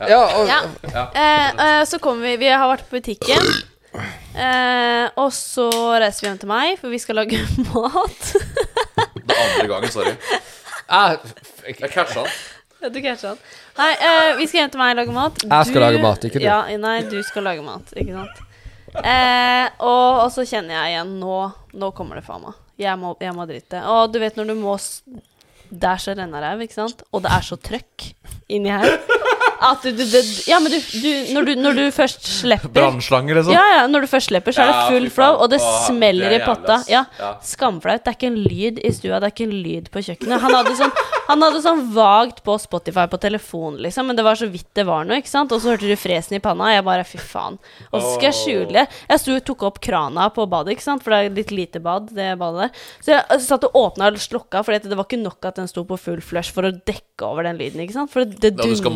Ja, 0.10 0.22
og, 0.40 0.48
Ja. 0.48 1.06
Eh, 1.16 1.80
eh, 1.80 1.86
så 1.86 2.00
kommer 2.00 2.22
vi 2.24 2.36
Vi 2.38 2.48
har 2.48 2.68
vært 2.76 2.84
på 2.90 3.00
butikken. 3.00 3.40
Eh, 4.00 5.06
og 5.22 5.30
så 5.36 5.70
reiser 6.02 6.26
vi 6.26 6.30
hjem 6.32 6.42
til 6.42 6.52
meg, 6.52 6.76
for 6.82 6.94
vi 6.94 7.00
skal 7.02 7.20
lage 7.22 7.40
mat. 7.72 8.32
Det 9.26 9.38
andre 9.38 9.68
gangen, 9.72 9.92
sorry. 9.94 10.16
jeg, 10.16 11.36
Jeg 11.68 11.92
catcha 11.94 12.24
den. 12.24 12.34
Ja, 12.82 12.90
du 12.92 13.00
catcha 13.02 13.32
den. 13.34 13.40
Nei, 13.80 13.92
eh, 14.08 14.32
vi 14.40 14.48
skal 14.48 14.62
hjem 14.64 14.74
til 14.76 14.82
meg 14.84 14.94
og 14.96 15.00
lage 15.02 15.16
mat. 15.16 15.40
Jeg 15.46 15.70
skal 15.72 15.86
lage 15.88 16.02
mat, 16.04 16.28
ikke 16.30 16.42
du. 16.42 16.46
Ja, 16.48 16.60
nei, 16.80 16.98
du 17.12 17.18
skal 17.28 17.48
lage 17.48 17.64
mat, 17.66 17.94
ikke 17.98 18.18
sant. 18.20 18.44
Eh, 18.96 19.66
og, 19.84 20.22
og 20.24 20.30
så 20.32 20.46
kjenner 20.48 20.78
jeg 20.78 20.94
igjen 20.94 21.10
Nå, 21.20 21.40
nå 21.76 21.90
kommer 21.98 22.16
det 22.16 22.24
faen 22.24 22.46
meg. 22.46 22.56
Jeg 22.80 22.96
må, 23.02 23.12
jeg 23.20 23.36
må 23.36 23.44
drite. 23.50 23.82
Og 23.92 24.14
du 24.14 24.22
vet 24.24 24.38
når 24.40 24.54
du 24.54 24.56
må 24.60 24.78
Der 25.68 26.00
så 26.00 26.14
renner 26.16 26.44
ræv, 26.44 26.62
ikke 26.64 26.78
sant? 26.78 27.04
Og 27.12 27.24
det 27.26 27.32
er 27.36 27.44
så 27.44 27.58
trøkk 27.60 28.06
inni 28.56 28.72
her. 28.72 28.96
At 29.64 29.84
du, 29.84 29.92
du, 29.96 30.04
du 30.04 30.20
Ja, 30.50 30.60
men 30.60 30.74
du, 30.74 30.78
du, 30.80 31.10
når, 31.36 31.48
du 31.48 31.62
når 31.62 31.78
du 31.80 31.84
først 31.96 32.26
slipper 32.28 32.74
Brannslanger, 32.76 33.40
liksom. 33.40 33.54
Ja, 33.56 33.64
ja, 33.78 33.84
når 33.92 34.06
du 34.06 34.10
først 34.12 34.32
slipper, 34.32 34.56
så 34.56 34.66
er 34.66 34.72
det 34.72 34.82
full 34.92 35.10
flow, 35.14 35.40
og 35.44 35.52
det 35.54 35.62
smeller 35.64 36.34
er 36.34 36.42
i 36.42 36.46
potta. 36.46 36.82
Ja. 36.92 37.06
Skamflaut. 37.46 38.04
Det 38.06 38.12
er 38.12 38.18
ikke 38.18 38.32
en 38.32 38.42
lyd 38.44 38.82
i 38.84 38.92
stua, 38.96 39.20
det 39.22 39.30
er 39.30 39.36
ikke 39.36 39.48
en 39.48 39.56
lyd 39.66 39.92
på 39.94 40.04
kjøkkenet. 40.06 40.44
Han 40.44 40.58
hadde 40.58 40.76
sånn, 40.80 40.94
han 41.30 41.46
hadde 41.46 41.62
sånn 41.64 41.84
vagt 41.96 42.44
på 42.46 42.58
Spotify 42.62 43.08
på 43.12 43.20
telefonen, 43.22 43.80
liksom, 43.86 44.10
men 44.10 44.20
det 44.20 44.26
var 44.28 44.40
så 44.40 44.50
vidt 44.52 44.68
det 44.78 44.86
var 44.88 45.08
noe, 45.08 45.22
ikke 45.22 45.32
sant? 45.32 45.54
Og 45.56 45.64
så 45.64 45.74
hørte 45.74 45.90
du 45.90 45.96
fresen 46.00 46.38
i 46.38 46.42
panna, 46.44 46.70
og 46.70 46.76
jeg 46.76 46.86
bare 46.90 47.08
fy 47.08 47.22
faen. 47.22 47.58
Og 47.92 47.98
så 48.02 48.14
skal 48.16 48.30
jeg 48.30 48.38
skjule 48.42 48.86
Jeg 48.86 49.22
sto 49.22 49.38
tok 49.46 49.66
opp 49.70 49.80
krana 49.84 50.28
på 50.34 50.46
badet, 50.52 50.76
ikke 50.76 50.86
sant, 50.86 51.04
for 51.06 51.14
det 51.14 51.22
er 51.24 51.36
litt 51.40 51.54
lite 51.56 51.82
bad, 51.84 52.12
det 52.16 52.34
badet 52.42 52.68
der. 52.68 52.86
Så 53.06 53.14
jeg 53.16 53.46
satt 53.46 53.68
og 53.70 53.78
åpna 53.80 54.12
og 54.12 54.22
slukka, 54.22 54.64
for 54.66 54.76
det 54.76 54.98
var 54.98 55.08
ikke 55.08 55.22
nok 55.22 55.50
at 55.50 55.60
den 55.62 55.70
sto 55.72 55.86
på 55.88 55.98
full 56.02 56.22
flush 56.24 56.54
for 56.56 56.68
å 56.68 56.74
dekke 56.76 57.26
over 57.26 57.48
den 57.48 57.60
lyden, 57.60 57.84
ikke 57.86 57.96
sant? 57.96 58.12
For 58.14 58.26
det, 58.28 58.54
det 58.56 58.56
du 58.60 58.76
skal 58.78 58.94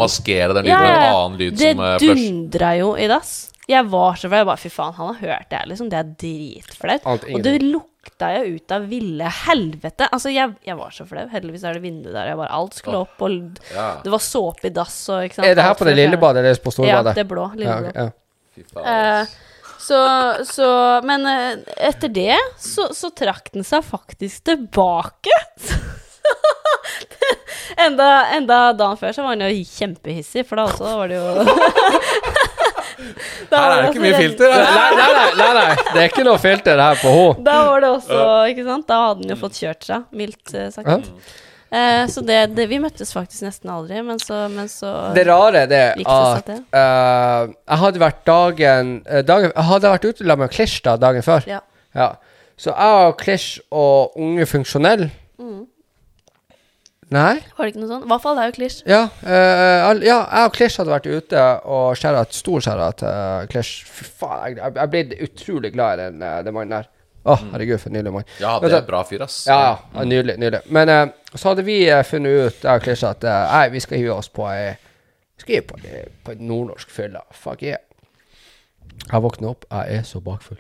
maskere 0.50 0.58
den 0.58 0.66
lyden 0.66 0.82
med 0.82 0.96
en 0.96 1.14
annen 1.14 1.38
lyd 1.40 1.58
det 1.58 1.72
som 1.74 1.80
uh, 1.84 1.98
flush. 2.00 2.26
dundra 2.26 2.74
jo 2.80 2.92
i 2.98 3.08
dass. 3.08 3.34
Jeg 3.70 3.86
var 3.86 4.16
så 4.18 4.30
flau. 4.30 4.40
Jeg 4.40 4.50
bare 4.50 4.58
Fy 4.58 4.70
faen, 4.74 4.94
han 4.98 5.12
har 5.14 5.20
hørt 5.22 5.50
det 5.50 5.58
her, 5.60 5.68
liksom. 5.70 5.90
Det 5.92 6.00
er 6.00 6.14
dritflaut. 6.24 7.06
Og 7.06 7.44
det 7.46 7.56
lukta 7.62 8.32
jo 8.40 8.56
ut 8.56 8.74
av 8.74 8.88
ville 8.90 9.34
helvete. 9.44 10.08
Altså, 10.10 10.32
jeg, 10.34 10.56
jeg 10.66 10.78
var 10.80 10.96
så 10.96 11.06
flau. 11.10 11.28
Heldigvis 11.30 11.68
er 11.68 11.78
det 11.78 11.84
vindu 11.84 12.10
der. 12.10 12.32
Jeg 12.32 12.40
bare 12.40 12.56
Alt 12.56 12.80
skulle 12.80 13.04
opp, 13.06 13.22
og 13.22 13.62
Ja, 13.76 13.92
det 14.04 14.14
var 14.16 14.24
såpe 14.26 14.72
i 14.72 14.74
dass 14.74 14.98
og 15.14 15.28
ikke 15.28 15.40
sant. 15.40 15.52
er 15.52 15.60
det 15.60 15.68
her 15.68 15.78
på 15.78 15.86
det 15.90 15.96
lille 16.00 16.18
badet 16.22 16.44
eller 16.46 16.64
på 16.66 16.74
Ja, 16.88 17.04
det 17.06 17.16
det 17.22 17.28
blå. 17.30 17.52
Lille 17.60 17.78
Ja, 17.94 17.94
ja. 17.94 18.10
fy 18.56 18.66
faen. 18.74 18.90
Eh, 18.90 19.38
så, 19.80 20.00
så 20.50 20.68
Men 21.08 21.26
eh, 21.30 21.62
etter 21.88 22.12
det 22.12 22.36
så, 22.60 22.90
så 22.94 23.14
trakk 23.16 23.54
den 23.54 23.64
seg 23.68 23.86
faktisk 23.86 24.50
tilbake. 24.50 25.38
enda, 27.86 28.10
enda 28.36 28.60
dagen 28.78 28.98
før 29.00 29.14
så 29.16 29.24
var 29.26 29.36
han 29.36 29.46
jo 29.48 29.64
kjempehissig, 29.78 30.46
for 30.50 30.60
da 30.62 30.68
også 30.70 30.96
var 31.00 31.12
det 31.12 31.20
jo 31.20 31.26
Da 33.50 33.60
Her 33.64 33.72
er 33.72 33.82
det 33.86 33.90
ikke 33.94 34.02
mye 34.04 34.18
filter. 34.20 34.52
Nei, 34.52 34.88
nei, 34.98 35.12
nei, 35.16 35.28
nei, 35.40 35.52
nei, 35.56 35.76
det 35.94 36.00
er 36.02 36.10
ikke 36.10 36.26
noe 36.28 36.40
filter 36.42 36.82
her 36.84 36.98
på 37.00 37.12
henne. 37.14 37.44
Da 37.48 37.54
var 37.70 37.84
det 37.86 37.92
også, 37.96 38.18
ikke 38.52 38.66
sant? 38.68 38.86
Da 38.90 38.98
hadde 39.06 39.24
han 39.24 39.32
jo 39.32 39.38
fått 39.40 39.60
kjørt 39.62 39.88
seg, 39.88 40.04
mildt 40.20 40.52
eh, 40.60 40.68
sagt. 40.74 40.90
Ja. 40.90 40.98
Eh, 41.70 42.02
så 42.12 42.24
det, 42.26 42.40
det 42.58 42.66
Vi 42.72 42.80
møttes 42.82 43.14
faktisk 43.16 43.46
nesten 43.46 43.70
aldri, 43.72 44.02
men 44.04 44.18
så, 44.20 44.42
men 44.52 44.68
så 44.74 44.90
Det 45.16 45.24
rare 45.30 45.64
er 45.64 45.70
det 45.70 45.82
det 46.02 46.06
seg 46.10 46.40
at 46.42 46.48
til? 46.50 46.62
eh, 46.82 47.52
jeg 47.70 47.82
hadde 47.86 48.02
vært 48.04 48.22
dagen, 48.28 48.90
eh, 49.06 49.22
dagen 49.22 49.52
Jeg 49.54 49.68
hadde 49.70 49.92
vært 49.94 50.08
ute 50.10 50.24
sammen 50.26 50.44
med 50.48 50.54
Klish 50.58 50.80
da 50.90 50.96
dagen 51.00 51.26
før. 51.26 51.46
Ja. 51.50 51.60
Ja. 51.96 52.10
Så 52.60 52.74
jeg 52.74 53.04
og 53.08 53.16
Klish 53.22 53.60
og 53.72 54.18
Unge 54.20 54.50
Funksjonell 54.50 55.08
Mm. 55.40 55.62
Nei? 57.10 57.40
Var 57.58 57.66
det 57.66 57.72
ikke 57.74 57.82
noe 57.82 57.90
sånt? 57.90 58.04
I 58.06 58.10
hvert 58.12 58.22
fall 58.22 58.36
det 58.38 58.44
er 58.44 58.50
jo 58.52 58.56
klisj. 58.60 58.76
Ja, 58.90 59.00
uh, 59.24 60.02
ja, 60.06 60.18
jeg 60.30 60.46
og 60.46 60.54
Klisj 60.54 60.76
hadde 60.78 60.92
vært 60.94 61.08
ute, 61.10 61.46
og 61.66 61.98
skjæra 61.98 62.20
stor 62.38 62.62
skjæra 62.66 62.90
til 63.02 63.48
Klisj. 63.50 63.72
Fy 63.90 64.06
faen, 64.22 64.60
jeg, 64.60 64.76
jeg 64.78 64.92
ble 64.94 65.20
utrolig 65.26 65.72
glad 65.74 65.96
i 65.98 66.04
den, 66.04 66.22
eh, 66.22 66.36
den 66.46 66.54
mannen 66.54 66.76
der. 66.78 66.90
Å, 67.26 67.36
herregud, 67.52 67.82
for 67.82 67.90
en 67.90 67.98
nydelig 67.98 68.14
mann. 68.14 68.28
Ja, 68.40 68.54
det 68.62 68.70
er 68.72 68.78
en 68.84 68.86
bra 68.88 69.02
fyr, 69.10 69.24
ass. 69.26 69.40
Ja, 69.50 69.58
ja, 69.96 70.06
nydelig. 70.08 70.38
nydelig 70.40 70.62
Men 70.78 70.94
uh, 70.94 71.02
så 71.34 71.50
hadde 71.52 71.66
vi 71.68 71.80
eh, 71.90 72.04
funnet 72.08 72.46
ut 72.54 72.62
jeg 72.70 72.70
og 72.78 72.86
Klisj, 72.86 73.04
at 73.10 73.26
eh, 73.28 73.42
nei, 73.56 73.66
vi 73.74 73.82
skal 73.84 74.00
hive 74.04 74.14
oss 74.16 74.30
på 74.30 74.46
ei 74.54 74.70
Vi 75.48 75.60
på, 75.66 75.82
ei- 75.88 76.06
på 76.24 76.32
et 76.36 76.40
nordnorsk 76.46 76.90
fylla. 76.94 77.26
Fuck 77.34 77.64
yeah. 77.66 77.82
Jeg 79.10 79.22
våkner 79.26 79.50
opp, 79.56 79.66
jeg 79.72 79.98
er 80.00 80.06
så 80.08 80.22
bakfull. 80.22 80.60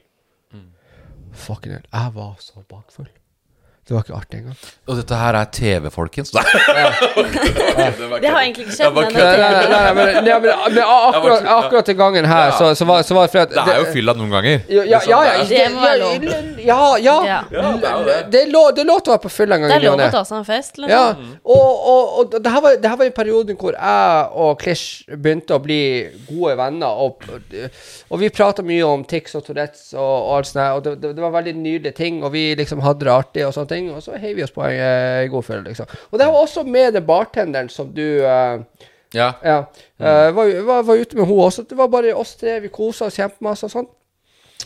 Fucking 1.33 1.73
hell. 1.77 1.85
Jeg 1.93 2.13
var 2.15 2.35
så 2.41 2.63
bakfull. 2.67 3.07
Det 3.89 3.95
var 3.95 4.03
ikke 4.05 4.17
artig 4.19 4.39
engang. 4.43 4.57
Og 4.85 4.97
dette 4.99 5.17
her 5.17 5.33
er 5.39 5.47
TV, 5.49 5.87
folkens. 5.89 6.29
Nei. 6.37 6.43
Det 8.21 8.29
har 8.29 8.41
egentlig 8.43 8.67
ikke 8.67 8.75
skjedd, 8.75 8.99
Nei, 8.99 9.05
nei, 9.15 9.21
nei, 9.41 9.69
nei, 9.71 9.93
men, 9.97 10.27
ja, 10.29 10.35
men, 10.43 10.51
men 10.75 10.83
akkurat, 10.83 11.47
akkurat 11.55 11.89
den 11.89 11.97
gangen 11.97 12.27
her, 12.29 12.51
så, 12.59 12.67
så, 12.77 12.85
var, 12.85 13.01
så 13.07 13.17
var 13.17 13.25
det 13.25 13.31
fordi 13.33 13.41
at 13.47 13.55
Det 13.55 13.73
er 13.73 13.79
jo 13.81 13.87
fylla 13.95 14.13
noen 14.19 14.35
ganger. 14.35 14.61
Ja, 14.69 14.83
ja, 14.91 14.99
ja, 15.09 15.21
ja, 15.25 15.47
Det 15.49 15.63
må 15.73 15.81
være 15.81 15.97
lov. 16.03 16.29
ja, 16.67 16.77
ja, 17.01 17.15
Ja. 17.31 17.39
det 18.29 18.43
er 18.43 18.51
lov, 18.53 18.75
til 18.77 18.93
å 18.93 19.15
være 19.15 19.23
på 19.25 19.31
fylla 19.39 19.57
en 19.57 19.65
gang 19.65 19.73
det 19.73 19.79
i 19.79 19.79
er 19.79 19.85
ny 19.87 19.89
og 19.89 19.97
lov 20.03 20.05
å 20.05 20.17
ta 20.19 20.23
seg 20.29 20.37
en 20.41 20.47
fest, 20.51 20.77
liksom. 20.83 20.93
Ja, 20.93 21.33
og, 21.55 21.89
og, 21.93 22.13
og 22.21 22.37
det, 22.37 22.53
her 22.53 22.65
var, 22.67 22.77
det 22.83 22.93
her 22.93 23.01
var 23.01 23.09
en 23.09 23.17
periode 23.17 23.57
hvor 23.59 23.73
jeg 23.73 24.29
og 24.45 24.53
Klish 24.61 24.85
begynte 25.17 25.57
å 25.57 25.63
bli 25.65 25.81
gode 26.29 26.53
venner. 26.61 27.01
Og, 27.07 27.25
og 28.09 28.21
vi 28.21 28.29
prata 28.33 28.61
mye 28.65 28.85
om 28.85 29.03
tics 29.09 29.33
og 29.39 29.45
Tourettes 29.47 29.89
og, 29.95 30.05
og 30.05 30.31
alt 30.37 30.51
sånt. 30.51 30.61
Og 30.77 30.83
det, 30.85 30.95
det, 31.01 31.13
det 31.17 31.23
var 31.25 31.33
veldig 31.39 31.55
nydelige 31.57 31.95
ting, 31.97 32.21
og 32.23 32.33
vi 32.35 32.43
liksom 32.59 32.83
hadde 32.85 33.07
det 33.07 33.13
artig 33.13 33.45
og 33.47 33.53
sånne 33.55 33.71
ting. 33.71 33.78
Og 33.93 34.01
så 34.03 34.17
heiv 34.19 34.35
vi 34.37 34.43
oss 34.45 34.51
på 34.55 34.63
en 34.67 34.75
eh, 34.75 35.25
god 35.31 35.43
følge 35.47 35.69
liksom. 35.71 35.87
Og 36.11 36.19
det 36.19 36.27
var 36.27 36.39
også 36.43 36.63
med 36.67 36.93
den 36.97 37.05
bartenderen 37.07 37.69
som 37.71 37.93
du 37.95 38.03
eh, 38.25 38.59
Ja. 39.15 39.31
ja, 39.41 39.55
eh, 39.97 40.27
var, 40.35 40.51
var, 40.67 40.83
var 40.85 40.95
ute 41.01 41.17
med 41.17 41.25
hun 41.25 41.39
også. 41.47 41.63
Det 41.69 41.77
var 41.79 41.87
bare 41.89 42.11
oss 42.13 42.35
tre. 42.37 42.59
Vi 42.61 42.69
kosa 42.69 43.07
oss 43.07 43.15
kjempemasse 43.17 43.65
og 43.65 43.71
sånn. 43.73 43.87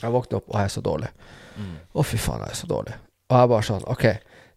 Jeg 0.01 0.11
våkner 0.11 0.41
opp, 0.41 0.49
og 0.49 0.57
jeg 0.59 0.66
er 0.68 0.74
så 0.74 0.82
dårlig. 0.84 1.09
Å, 1.93 2.03
fy 2.03 2.18
faen, 2.18 2.41
jeg 2.47 2.55
er 2.55 2.59
så 2.64 2.68
dårlig. 2.68 2.95
Og 3.30 3.38
jeg 3.38 3.49
bare 3.53 3.68
sånn, 3.70 3.86
OK. 3.93 4.03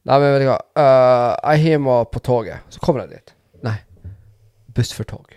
Nei, 0.07 0.17
men 0.23 0.33
vet 0.33 0.43
du 0.43 0.49
hva. 0.49 0.57
eh, 0.81 1.33
jeg 1.53 1.63
hiver 1.67 1.83
meg 1.87 2.11
på 2.15 2.23
toget. 2.25 2.67
Så 2.73 2.81
kommer 2.83 3.05
jeg 3.05 3.19
dit. 3.21 3.35
Nei. 3.67 3.77
Buss 4.75 4.91
for 4.97 5.05
tog. 5.09 5.37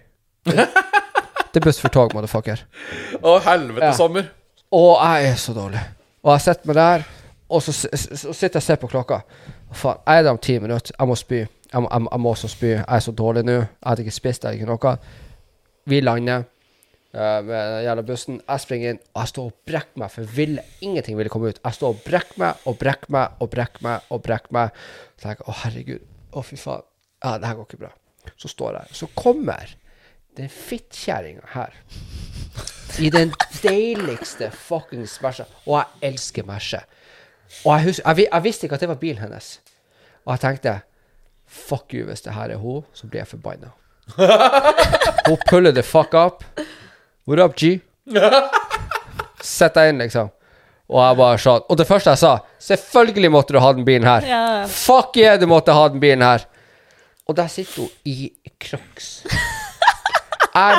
Det 1.49 1.57
er 1.57 1.65
buss 1.65 1.79
for 1.81 1.89
tog, 1.93 2.11
motherfucker. 2.13 2.59
Å, 3.21 3.31
helvete 3.45 3.87
Ja. 3.89 3.93
sommer. 3.97 4.27
Og 4.71 4.91
jeg 5.01 5.31
er 5.31 5.37
så 5.41 5.53
dårlig. 5.57 5.79
Og 6.23 6.33
jeg 6.35 6.41
sitter 6.45 6.69
meg 6.69 6.77
der, 6.77 7.05
og 7.49 7.61
så, 7.65 7.71
så 7.73 8.33
sitter 8.33 8.59
jeg 8.59 8.61
og 8.61 8.65
ser 8.67 8.75
på 8.81 8.87
klokka. 8.91 9.21
Og 9.69 9.75
faen, 9.75 9.97
jeg 10.07 10.19
er 10.19 10.23
der 10.27 10.31
om 10.35 10.37
ti 10.37 10.59
minutter. 10.59 10.93
Jeg 10.99 11.07
må 11.09 11.15
spy. 11.17 11.39
Jeg, 11.73 11.81
må- 11.81 11.89
jeg, 11.91 12.07
jeg 12.11 12.19
må 12.21 12.29
også 12.35 12.47
spy. 12.51 12.65
Jeg 12.75 12.85
er 12.87 12.99
så 13.05 13.11
dårlig 13.11 13.43
nå. 13.47 13.55
Jeg 13.59 13.67
hadde 13.85 14.05
ikke 14.05 14.15
spist, 14.15 14.43
jeg 14.43 14.49
hadde 14.51 14.61
ikke 14.61 14.69
noe. 14.69 14.95
Vi 15.89 15.99
lander 16.03 16.43
uh, 16.45 17.39
med 17.45 17.55
den 17.55 17.83
jævla 17.87 18.03
bussen. 18.05 18.41
Jeg 18.47 18.61
springer 18.65 18.89
inn, 18.93 18.99
og 19.15 19.21
jeg 19.23 19.31
står 19.33 19.49
og 19.49 19.55
brekker 19.71 20.03
meg, 20.03 20.11
for 20.13 20.29
ville, 20.37 20.65
ingenting 20.85 21.17
ville 21.17 21.29
komme 21.33 21.49
ut. 21.49 21.61
Jeg 21.65 21.77
står 21.79 21.95
og 21.95 22.03
brekker 22.05 22.37
meg 22.43 22.69
og 22.69 22.77
brekker 22.83 23.13
meg 23.17 23.41
og 23.41 23.49
brekker 23.55 23.85
meg 23.87 24.13
og 24.13 24.21
brekker 24.27 24.53
meg. 24.59 24.77
Så 25.17 25.25
tenker 25.25 25.43
jeg 25.45 25.49
å 25.49 25.57
herregud, 25.63 26.05
å 26.37 26.45
fy 26.45 26.59
faen. 26.61 26.85
Ja, 27.23 27.37
det 27.41 27.49
her 27.49 27.57
går 27.59 27.67
ikke 27.71 27.81
bra. 27.87 27.91
Så 28.37 28.47
står 28.53 28.77
jeg. 28.77 28.95
Så 29.01 29.09
kommer 29.17 29.73
den 30.37 30.49
fittkjerringa 30.53 31.49
her. 31.55 31.73
I 32.99 33.09
den 33.13 33.31
deiligste 33.63 34.49
fuckings 34.55 35.17
Merca. 35.23 35.45
Og 35.65 35.79
jeg 35.81 36.11
elsker 36.13 36.45
Merca. 36.47 36.83
Og 37.65 37.73
jeg, 37.73 37.83
husker, 37.83 38.09
jeg, 38.09 38.27
jeg 38.31 38.43
visste 38.43 38.67
ikke 38.67 38.77
at 38.79 38.85
det 38.85 38.89
var 38.91 39.01
bilen 39.01 39.21
hennes. 39.23 39.59
Og 40.25 40.33
jeg 40.35 40.43
tenkte 40.45 40.79
Fuck 41.49 41.93
you, 41.93 42.05
hvis 42.05 42.21
det 42.21 42.33
her 42.35 42.51
er 42.53 42.59
hun, 42.61 42.83
så 42.93 43.07
blir 43.07 43.23
jeg 43.23 43.27
forbanna. 43.27 43.71
hun 45.27 45.37
puller 45.49 45.71
the 45.71 45.83
fuck 45.83 46.13
up. 46.13 46.43
What 47.27 47.39
up, 47.39 47.55
G? 47.57 47.79
Sett 49.41 49.73
deg 49.77 49.93
inn, 49.93 50.03
liksom. 50.03 50.29
Og 50.89 51.01
jeg 51.03 51.17
bare 51.19 51.37
sånn 51.37 51.65
Og 51.69 51.77
det 51.77 51.85
første 51.85 52.09
jeg 52.15 52.17
sa 52.17 52.31
Selvfølgelig 52.65 53.29
måtte 53.29 53.53
du 53.53 53.59
ha 53.61 53.69
den 53.77 53.85
bilen 53.85 54.07
her. 54.09 54.25
Ja. 54.25 54.45
Fuck 54.69 55.17
yeah, 55.21 55.37
du 55.39 55.45
måtte 55.49 55.75
ha 55.75 55.87
den 55.89 56.01
bilen 56.01 56.25
her. 56.25 56.45
Og 57.29 57.37
der 57.37 57.49
sitter 57.53 57.85
hun 57.85 57.91
i 58.09 58.31
crocs. 58.57 59.21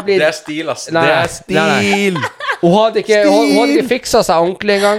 Blir 0.05 0.18
Det 0.18 0.27
er 0.27 0.35
stil, 0.35 0.68
ass. 0.68 0.89
Nei, 0.93 1.05
det 1.07 1.14
er 1.14 1.31
stil! 1.31 2.18
Hun 2.61 2.75
hadde 2.75 3.01
ikke, 3.01 3.21
hun, 3.25 3.53
hun 3.55 3.61
hadde 3.62 3.77
ikke 3.79 3.89
fiksa 3.95 4.21
seg 4.27 4.43
ordentlig 4.43 4.81
engang. 4.81 4.99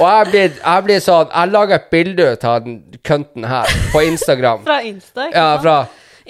Og 0.00 0.06
jeg 0.08 0.26
blir, 0.32 0.52
jeg 0.64 0.84
blir 0.84 1.00
sånn 1.04 1.28
Jeg 1.34 1.50
lager 1.52 1.74
et 1.76 1.90
bilde 1.92 2.32
ut 2.32 2.44
av 2.44 2.60
den 2.64 2.78
kønten 3.04 3.44
her 3.44 3.66
på 3.92 4.02
Instagram. 4.08 4.62
Fra 4.68 4.80
Insta, 4.82 5.26
ikke 5.28 5.36
Ja, 5.36 5.48
sant? 5.56 5.62
fra 5.62 5.78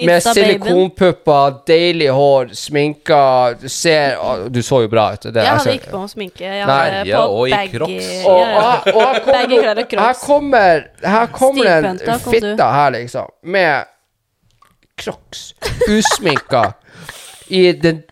Med 0.00 0.16
Insta-babyen. 0.16 0.46
silikonpupper, 0.46 1.56
deilig 1.68 2.08
hår, 2.16 2.52
sminka 2.56 3.18
Du 3.60 3.68
ser 3.68 4.14
å, 4.16 4.48
Du 4.48 4.60
så 4.64 4.78
jo 4.84 4.88
bra 4.88 5.10
ut. 5.12 5.20
Det, 5.26 5.34
Jeg 5.34 5.50
hadde 5.50 5.64
ser- 5.66 5.76
ikke 5.78 5.90
på 5.92 6.00
meg 6.00 6.10
sminke. 6.14 6.40
Jeg 6.46 6.66
Nei, 6.66 6.90
hadde 6.90 7.08
ja, 7.10 7.20
på 7.20 7.34
og 7.40 7.48
i 7.48 7.52
baggy- 7.52 7.74
Crocs. 7.76 8.10
og, 8.26 8.40
ja. 8.40 8.56
og, 8.56 8.94
og 8.94 9.02
jeg 9.02 9.22
kommer, 9.24 9.24
klær 9.26 9.70
og 9.70 9.76
her 9.76 9.84
Crocs. 9.94 10.24
kommer 10.26 10.84
Her 11.04 11.26
kommer 11.26 11.66
en 11.66 11.98
Stivpenta, 11.98 12.18
kom 12.24 12.32
du. 12.32 12.38
fitte 12.38 12.70
her, 12.78 12.90
liksom, 12.96 13.26
med 13.42 13.84
crocs, 15.00 15.54
usminka, 15.88 16.64
i 17.50 17.72
den 17.72 18.02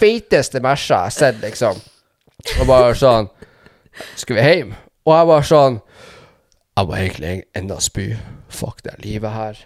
feiteste 0.00 0.60
mesja 0.64 0.96
jeg 0.96 1.02
har 1.02 1.10
sett, 1.14 1.40
liksom. 1.42 1.80
Og 2.60 2.66
bare 2.68 2.94
sånn 2.98 3.28
Skal 4.16 4.38
vi 4.38 4.44
hjem? 4.44 4.76
Og 5.06 5.14
jeg 5.14 5.30
bare 5.30 5.46
sånn 5.46 5.80
Jeg 6.76 6.88
må 6.88 6.96
egentlig 6.98 7.34
enda 7.56 7.80
spy. 7.80 8.06
Fuck 8.52 8.82
det 8.84 8.98
livet 9.04 9.32
her. 9.32 9.60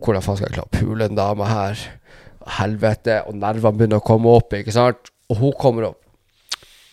Hvordan 0.00 0.24
faen 0.24 0.38
skal 0.38 0.48
jeg 0.48 0.56
klare 0.56 0.70
å 0.70 0.78
pule 0.78 1.08
en 1.08 1.18
dame 1.18 1.48
her? 1.48 1.86
Helvete. 2.58 3.22
Og 3.28 3.36
nervene 3.36 3.76
begynner 3.76 4.00
å 4.00 4.06
komme 4.06 4.32
opp, 4.32 4.56
ikke 4.56 4.72
sant? 4.72 5.12
Og 5.28 5.42
hun 5.42 5.56
kommer 5.60 5.90
opp 5.90 6.04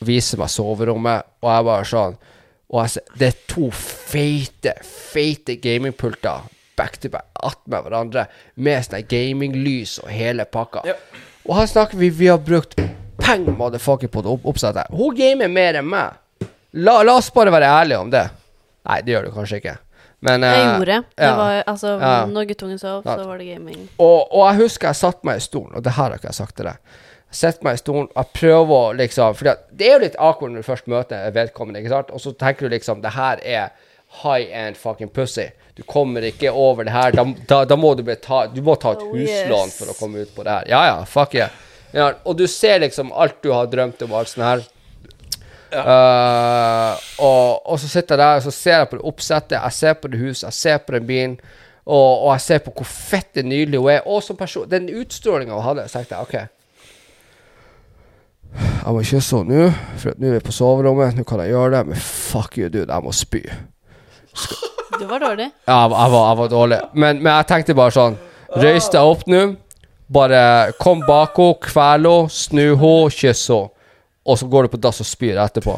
viser 0.06 0.40
meg 0.42 0.52
soverommet, 0.52 1.28
og 1.44 1.52
jeg 1.52 1.68
bare 1.70 1.88
sånn 1.90 2.18
Og 2.66 2.80
jeg 2.82 2.94
ser, 2.96 3.10
det 3.20 3.28
er 3.28 3.36
to 3.52 3.68
feite, 3.72 4.74
feite 4.84 5.58
gamingpulter 5.62 6.50
back 6.76 6.98
to 7.00 7.12
back 7.14 7.30
attmed 7.46 7.86
hverandre, 7.86 8.26
med 8.58 8.84
sånn 8.84 9.06
gaminglys 9.08 10.00
og 10.02 10.10
hele 10.12 10.48
pakka. 10.50 10.82
Og 11.46 11.54
her 11.56 11.70
snakker 11.72 12.02
vi 12.02 12.10
Vi 12.10 12.28
har 12.28 12.42
brukt 12.42 12.76
peng 13.22 13.46
motherfucker 13.56 14.10
på 14.12 14.24
det 14.26 14.34
opp 14.34 14.50
oppsettet. 14.50 14.90
Hun 14.92 15.16
gamer 15.16 15.48
mer 15.48 15.80
enn 15.80 15.88
meg. 15.88 16.18
La, 16.76 17.00
la 17.08 17.16
oss 17.20 17.30
bare 17.34 17.52
være 17.56 17.70
ærlige 17.72 18.00
om 18.04 18.10
det. 18.12 18.26
Nei, 18.86 19.00
det 19.06 19.14
gjør 19.16 19.28
du 19.30 19.34
kanskje 19.36 19.60
ikke. 19.62 19.78
Men 20.26 20.44
Jeg 20.44 20.60
eh, 20.62 20.70
gjorde. 20.80 21.00
Det 21.16 21.28
ja. 21.30 21.34
var, 21.38 21.58
altså, 21.72 21.96
Ja. 22.02 22.14
når 22.26 22.48
guttungen 22.52 22.80
sov, 22.82 23.04
så 23.06 23.24
var 23.28 23.38
det 23.40 23.48
gaming. 23.54 23.88
Og, 24.00 24.28
og 24.32 24.46
jeg 24.50 24.62
husker 24.66 24.90
jeg 24.90 25.00
satte 25.00 25.28
meg 25.28 25.38
i 25.40 25.44
stolen, 25.46 25.76
og 25.78 25.84
det 25.86 25.94
her 25.96 26.10
har 26.10 26.16
ikke 26.20 26.32
jeg 26.32 26.40
sagt 26.40 26.56
til 26.60 26.66
deg. 26.70 26.96
Jeg 27.32 27.40
setter 27.42 27.68
meg 27.68 27.78
i 27.78 27.82
stolen, 27.82 28.08
jeg 28.16 28.32
prøver 28.38 28.76
å 28.76 28.94
liksom 28.96 29.36
For 29.36 29.50
det 29.76 29.88
er 29.88 29.96
jo 29.98 30.04
litt 30.06 30.16
awkward 30.22 30.54
når 30.54 30.64
du 30.64 30.68
først 30.70 30.88
møter 30.92 31.32
vedkommende, 31.36 31.82
ikke 31.82 31.92
sant? 31.92 32.12
Og 32.16 32.22
så 32.24 32.32
tenker 32.40 32.68
du 32.70 32.76
liksom 32.76 33.02
Det 33.04 33.12
her 33.16 33.42
er 33.44 33.72
high 34.22 34.46
end 34.56 34.78
fucking 34.80 35.10
pussy. 35.12 35.50
Du 35.76 35.84
kommer 35.84 36.24
ikke 36.24 36.52
over 36.54 36.86
det 36.88 36.94
her. 36.96 37.12
Da, 37.18 37.26
da, 37.50 37.58
da 37.68 37.76
må 37.76 37.92
du 38.00 38.04
betale 38.08 38.54
Du 38.56 38.62
må 38.64 38.78
ta 38.80 38.94
et 38.96 39.04
Oh, 39.04 39.12
huslån 39.18 39.68
yes. 39.68 39.76
for 39.82 39.92
å 39.92 39.98
komme 40.00 40.24
ut 40.24 40.32
på 40.36 40.46
det 40.48 40.54
her. 40.54 40.70
Ja 40.72 40.84
ja, 40.94 41.02
fuck 41.10 41.36
yeah. 41.36 41.52
Ja, 41.96 42.12
og 42.24 42.38
du 42.40 42.46
ser 42.48 42.80
liksom 42.84 43.12
alt 43.12 43.42
du 43.44 43.52
har 43.52 43.68
drømt 43.72 44.02
om, 44.06 44.14
alt 44.16 44.32
sånt 44.32 44.46
her. 44.46 44.64
Eh, 45.72 47.05
og, 47.26 47.61
og 47.72 47.80
så 47.82 47.88
sitter 47.89 48.16
jeg 48.16 48.22
der 48.22 48.36
og 48.39 48.43
så 48.45 48.51
ser 48.53 48.78
jeg 48.84 48.89
på 48.91 48.97
det 48.99 49.05
oppsettet, 49.09 49.55
jeg 49.57 49.74
ser 49.74 49.93
på 49.99 50.07
det 50.13 50.20
huset, 50.22 50.43
jeg 50.47 50.53
ser 50.53 50.78
på 50.86 50.93
den 50.95 51.07
bilen, 51.07 51.34
og, 51.86 52.11
og 52.26 52.30
jeg 52.36 52.41
ser 52.45 52.61
på 52.66 52.72
hvor 52.78 52.88
fett 52.89 53.32
det 53.36 53.45
nydelig 53.45 53.80
hun 53.82 53.89
er. 53.95 54.05
Og 54.07 54.24
som 54.24 54.38
person, 54.39 54.70
den 54.72 54.88
utstrålinga 55.01 55.53
hun 55.57 55.63
hadde, 55.66 55.88
så 55.89 55.99
tenkte 55.99 56.16
jeg 56.16 56.22
OK. 56.30 56.36
Jeg 58.55 58.93
må 58.93 59.01
kysse 59.03 59.36
henne 59.41 59.57
nå, 59.66 59.68
for 59.99 60.13
at 60.13 60.20
nå 60.22 60.30
er 60.30 60.38
vi 60.38 60.43
på 60.45 60.53
soverommet. 60.55 61.18
Nå 61.18 61.26
kan 61.28 61.41
jeg 61.43 61.51
gjøre 61.55 61.74
det, 61.76 61.82
men 61.89 61.99
fuck 62.05 62.57
you, 62.61 62.70
dude, 62.70 62.88
jeg 62.93 63.03
må 63.03 63.11
spy. 63.16 63.41
Du 64.99 65.05
var 65.09 65.20
dårlig. 65.26 65.49
Ja, 65.68 65.82
jeg, 65.82 65.91
var- 65.91 66.01
jeg, 66.05 66.11
var, 66.13 66.26
jeg 66.30 66.38
var 66.43 66.49
dårlig. 66.53 66.80
Men, 66.93 67.22
men 67.24 67.32
jeg 67.34 67.47
tenkte 67.51 67.76
bare 67.78 67.95
sånn 67.95 68.18
Røys 68.55 68.88
deg 68.93 69.01
opp 69.11 69.26
nå. 69.28 69.41
Bare 70.16 70.41
kom 70.80 71.01
bak 71.07 71.36
henne, 71.41 71.57
kvel 71.66 72.05
henne, 72.07 72.30
snu 72.32 72.66
henne, 72.78 73.09
kyss 73.11 73.47
henne. 73.51 73.72
Og 74.26 74.40
så 74.42 74.48
går 74.50 74.64
du 74.64 74.68
på 74.76 74.82
dass 74.82 75.00
og 75.04 75.08
spyr 75.10 75.38
etterpå. 75.44 75.76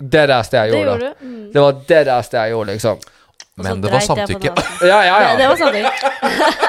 Det 0.00 0.20
er 0.24 0.26
det 0.32 0.38
jeg 0.52 0.70
Det 0.70 0.78
gjorde. 0.78 0.84
gjorde 0.90 1.10
du. 1.20 1.26
Mm. 1.26 1.52
Det 1.52 1.60
var 1.62 1.72
det 1.88 1.98
eneste 2.06 2.36
jeg 2.40 2.50
gjorde, 2.54 2.72
liksom. 2.72 2.96
Og 3.54 3.64
så 3.64 3.68
Men 3.68 3.80
det 3.82 3.90
var 3.90 3.98
dreit 3.98 4.08
jeg 4.08 4.08
på 4.08 4.14
samtykke. 4.16 4.54
dassen. 4.54 4.86
Ja, 4.90 4.98
ja, 5.04 5.18
Det, 5.18 5.36
det 5.36 5.44
ja. 5.44 5.48
var 5.48 5.56
samtykke. 5.56 5.92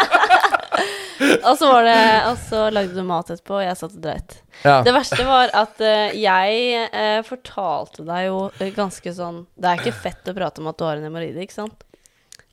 og 1.50 1.58
så 1.58 1.70
var 1.72 1.84
det 1.88 2.00
Og 2.30 2.38
så 2.50 2.60
lagde 2.76 2.94
du 2.96 3.04
mat 3.08 3.30
etterpå, 3.32 3.56
og 3.60 3.64
jeg 3.66 3.78
satt 3.80 3.96
og 3.96 4.02
dreit. 4.04 4.36
ja. 4.66 4.82
Det 4.86 4.94
verste 4.94 5.26
var 5.26 5.50
at 5.56 5.82
eh, 5.82 6.14
jeg 6.20 6.90
eh, 6.92 7.22
fortalte 7.26 8.06
deg 8.06 8.28
jo 8.28 8.38
eh, 8.60 8.72
ganske 8.76 9.14
sånn 9.16 9.46
Det 9.56 9.72
er 9.72 9.82
ikke 9.82 9.96
fett 10.06 10.32
å 10.32 10.36
prate 10.38 10.62
om 10.62 10.68
at 10.72 10.78
du 10.78 10.84
har 10.88 11.00
en 11.00 11.08
hemoroide, 11.08 11.42
ikke 11.46 11.56
sant? 11.62 11.84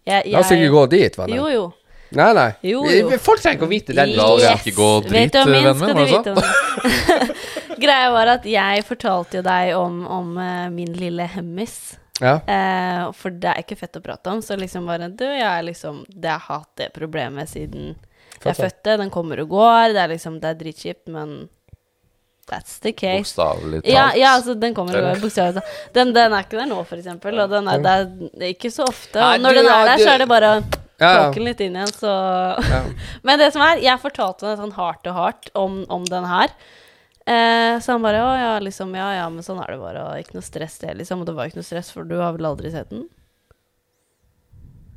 Jeg, 0.07 0.31
La 0.33 0.41
oss 0.43 0.51
ikke 0.51 0.71
gå 0.73 0.87
dit, 0.91 1.15
venner. 1.19 1.37
Jo, 1.37 1.47
jo. 1.53 1.67
Nei, 2.19 2.29
nei. 2.37 2.49
Jo, 2.67 2.83
jo. 2.91 3.09
Folk 3.23 3.41
trenger 3.41 3.59
ikke 3.61 3.69
å 3.69 3.73
vite 3.73 3.97
den 3.97 4.13
La 4.17 4.27
oss 4.29 4.43
historien. 4.43 4.61
ikke 4.61 4.77
gå 4.77 4.91
drit, 5.09 5.35
vennen 5.39 5.65
min, 5.65 5.81
var 5.81 5.95
det 5.95 6.07
vite 6.11 6.35
Greia 7.83 8.11
var 8.15 8.31
at 8.37 8.45
jeg 8.47 8.85
fortalte 8.87 9.41
jo 9.41 9.43
deg 9.47 9.73
om, 9.79 10.03
om 10.07 10.37
uh, 10.39 10.69
min 10.71 10.93
lille 10.95 11.25
hemmis. 11.33 11.77
Ja. 12.23 12.37
Uh, 12.47 13.09
for 13.17 13.35
det 13.35 13.51
er 13.51 13.63
ikke 13.65 13.79
fett 13.81 13.99
å 13.99 14.03
prate 14.05 14.31
om. 14.31 14.43
Så 14.45 14.55
liksom 14.61 14.87
bare 14.87 15.09
Du, 15.11 15.25
jeg 15.27 15.43
er 15.49 15.65
liksom 15.67 16.05
Det 16.07 16.31
har 16.31 16.45
hatt 16.47 16.71
det 16.79 16.93
problemet 16.95 17.51
siden 17.51 17.95
jeg 17.95 18.43
Fattar. 18.43 18.61
fødte. 18.69 18.97
Den 19.03 19.11
kommer 19.15 19.43
og 19.43 19.51
går. 19.55 19.97
Det 19.97 20.05
er 20.05 20.13
liksom 20.15 20.39
Det 20.43 20.53
er 20.53 20.61
dritkjipt, 20.61 21.09
men 21.15 21.35
that's 22.51 22.79
the 22.83 22.93
case. 22.93 23.23
Bokstavelig 23.33 23.83
talt. 23.83 23.93
Ja, 23.95 24.07
ja, 24.19 24.35
altså 24.37 24.55
den 24.59 24.75
kommer 24.75 24.99
og 24.99 25.09
går, 25.09 25.21
bokstavelig 25.23 25.61
talt. 25.63 25.75
Den, 25.95 26.13
den 26.15 26.33
er 26.37 26.47
ikke 26.47 26.59
der 26.61 26.71
nå, 26.71 26.81
for 26.87 26.99
eksempel. 27.03 27.39
Og 27.43 27.51
den 27.51 27.71
er, 27.71 27.83
det 27.83 27.93
er 27.97 28.07
er 28.43 28.55
ikke 28.55 28.71
så 28.75 28.87
ofte. 28.91 29.19
Og 29.23 29.43
når 29.43 29.59
du, 29.59 29.63
den 29.63 29.73
er 29.73 29.91
der, 29.91 29.97
du- 29.97 30.05
så 30.07 30.15
er 30.15 30.25
det 30.25 30.29
bare 30.31 30.55
poke 31.03 31.39
den 31.39 31.49
litt 31.49 31.61
inn 31.65 31.79
igjen, 31.79 31.93
så. 31.95 32.13
Men 33.27 33.43
det 33.43 33.51
som 33.55 33.65
er, 33.67 33.83
jeg 33.83 34.03
fortalte 34.03 34.47
henne 34.47 34.61
sånn 34.61 34.77
hardt 34.79 35.11
og 35.11 35.19
hardt 35.19 35.51
om, 35.59 35.83
om 35.93 36.07
den 36.09 36.29
her. 36.31 36.55
Eh, 37.27 37.79
så 37.79 37.95
han 37.95 38.03
bare 38.03 38.19
Å 38.19 38.31
ja, 38.35 38.53
liksom, 38.59 38.91
ja 38.99 39.13
ja, 39.15 39.27
men 39.31 39.45
sånn 39.47 39.61
er 39.63 39.75
det 39.75 39.83
bare. 39.83 40.01
Og 40.09 40.23
ikke 40.25 40.35
noe 40.39 40.47
stress, 40.47 40.81
det, 40.83 40.97
liksom. 40.99 41.23
Og 41.23 41.29
det 41.29 41.37
var 41.37 41.51
ikke 41.51 41.61
noe 41.61 41.69
stress, 41.69 41.93
for 41.95 42.09
du 42.09 42.17
har 42.19 42.35
vel 42.35 42.49
aldri 42.51 42.73
sett 42.75 42.91
den? 42.91 43.05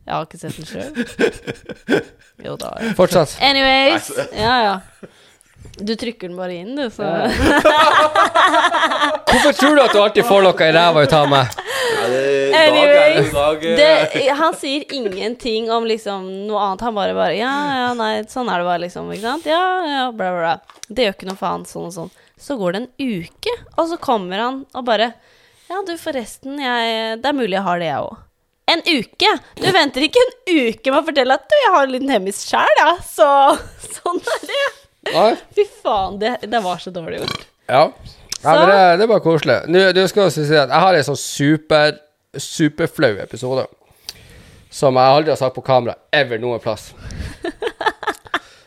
Jeg 0.06 0.14
har 0.14 0.26
ikke 0.26 0.41
sett 0.41 0.58
den 0.58 0.70
sjøl. 0.70 0.91
Jo 2.45 2.58
da. 2.60 2.74
Fortsatt. 2.97 3.38
Anyways. 3.41 4.10
Ja, 4.36 4.56
ja. 4.66 4.74
Du 5.78 5.95
trykker 5.95 6.30
den 6.30 6.38
bare 6.38 6.53
inn, 6.61 6.76
du, 6.78 6.89
så 6.93 7.03
Hvorfor 9.30 9.51
tror 9.57 9.76
du 9.76 9.82
at 9.84 9.93
du 9.93 9.99
alltid 10.01 10.26
får 10.28 10.45
noe 10.45 10.68
i 10.68 10.72
ræva 10.76 11.03
ut 11.03 11.16
av 11.18 11.30
meg? 11.32 11.57
Anyways, 12.55 13.32
dag, 13.34 13.61
det, 13.61 13.89
Han 14.39 14.55
sier 14.57 14.86
ingenting 14.93 15.72
om 15.72 15.88
liksom 15.89 16.28
noe 16.47 16.61
annet. 16.61 16.86
Han 16.88 16.95
bare 16.97 17.16
bare 17.18 17.36
Ja, 17.38 17.53
ja, 17.82 17.89
nei, 17.97 18.11
sånn 18.32 18.49
er 18.51 18.61
det 18.61 18.68
bare, 18.70 18.84
liksom. 18.86 19.09
Ikke 19.13 19.26
sant? 19.26 19.49
Ja, 19.49 19.63
ja, 19.89 20.03
bla, 20.11 20.32
bla, 20.36 20.41
bla. 20.43 20.84
Det 20.88 21.07
gjør 21.07 21.18
ikke 21.18 21.30
noe 21.32 21.39
faen, 21.39 21.66
sånn 21.70 21.89
og 21.89 21.95
sånn. 21.95 22.13
Så 22.41 22.57
går 22.59 22.76
det 22.76 22.84
en 22.84 22.91
uke, 22.99 23.53
og 23.80 23.89
så 23.89 23.97
kommer 24.01 24.41
han 24.43 24.63
og 24.76 24.88
bare 24.88 25.13
Ja, 25.70 25.80
du, 25.88 25.95
forresten, 25.97 26.59
jeg 26.61 27.20
Det 27.24 27.30
er 27.32 27.38
mulig 27.38 27.55
jeg 27.57 27.66
har 27.68 27.82
det, 27.82 27.89
jeg 27.89 28.05
òg. 28.05 28.24
En 28.66 28.82
uke! 28.82 29.32
Du 29.61 29.68
venter 29.72 30.07
ikke 30.07 30.22
en 30.24 30.34
uke 30.49 30.91
med 30.91 30.99
å 30.99 31.05
fortelle 31.05 31.38
at 31.38 31.45
du, 31.45 31.55
jeg 31.61 31.74
har 31.76 31.86
en 31.86 31.93
liten 31.93 32.11
hemmis 32.11 32.41
sjæl, 32.47 32.82
ja. 32.82 32.95
Så 33.05 33.28
sånn 33.99 34.22
er 34.39 34.47
det. 34.49 34.63
Nei? 35.14 35.32
Fy 35.56 35.66
faen, 35.84 36.20
det, 36.20 36.38
det 36.49 36.62
var 36.64 36.82
så 36.82 36.93
dårlig 36.93 37.22
gjort. 37.22 37.47
Ja. 37.70 37.86
Nei, 38.45 38.53
men 38.60 38.70
det, 38.70 38.82
det 39.01 39.08
bare 39.10 39.24
koselig. 39.26 39.58
Nå, 39.72 39.88
du 39.95 40.01
skal 40.10 40.28
også 40.28 40.45
si 40.45 40.58
at 40.58 40.70
jeg 40.70 40.84
har 40.86 40.97
en 40.97 41.08
sånn 41.08 41.20
super, 41.20 41.97
superflau 42.38 43.16
episode. 43.24 43.66
Som 44.74 44.99
jeg 44.99 45.18
aldri 45.18 45.32
har 45.32 45.39
sagt 45.39 45.56
på 45.56 45.64
kamera 45.66 45.95
ever 46.14 46.41
noen 46.41 46.62
plass. 46.64 46.91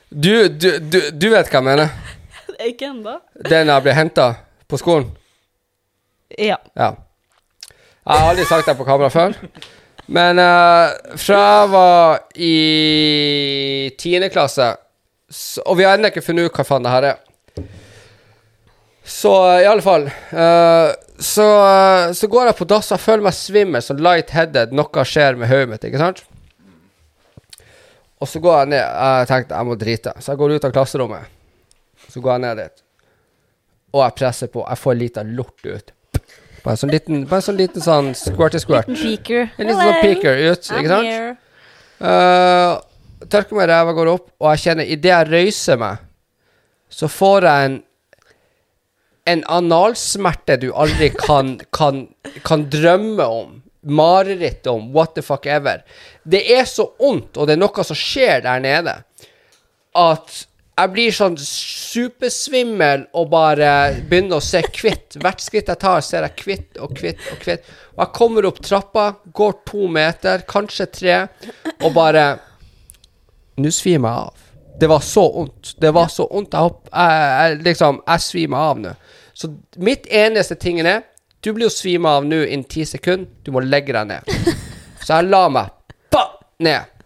Du, 0.08 0.48
du, 0.48 0.70
du, 0.80 1.00
du 1.12 1.26
vet 1.28 1.50
hva 1.52 1.60
jeg 1.60 1.66
mener? 1.66 1.90
Ikke 2.64 2.88
ennå. 2.88 3.18
Den 3.44 3.68
jeg 3.68 3.84
ble 3.84 3.92
henta 3.94 4.28
på 4.66 4.78
skolen? 4.80 5.10
Ja. 6.32 6.56
Ja. 6.72 6.94
Jeg 8.08 8.16
har 8.16 8.30
aldri 8.30 8.46
sagt 8.48 8.66
det 8.70 8.74
på 8.78 8.86
kamera 8.88 9.12
før. 9.12 9.36
Men 10.08 10.40
uh, 10.40 10.96
fra 11.20 11.42
jeg 11.44 11.70
var 11.74 12.22
i 12.40 12.54
tiende 14.00 14.30
klasse 14.32 14.70
så, 15.28 15.62
Og 15.66 15.76
vi 15.78 15.84
har 15.84 15.98
ennå 15.98 16.10
ikke 16.12 16.24
funnet 16.24 16.48
ut 16.48 16.56
hva 16.56 16.64
faen 16.66 16.86
det 16.86 16.94
her 16.94 17.06
er. 17.10 17.68
Så 19.08 19.32
eh, 19.48 19.62
i 19.64 19.68
alle 19.68 19.84
fall 19.84 20.04
uh, 20.08 20.90
så, 21.18 21.46
eh, 21.66 22.12
så 22.14 22.28
går 22.30 22.50
jeg 22.50 22.56
på 22.58 22.66
dass, 22.70 22.90
jeg 22.92 23.02
føler 23.02 23.24
meg 23.26 23.34
svimmel, 23.34 23.82
sånn 23.82 24.02
light-headed. 24.04 24.74
Noe 24.76 25.04
skjer 25.08 25.38
med 25.40 25.50
hodet 25.50 25.70
mitt, 25.72 25.86
ikke 25.88 26.02
sant? 26.02 26.22
Og 28.18 28.30
så 28.30 28.42
går 28.42 28.60
jeg 28.60 28.70
ned. 28.74 28.84
Jeg 28.84 29.30
tenkte 29.30 29.58
jeg 29.58 29.68
må 29.68 29.76
drite, 29.78 30.12
så 30.22 30.32
jeg 30.32 30.40
går 30.42 30.54
ut 30.54 30.66
av 30.68 30.74
klasserommet. 30.76 31.34
Så 32.08 32.22
går 32.22 32.36
jeg 32.36 32.44
ned 32.44 32.62
dit, 32.62 32.84
og 33.96 34.04
jeg 34.04 34.16
presser 34.20 34.52
på. 34.52 34.62
Jeg 34.62 34.80
får 34.84 34.94
en 34.94 35.02
liten 35.02 35.32
lort 35.38 35.66
ut. 35.66 35.92
Bare 36.62 36.74
en 36.74 36.80
sånn 36.80 36.94
liten, 36.94 37.26
bare 37.26 37.42
en 37.42 37.48
sånn 37.48 37.58
liten 37.58 37.84
sånn 37.84 38.12
squirty-squirt. 38.18 38.90
Liten 38.90 39.02
peaker. 39.02 39.50
En 39.58 39.70
liten 39.70 39.82
sånn 39.82 40.00
peaker 40.02 40.42
ut, 40.44 40.70
ikke 40.78 40.94
sant? 40.94 41.44
Uh, 41.98 42.78
tørker 43.26 43.58
meg 43.58 43.66
i 43.66 43.72
ræva, 43.72 43.96
går 43.96 44.12
opp, 44.12 44.30
og 44.38 44.52
jeg 44.52 44.64
kjenner 44.66 44.90
idet 44.94 45.12
jeg 45.12 45.30
røyser 45.32 45.80
meg, 45.80 46.06
så 46.88 47.10
får 47.10 47.48
jeg 47.48 47.68
en 47.68 47.78
en 49.28 49.44
analsmerte 49.52 50.56
du 50.62 50.70
aldri 50.72 51.10
kan, 51.12 51.58
kan, 51.76 52.06
kan 52.46 52.68
drømme 52.72 53.24
om. 53.24 53.56
Mareritt 53.88 54.66
om. 54.66 54.90
What 54.94 55.14
the 55.14 55.22
fuck 55.22 55.46
ever. 55.46 55.84
Det 56.24 56.40
er 56.52 56.64
så 56.68 56.88
vondt, 56.98 57.36
og 57.36 57.48
det 57.48 57.56
er 57.56 57.60
noe 57.62 57.84
som 57.86 57.96
skjer 57.96 58.42
der 58.44 58.62
nede, 58.64 58.94
at 59.96 60.40
jeg 60.78 60.92
blir 60.94 61.14
sånn 61.14 61.36
supersvimmel 61.42 63.08
og 63.18 63.30
bare 63.32 63.70
begynner 64.10 64.38
å 64.38 64.44
se 64.44 64.60
kvitt. 64.62 65.16
Hvert 65.18 65.42
skritt 65.42 65.70
jeg 65.72 65.82
tar, 65.82 66.02
ser 66.06 66.26
jeg 66.26 66.36
kvitt 66.38 66.78
og 66.82 66.92
kvitt 66.98 67.22
og 67.32 67.40
kvitt. 67.42 67.70
Og 67.96 68.04
jeg 68.04 68.14
kommer 68.18 68.46
opp 68.46 68.60
trappa, 68.62 69.08
går 69.34 69.56
to 69.66 69.88
meter, 69.90 70.44
kanskje 70.48 70.86
tre, 70.94 71.16
og 71.80 71.90
bare 71.96 72.28
Nå 73.58 73.72
svimer 73.74 74.08
jeg 74.08 74.28
av. 74.28 74.44
Det 74.78 74.88
var 74.90 75.00
så 75.02 75.24
vondt. 75.34 75.72
Det 75.80 75.90
var 75.94 76.10
så 76.12 76.28
vondt. 76.30 76.54
Jeg, 76.54 76.60
hopp, 76.60 76.84
jeg, 76.92 77.22
jeg, 77.22 77.62
liksom, 77.66 78.02
jeg 78.06 78.22
svimer 78.22 78.66
av 78.70 78.82
nå. 78.82 78.92
Så 79.34 79.50
mitt 79.82 80.06
eneste 80.10 80.54
ting 80.58 80.80
er 80.80 81.02
Du 81.40 81.52
blir 81.54 81.68
jo 81.68 81.70
svima 81.70 82.16
av 82.18 82.24
nå 82.26 82.40
innen 82.42 82.64
ti 82.66 82.84
sekunder. 82.86 83.28
Du 83.42 83.52
må 83.54 83.60
legge 83.62 83.94
deg 83.94 84.06
ned. 84.10 84.54
Så 85.04 85.20
jeg 85.20 85.28
la 85.30 85.44
meg 85.48 85.70
ba, 86.10 86.24
ned. 86.58 86.98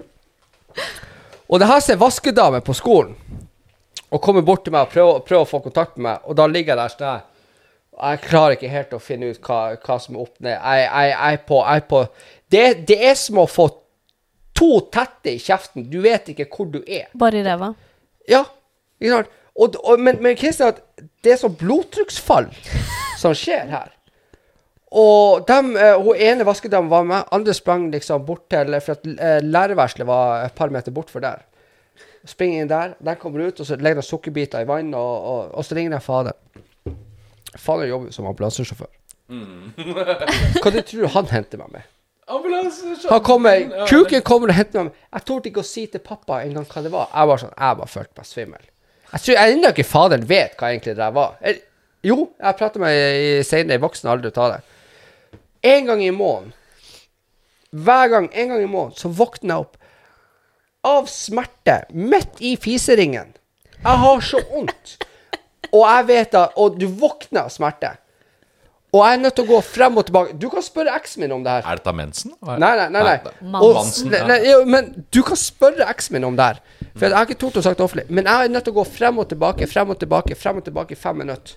Og 1.48 1.60
det 1.60 1.68
her 1.68 1.82
ser 1.84 2.00
vaskedame 2.00 2.62
på 2.64 2.72
skolen 2.72 3.16
og 4.12 4.20
kommer 4.20 4.44
bort 4.44 4.64
til 4.64 4.72
meg 4.74 4.86
og 4.86 4.92
prøver, 4.92 5.20
prøver 5.24 5.44
å 5.44 5.48
få 5.48 5.60
kontakt 5.64 5.96
med 5.96 6.04
meg, 6.10 6.24
og 6.28 6.36
da 6.36 6.44
ligger 6.48 6.74
jeg 6.74 6.80
der 6.80 6.92
sånn 6.92 7.06
her. 7.08 7.22
Jeg 8.02 8.20
klarer 8.24 8.56
ikke 8.56 8.72
helt 8.72 8.94
å 8.96 9.00
finne 9.00 9.30
ut 9.32 9.40
hva, 9.44 9.60
hva 9.84 9.96
som 10.00 10.16
er 10.16 10.24
opp 10.24 10.34
ned. 10.40 10.56
Jeg, 10.56 10.84
jeg, 10.84 11.12
jeg 11.12 11.36
er 11.36 11.42
på, 11.48 11.60
jeg 11.60 11.82
er 11.82 11.86
på 11.88 12.00
det, 12.52 12.64
det 12.88 12.98
er 13.08 13.16
som 13.20 13.40
å 13.40 13.46
få 13.48 13.68
to 14.56 14.70
tette 14.92 15.34
i 15.34 15.40
kjeften. 15.42 15.86
Du 15.90 16.00
vet 16.04 16.28
ikke 16.32 16.48
hvor 16.50 16.68
du 16.72 16.80
er. 16.86 17.08
Bare 17.18 17.40
i 17.40 17.46
ræva. 17.46 17.72
Ja, 18.30 18.44
ikke 19.00 19.16
sant? 19.16 19.38
Og, 19.52 19.74
og, 19.84 20.00
men, 20.00 20.20
men 20.24 20.36
Kristian, 20.38 20.78
det 21.24 21.34
er 21.34 21.40
sånn 21.42 21.56
blodtrykksfall 21.60 22.48
som 23.20 23.34
skjer 23.36 23.68
her. 23.72 23.90
Og 24.92 25.46
dem, 25.48 25.72
eh, 25.80 25.94
hun 26.00 26.20
ene 26.20 26.44
vaskedamen 26.44 26.90
var 26.92 27.04
med, 27.08 27.28
andre 27.32 27.54
sprang 27.56 27.86
liksom 27.92 28.26
bort 28.28 28.44
til 28.52 28.76
For 28.80 28.98
at 28.98 29.06
eh, 29.08 29.38
lærerværelset 29.44 30.06
var 30.06 30.46
et 30.46 30.56
par 30.56 30.72
meter 30.72 30.92
bort 30.92 31.10
for 31.10 31.24
der. 31.24 31.44
Springer 32.28 32.62
inn 32.62 32.70
der, 32.70 32.94
der 33.00 33.16
kommer 33.18 33.48
ut, 33.48 33.60
og 33.60 33.66
så 33.66 33.76
legger 33.76 34.00
de 34.00 34.06
sukkerbiter 34.06 34.62
i 34.62 34.68
vann, 34.68 34.92
og, 34.94 35.14
og, 35.32 35.54
og 35.54 35.64
så 35.64 35.74
ringer 35.74 35.96
de 35.96 36.00
fader. 36.00 36.36
Fader 37.56 37.88
jobber 37.88 38.12
som 38.14 38.28
ambulansesjåfør. 38.30 38.92
Hva 40.62 40.70
du 40.72 40.80
tror 40.84 41.08
han 41.16 41.32
henter 41.32 41.60
meg 41.60 41.72
med? 41.78 41.88
Han 43.10 43.22
kommer, 43.26 43.86
Kuken 43.90 44.22
kommer 44.26 44.52
og 44.52 44.56
henter 44.56 44.86
meg. 44.86 45.00
Jeg 45.12 45.26
torde 45.28 45.50
ikke 45.50 45.62
å 45.64 45.66
si 45.66 45.86
til 45.92 46.02
pappa 46.04 46.40
engang 46.46 46.64
hva 46.68 46.84
det 46.84 46.92
var. 46.92 47.10
Jeg 47.12 47.30
var 47.30 47.42
sånn, 47.42 47.52
jeg 47.58 47.78
bare 47.80 47.92
følte 47.92 48.22
meg 48.22 48.28
svimmel. 48.28 48.64
Jeg 49.12 49.24
tror 49.24 49.36
jeg 49.36 49.54
ennå 49.56 49.72
ikke 49.74 49.84
faderen 49.84 50.24
vet 50.28 50.56
hva 50.56 50.70
egentlig 50.72 50.96
det 50.96 51.10
var. 51.18 51.36
Jeg, 51.44 51.60
jo, 52.08 52.16
jeg 52.40 52.58
prater 52.58 52.82
med 52.82 52.96
i 52.96 53.30
senere 53.46 53.76
i 53.76 53.82
voksen 53.82 54.10
alder 54.10 54.32
ta 54.34 54.48
det. 54.54 54.60
En 55.72 55.86
gang 55.90 56.02
i 56.02 56.10
måneden, 56.14 56.54
hver 57.72 58.08
gang, 58.12 58.26
en 58.32 58.48
gang 58.52 58.62
i 58.64 58.68
måneden, 58.68 58.98
så 58.98 59.12
våkner 59.12 59.54
jeg 59.54 59.66
opp 59.66 59.78
av 60.88 61.06
smerte 61.10 61.78
midt 61.94 62.40
i 62.42 62.56
fiseringen. 62.60 63.30
Jeg 63.82 64.00
har 64.04 64.24
så 64.24 64.40
vondt. 64.50 64.96
Og 65.72 65.86
jeg 65.86 66.04
vet 66.10 66.32
da 66.34 66.42
Og 66.60 66.74
du 66.76 66.84
våkner 66.86 67.46
av 67.46 67.52
smerte. 67.52 67.94
Og 68.92 69.00
jeg 69.06 69.16
er 69.16 69.20
nødt 69.22 69.34
til 69.38 69.46
å 69.46 69.48
gå 69.48 69.58
frem 69.64 69.94
og 69.96 70.04
tilbake. 70.04 70.34
Du 70.36 70.50
kan 70.52 70.60
spørre 70.64 70.92
eksen 70.98 71.22
min 71.24 71.32
om 71.32 71.40
det 71.44 71.48
her. 71.54 71.62
Er 71.64 71.78
dette 71.80 71.92
mensen? 71.96 72.34
Nei, 72.44 72.58
nei, 72.60 72.88
nei. 72.92 73.02
nei. 73.02 73.14
Og- 73.56 73.74
Mansen, 73.78 74.10
nei, 74.12 74.20
nei, 74.28 74.36
jo, 74.50 74.58
men 74.68 75.06
du 75.10 75.22
kan 75.24 75.38
spørre 75.40 75.86
eksen 75.88 76.12
min 76.18 76.24
om 76.28 76.36
det 76.36 76.44
her. 76.50 76.58
For 76.92 77.06
jeg 77.08 77.16
har 77.16 77.24
ikke 77.24 77.38
tort 77.40 77.56
å 77.56 77.62
sagt 77.64 77.78
det 77.80 77.86
offentlig. 77.86 78.04
Men 78.10 78.28
jeg 78.28 78.44
er 78.44 78.52
nødt 78.52 78.64
til 78.68 78.74
å 78.74 78.76
gå 78.82 78.84
frem 78.86 79.18
og 79.18 79.28
tilbake, 79.30 79.66
frem 79.70 79.90
og 79.94 79.98
tilbake, 79.98 80.36
frem 80.36 80.60
og 80.60 80.64
tilbake 80.66 80.92
i 80.92 81.00
fem 81.00 81.16
minutter. 81.16 81.54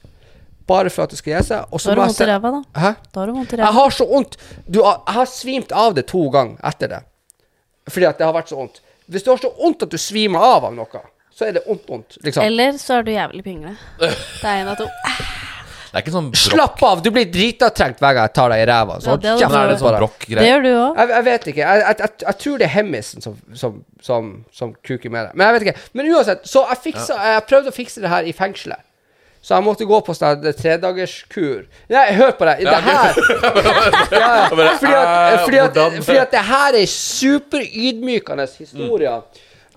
Bare 0.66 0.90
for 0.90 1.04
at 1.04 1.10
det 1.12 1.20
skal 1.20 1.34
gi 1.36 1.44
seg. 1.50 1.66
Og 1.76 1.82
Da 1.84 1.90
har 1.92 1.96
du 1.96 2.02
vondt 2.02 2.22
i 2.22 2.30
ræva, 2.32 2.52
da. 2.56 2.80
Hæ? 2.82 2.96
Da 3.12 3.20
har 3.20 3.28
du 3.28 3.34
vondt 3.34 3.54
i 3.54 3.58
Jeg 3.58 3.74
har 3.82 3.90
så 3.92 4.08
vondt. 4.10 4.38
Du, 4.70 4.80
jeg 4.80 5.14
har 5.20 5.26
svimt 5.26 5.72
av 5.76 5.94
det 5.94 6.08
to 6.08 6.24
ganger 6.30 6.56
etter 6.64 6.88
det. 6.88 7.04
Fordi 7.90 8.06
at 8.08 8.18
det 8.18 8.26
har 8.26 8.34
vært 8.34 8.48
så 8.48 8.56
vondt. 8.64 8.80
Hvis 9.12 9.24
du 9.24 9.30
har 9.32 9.38
så 9.44 9.52
vondt 9.60 9.84
at 9.84 9.90
du 9.92 9.98
svimer 9.98 10.40
av 10.40 10.64
av 10.72 10.74
noe, 10.74 11.02
så 11.36 11.50
er 11.50 11.52
det 11.60 11.68
vondt, 11.68 11.86
vondt. 11.86 12.18
Liksom. 12.24 12.42
Eller 12.48 12.72
så 12.80 13.00
er 13.00 13.04
du 13.04 13.12
jævlig 13.12 13.44
pingle. 13.44 13.76
Det 14.00 14.48
er 14.48 14.62
en 14.64 14.70
av 14.72 14.78
to. 14.78 14.88
Det 15.96 16.02
er 16.02 16.04
ikke 16.04 16.12
sånn 16.12 16.26
brokk. 16.28 16.42
Slapp 16.44 16.82
av! 16.84 17.02
Du 17.06 17.06
blir 17.16 17.28
dritatrengt 17.32 18.02
hver 18.04 18.16
gang 18.18 18.26
jeg 18.28 18.34
tar 18.36 18.50
deg 18.52 18.60
i 18.60 18.64
ræva. 18.68 18.96
Så 19.00 19.14
Ja, 19.14 19.16
det 19.16 19.30
hadde 19.30 19.40
kjeft 19.40 19.54
Men 19.54 19.62
er 19.62 19.70
det 19.70 19.76
på 19.76 19.86
sånn 19.86 19.94
deg. 19.96 20.34
Det 20.42 20.48
gjør 20.50 20.66
du 20.66 20.68
òg. 20.72 20.98
Jeg, 21.00 21.12
jeg 21.14 21.26
vet 21.28 21.48
ikke. 21.52 21.62
Jeg, 21.62 21.84
jeg, 21.86 21.96
jeg, 22.02 22.12
jeg 22.26 22.38
tror 22.42 22.58
det 22.60 22.66
er 22.68 22.74
hemmisen 22.74 23.24
som, 23.24 23.38
som, 23.62 23.78
som, 24.04 24.28
som 24.52 24.74
kuker 24.84 25.14
med 25.16 25.30
det. 25.30 25.32
Men 25.40 25.48
jeg 25.48 25.56
vet 25.56 25.66
ikke. 25.70 25.86
Men 25.96 26.12
uansett, 26.12 26.44
så 26.52 26.66
jeg, 26.68 26.82
fiksa, 26.90 27.22
jeg 27.32 27.48
prøvde 27.48 27.72
å 27.72 27.78
fikse 27.78 28.04
det 28.04 28.12
her 28.12 28.28
i 28.28 28.36
fengselet. 28.36 28.84
Så 29.40 29.56
jeg 29.56 29.64
måtte 29.70 29.88
gå 29.88 30.02
på 30.04 30.18
sånn 30.18 30.44
her 30.44 30.60
tredagerskur. 30.60 31.64
Nei, 31.96 32.06
hør 32.20 32.36
på 32.36 32.52
det. 32.52 32.58
Det 32.66 32.78
her 32.90 33.20
ja, 34.12 34.30
ja. 34.36 34.46
Fordi, 34.52 34.68
at, 34.68 35.44
fordi, 35.46 35.60
at, 35.64 35.72
hvordan? 35.72 36.02
fordi 36.10 36.24
at 36.26 36.36
det 36.36 36.44
her 36.52 36.82
er 36.82 36.90
superydmykende 36.92 38.52
historier. 38.52 39.22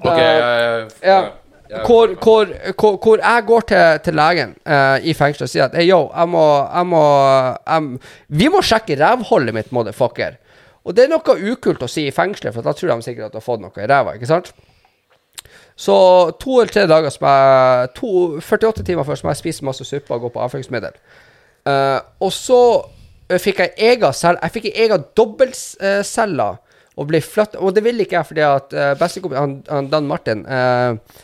Ok, 0.03 0.15
Eh, 0.15 0.25
jeg, 0.25 0.91
jeg, 1.03 1.15
ja. 1.15 1.23
Hvor, 1.69 2.15
hvor, 2.23 2.49
hvor, 2.81 2.95
hvor 2.97 3.21
jeg 3.21 3.45
går 3.47 3.65
til, 3.69 3.99
til 4.05 4.17
legen 4.17 4.55
uh, 4.65 4.97
i 5.05 5.13
fengselet 5.13 5.45
og 5.45 5.53
sier 5.53 5.67
at 5.67 5.75
hey, 5.77 5.85
yo, 5.91 6.07
jeg 6.15 6.31
må, 6.33 6.45
jeg 6.65 6.89
må 6.89 7.03
jeg, 7.67 7.99
Vi 8.41 8.49
må 8.53 8.63
sjekke 8.65 8.97
rævholdet 8.97 9.57
mitt, 9.57 9.73
motherfucker. 9.77 10.39
Og 10.89 10.97
det 10.97 11.05
er 11.05 11.13
noe 11.13 11.37
ukult 11.53 11.85
å 11.85 11.91
si 11.91 12.07
i 12.09 12.15
fengselet, 12.15 12.55
for 12.57 12.65
da 12.65 12.73
tror 12.73 12.95
de 12.95 13.05
sikkert 13.05 13.29
at 13.29 13.37
du 13.37 13.41
har 13.43 13.45
fått 13.45 13.61
noe 13.61 13.85
i 13.85 13.89
ræva. 13.91 14.17
ikke 14.17 14.31
sant? 14.31 14.55
Så 15.79 15.95
to 16.41 16.57
eller 16.59 16.73
tre 16.73 16.87
dager 16.91 17.13
som 17.15 17.27
jeg 17.29 17.91
to, 17.95 18.13
48 18.41 18.87
timer 18.87 19.07
før 19.07 19.21
som 19.21 19.29
jeg 19.31 19.39
spiser 19.43 19.67
masse 19.69 19.85
suppe 19.87 20.15
og 20.15 20.25
går 20.25 20.33
på 20.35 20.43
avføringsmiddel. 20.47 20.97
Uh, 21.69 22.01
og 22.25 22.33
så 22.33 22.61
eh, 23.29 23.37
fikk 23.43 23.59
jeg 23.61 23.75
egen 23.91 24.15
celle 24.17 24.41
Jeg 24.41 24.55
fikk 24.55 24.69
egen 24.71 25.03
dobbeltcelle 25.19 26.47
og 26.99 27.09
ble 27.11 27.21
flytta 27.21 27.61
Og 27.61 27.75
det 27.77 27.83
ville 27.85 28.07
ikke 28.07 28.17
jeg 28.17 28.29
fordi 28.31 28.45
at 28.47 28.77
uh, 28.79 29.35
han, 29.35 29.59
han 29.69 29.91
Dan 29.93 30.07
Martin, 30.09 30.47
eh, 30.47 31.19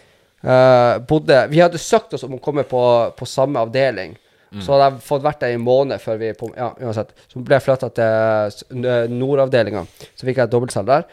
eh, 0.45 0.99
bodde 1.09 1.41
Vi 1.51 1.59
hadde 1.63 1.79
søkt 1.81 2.15
oss 2.15 2.25
om 2.29 2.35
å 2.37 2.41
komme 2.45 2.63
på, 2.69 2.83
på 3.17 3.27
samme 3.27 3.61
avdeling. 3.65 4.17
Så 4.63 4.71
hadde 4.71 4.85
jeg 4.93 5.03
fått 5.03 5.23
vært 5.25 5.41
der 5.43 5.51
i 5.51 5.55
en 5.59 5.65
måned 5.67 5.99
før 5.99 6.19
vi 6.21 6.29
på, 6.39 6.47
Ja, 6.55 6.69
uansett. 6.79 7.09
Så 7.27 7.41
ble 7.43 7.57
jeg 7.57 7.65
flytta 7.65 7.89
til 7.91 8.53
s- 8.55 8.63
nordavdelinga. 9.11 9.81
Så 10.15 10.29
fikk 10.29 10.37
jeg 10.39 10.53
dobbeltcelle 10.53 10.87
der. 10.87 11.09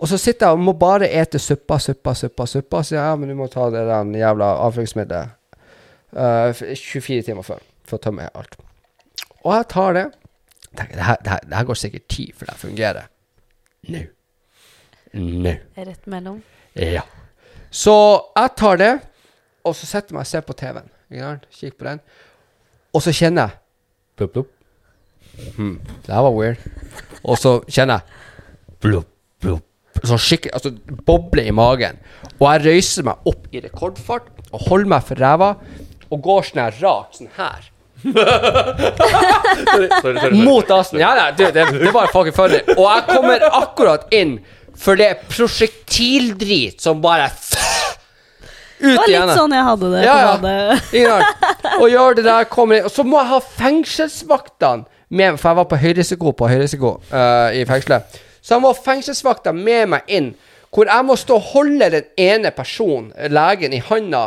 Og 0.00 0.08
så 0.08 0.16
sitter 0.20 0.46
jeg 0.48 0.56
og 0.56 0.62
må 0.64 0.72
bare 0.80 1.10
ete 1.12 1.36
suppa, 1.40 1.76
suppa, 1.80 2.14
suppa. 2.16 2.46
suppa 2.48 2.80
Så 2.80 2.94
sier 2.94 2.98
jeg 3.02 3.10
ja, 3.10 3.16
men 3.20 3.28
du 3.28 3.34
må 3.36 3.50
ta 3.52 3.66
det 3.72 3.82
den 3.88 4.14
jævla 4.16 4.48
avføringsmiddelet 4.64 5.28
uh, 6.16 6.52
24 6.56 7.22
timer 7.28 7.44
før 7.44 7.60
for 7.84 7.98
å 7.98 8.02
tømme 8.06 8.30
alt. 8.32 8.56
Og 9.44 9.52
jeg 9.58 9.68
tar 9.76 9.92
det. 9.98 10.06
Tenker, 10.76 10.96
det, 10.96 11.04
her, 11.10 11.20
det, 11.20 11.30
her, 11.34 11.44
det 11.52 11.56
her 11.60 11.68
går 11.68 11.80
sikkert 11.82 12.08
tid 12.16 12.32
før 12.36 12.50
det 12.54 12.56
fungerer. 12.64 13.10
Nå. 13.92 14.02
Nå. 15.20 15.52
Rett 15.76 16.08
mellom. 16.12 16.40
Ja. 16.76 17.04
Så 17.70 17.94
jeg 18.36 18.52
tar 18.56 18.80
det, 18.80 18.92
og 19.66 19.74
så 19.76 19.86
setter 19.88 20.12
jeg 20.12 20.18
meg 20.18 20.24
og 20.26 20.30
ser 20.30 20.44
på 20.46 20.56
TV-en. 20.56 20.90
Kikker? 21.10 21.38
Kikk 21.54 21.78
på 21.78 21.86
den. 21.88 22.00
Og 22.96 23.02
så 23.04 23.12
kjenner 23.14 23.50
jeg 23.50 23.62
Plopp, 24.16 24.32
plopp. 24.32 24.52
Hmm, 25.58 25.74
det 26.06 26.14
her 26.14 26.22
var 26.24 26.32
weird. 26.32 26.62
Og 27.22 27.36
så 27.38 27.58
kjenner 27.68 28.00
jeg 28.00 28.78
Plopp, 28.80 29.08
plopp. 29.44 29.64
Sånn 30.06 30.20
skikkelig 30.20 30.52
Altså 30.56 30.72
boble 31.08 31.44
i 31.48 31.52
magen. 31.56 31.98
Og 32.38 32.46
jeg 32.48 32.64
røyser 32.66 33.06
meg 33.08 33.28
opp 33.28 33.46
i 33.52 33.62
rekordfart 33.64 34.28
og 34.52 34.66
holder 34.68 34.90
meg 34.94 35.06
for 35.08 35.20
ræva 35.20 35.54
og 36.06 36.20
går 36.22 36.46
sånn 36.48 36.62
her 36.62 36.76
rart 36.84 37.16
sånn 37.18 37.32
her. 37.36 37.72
Sorry, 39.66 39.88
sorry, 40.00 40.18
sorry. 40.20 40.36
Mot 40.44 40.68
dassen. 40.68 41.00
Ja, 41.00 41.14
nei, 41.16 41.30
du, 41.36 41.42
det, 41.50 41.64
det 41.80 41.92
var 41.94 42.10
fucking 42.12 42.34
funny. 42.36 42.60
Og 42.76 42.84
jeg 42.84 43.06
kommer 43.08 43.46
akkurat 43.48 44.06
inn 44.14 44.36
for 44.80 44.98
det 44.98 45.06
er 45.12 45.22
prosjektildrit 45.30 46.82
som 46.82 47.00
bare 47.02 47.30
Det 48.76 48.90
Ut 48.92 48.98
var 48.98 49.08
igjen. 49.08 49.22
litt 49.30 49.38
sånn 49.38 49.54
jeg 49.56 49.64
hadde 49.64 49.88
det 49.94 50.02
Ja, 50.04 50.16
ja. 50.92 51.14
Og 51.80 51.86
gjør 51.88 52.18
det 52.18 52.26
der, 52.26 52.44
kommer 52.50 52.76
inn 52.76 52.88
Og 52.88 52.92
så 52.92 53.06
må 53.08 53.16
jeg 53.22 53.30
ha 53.30 53.38
fengselsvaktene 53.40 54.84
med, 55.08 55.38
for 55.38 55.48
jeg 55.52 55.56
var 55.60 55.68
på 55.70 55.78
høyrisiko 55.80 56.32
på 56.34 56.48
høyrisiko 56.50 56.88
uh, 57.12 57.48
i 57.54 57.60
fengselet. 57.68 58.16
Så 58.42 58.56
jeg 58.56 58.62
må 58.64 58.72
ha 58.72 58.78
fengselsvakta 58.88 59.52
med 59.54 59.92
meg 59.92 60.08
inn, 60.10 60.32
hvor 60.74 60.90
jeg 60.90 61.06
må 61.06 61.14
stå 61.14 61.36
og 61.38 61.52
holde 61.52 61.88
den 61.94 62.08
ene 62.18 62.50
personen, 62.50 63.12
legen, 63.30 63.72
i 63.72 63.78
handa, 63.86 64.24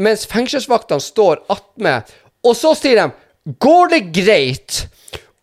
mens 0.00 0.24
fengselsvaktene 0.30 1.04
står 1.04 1.42
attmed. 1.52 2.08
Og 2.40 2.56
så 2.56 2.72
sier 2.80 3.02
de 3.02 3.54
Går 3.60 3.92
det 3.92 4.00
greit 4.16 4.80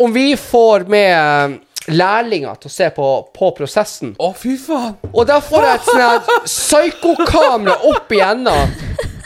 om 0.01 0.09
vi 0.13 0.32
får 0.38 0.88
med 0.89 1.59
lærlinger 1.88 2.60
til 2.62 2.70
å 2.70 2.74
se 2.74 2.90
på, 2.96 3.10
på 3.36 3.52
prosessen? 3.58 4.16
Å, 4.20 4.32
fy 4.38 4.56
faen! 4.62 4.98
Og 5.14 5.28
da 5.30 5.40
får 5.44 5.68
jeg 5.68 5.80
et 5.80 5.92
sånn 5.92 6.04
her 6.04 6.48
psykokamera 6.48 7.78
opp 7.92 8.12
igjennom 8.16 8.76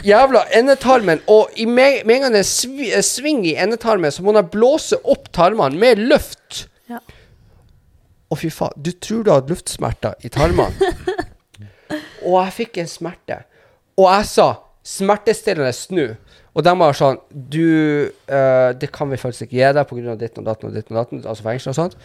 jævla 0.06 0.44
endetarmen, 0.58 1.22
og 1.30 1.52
i 1.56 1.66
med, 1.66 2.02
med 2.06 2.16
en 2.16 2.26
gang 2.26 2.36
det 2.36 2.44
er 2.44 2.86
eh, 2.88 3.06
sving 3.06 3.44
i 3.48 3.56
endetarmen, 3.62 4.14
så 4.14 4.26
må 4.26 4.34
jeg 4.38 4.50
blåse 4.54 5.00
opp 5.04 5.30
tarmene 5.36 5.78
med 5.82 6.02
luft. 6.02 6.66
Ja. 6.90 7.02
Å, 8.32 8.38
fy 8.40 8.52
faen. 8.54 8.76
Du 8.80 8.92
tror 8.96 9.26
du 9.26 9.32
hadde 9.34 9.52
luftsmerter 9.52 10.18
i 10.26 10.32
tarmene. 10.32 10.92
og 12.26 12.36
jeg 12.38 12.58
fikk 12.62 12.82
en 12.82 12.92
smerte. 12.92 13.42
Og 14.00 14.08
jeg 14.08 14.30
sa 14.32 14.50
smertestillende 14.88 15.74
snu. 15.76 16.06
Og 16.52 16.66
de 16.66 16.72
var 16.76 16.98
sånn 16.98 17.20
Du, 17.32 17.64
uh, 18.28 18.72
det 18.76 18.90
kan 18.92 19.08
vi 19.12 19.20
faktisk 19.20 19.46
ikke 19.46 19.60
gi 19.60 19.70
deg 19.78 19.88
pga. 19.88 20.16
ditten 20.20 20.44
og 20.44 20.50
datten 20.50 20.68
og 20.68 20.76
ditten 20.76 20.96
og 20.96 21.00
datten, 21.00 21.22
altså 21.24 21.46
fengsel 21.46 21.72
og 21.72 21.78
sånt. 21.78 21.98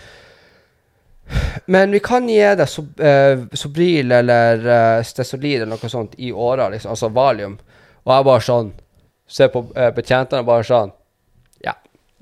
Men 1.66 1.91
vi 1.91 2.01
kan 2.01 2.29
gi 2.29 2.41
det 2.57 2.66
Sob 2.66 3.01
eh, 3.01 3.39
eller 4.18 4.66
uh, 4.66 5.03
Stesolid 5.03 5.62
eller 5.62 5.74
noe 5.74 5.91
sånt 5.91 6.14
i 6.18 6.33
åra, 6.33 6.68
liksom, 6.68 6.91
altså 6.95 7.09
Valium. 7.09 7.57
Og 8.05 8.12
jeg 8.14 8.29
bare 8.29 8.45
sånn 8.47 8.74
Ser 9.27 9.49
på 9.51 9.64
uh, 9.74 9.91
betjentene 9.91 10.45
og 10.45 10.51
bare 10.51 10.66
sånn 10.66 10.93
Ja. 11.64 11.74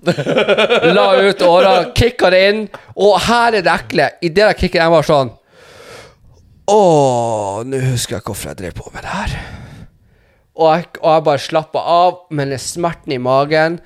La 0.96 1.08
ut 1.20 1.42
åra, 1.44 1.74
kicka 1.96 2.30
det 2.32 2.40
inn, 2.48 2.62
og 2.96 3.18
her 3.26 3.58
er 3.58 3.64
det 3.64 3.72
ekle. 3.74 4.08
Idet 4.24 4.48
jeg 4.54 4.60
kicker, 4.62 4.84
jeg 4.84 4.94
bare 4.94 5.08
sånn 5.10 5.34
Å, 6.72 6.80
nå 7.68 7.82
husker 7.90 8.16
jeg 8.16 8.24
hvorfor 8.24 8.54
jeg 8.54 8.62
drev 8.62 8.78
på 8.78 8.88
med 8.94 9.04
det 9.04 9.12
her. 9.12 9.36
Og 10.54 10.70
jeg, 10.70 10.88
og 11.02 11.10
jeg 11.10 11.26
bare 11.26 11.42
slappa 11.42 11.82
av, 11.92 12.18
men 12.32 12.54
er 12.54 12.62
smerten 12.62 13.12
i 13.12 13.20
magen 13.20 13.80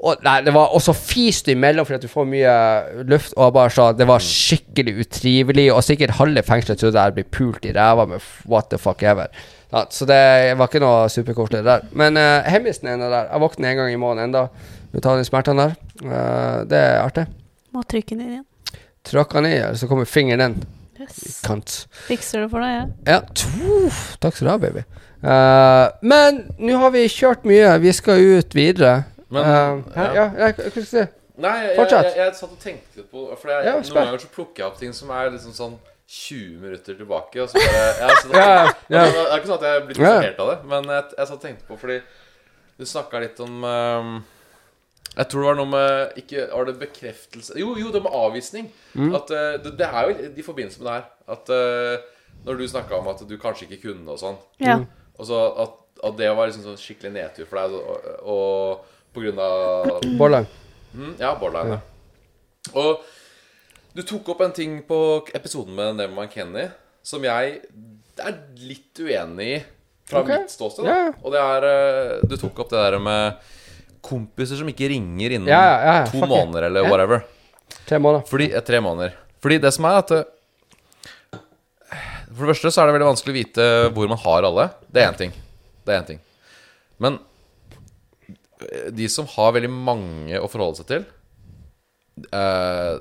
og, 0.00 0.22
nei, 0.24 0.38
det 0.46 0.52
var, 0.56 0.72
også 0.72 0.94
fis 0.96 1.42
du 1.44 1.50
imellom 1.52 1.84
fordi 1.84 1.98
at 1.98 2.04
du 2.06 2.08
får 2.08 2.28
mye 2.28 2.52
luft. 3.10 3.34
Og 3.36 3.52
bare 3.52 3.72
sa 3.74 3.90
Det 3.92 4.06
var 4.08 4.24
skikkelig 4.24 4.94
utrivelig, 5.04 5.66
og 5.74 5.84
sikkert 5.84 6.16
halve 6.16 6.42
fengselet 6.46 6.80
trodde 6.80 7.04
jeg 7.04 7.16
ble 7.18 7.26
pult 7.28 7.68
i 7.68 7.74
ræva 7.76 8.06
med 8.08 8.24
what 8.48 8.70
the 8.72 8.80
fuck 8.80 9.04
ever. 9.04 9.28
Ja, 9.70 9.84
så 9.92 10.08
det 10.08 10.20
var 10.58 10.70
ikke 10.70 10.82
noe 10.82 11.10
superkoselig 11.12 11.62
der. 11.66 11.84
Men 11.92 12.16
uh, 12.18 12.40
hemmisen 12.48 12.88
er 12.90 13.02
der. 13.04 13.28
Jeg 13.28 13.44
våkner 13.44 13.70
en 13.70 13.82
gang 13.82 13.92
i 13.92 14.00
måneden 14.00 14.30
enda 14.30 14.48
ut 14.90 15.02
tar 15.04 15.20
de 15.20 15.26
smertene 15.28 15.68
der. 15.68 15.76
Uh, 16.02 16.64
det 16.70 16.80
er 16.80 17.04
artig. 17.04 17.26
Må 17.70 17.84
trykke 17.86 18.16
den 18.16 18.24
igjen. 18.26 18.46
Tråkka 19.06 19.40
ned, 19.44 19.76
så 19.78 19.86
kommer 19.88 20.08
fingeren 20.08 20.42
inn. 20.48 20.64
Yes. 21.00 21.38
Kant. 21.44 21.76
Fikser 22.08 22.44
det 22.44 22.50
for 22.52 22.60
deg, 22.60 22.74
jeg. 22.74 22.88
Ja, 23.08 23.20
tuff, 23.32 24.00
takk 24.20 24.36
skal 24.36 24.48
du 24.48 24.52
ha, 24.52 24.58
baby. 24.60 24.82
Uh, 25.20 25.92
men 26.04 26.42
nå 26.60 26.76
har 26.80 26.92
vi 26.92 27.06
kjørt 27.12 27.46
mye. 27.48 27.70
Vi 27.80 27.92
skal 27.96 28.20
ut 28.40 28.56
videre. 28.56 29.04
Men, 29.30 29.46
uh, 29.46 29.92
ja. 29.94 30.06
ja, 30.14 30.26
jeg, 30.42 30.56
hva 30.58 30.70
skal 30.70 30.82
jeg 30.82 30.90
si? 30.90 31.04
Nei, 31.40 31.52
jeg, 31.62 31.68
jeg, 31.70 31.76
Fortsett. 31.78 32.08
jeg, 32.08 32.16
jeg 32.20 32.34
satt 32.36 32.50
og 32.56 32.60
tenkte 32.60 33.00
litt 33.00 33.06
på 33.12 33.22
For 33.38 33.52
jeg, 33.52 33.68
Ja, 33.68 33.76
noen 33.78 33.96
ganger 33.96 34.22
så 34.24 34.30
plukker 34.34 34.62
jeg 34.64 34.68
opp 34.68 34.80
ting 34.80 34.96
som 34.96 35.12
er 35.14 35.30
liksom 35.32 35.54
sånn 35.56 35.78
20 36.10 36.58
minutter 36.58 36.96
tilbake. 36.98 37.38
Og 37.44 37.52
så 37.52 37.62
bare 37.62 37.86
jeg, 38.00 38.18
så, 38.24 38.32
Ja, 38.40 38.50
ja. 38.90 39.04
Det 39.06 39.22
er 39.22 39.38
ikke 39.38 39.52
sånn 39.52 39.56
at 39.60 39.68
jeg 39.68 39.78
er 39.78 39.86
blitt 39.86 40.00
distrahert 40.00 40.42
av 40.42 40.52
det, 40.52 40.58
men 40.72 40.92
jeg, 40.96 41.06
jeg 41.14 41.30
satt 41.30 41.38
og 41.38 41.46
tenkte 41.46 41.70
på 41.70 41.78
fordi 41.80 41.98
du 42.80 42.86
snakka 42.88 43.20
litt 43.22 43.40
om 43.44 43.64
um, 43.64 44.12
Jeg 45.12 45.28
tror 45.30 45.42
det 45.42 45.48
var 45.50 45.58
noe 45.58 45.68
med 45.68 46.20
Ikke 46.22 46.46
Var 46.48 46.68
det 46.70 46.76
bekreftelse 46.80 47.58
Jo, 47.60 47.74
jo, 47.78 47.90
det 47.92 48.00
med 48.06 48.14
avvisning. 48.16 48.70
Mm. 48.94 49.10
At 49.18 49.34
eh, 49.36 49.58
det, 49.60 49.74
det 49.78 49.88
er 49.90 50.08
jo 50.08 50.30
i 50.32 50.46
forbindelse 50.46 50.80
med 50.80 50.88
det 50.88 50.94
her 50.96 51.36
at 51.36 51.52
uh, 51.52 52.22
Når 52.46 52.56
du 52.56 52.64
snakka 52.72 52.96
om 52.98 53.10
at 53.12 53.20
du 53.28 53.36
kanskje 53.38 53.68
ikke 53.68 53.82
kunne 53.90 54.16
og 54.16 54.18
sånn, 54.22 54.40
Ja. 54.64 54.80
og 55.20 55.28
så 55.28 55.44
at, 55.62 55.76
at 56.08 56.16
det 56.18 56.30
var 56.32 56.48
liksom 56.48 56.64
sånn 56.64 56.80
skikkelig 56.80 57.12
nedtur 57.12 57.46
for 57.46 57.60
deg, 57.60 57.76
og, 57.76 58.08
og 58.24 58.89
på 59.14 59.24
grunn 59.24 59.38
av 59.42 60.00
Bollang. 60.18 60.46
Mm, 60.94 61.14
ja, 61.20 61.34
borderline. 61.38 61.78
Ja. 61.78 62.70
Og 62.80 63.04
du 63.94 64.02
tok 64.06 64.32
opp 64.34 64.42
en 64.44 64.54
ting 64.54 64.80
på 64.86 64.98
episoden 65.34 65.74
med 65.74 65.98
Neverman 65.98 66.30
Kenny 66.30 66.68
som 67.06 67.24
jeg 67.24 67.60
er 68.20 68.36
litt 68.60 69.00
uenig 69.00 69.46
i 69.54 69.60
fra 70.10 70.24
okay. 70.24 70.42
mitt 70.42 70.52
ståsted. 70.52 70.88
Ja. 70.88 71.12
Og 71.22 71.32
det 71.34 71.40
er 71.40 71.66
eh, 71.68 72.26
Du 72.26 72.34
tok 72.40 72.64
opp 72.64 72.72
det 72.72 72.82
der 72.82 72.98
med 73.02 73.50
kompiser 74.04 74.58
som 74.58 74.68
ikke 74.70 74.88
ringer 74.90 75.36
innen 75.36 75.50
yeah, 75.50 75.84
ja, 75.84 75.94
to 76.08 76.24
måneder 76.24 76.66
eller 76.70 76.88
whatever. 76.88 77.22
Tre 77.86 78.00
måneder. 78.00 78.26
Fordi, 78.26 78.50
eh, 78.50 78.64
tre 78.66 78.80
måneder. 78.82 79.14
Fordi 79.40 79.60
det 79.62 79.72
som 79.76 79.86
er 79.86 80.00
at 80.00 80.14
eh, 80.16 81.40
For 82.30 82.42
det 82.42 82.54
første 82.54 82.72
så 82.72 82.82
er 82.82 82.90
det 82.90 82.96
veldig 82.98 83.10
vanskelig 83.12 83.34
å 83.34 83.38
vite 83.38 83.66
hvor 83.94 84.10
man 84.10 84.22
har 84.24 84.48
alle. 84.50 84.68
Det 84.88 85.02
er 85.02 85.12
én 85.12 85.20
ting. 85.20 85.34
Det 85.84 85.94
er 85.94 86.02
én 86.02 86.10
ting. 86.10 86.22
Men 87.00 87.20
de 88.92 89.08
som 89.08 89.26
har 89.36 89.52
veldig 89.56 89.70
mange 89.72 90.40
å 90.40 90.48
forholde 90.50 90.80
seg 90.82 90.88
til 90.90 91.04
eh, 92.32 92.96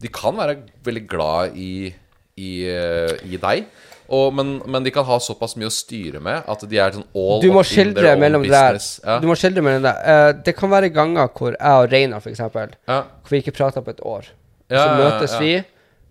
De 0.00 0.10
kan 0.12 0.36
være 0.36 0.58
veldig 0.86 1.04
glad 1.08 1.56
i, 1.56 1.92
i, 2.40 2.50
eh, 2.68 3.14
i 3.28 3.40
deg. 3.40 3.70
Og, 4.10 4.32
men, 4.34 4.56
men 4.66 4.82
de 4.82 4.90
kan 4.90 5.06
ha 5.06 5.20
såpass 5.22 5.54
mye 5.60 5.68
å 5.70 5.74
styre 5.74 6.18
med 6.24 6.48
at 6.50 6.64
de 6.66 6.78
er 6.82 6.96
sånn 6.96 7.06
all 7.14 7.42
Du 7.44 7.52
må 7.54 7.62
up 7.62 7.70
in 7.78 7.92
their 7.94 8.16
own 8.18 8.42
business. 8.42 8.88
Ja. 9.04 9.18
Du 9.22 9.28
må 9.30 9.36
skildre 9.38 9.62
mellom 9.62 9.84
det. 9.86 9.92
Eh, 10.12 10.30
det 10.48 10.54
kan 10.58 10.72
være 10.72 10.90
ganger 10.94 11.30
hvor 11.36 11.54
jeg 11.54 11.84
og 11.84 11.92
Reinar, 11.92 12.22
for 12.24 12.32
eksempel, 12.32 12.74
Ja. 12.90 13.04
hvor 13.22 13.36
vi 13.36 13.42
ikke 13.44 13.54
prater 13.54 13.84
på 13.86 13.94
et 13.94 14.02
år. 14.02 14.26
Ja, 14.70 14.80
så 14.82 14.86
ja, 14.88 14.96
møtes 14.98 15.36
ja. 15.36 15.38
vi, 15.44 15.52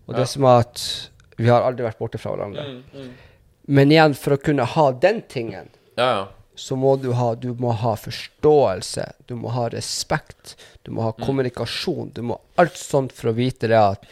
og 0.08 0.16
det 0.16 0.24
er 0.24 0.32
som 0.32 0.48
at 0.52 0.86
vi 1.40 1.48
har 1.52 1.64
aldri 1.68 1.86
vært 1.88 2.00
borte 2.00 2.20
fra 2.20 2.34
hverandre. 2.36 2.66
Mm, 2.96 3.12
Men 3.68 3.92
igjen, 3.94 4.16
for 4.18 4.36
å 4.36 4.42
kunne 4.42 4.66
ha 4.66 4.92
den 4.92 5.22
tingen, 5.32 5.70
Ja, 6.00 6.08
ja. 6.08 6.28
Så 6.60 6.76
må 6.78 6.96
du 7.02 7.12
ha 7.16 7.32
Du 7.40 7.54
må 7.58 7.72
ha 7.74 7.96
forståelse, 7.96 9.06
du 9.28 9.36
må 9.40 9.52
ha 9.56 9.68
respekt, 9.72 10.56
du 10.84 10.92
må 10.92 11.02
ha 11.08 11.14
Mm. 11.18 11.26
kommunikasjon, 11.26 12.12
du 12.14 12.22
må 12.22 12.40
alt 12.60 12.76
sånt 12.78 13.12
for 13.16 13.32
å 13.32 13.36
vite 13.38 13.68
det 13.72 13.80
at 13.80 14.04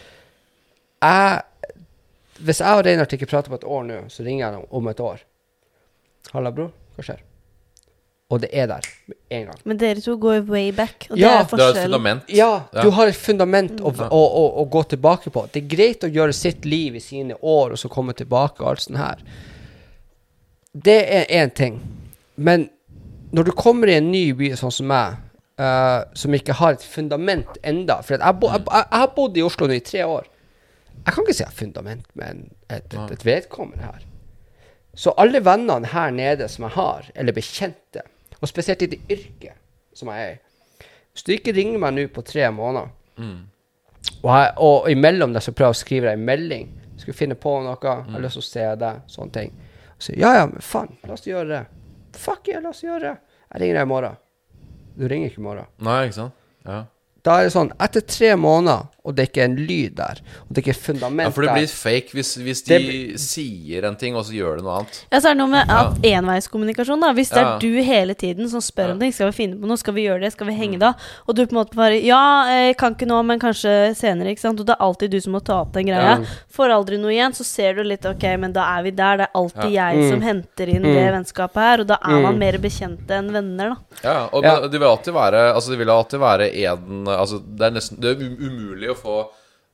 jeg 1.03 1.41
Hvis 2.39 2.59
jeg 2.61 2.77
og 2.77 2.83
Reinhardt 2.85 3.13
ikke 3.17 3.25
prater 3.29 3.49
på 3.49 3.55
et 3.57 3.63
år 3.65 3.83
nå, 3.87 3.95
så 4.13 4.21
ringer 4.23 4.43
jeg 4.45 4.53
ham 4.53 4.65
om 4.71 4.87
et 4.91 4.99
år. 5.01 5.23
'Halla, 6.31 6.51
bror. 6.51 6.69
Hva 6.95 7.03
skjer?' 7.07 7.23
Og 8.29 8.41
det 8.43 8.49
er 8.53 8.67
der 8.67 8.81
med 9.07 9.15
en 9.31 9.45
gang. 9.47 9.59
Men 9.65 9.77
dere 9.77 10.01
to 10.03 10.17
går 10.17 10.41
way 10.45 10.69
back, 10.71 11.07
og 11.09 11.17
Ja, 11.17 11.43
det 11.43 11.53
er 11.53 11.57
Det 11.57 11.63
er 11.65 11.69
et 11.69 11.83
fundament. 11.87 12.23
Ja, 12.29 12.63
Ja. 12.73 12.81
du 12.83 12.91
har 12.91 13.07
et 13.07 13.15
fundament 13.15 13.79
å, 13.81 13.89
å, 13.89 14.09
å, 14.11 14.43
å 14.61 14.69
gå 14.69 14.83
tilbake 14.89 15.31
på. 15.31 15.47
Det 15.51 15.63
er 15.63 15.67
greit 15.75 16.03
å 16.03 16.11
gjøre 16.13 16.33
sitt 16.33 16.65
liv 16.65 16.95
i 16.95 16.99
sine 16.99 17.33
år, 17.41 17.71
og 17.71 17.77
så 17.77 17.89
komme 17.89 18.13
tilbake 18.13 18.59
og 18.61 18.67
alt 18.69 18.79
sånt 18.81 18.97
her. 18.97 19.17
Det 20.75 20.99
er 21.09 21.25
én 21.45 21.49
ting. 21.55 21.79
Men 22.37 22.67
når 23.35 23.49
du 23.49 23.53
kommer 23.57 23.89
i 23.91 23.97
en 23.99 24.11
ny 24.11 24.31
by 24.37 24.51
sånn 24.59 24.73
som 24.73 24.89
meg, 24.89 25.17
uh, 25.61 26.05
som 26.17 26.35
ikke 26.37 26.55
har 26.59 26.77
et 26.77 26.85
fundament 26.85 27.59
enda 27.65 27.99
For 28.05 28.17
jeg, 28.17 28.39
bo, 28.39 28.51
jeg, 28.53 28.63
jeg, 28.69 28.99
har 29.01 29.13
bodd 29.15 29.37
i 29.37 29.45
Oslo 29.45 29.67
nå 29.67 29.77
i 29.77 29.85
tre 29.85 30.05
år. 30.07 30.29
Jeg 30.97 31.13
kan 31.13 31.23
ikke 31.23 31.35
si 31.35 31.43
jeg 31.43 31.51
har 31.51 31.57
fundament 31.57 32.07
med 32.19 32.45
et, 32.69 32.85
et, 32.93 33.11
et 33.15 33.25
vedkommende 33.25 33.85
her. 33.85 34.05
Så 34.97 35.13
alle 35.21 35.43
vennene 35.45 35.91
her 35.91 36.13
nede 36.13 36.47
som 36.49 36.65
jeg 36.65 36.73
har, 36.73 37.09
eller 37.15 37.35
bekjente, 37.35 38.01
og 38.41 38.49
spesielt 38.49 38.81
i 38.81 38.89
det 38.95 39.03
yrket 39.13 39.57
som 39.97 40.09
jeg 40.13 40.23
er 40.23 40.33
i 40.35 40.87
Hvis 41.13 41.25
du 41.25 41.31
ikke 41.33 41.53
ringer 41.57 41.81
meg 41.81 41.93
nå 41.93 42.07
på 42.13 42.21
tre 42.25 42.49
måneder, 42.53 42.89
og, 44.21 44.29
jeg, 44.29 44.51
og 44.57 44.89
imellom 44.91 45.33
det 45.33 45.41
så 45.45 45.53
prøver 45.53 45.73
jeg 45.73 45.77
å 45.77 45.79
skrive 45.79 46.09
deg 46.09 46.19
en 46.19 46.25
melding 46.25 46.67
Skal 47.01 47.17
finne 47.17 47.37
på 47.37 47.55
noe? 47.65 47.77
Jeg 47.81 48.13
har 48.13 48.21
lyst 48.23 48.37
til 48.37 48.43
å 48.43 48.47
se 48.47 48.67
deg. 48.81 49.01
Sånne 49.09 49.33
ting. 49.33 49.51
Og 49.93 50.05
så, 50.05 50.13
ja, 50.17 50.31
ja, 50.39 50.45
men 50.49 50.63
faen, 50.65 50.95
la 51.05 51.13
oss 51.13 51.25
gjøre 51.25 51.49
det. 51.51 51.76
Fuck 52.15 52.47
yeah, 52.47 52.61
la 52.63 52.69
oss 52.69 52.83
gjøre 52.83 53.01
det. 53.03 53.15
Jeg 53.53 53.61
ringer 53.61 53.79
deg 53.79 53.87
i 53.87 53.91
morgen. 53.91 54.17
Du 54.97 55.07
ringer 55.07 55.31
ikke 55.31 55.41
i 55.41 55.47
morgen. 55.47 55.67
Nei, 55.85 55.97
ikke 56.07 56.17
sant? 56.17 56.33
Ja. 56.67 56.83
Da 57.27 57.39
er 57.39 57.47
det 57.47 57.53
sånn, 57.53 57.73
etter 57.83 58.03
tre 58.07 58.31
måneder, 58.39 58.87
og 59.07 59.15
det 59.15 59.23
er 59.23 59.29
ikke 59.31 59.45
en 59.47 59.55
lyd 59.55 59.95
der, 59.95 60.19
og 60.43 60.49
det 60.51 60.59
er 60.59 60.65
ikke 60.67 60.81
fundament 60.83 61.23
der. 61.23 61.31
Ja, 61.31 61.35
for 61.37 61.47
det 61.47 61.53
blir 61.55 61.71
fake 61.71 62.11
hvis, 62.17 62.33
hvis 62.43 62.61
de 62.67 62.77
blir- 62.83 63.17
sier 63.17 63.85
en 63.87 63.95
ting, 63.95 64.15
og 64.19 64.25
så 64.27 64.35
gjør 64.35 64.57
det 64.59 64.65
noe 64.67 64.81
annet. 64.81 64.99
Ja, 65.11 65.19
så 65.23 65.29
er 65.31 65.33
det 65.33 65.41
noe 65.41 65.47
med 65.55 65.71
at 65.71 65.95
enveiskommunikasjon, 66.03 66.99
da. 67.01 67.13
Hvis 67.13 67.29
det 67.31 67.37
Ja. 67.41 67.55
er 67.55 67.59
du 67.59 67.81
hele 67.83 68.13
tiden 68.15 68.49
som 68.49 68.59
spør 68.59 68.91
om 68.91 68.99
ting, 68.99 69.11
skal 69.13 69.31
vi 69.31 69.37
finne 69.47 69.55
på 69.59 69.65
noe, 69.67 69.77
skal 69.77 69.93
vi 69.93 70.03
gjøre 70.05 70.21
det, 70.21 70.31
skal 70.33 70.47
vi 70.47 70.53
Mm. 70.53 70.59
henge 70.59 70.79
da? 70.79 70.93
Og 71.27 71.35
du 71.35 71.45
på 71.45 71.51
en 71.55 71.63
måte 71.65 71.75
bare 71.75 71.97
Ja, 72.03 72.45
jeg 72.67 72.77
kan 72.77 72.93
ikke 72.95 73.07
nå, 73.07 73.23
men 73.25 73.39
kanskje 73.39 73.95
senere, 73.95 74.27
ikke 74.35 74.39
sant? 74.39 74.59
Og 74.59 74.65
det 74.65 74.75
er 74.77 74.83
alltid 74.83 75.09
du 75.11 75.19
som 75.21 75.33
må 75.33 75.43
ta 75.43 75.61
opp 75.61 75.71
den 75.73 75.85
greia. 75.87 76.19
Ja. 76.19 76.25
Får 76.53 76.69
aldri 76.69 76.97
noe 76.99 77.11
igjen, 77.11 77.31
så 77.33 77.43
ser 77.45 77.73
du 77.73 77.83
litt 77.83 78.05
Ok, 78.05 78.23
men 78.37 78.51
da 78.53 78.77
er 78.77 78.83
vi 78.83 78.91
der. 78.91 79.17
Det 79.17 79.27
er 79.27 79.39
alltid 79.39 79.71
jeg 79.71 79.95
Mm. 79.97 80.09
som 80.09 80.21
henter 80.21 80.67
inn 80.69 80.81
Mm. 80.83 80.93
det 80.93 81.13
vennskapet 81.13 81.55
her, 81.55 81.79
og 81.81 81.87
da 81.87 81.97
er 82.03 82.21
man 82.21 82.35
Mm. 82.35 82.39
mer 82.39 82.53
bekjente 82.57 83.07
enn 83.09 83.31
venner, 83.31 83.69
da. 83.69 83.75
Ja, 84.03 84.29
og 84.31 84.43
Ja. 84.43 84.59
det 84.67 84.71
vil 84.79 84.87
alltid 84.87 85.13
være 85.13 85.37
Altså 85.55 85.69
det 85.69 85.77
vil 85.79 85.87
alltid 85.89 86.19
være 86.19 86.53
en 86.53 87.05
Altså 87.07 87.41
det 87.57 87.61
er 87.65 87.71
nesten 87.71 87.99
Det 87.99 88.17
er 88.17 88.23
um- 88.23 88.37
umulig 88.37 88.89
å 88.89 88.95
få 89.01 89.17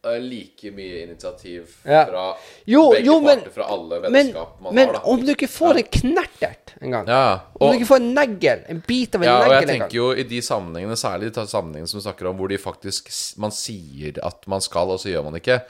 eh, 0.05 0.17
like 0.19 0.71
mye 0.75 1.03
initiativ 1.05 1.77
Ja. 1.87 2.01
fra 2.09 2.23
Jo, 2.67 2.89
begge 2.91 3.05
jo, 3.07 3.19
men- 3.23 3.39
parter, 3.39 3.51
fra 3.55 3.63
alle 3.71 3.99
Men, 4.03 4.11
vennskap 4.17 4.57
man 4.61 4.75
men 4.75 4.87
har, 4.89 4.93
Men 4.97 5.01
om 5.13 5.21
du 5.25 5.31
ikke 5.31 5.47
får 5.47 5.77
en 5.79 5.87
knertert 5.99 6.73
en 6.81 6.91
gang 6.91 7.07
Ja, 7.07 7.39
Om 7.55 7.71
du 7.71 7.77
ikke 7.77 7.87
får 7.87 8.01
en 8.01 8.09
negl, 8.17 8.63
en 8.67 8.81
bit 8.85 9.15
av 9.15 9.21
en 9.23 9.27
ja, 9.29 9.35
og 9.37 9.43
jeg 9.47 9.51
negl 9.53 9.61
en 9.61 9.67
gang 9.79 9.79
tenker 9.87 9.95
jo 9.95 10.09
i 10.11 10.23
de 10.27 10.41
sammenhengene, 10.43 10.97
særlig 10.99 11.29
de 11.37 11.45
sammenhengene 11.47 11.87
som 11.87 12.01
du 12.01 12.03
snakker 12.03 12.27
om, 12.27 12.35
hvor 12.41 12.49
de 12.51 12.57
faktisk 12.59 13.13
man 13.39 13.51
sier 13.55 14.19
at 14.27 14.43
man 14.51 14.59
skal, 14.59 14.91
og 14.91 14.99
så 14.99 15.07
gjør 15.13 15.23
man 15.29 15.39
ikke, 15.39 15.61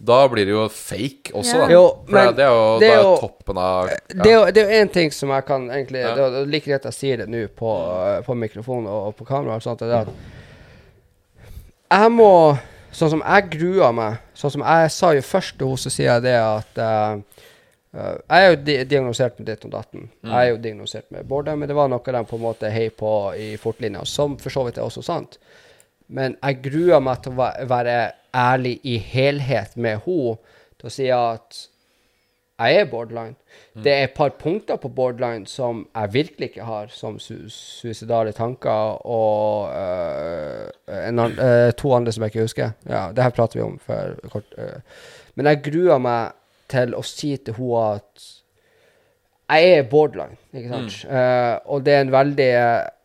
da 0.00 0.22
blir 0.32 0.46
det 0.48 0.54
jo 0.56 0.64
fake 0.72 1.34
også, 1.36 1.52
Ja. 1.58 1.66
da. 1.66 1.72
Jo, 1.74 1.84
For 2.08 2.32
det, 2.32 2.46
er 2.46 2.48
jo, 2.56 2.78
det 2.80 2.90
er 2.94 3.02
jo 3.02 3.16
toppen 3.20 3.58
av. 3.58 3.88
Det 4.08 4.32
er 4.32 4.62
jo 4.64 4.68
én 4.80 4.92
ting 4.92 5.10
som 5.12 5.28
jeg 5.36 5.44
kan 5.44 5.68
egentlig 5.68 6.00
Ja. 6.00 6.14
Det 6.14 6.24
er 6.32 6.46
like 6.46 6.64
greit 6.70 6.84
jeg 6.88 6.94
sier 6.94 7.16
det 7.18 7.28
nå 7.28 7.44
på, 7.48 8.24
på 8.24 8.34
mikrofon 8.34 8.86
og, 8.86 9.08
og 9.08 9.16
på 9.20 9.26
kamera. 9.26 9.56
og 9.56 9.62
sånt, 9.62 9.80
det 9.80 9.90
er 9.92 10.00
at 10.06 10.08
jeg 11.92 12.10
må 12.12 12.56
Sånn 12.92 13.14
som 13.14 13.24
jeg 13.24 13.48
gruer 13.54 13.94
meg 13.96 14.20
Sånn 14.36 14.52
som 14.56 14.64
jeg 14.66 14.92
sa 14.92 15.12
jo 15.16 15.24
først 15.24 15.56
til 15.58 15.70
henne, 15.70 15.80
så 15.80 15.92
sier 15.92 16.10
jeg 16.10 16.24
det 16.26 16.36
at 16.40 16.80
uh, 16.82 17.42
Jeg 17.92 18.38
er 18.38 18.48
jo 18.50 18.60
di 18.66 18.76
diagnosert 18.88 19.38
med 19.38 19.48
ditt 19.50 19.66
og 19.68 19.74
datten. 19.74 20.06
Jeg 20.24 20.38
er 20.38 20.50
jo 20.50 20.60
diagnosert 20.64 21.10
med 21.12 21.26
border, 21.28 21.58
men 21.60 21.68
det 21.68 21.76
var 21.76 21.90
noe 21.92 22.14
de 22.16 22.22
på 22.24 22.38
en 22.38 22.46
måte 22.46 22.70
heiv 22.72 22.94
på 22.96 23.10
i 23.36 23.50
fortlinja, 23.60 24.06
som 24.08 24.38
for 24.40 24.54
så 24.54 24.64
vidt 24.64 24.80
er 24.80 24.86
også 24.86 25.04
sant. 25.04 25.36
Men 26.08 26.38
jeg 26.38 26.62
gruer 26.64 27.04
meg 27.04 27.20
til 27.20 27.36
å 27.36 27.50
være 27.68 27.98
ærlig 28.32 28.78
i 28.88 28.96
helhet 28.96 29.76
med 29.76 30.00
henne, 30.06 30.38
til 30.80 30.88
å 30.88 30.94
si 30.94 31.10
at 31.12 31.60
jeg 32.62 32.80
er 32.80 32.90
borderline. 32.90 33.34
Det 33.84 33.92
er 33.92 34.04
et 34.04 34.14
par 34.16 34.28
punkter 34.38 34.76
på 34.76 34.88
borderline 34.88 35.46
som 35.46 35.86
jeg 35.94 36.12
virkelig 36.14 36.48
ikke 36.50 36.66
har, 36.68 36.86
som 36.92 37.18
su 37.18 37.48
suicidale 37.48 38.32
tanker 38.32 39.06
og 39.06 39.70
uh, 39.70 40.98
en 41.08 41.18
øh, 41.18 41.72
to 41.72 41.94
andre 41.94 42.12
som 42.12 42.22
jeg 42.22 42.34
ikke 42.34 42.46
husker. 42.46 42.70
Ja, 42.88 43.08
det 43.16 43.24
her 43.24 43.30
prater 43.30 43.58
vi 43.58 43.64
om 43.64 43.78
for 43.78 44.14
kort. 44.30 44.54
uh. 44.58 44.80
Men 45.34 45.46
jeg 45.46 45.62
gruer 45.64 45.98
meg 45.98 46.32
til 46.68 46.94
å 46.94 47.02
si 47.06 47.36
til 47.36 47.56
henne 47.56 47.96
at 47.96 48.28
jeg 49.52 49.78
er 49.78 49.88
borderline, 49.88 50.36
ikke 50.54 50.68
sant? 50.68 50.98
Eh, 51.12 51.54
og 51.64 51.84
det 51.84 51.94
er 51.94 52.00
en 52.00 52.12
veldig 52.12 52.52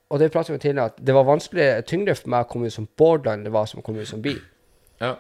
Og 0.10 0.20
det 0.20 0.32
pratet 0.32 0.50
vi 0.50 0.56
om 0.56 0.60
tidligere, 0.60 0.86
at 0.86 1.08
det 1.08 1.14
var 1.16 1.26
vanskelig 1.28 1.86
tyngre 1.86 2.14
for 2.16 2.32
meg 2.32 2.46
å 2.46 2.48
komme 2.48 2.70
ut 2.70 2.72
som 2.72 2.86
borderline 2.98 3.42
enn 3.42 3.44
det 3.44 3.52
var 3.52 3.66
som 3.68 3.82
å 3.82 3.84
komme 3.84 4.00
ut 4.00 4.08
som 4.08 4.22
bi. 4.24 4.38
Ja. 5.02 5.18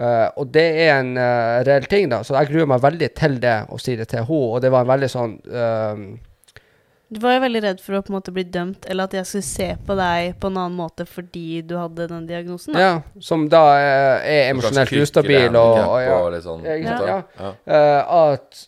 Eh, 0.00 0.28
og 0.40 0.48
det 0.48 0.64
er 0.86 0.94
en 0.94 1.12
uh, 1.18 1.60
reell 1.66 1.84
ting, 1.90 2.08
da. 2.08 2.22
Så 2.24 2.32
jeg 2.38 2.48
gruer 2.48 2.68
meg 2.70 2.80
veldig 2.80 3.10
til 3.18 3.36
det, 3.42 3.56
å 3.68 3.76
si 3.80 3.98
det 4.00 4.08
til 4.08 4.22
henne. 4.22 4.40
Og 4.54 4.62
det 4.64 4.70
var 4.72 4.86
en 4.86 4.92
veldig 4.94 5.08
sånn 5.12 5.34
uh, 5.52 6.04
Du 7.10 7.18
var 7.20 7.34
jo 7.34 7.42
veldig 7.42 7.60
redd 7.66 7.82
for 7.84 7.98
å 7.98 8.00
på 8.06 8.12
en 8.12 8.16
måte 8.16 8.32
bli 8.32 8.46
dømt, 8.48 8.86
eller 8.88 9.10
at 9.10 9.18
jeg 9.18 9.28
skulle 9.28 9.48
se 9.50 9.68
på 9.84 9.96
deg 9.98 10.38
på 10.40 10.48
en 10.48 10.56
annen 10.62 10.78
måte 10.78 11.04
fordi 11.04 11.60
du 11.66 11.74
hadde 11.76 12.06
den 12.08 12.24
diagnosen. 12.30 12.78
Da. 12.78 12.86
Ja, 12.86 13.20
som 13.26 13.44
da 13.52 13.62
er 13.76 14.48
emosjonelt 14.54 14.94
ustabil 15.02 15.50
og, 15.50 15.76
og, 15.82 15.96
ja. 16.00 16.16
og 16.16 16.40
sånn, 16.46 16.64
Ja, 16.64 16.78
ja. 16.80 17.20
Ja. 17.36 17.52
Eh, 17.76 18.16
at 18.30 18.66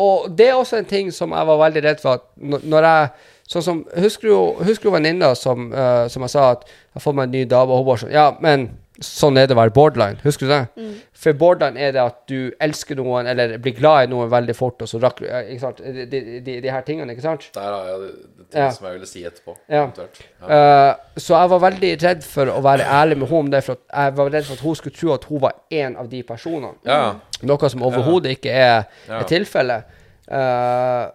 Og 0.00 0.30
det 0.34 0.48
er 0.48 0.56
også 0.56 0.80
en 0.80 0.88
ting 0.88 1.12
som 1.14 1.34
jeg 1.36 1.50
var 1.50 1.60
veldig 1.66 1.82
redd 1.84 2.00
for 2.02 2.20
at 2.20 2.28
når, 2.40 2.64
når 2.64 2.88
jeg 2.90 3.14
Sånn 3.44 3.60
som 3.60 3.80
Husker 4.00 4.30
du 4.30 4.64
husker 4.64 4.88
du 4.88 4.94
venninna 4.94 5.34
som, 5.36 5.66
som 6.08 6.22
jeg 6.24 6.32
sa 6.32 6.46
at 6.54 6.62
jeg 6.64 6.94
har 6.96 7.02
fått 7.04 7.18
meg 7.18 7.26
en 7.26 7.34
ny 7.36 7.42
dame, 7.44 7.74
og 7.74 7.82
hun 7.82 7.88
var 7.90 8.00
sånn 8.00 8.14
Ja, 8.14 8.22
men 8.40 8.70
sånn 9.02 9.38
er 9.40 9.48
det 9.50 9.56
å 9.56 9.58
være 9.58 9.72
borderline. 9.74 10.20
Husker 10.22 10.46
du 10.46 10.50
det? 10.52 10.60
Mm. 10.78 10.90
For 11.18 11.34
borderline 11.38 11.80
er 11.82 11.94
det 11.96 12.02
at 12.02 12.18
du 12.30 12.52
elsker 12.62 12.94
noen 13.00 13.26
eller 13.26 13.56
blir 13.62 13.74
glad 13.74 14.06
i 14.06 14.10
noen 14.12 14.28
veldig 14.30 14.54
fort, 14.54 14.84
og 14.84 14.90
så 14.90 15.00
rakker 15.02 15.26
du 15.26 15.30
Ikke 15.54 15.64
sant? 15.64 15.80
De, 15.82 16.04
de, 16.12 16.20
de, 16.62 16.70
her 16.70 16.84
tingene, 16.86 17.10
ikke 17.10 17.24
sant? 17.24 17.48
Der 17.56 17.66
har 17.66 17.88
jeg 17.88 18.00
det, 18.04 18.10
det 18.38 18.46
ting 18.52 18.62
Ja. 18.62 18.68
som 18.76 18.86
jeg 18.86 18.94
ville 19.00 19.08
si 19.10 19.24
etterpå. 19.26 19.56
Ja. 19.68 19.88
Ja. 19.98 20.06
Uh, 20.46 21.18
så 21.18 21.34
jeg 21.34 21.50
var 21.50 21.64
veldig 21.66 21.90
redd 22.04 22.22
for 22.28 22.52
å 22.54 22.60
være 22.62 22.86
ærlig 23.00 23.18
med 23.18 23.32
henne 23.32 23.48
om 23.48 23.50
det, 23.56 23.64
for 23.66 23.80
at 23.80 23.82
jeg 24.04 24.16
var 24.20 24.30
redd 24.36 24.46
for 24.46 24.54
at 24.60 24.64
hun 24.68 24.78
skulle 24.78 25.00
tro 25.00 25.12
at 25.16 25.26
hun 25.32 25.42
var 25.42 25.58
en 25.82 25.98
av 26.04 26.12
de 26.14 26.22
personene. 26.22 26.74
ja. 26.86 27.02
Noe 27.44 27.68
som 27.68 27.82
overhodet 27.84 28.38
ikke 28.38 28.54
er, 28.54 28.86
Ja. 29.08 29.18
er 29.18 29.26
tilfellet. 29.28 29.90
Uh, 30.30 31.10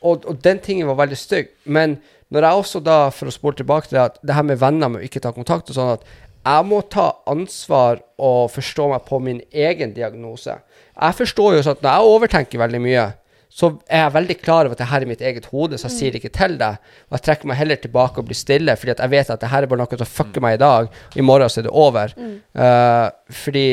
og, 0.00 0.24
og 0.24 0.40
den 0.42 0.58
tingen 0.64 0.88
var 0.88 0.96
veldig 1.04 1.18
stygg. 1.18 1.52
Men 1.64 1.98
når 2.32 2.46
jeg 2.46 2.62
også 2.62 2.80
da, 2.80 2.96
for 3.14 3.28
å 3.28 3.34
spole 3.34 3.58
tilbake 3.58 3.90
til 3.90 3.98
det, 3.98 4.04
at 4.08 4.18
det 4.26 4.34
her 4.34 4.46
med 4.46 4.58
venner 4.62 4.88
med 4.88 5.02
å 5.02 5.06
ikke 5.06 5.20
ta 5.22 5.32
kontakt 5.36 5.70
og 5.70 5.76
sånn, 5.76 5.92
at 5.98 6.04
jeg 6.40 6.66
må 6.66 6.80
ta 6.88 7.10
ansvar 7.28 8.00
og 8.20 8.50
forstå 8.54 8.88
meg 8.94 9.06
på 9.08 9.20
min 9.22 9.40
egen 9.52 9.94
diagnose. 9.96 10.56
Jeg 10.94 11.16
forstår 11.18 11.56
jo 11.56 11.64
sånn 11.64 11.78
at 11.78 11.84
når 11.84 11.96
jeg 11.96 12.14
overtenker 12.14 12.62
veldig 12.62 12.80
mye, 12.84 13.06
så 13.50 13.72
er 13.90 14.04
jeg 14.04 14.14
veldig 14.14 14.36
klar 14.38 14.64
over 14.64 14.76
at 14.76 14.80
det 14.80 14.88
her 14.92 15.04
er 15.04 15.10
mitt 15.10 15.22
eget 15.26 15.48
hode, 15.50 15.78
så 15.78 15.88
jeg 15.88 15.96
sier 15.96 16.12
det 16.14 16.20
ikke 16.20 16.36
til 16.38 16.54
deg. 16.60 16.90
Og 17.10 17.16
jeg 17.18 17.24
trekker 17.26 17.50
meg 17.50 17.58
heller 17.58 17.80
tilbake 17.82 18.22
og 18.22 18.28
blir 18.28 18.38
stille, 18.38 18.76
fordi 18.78 18.94
at 18.94 19.02
jeg 19.02 19.12
vet 19.16 19.32
at 19.34 19.42
det 19.42 19.50
her 19.50 19.66
er 19.66 19.72
bare 19.72 19.82
noe 19.82 19.98
som 20.00 20.10
fucker 20.10 20.44
meg 20.44 20.56
i 20.56 20.60
dag. 20.62 20.92
I 21.18 21.24
morgen 21.26 21.50
så 21.50 21.60
er 21.60 21.66
det 21.66 21.74
over. 21.74 22.14
Eh, 22.14 23.08
fordi 23.42 23.66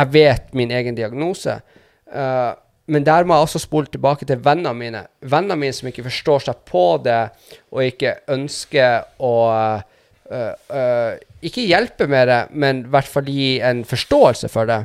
jeg 0.00 0.12
vet 0.14 0.50
min 0.56 0.74
egen 0.74 0.98
diagnose. 0.98 1.60
Uh, 2.10 2.52
men 2.90 3.06
der 3.06 3.26
må 3.26 3.36
jeg 3.36 3.46
også 3.46 3.62
spole 3.62 3.86
tilbake 3.86 4.26
til 4.26 4.40
vennene 4.42 4.72
mine. 4.74 5.04
Vennene 5.22 5.58
mine 5.58 5.74
som 5.76 5.88
ikke 5.90 6.06
forstår 6.08 6.46
seg 6.48 6.62
på 6.66 6.84
det, 7.04 7.20
og 7.70 7.86
ikke 7.86 8.16
ønsker 8.34 9.04
å 9.22 9.34
uh, 10.30 11.12
Ikke 11.42 11.64
hjelpe 11.66 12.06
med 12.10 12.28
det, 12.28 12.40
men 12.52 12.82
i 12.84 12.88
hvert 12.92 13.08
fall 13.08 13.24
gi 13.32 13.60
en 13.64 13.84
forståelse 13.88 14.48
for 14.52 14.66
det. 14.68 14.82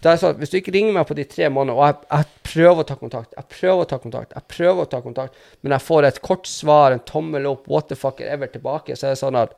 Det 0.00 0.08
er 0.08 0.16
sånn 0.16 0.36
Hvis 0.40 0.50
du 0.52 0.56
ikke 0.58 0.72
ringer 0.72 0.92
meg 0.96 1.06
på 1.08 1.14
de 1.16 1.24
tre 1.28 1.48
månedene, 1.52 1.76
og 1.76 1.86
jeg, 1.86 1.96
jeg 2.10 2.52
prøver 2.54 2.80
å 2.82 2.86
ta 2.88 2.94
kontakt, 2.96 3.34
jeg 3.36 3.48
prøver 3.52 3.82
å 3.84 3.88
ta 3.88 3.98
kontakt, 4.00 4.32
jeg 4.36 4.46
prøver 4.48 4.82
å 4.86 4.88
ta 4.90 5.00
kontakt, 5.04 5.34
men 5.62 5.72
jeg 5.76 5.84
får 5.84 6.06
et 6.08 6.20
kort 6.24 6.46
svar, 6.48 6.92
en 6.92 7.02
tommel 7.04 7.46
opp, 7.50 7.66
what 7.68 7.88
the 7.88 7.96
fuck 7.96 8.20
ever 8.24 8.46
tilbake, 8.48 8.96
så 8.96 9.10
er 9.10 9.14
det 9.16 9.20
sånn 9.20 9.36
at 9.40 9.56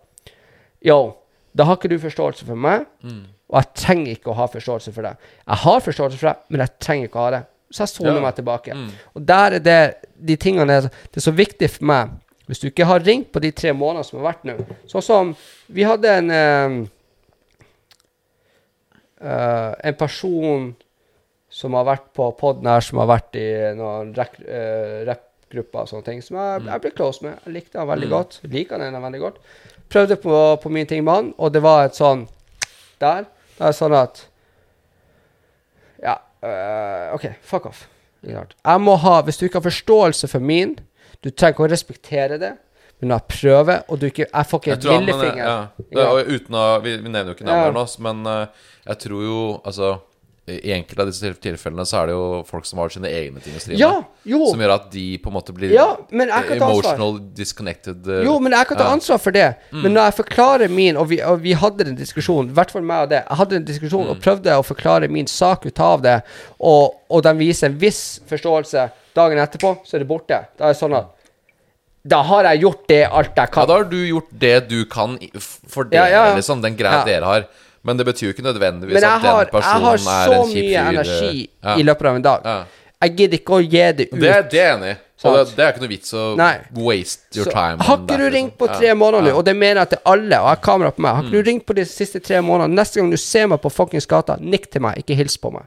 Yo, 0.82 1.14
da 1.54 1.64
har 1.68 1.76
ikke 1.78 1.90
du 1.92 1.98
forståelse 2.02 2.46
for 2.48 2.58
meg, 2.58 2.86
og 3.52 3.58
jeg 3.60 3.68
trenger 3.78 4.16
ikke 4.16 4.32
å 4.32 4.34
ha 4.40 4.46
forståelse 4.50 4.92
for 4.96 5.02
deg. 5.06 5.16
Jeg 5.46 5.56
har 5.62 5.80
forståelse 5.84 6.18
for 6.18 6.30
deg, 6.32 6.36
men 6.50 6.60
jeg 6.64 6.72
trenger 6.82 7.06
ikke 7.10 7.20
å 7.20 7.26
ha 7.26 7.30
det. 7.36 7.42
Så 7.72 7.84
jeg 7.86 7.88
soner 7.94 8.16
Ja. 8.18 8.20
meg 8.20 8.34
tilbake. 8.36 8.74
Og 9.14 9.26
der 9.26 9.52
er 9.54 9.58
det 9.60 9.94
de 10.18 10.36
tingene 10.36 10.80
Det 10.82 11.16
er 11.16 11.20
så 11.20 11.32
viktig 11.32 11.70
for 11.70 11.84
meg. 11.84 12.10
Hvis 12.52 12.60
du 12.60 12.66
ikke 12.68 12.84
har 12.84 13.00
ringt 13.00 13.30
på 13.32 13.40
de 13.40 13.48
tre 13.56 13.70
månedene 13.72 14.04
som 14.04 14.18
har 14.20 14.26
vært 14.26 14.42
nå 14.44 14.54
Sånn 14.90 15.04
som 15.06 15.30
Vi 15.72 15.86
hadde 15.88 16.10
en 16.20 16.32
eh, 16.36 16.74
En 19.88 19.96
person 19.96 20.66
som 21.52 21.76
har 21.76 21.84
vært 21.84 22.06
på 22.16 22.26
poden 22.36 22.68
her, 22.68 22.80
som 22.84 23.00
har 23.02 23.08
vært 23.10 23.36
i 23.36 23.44
noen 23.76 24.14
eh, 24.16 25.02
rappgrupper 25.04 25.82
og 25.82 25.90
sånne 25.90 26.06
ting, 26.06 26.22
som 26.24 26.38
jeg, 26.40 26.62
jeg 26.64 26.80
ble 26.80 26.92
close 26.96 27.20
med. 27.26 27.34
Jeg 27.44 27.52
likte 27.58 27.76
han 27.76 27.90
veldig 27.90 28.08
godt. 28.08 28.38
Jeg 28.40 28.52
liker 28.54 28.80
han 28.80 28.86
henne 28.86 29.02
veldig 29.04 29.20
godt. 29.20 29.36
Prøvde 29.92 30.16
på, 30.22 30.38
på 30.62 30.72
mine 30.72 30.88
ting 30.88 31.04
med 31.04 31.12
han, 31.12 31.28
og 31.36 31.52
det 31.52 31.60
var 31.60 31.84
et 31.84 31.98
sånn 31.98 32.24
Der. 33.04 33.28
Det 33.58 33.68
er 33.68 33.76
sånn 33.76 33.96
at 34.00 34.24
Ja, 36.00 36.16
uh, 36.40 37.12
OK, 37.18 37.28
fuck 37.44 37.68
off. 37.68 37.84
Jeg 38.24 38.80
må 38.80 38.96
ha 39.02 39.18
Hvis 39.26 39.36
du 39.36 39.44
ikke 39.44 39.60
har 39.60 39.68
forståelse 39.68 40.32
for 40.32 40.40
min, 40.52 40.78
du 41.22 41.30
trenger 41.30 41.54
ikke 41.56 41.64
å 41.66 41.70
respektere 41.72 42.38
det, 42.42 42.52
men 43.02 43.14
jeg 43.16 43.26
prøver, 43.32 43.82
og 43.88 43.98
du 43.98 44.06
ikke 44.06 44.26
Jeg 44.28 44.46
får 44.46 44.60
ikke 44.60 44.70
Jeg 44.70 44.80
han, 44.92 45.02
lillefinger. 45.06 45.42
ja. 45.42 45.56
det, 45.90 46.36
uten 46.36 46.54
å, 46.54 46.64
vi, 46.84 46.96
vi 47.02 47.10
nevner 47.10 47.32
jo 47.32 47.36
ikke 47.38 47.46
navn 47.48 47.64
her 47.64 47.74
nå, 47.74 47.84
men 48.06 48.26
eh, 48.30 48.66
jeg 48.86 49.00
tror 49.06 49.24
jo 49.26 49.38
Altså 49.66 49.88
I 50.50 50.72
enkelte 50.74 51.04
av 51.04 51.06
disse 51.06 51.28
tilfellene 51.38 51.84
så 51.86 52.00
er 52.00 52.08
det 52.10 52.14
jo 52.16 52.22
folk 52.48 52.64
som 52.66 52.80
har 52.82 52.90
sine 52.90 53.06
egne 53.06 53.38
ting 53.44 53.54
å 53.54 53.60
stri. 53.62 53.76
Ja. 53.78 53.92
Som 54.26 54.58
gjør 54.58 54.72
at 54.74 54.88
de 54.90 55.04
på 55.22 55.30
en 55.30 55.36
måte 55.36 55.54
blir 55.54 55.70
Ja, 55.70 55.84
emotional 56.10 57.20
disconnected. 57.38 58.02
eh, 58.10 58.24
Jo, 58.26 58.40
men 58.42 58.50
jeg 58.52 58.66
kan 58.66 58.76
ta. 58.76 58.88
Mm. 58.88 58.92
ansvar 58.98 59.20
for 59.22 59.30
det. 59.30 59.54
Men 59.70 59.94
når 59.94 60.08
jeg 60.10 60.16
forklarer 60.26 60.68
min, 60.68 60.96
og 60.96 61.06
vi, 61.12 61.20
og 61.22 61.38
vi 61.44 61.52
hadde 61.54 61.86
en 61.86 61.94
diskusjon, 61.94 62.48
i 62.50 62.52
hvert 62.58 62.72
fall 62.74 62.82
meg 62.82 63.04
og 63.04 63.08
det, 63.14 63.22
jeg 63.28 63.36
hadde 63.38 63.56
en 63.60 63.64
diskusjon 63.70 64.04
Mm. 64.06 64.10
og 64.10 64.20
prøvde 64.20 64.58
å 64.58 64.64
forklare 64.66 65.08
min 65.08 65.26
sak 65.30 65.64
ut 65.66 65.78
av 65.80 66.02
det, 66.02 66.22
og, 66.58 66.94
og 67.08 67.22
de 67.22 67.32
viser 67.38 67.66
en 67.70 67.78
viss 67.78 68.18
forståelse 68.26 68.90
dagen 69.14 69.38
etterpå, 69.38 69.76
så 69.86 69.94
er 69.94 69.98
det 70.00 70.08
borte. 70.08 70.46
Da 70.58 70.64
er 70.64 70.72
det 70.74 70.80
sånn 70.82 70.96
at 70.98 71.06
Da 72.04 72.20
har 72.26 72.42
jeg 72.50 72.62
gjort 72.62 72.88
det 72.88 73.04
alt 73.06 73.36
jeg 73.36 73.50
kan. 73.52 73.62
Ja, 73.62 73.66
da 73.66 73.74
har 73.78 73.84
du 73.84 73.96
gjort 73.96 74.26
det 74.36 74.68
du 74.68 74.84
kan 74.86 75.18
for 75.68 75.84
det, 75.84 75.94
Ja, 75.94 76.06
ja, 76.10 76.34
liksom. 76.34 76.60
Den 76.60 76.74
greia 76.76 77.04
dere 77.06 77.22
har. 77.24 77.44
Men 77.84 77.96
det 77.98 78.04
betyr 78.06 78.28
jo 78.28 78.32
ikke 78.36 78.44
nødvendigvis 78.46 78.94
Men 78.94 79.02
jeg 79.02 79.10
at 79.10 79.22
den 79.22 79.30
har, 79.30 79.40
jeg 79.42 79.50
personen 79.50 79.82
har 79.82 79.94
er 79.94 80.02
så 80.02 80.32
en 80.36 80.52
kjip 80.52 80.64
mye 80.64 80.82
energi 80.92 81.48
ja. 81.64 81.76
i 81.76 81.82
løpet 81.82 82.06
av 82.06 82.16
en 82.16 82.22
dag. 82.22 82.44
Ja. 82.44 82.64
Jeg 83.02 83.16
gidder 83.18 83.38
ikke 83.40 83.56
å 83.56 83.62
gi 83.62 83.86
det 83.98 84.04
ut. 84.12 84.20
Det, 84.20 84.20
det 84.52 84.60
er 84.60 84.68
jeg 84.68 84.74
enig 84.76 84.90
i. 84.92 84.98
Og 85.22 85.34
det, 85.36 85.42
det 85.56 85.62
er 85.64 85.68
ikke 85.72 85.82
noe 85.82 85.90
vits 85.90 86.14
å 86.18 86.22
Nei. 86.38 86.52
waste 86.74 87.36
your 87.38 87.46
Så 87.46 87.50
time. 87.54 87.82
har 87.86 87.98
ikke 87.98 88.16
du 88.18 88.22
liksom. 88.24 88.32
ringt 88.34 88.56
på 88.58 88.66
Ja. 88.66 88.78
tre 88.78 88.94
måneder 88.94 89.22
nå, 89.22 89.30
Mm. 89.30 89.36
og 89.38 89.44
det 89.44 89.56
mener 89.56 89.80
jeg 89.80 89.88
til 89.90 89.98
alle, 90.04 90.38
og 90.38 90.46
jeg 90.46 90.56
har 90.56 90.56
kamera 90.56 90.90
på 90.90 90.98
meg 91.02 91.14
Har 91.14 91.22
ikke 91.22 91.30
du 91.44 91.50
ringt 91.50 91.66
på 91.66 91.74
de 91.74 91.84
siste 91.84 92.20
tre 92.20 92.40
månedene, 92.42 92.74
neste 92.74 92.98
gang 93.00 93.10
du 93.10 93.16
ser 93.16 93.46
meg 93.46 93.60
på 93.62 93.70
fuckings 93.70 94.06
gata, 94.06 94.36
nikk 94.40 94.70
til 94.70 94.80
meg, 94.82 94.98
ikke 94.98 95.14
hils 95.16 95.36
på 95.38 95.52
meg. 95.52 95.62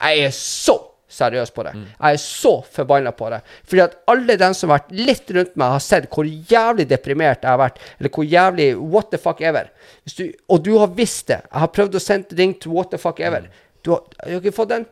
Jeg 0.00 0.24
er 0.26 0.30
så 0.30 0.78
seriøs 1.10 1.50
på 1.54 1.64
det. 1.66 1.72
Mm. 1.76 1.86
Jeg 1.90 2.16
er 2.16 2.22
så 2.22 2.52
forbanna 2.76 3.12
på 3.16 3.30
det. 3.32 3.40
Fordi 3.66 3.82
at 3.84 3.96
alle 4.10 4.36
dem 4.40 4.54
som 4.56 4.70
har 4.70 4.80
vært 4.80 4.94
litt 4.94 5.32
rundt 5.36 5.56
meg, 5.56 5.74
har 5.74 5.84
sett 5.84 6.08
hvor 6.12 6.28
jævlig 6.28 6.86
deprimert 6.90 7.44
jeg 7.44 7.50
har 7.50 7.60
vært, 7.60 7.80
eller 7.98 8.14
hvor 8.14 8.28
jævlig 8.28 8.68
what 8.78 9.10
the 9.12 9.20
fuck 9.20 9.42
ever. 9.42 9.72
Hvis 10.04 10.18
du, 10.18 10.24
og 10.48 10.62
du 10.66 10.72
har 10.78 10.94
visst 10.96 11.26
det. 11.32 11.42
Jeg 11.44 11.64
har 11.64 11.72
prøvd 11.74 11.98
å 11.98 12.04
sende 12.04 12.38
ring 12.38 12.54
til 12.62 12.74
what 12.76 12.92
the 12.94 13.00
fuck 13.02 13.20
ever. 13.20 13.48
Mm. 13.48 13.66
Du 13.84 13.94
har, 13.96 14.04
har 14.22 14.38
ikke 14.38 14.56
fått 14.56 14.72
den. 14.74 14.86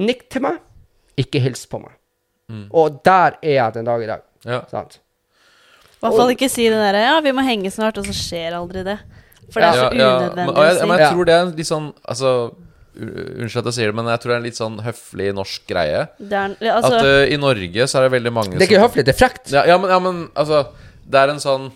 Nikk 0.00 0.26
til 0.32 0.44
meg, 0.46 0.58
ikke 1.20 1.42
hils 1.42 1.66
på 1.70 1.82
meg. 1.82 1.94
Mm. 2.50 2.66
Og 2.74 3.00
der 3.06 3.38
er 3.40 3.58
jeg 3.58 3.76
den 3.78 3.88
dag 3.88 4.02
i 4.04 4.08
dag. 4.10 4.24
Ja. 4.44 4.62
Sant? 4.70 4.98
I 5.94 6.04
hvert 6.04 6.18
fall 6.20 6.34
ikke 6.34 6.50
si 6.52 6.66
det 6.68 6.76
derre 6.76 7.00
'ja, 7.00 7.20
vi 7.24 7.32
må 7.32 7.40
henge 7.40 7.70
snart', 7.72 7.96
og 7.96 8.04
så 8.04 8.12
skjer 8.12 8.56
aldri 8.58 8.82
det. 8.84 8.98
For 9.52 9.60
det 9.60 9.68
er 9.68 9.72
så 9.72 9.88
ja, 9.92 10.08
unødvendig 10.08 10.44
men, 10.44 10.56
og 10.56 10.64
jeg, 10.64 10.88
men 10.88 10.98
jeg 10.98 11.10
tror 11.12 11.28
det 11.28 11.34
er 11.34 11.50
litt 11.52 11.68
sånn 11.68 11.88
Altså, 12.08 12.30
unnskyld 12.94 13.60
at 13.60 13.68
jeg 13.70 13.76
sier 13.78 13.90
det, 13.90 13.96
men 13.98 14.08
jeg 14.12 14.22
tror 14.22 14.30
det 14.30 14.34
er 14.34 14.40
en 14.42 14.46
litt 14.48 14.58
sånn 14.58 14.76
høflig 14.84 15.30
norsk 15.34 15.64
greie. 15.70 16.04
Det 16.18 16.38
er, 16.38 16.56
altså, 16.70 16.92
At 17.00 17.08
uh, 17.08 17.22
i 17.26 17.38
Norge 17.40 17.88
så 17.90 18.00
er 18.00 18.06
det 18.06 18.12
veldig 18.14 18.32
mange 18.34 18.54
Det 18.54 18.66
er 18.66 18.70
ikke 18.70 18.84
høflig, 18.84 19.06
det 19.06 19.14
er 19.14 19.18
frekt. 19.18 19.50
Ja, 19.54 19.64
ja, 19.68 19.78
men, 19.80 19.90
ja, 19.90 19.98
men 20.02 20.20
altså 20.38 20.66
Det 21.04 21.20
er 21.20 21.32
en 21.32 21.42
sånn 21.42 21.70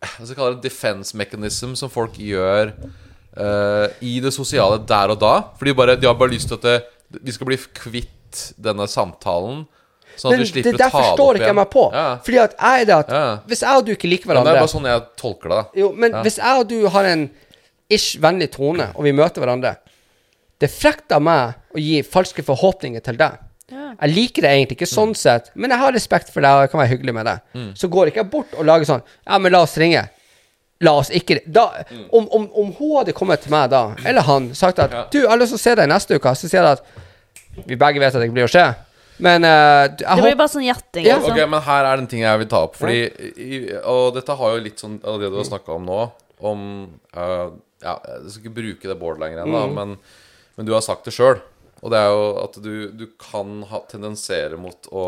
Hva 0.00 0.12
skal 0.20 0.30
jeg 0.30 0.38
kalle 0.38 0.58
det 0.58 0.68
defense 0.68 1.16
mechanism 1.18 1.74
som 1.78 1.90
folk 1.92 2.18
gjør 2.20 2.74
uh, 2.76 3.86
i 4.04 4.18
det 4.22 4.32
sosiale 4.34 4.78
der 4.86 5.14
og 5.14 5.18
da. 5.22 5.34
For 5.56 5.68
de, 5.68 5.74
bare, 5.76 5.96
de 5.98 6.08
har 6.08 6.18
bare 6.18 6.34
lyst 6.34 6.50
til 6.52 6.60
at 6.60 6.68
det, 6.68 6.76
de 7.16 7.34
skal 7.34 7.48
bli 7.48 7.58
kvitt 7.74 8.44
denne 8.60 8.86
samtalen. 8.90 9.64
Sånn 10.16 10.30
at 10.30 10.36
Men 10.36 10.40
du 10.40 10.44
det 10.44 10.52
slipper 10.52 10.76
å 10.76 10.78
der 10.78 10.92
ta 10.92 11.00
det 11.00 11.08
forstår 11.08 11.40
ikke 11.40 11.48
jeg 11.50 11.58
meg 11.58 11.72
på. 11.72 11.86
Ja. 11.92 12.04
Fordi 12.24 12.38
at 12.44 12.54
jeg 12.56 12.84
er 12.84 12.86
det 12.88 12.94
at 12.96 13.10
Ja. 13.12 13.24
Hvis 13.50 13.64
jeg 13.64 13.80
og 13.80 13.88
du 13.88 13.90
ikke 13.96 14.12
liker 14.12 14.30
Ja, 14.30 14.36
men 14.38 14.46
det 14.46 14.54
er 14.54 14.62
bare 14.62 14.72
sånn 14.72 14.88
jeg 14.88 15.02
tolker 15.20 15.52
det. 15.52 15.58
da 15.58 15.80
Jo, 15.82 15.90
men 15.92 16.16
hvis 16.24 16.38
jeg 16.40 16.62
og 16.62 16.70
du 16.70 16.78
har 16.94 17.10
en 17.10 17.26
ish 17.92 18.16
vennlig 18.22 18.50
tone, 18.54 18.88
og 18.94 19.04
vi 19.06 19.12
møter 19.14 19.44
hverandre 19.44 19.76
Det 20.58 20.70
er 20.70 20.72
frekt 20.72 21.12
av 21.12 21.20
meg 21.22 21.54
å 21.76 21.78
gi 21.82 22.02
falske 22.02 22.42
forhåpninger 22.46 23.02
til 23.04 23.16
deg. 23.20 23.38
Ja. 23.72 23.88
Jeg 24.00 24.12
liker 24.14 24.42
det 24.46 24.50
egentlig 24.54 24.76
ikke 24.78 24.86
sånn 24.88 25.14
sett, 25.18 25.50
men 25.58 25.70
jeg 25.74 25.78
har 25.80 25.92
respekt 25.92 26.30
for 26.32 26.40
deg, 26.44 26.50
og 26.54 26.60
jeg 26.64 26.70
kan 26.70 26.80
være 26.80 26.92
hyggelig 26.94 27.14
med 27.16 27.26
deg. 27.26 27.40
Mm. 27.58 27.70
Så 27.76 27.88
går 27.90 28.06
ikke 28.12 28.22
jeg 28.22 28.30
bort 28.30 28.54
og 28.56 28.64
lager 28.68 28.86
sånn 28.88 29.02
Ja, 29.26 29.38
men 29.42 29.52
la 29.52 29.62
oss 29.66 29.76
ringe. 29.76 30.04
La 30.84 30.92
oss 31.00 31.08
ikke 31.10 31.40
da, 31.46 31.70
Mm. 31.90 32.04
om, 32.12 32.28
om, 32.36 32.50
om 32.54 32.72
hun 32.78 32.96
hadde 32.98 33.12
kommet 33.16 33.40
til 33.42 33.50
meg 33.50 33.70
da, 33.72 33.94
eller 34.04 34.22
han, 34.22 34.50
sagt 34.54 34.78
at 34.78 34.92
Ja. 34.92 35.04
Du, 35.10 35.18
jeg 35.22 35.28
har 35.28 35.38
lyst 35.40 35.54
til 35.56 35.58
å 35.58 35.64
se 35.64 35.74
deg 35.74 35.88
neste 35.88 36.14
uke, 36.18 36.34
så 36.36 36.48
sier 36.48 36.62
jeg 36.62 36.72
at 36.78 37.66
Vi 37.66 37.76
begge 37.80 37.98
vet 38.00 38.12
at 38.14 38.20
det 38.20 38.26
ikke 38.28 38.36
blir 38.36 38.44
å 38.48 38.52
skje, 38.52 38.66
men 39.18 39.44
uh, 39.48 39.86
du- 39.88 40.04
jeg 40.04 40.16
det 40.16 40.24
blir 40.26 40.36
bare 40.36 40.52
sånn 40.52 40.66
jatting. 40.66 41.06
Ja. 41.06 41.16
liksom. 41.16 41.32
Ok, 41.32 41.48
men 41.48 41.62
her 41.62 41.84
er 41.88 41.96
det 41.96 42.02
en 42.02 42.06
ting 42.12 42.20
jeg 42.20 42.38
vil 42.38 42.46
ta 42.52 42.58
opp. 42.66 42.74
Fordi 42.76 42.98
i, 43.40 43.60
Og 43.82 44.12
dette 44.14 44.36
har 44.36 44.52
jo 44.56 44.60
litt 44.60 44.76
sånn 44.78 44.98
av 45.04 45.18
det 45.20 45.30
du 45.32 45.36
har 45.38 45.44
snakka 45.48 45.72
om 45.78 45.86
nå, 45.88 46.00
om 46.44 46.90
uh, 47.16 47.48
Ja, 47.82 47.96
jeg 48.04 48.30
skal 48.34 48.42
ikke 48.44 48.54
bruke 48.60 48.88
det 48.92 48.98
borderline-greiene, 49.00 49.64
mm. 49.70 49.74
men, 49.74 49.96
men 50.56 50.66
du 50.66 50.74
har 50.74 50.84
sagt 50.84 51.06
det 51.06 51.14
sjøl. 51.14 51.40
Og 51.84 51.92
det 51.92 52.00
er 52.00 52.10
jo 52.10 52.28
at 52.42 52.60
du, 52.64 52.74
du 52.96 53.06
kan 53.20 53.60
ha, 53.70 53.82
tendensere 53.90 54.58
mot 54.60 54.88
å 54.90 55.06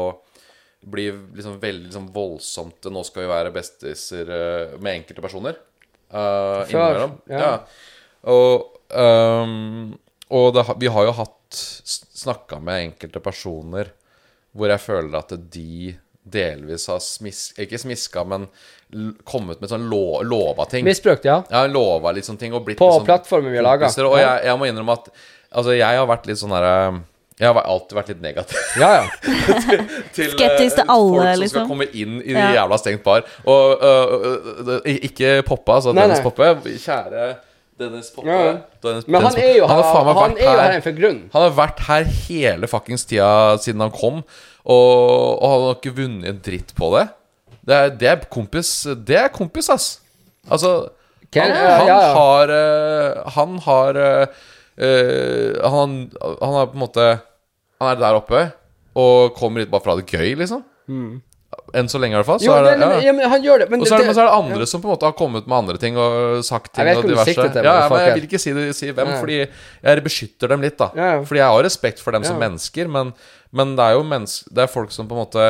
bli 0.81 1.09
liksom 1.11 1.57
veldig 1.59 1.89
liksom 1.89 2.05
voldsomt 2.15 2.87
Nå 2.93 3.01
skal 3.03 3.25
vi 3.25 3.31
være 3.33 3.51
bestiser 3.51 4.29
eh, 4.31 4.75
med 4.79 5.01
enkelte 5.01 5.25
personer. 5.25 5.57
Uh, 6.09 6.63
innimellom. 6.69 7.17
ja. 7.29 7.41
Ja. 7.41 7.55
Og, 8.29 8.79
um, 8.95 9.97
og 10.33 10.47
det, 10.57 10.65
vi 10.81 10.89
har 10.93 11.05
jo 11.09 11.17
hatt 11.19 11.59
snakka 12.19 12.59
med 12.61 12.85
enkelte 12.91 13.21
personer 13.25 13.93
hvor 14.57 14.73
jeg 14.73 14.83
føler 14.83 15.19
at 15.19 15.35
de 15.53 15.95
delvis 16.29 16.89
har 16.91 17.01
smis, 17.05 17.53
ikke 17.61 17.79
smiska, 17.81 18.25
men 18.29 18.47
kommet 19.29 19.61
med 19.63 19.71
sånn 19.71 19.87
lo 19.91 20.21
lova 20.25 20.67
ting. 20.69 20.85
Misbrukt, 20.89 21.25
ja. 21.29 21.41
Ja, 21.53 21.65
lova 21.71 22.13
litt 22.17 22.29
sånne 22.29 22.41
ting. 22.41 22.57
På 22.57 22.91
sånn 22.99 23.07
plattformen 23.09 23.53
vi 23.53 23.61
har 23.61 23.67
laga. 23.67 23.91
Og 24.05 24.17
jeg, 24.19 24.45
jeg 24.49 24.61
må 24.61 24.69
innrømme 24.69 24.97
at 24.99 25.11
Altså, 25.49 25.73
jeg 25.79 25.97
har 25.97 26.09
vært 26.09 26.27
litt 26.29 26.41
sånn 26.41 26.53
herre 26.53 27.01
Jeg 27.39 27.49
har 27.49 27.59
alltid 27.63 27.97
vært 27.97 28.09
litt 28.13 28.23
negativ 28.25 28.81
Ja, 28.81 28.89
ja. 28.99 29.05
til 30.17 30.33
Skeptisk 30.35 30.77
til 30.77 30.85
eh, 30.85 30.93
alle, 30.93 31.13
folk 31.15 31.29
som 31.31 31.43
liksom. 31.43 31.55
skal 31.55 31.69
komme 31.71 31.87
inn 31.93 32.19
i 32.21 32.35
Ja. 32.37 32.49
jævla 32.59 32.79
stengt 32.81 33.05
bar. 33.07 33.25
Og 33.49 33.85
uh, 33.85 34.75
øh, 34.77 34.89
ikke 35.09 35.39
Poppa, 35.47 35.79
altså 35.79 35.95
Nei, 35.95 36.05
Dennis 36.05 36.21
nei. 36.21 36.27
Poppe. 36.27 36.75
Kjære 36.83 37.29
Dennis 37.79 38.11
Poppe. 38.15 38.35
Ja. 38.35 38.57
Dennis, 38.85 39.07
Men 39.07 39.23
han 39.23 39.33
Dennis 39.33 39.47
er 39.47 39.57
jo 39.57 39.71
han 39.71 39.83
har 39.83 40.21
han 40.21 40.37
er 40.37 40.43
jo 40.43 40.51
her 40.51 40.73
her 40.73 40.85
for 40.85 40.99
grunn. 40.99 41.21
Han 41.33 41.47
har 41.47 41.57
vært 41.57 41.83
her 41.87 42.11
hele 42.27 42.69
fuckings 42.69 43.07
tida 43.07 43.31
siden 43.63 43.85
han 43.87 43.95
kom, 43.95 44.21
og, 44.67 44.93
og 45.39 45.47
han 45.53 45.67
har 45.69 45.79
ikke 45.79 45.95
vunnet 46.03 46.29
en 46.33 46.43
dritt 46.45 46.75
på 46.77 46.91
det. 46.97 47.07
Det 47.69 47.77
er, 47.77 47.91
det 48.01 48.09
er 48.09 48.29
kompis 48.33 48.71
Det 49.07 49.17
er 49.21 49.29
kompis, 49.33 49.69
ass. 49.71 49.89
Altså 50.51 50.89
han, 51.37 51.53
har 51.53 51.87
han 51.87 52.07
har 52.17 52.53
Han 53.37 53.59
har 53.67 54.03
øh, 54.79 55.59
han, 55.71 55.97
han 56.23 56.55
er 56.63 56.67
på 56.71 56.77
en 56.79 56.83
måte 56.85 57.07
Han 57.81 57.93
er 57.93 58.01
der 58.01 58.19
oppe 58.19 58.53
og 58.99 59.35
kommer 59.39 59.61
litt 59.63 59.71
bare 59.71 59.81
for 59.85 59.93
å 59.93 59.95
ha 59.95 60.01
det 60.01 60.11
gøy, 60.11 60.33
liksom. 60.41 60.65
Enn 61.77 61.87
så 61.89 62.01
lenge, 62.01 62.17
i 62.17 62.19
hvert 62.19 62.27
fall. 62.27 62.41
Så 62.43 62.49
Jo, 62.49 62.55
er 62.59 62.65
det, 62.67 62.73
men, 62.81 62.91
ja. 62.97 63.05
ja, 63.07 63.13
men 63.15 63.31
han 63.31 63.45
gjør 63.45 63.63
det. 63.63 63.67
Men 63.71 63.81
Og 63.85 63.87
så 63.87 63.95
er, 63.95 64.01
det, 64.03 64.09
det- 64.09 64.15
så 64.17 64.23
er 64.25 64.27
det 64.27 64.35
andre 64.41 64.67
som 64.67 64.83
på 64.83 64.89
en 64.89 64.93
måte 64.97 65.07
har 65.07 65.15
kommet 65.17 65.47
med 65.47 65.57
andre 65.59 65.77
ting 65.79 65.97
og 66.01 66.41
sagt 66.45 66.73
ting. 66.75 66.89
Og 66.97 67.07
diverse. 67.07 67.35
til, 67.37 67.63
ja, 67.63 67.75
ja, 67.85 67.89
men 67.93 68.03
jeg 68.03 68.15
vil 68.19 68.27
ikke 68.27 68.41
si, 68.43 68.53
det, 68.57 68.65
si 68.77 68.91
hvem, 68.91 69.13
Ja. 69.15 69.21
fordi 69.21 69.37
jeg 69.47 70.03
beskytter 70.05 70.49
dem 70.51 70.61
litt. 70.67 70.77
da 70.81 70.91
Ja, 70.97 71.07
ja. 71.15 71.23
Fordi 71.23 71.39
jeg 71.39 71.47
har 71.55 71.63
respekt 71.69 72.01
for 72.03 72.11
dem 72.17 72.25
som 72.27 72.39
mennesker, 72.43 72.89
men, 72.89 73.13
men 73.53 73.77
det 73.79 73.85
er 73.87 73.93
jo 73.95 74.03
mennesker, 74.03 74.51
det 74.53 74.63
er 74.67 74.73
folk 74.75 74.91
som 74.91 75.07
på 75.09 75.15
en 75.15 75.23
måte 75.23 75.47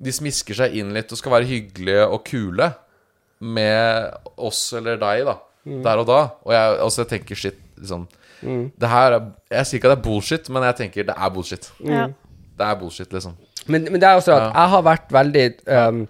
De 0.00 0.10
smisker 0.16 0.54
seg 0.56 0.74
inn 0.80 0.94
litt 0.96 1.12
og 1.12 1.18
skal 1.20 1.32
være 1.36 1.44
hyggelige 1.50 2.06
og 2.08 2.24
kule 2.24 2.70
med 3.40 4.14
oss 4.40 4.72
eller 4.72 4.96
deg, 4.96 5.26
da. 5.28 5.36
Mm. 5.68 5.82
Der 5.84 5.98
og 6.00 6.06
da. 6.08 6.20
Og 6.46 6.52
jeg, 6.56 6.78
altså, 6.80 7.02
jeg 7.04 7.08
tenker 7.12 7.36
shit, 7.36 7.58
liksom 7.76 8.08
Det 8.42 8.88
her 8.88 9.12
er, 9.18 9.24
Jeg 9.50 9.66
sier 9.66 9.78
ikke 9.80 9.90
at 9.90 9.96
det 9.96 10.00
er 10.00 10.06
bullshit, 10.10 10.48
men 10.48 10.62
jeg 10.68 10.76
tenker 10.78 11.04
det 11.10 11.14
er 11.16 11.30
bullshit. 11.34 11.70
Ja. 11.84 12.06
Det 12.60 12.66
er 12.66 12.74
bullshit, 12.80 13.12
liksom. 13.12 13.36
Men, 13.66 13.84
men 13.92 14.00
det 14.00 14.08
er 14.08 14.16
også 14.20 14.32
at 14.36 14.42
Ja. 14.46 14.50
jeg 14.62 14.68
har 14.74 14.82
vært 14.82 15.12
veldig 15.12 15.44
um, 15.88 16.00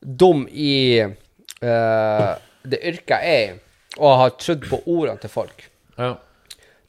dum 0.00 0.46
i 0.50 1.00
uh, 1.02 2.34
det 2.68 2.80
yrket 2.84 3.14
jeg 3.16 3.34
er 3.34 3.52
i, 3.54 3.58
og 3.98 4.16
har 4.20 4.34
trodd 4.38 4.66
på 4.68 4.82
ordene 4.86 5.18
til 5.22 5.30
folk. 5.32 5.64
Ja. 5.98 6.12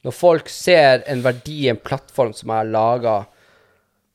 Når 0.03 0.15
folk 0.15 0.49
ser 0.51 1.01
en 1.11 1.23
verdi 1.23 1.65
i 1.65 1.69
en 1.71 1.79
plattform 1.79 2.33
som 2.33 2.49
jeg 2.51 2.57
har 2.61 2.69
laga, 2.71 3.15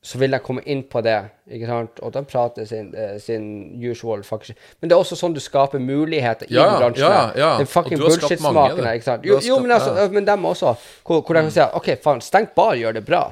så 0.05 0.19
vil 0.21 0.35
jeg 0.37 0.45
komme 0.45 0.61
inn 0.69 0.83
på 0.85 1.01
det, 1.05 1.15
ikke 1.49 1.69
sant? 1.69 2.01
og 2.05 2.13
de 2.13 2.21
prater 2.29 2.67
sin, 2.69 2.91
eh, 2.95 3.15
sin 3.23 3.45
usual 3.81 4.21
faktisk. 4.27 4.59
Men 4.81 4.91
det 4.91 4.97
er 4.97 5.01
også 5.01 5.17
sånn 5.17 5.33
du 5.33 5.41
skaper 5.41 5.81
muligheter 5.81 6.51
i 6.51 6.55
Ja, 6.59 6.67
den 6.69 6.83
bransjen. 6.83 7.07
ja, 7.07 7.23
ja, 7.33 7.39
ja. 7.41 7.53
Den 7.63 7.71
fucking 7.71 8.03
bullshit-smaken. 8.03 9.25
Jo, 9.25 9.39
jo 9.41 9.59
men, 9.65 9.73
altså, 9.73 10.09
men 10.13 10.27
dem 10.29 10.45
også, 10.45 10.75
hvor, 11.07 11.23
hvor 11.23 11.39
de 11.39 11.47
kan 11.47 11.55
si 11.55 11.63
at 11.65 11.73
OK, 11.79 11.95
faen, 12.05 12.21
stengt 12.21 12.53
bar 12.55 12.77
gjør 12.77 12.99
det 12.99 13.05
bra. 13.09 13.23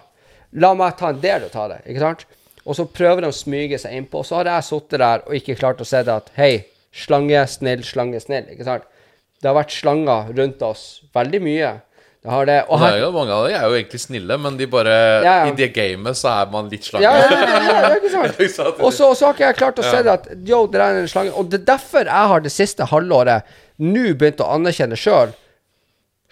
La 0.52 0.72
meg 0.76 0.96
ta 0.96 1.12
en 1.12 1.20
del 1.20 1.44
og 1.44 1.56
av 1.60 1.74
det, 1.74 1.82
ikke 1.92 2.00
sant? 2.06 2.24
Og 2.64 2.76
så 2.78 2.86
prøver 2.88 3.24
de 3.24 3.28
å 3.32 3.36
smyge 3.36 3.78
seg 3.82 3.92
innpå, 3.98 4.22
og 4.22 4.28
så 4.28 4.40
har 4.40 4.54
jeg 4.54 4.68
sittet 4.70 5.00
der 5.02 5.24
og 5.26 5.36
ikke 5.36 5.58
klart 5.60 5.80
å 5.82 5.88
se 5.88 6.00
det 6.06 6.14
at 6.14 6.32
hei, 6.38 6.64
slange, 6.92 7.44
snill, 7.52 7.84
slange, 7.84 8.20
snill, 8.22 8.48
ikke 8.52 8.64
sant? 8.68 8.88
Det 9.42 9.50
har 9.50 9.56
vært 9.58 9.74
slanger 9.74 10.32
rundt 10.38 10.62
oss 10.62 11.02
veldig 11.12 11.40
mye. 11.42 11.72
Det 12.22 12.30
har 12.30 12.46
det. 12.46 12.56
Og 12.70 12.78
her... 12.78 12.92
det 12.92 12.98
er 13.00 13.02
jo, 13.02 13.10
mange 13.16 13.34
av 13.34 13.44
dem 13.48 13.56
er 13.58 13.64
jo 13.66 13.78
egentlig 13.80 13.98
snille, 13.98 14.36
men 14.38 14.58
de 14.58 14.66
bare 14.70 14.94
Ja, 15.24 15.32
ja. 15.42 15.46
I 15.50 15.56
det 15.58 15.72
gamet 15.74 16.18
så 16.20 16.30
er 16.30 16.52
man 16.52 16.68
litt 16.70 16.86
slange. 16.86 17.02
Ja, 17.02 17.16
ja, 17.18 17.64
ja, 17.66 17.88
ikke 17.96 18.12
sant? 18.12 18.78
Og 18.86 18.94
så, 18.94 19.10
har 19.10 19.34
ikke 19.34 19.48
jeg 19.48 19.58
klart 19.58 19.82
å 19.82 19.86
se 19.86 20.04
det 20.06 20.12
at 20.12 20.28
yo, 20.46 20.60
det 20.70 20.84
er 20.84 21.00
en 21.00 21.10
slange. 21.10 21.34
Og 21.34 21.50
det 21.50 21.64
er 21.64 21.66
derfor 21.72 22.06
jeg 22.06 22.32
har 22.34 22.44
det 22.44 22.54
siste 22.54 22.86
halvåret 22.92 23.50
nå 23.82 24.04
begynt 24.14 24.42
å 24.44 24.52
anerkjenne 24.54 24.98
sjøl. 24.98 25.34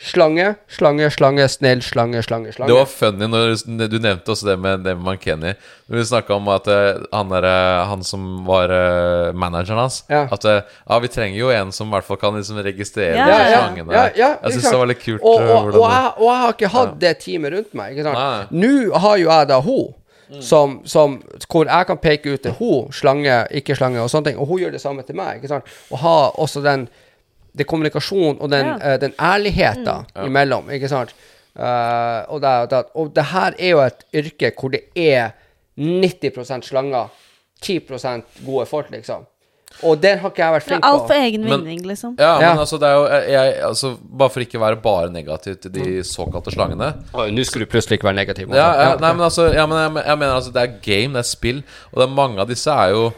Slange, 0.00 0.54
slange, 0.68 1.10
slange, 1.12 1.44
snill, 1.52 1.82
slange, 1.84 2.22
slange, 2.22 2.52
slange. 2.56 2.68
Det 2.72 2.76
var 2.78 2.86
funny 2.88 3.26
når 3.28 3.50
du, 3.52 3.82
du 3.84 3.98
nevnte 4.00 4.32
også 4.32 4.46
det 4.48 4.54
med, 4.56 4.80
det 4.80 4.94
med 4.96 5.04
Mankenny. 5.04 5.50
Når 5.92 5.98
vi 5.98 6.04
snakka 6.08 6.38
om 6.38 6.48
at 6.54 6.70
eh, 6.72 7.02
han, 7.12 7.28
der, 7.28 7.44
eh, 7.44 7.80
han 7.90 8.04
som 8.06 8.24
var 8.46 8.72
eh, 8.72 9.34
manageren 9.36 9.82
hans 9.82 9.98
Ja. 10.08 10.22
At 10.32 10.46
ja, 10.48 10.98
vi 11.04 11.10
trenger 11.12 11.36
jo 11.36 11.50
en 11.52 11.72
som 11.76 11.92
i 11.92 11.94
hvert 11.98 12.08
fall 12.08 12.16
kan 12.22 12.38
liksom 12.38 12.62
registrere 12.64 13.18
Ja, 13.18 13.26
de 13.26 13.34
ja, 13.34 13.50
ja. 13.50 13.58
slangene. 13.58 13.92
Ja, 13.92 14.06
ja, 14.16 14.30
jeg 14.40 14.56
syns 14.56 14.70
det 14.70 14.80
var 14.80 14.90
litt 14.94 15.04
kult. 15.04 15.20
Og, 15.20 15.44
og, 15.44 15.68
og, 15.74 15.84
jeg, 15.84 16.08
og 16.16 16.26
jeg 16.30 16.40
har 16.46 16.56
ikke 16.56 16.72
hatt 16.78 16.96
det 17.04 17.12
teamet 17.26 17.56
rundt 17.58 17.76
meg. 17.82 17.92
Ikke 17.92 18.08
sant? 18.08 18.56
Nå 18.56 18.72
har 19.04 19.20
jo 19.20 19.28
jeg 19.28 19.50
da 19.52 19.60
hun, 19.68 19.92
som, 20.40 20.78
som, 20.88 21.20
hvor 21.50 21.68
jeg 21.68 21.90
kan 21.92 22.00
peke 22.00 22.38
ut 22.38 22.44
til 22.46 22.56
hun, 22.56 22.88
slange, 22.94 23.42
ikke 23.60 23.76
slange, 23.76 24.00
og 24.00 24.08
sånne 24.08 24.30
ting. 24.30 24.40
Og 24.40 24.48
hun 24.48 24.64
gjør 24.64 24.74
det 24.78 24.80
samme 24.80 25.04
til 25.04 25.20
meg. 25.20 25.40
ikke 25.42 25.52
sant? 25.52 25.68
Og 25.90 26.00
ha 26.06 26.16
også 26.40 26.64
den 26.64 26.88
det 27.56 27.66
kommunikasjon 27.66 28.38
og 28.40 28.50
den, 28.50 28.66
Ja. 28.66 28.76
eh, 28.94 28.98
den 29.02 29.12
ærligheten 29.18 30.06
imellom, 30.26 30.70
ikke 30.70 30.88
sant? 30.88 31.14
Uh, 31.58 32.22
og, 32.30 32.40
det, 32.40 32.70
det, 32.70 32.84
og 32.94 33.08
det 33.14 33.24
her 33.32 33.54
er 33.58 33.70
jo 33.74 33.80
et 33.82 34.04
yrke 34.14 34.52
hvor 34.56 34.70
det 34.70 34.84
er 34.96 35.32
90% 35.76 36.62
slanger, 36.70 37.08
10% 37.62 38.22
gode 38.46 38.66
folk, 38.70 38.90
liksom. 38.94 39.26
Og 39.86 40.00
den 40.02 40.18
har 40.18 40.30
ikke 40.32 40.42
jeg 40.42 40.52
vært 40.56 40.64
flink 40.66 40.82
på. 40.82 40.88
alt 40.88 41.04
for 41.06 41.14
egen 41.14 41.44
vinning, 41.46 41.82
liksom. 41.86 42.16
Ja, 42.18 42.40
Ja. 42.40 42.48
men 42.50 42.58
altså, 42.58 42.78
det 42.80 42.88
er 42.88 42.94
jo 42.94 43.04
jeg, 43.06 43.28
jeg, 43.30 43.54
altså, 43.68 43.90
Bare 44.18 44.30
for 44.30 44.40
ikke 44.40 44.58
å 44.58 44.64
være 44.64 44.80
bare 44.82 45.10
negativ 45.14 45.56
til 45.62 45.70
de 45.72 46.02
såkalte 46.02 46.50
slangene. 46.54 46.88
Nå 47.14 47.44
skulle 47.46 47.66
du 47.66 47.70
plutselig 47.70 47.98
ikke 47.98 48.08
være 48.10 48.18
negativ. 48.18 48.48
Ja, 48.54 48.66
ja, 48.82 48.96
nei, 48.98 49.12
men 49.14 49.20
altså, 49.28 49.46
ja, 49.54 49.66
men 49.70 49.78
jeg, 49.78 50.04
jeg 50.06 50.18
mener 50.18 50.34
altså 50.34 50.52
Det 50.52 50.62
er 50.62 50.74
game, 50.82 51.14
det 51.14 51.22
er 51.22 51.28
spill. 51.30 51.62
Og 51.92 52.00
det 52.02 52.08
er 52.08 52.14
mange 52.14 52.40
av 52.42 52.48
disse 52.50 52.70
er 52.70 52.90
jo 52.96 53.12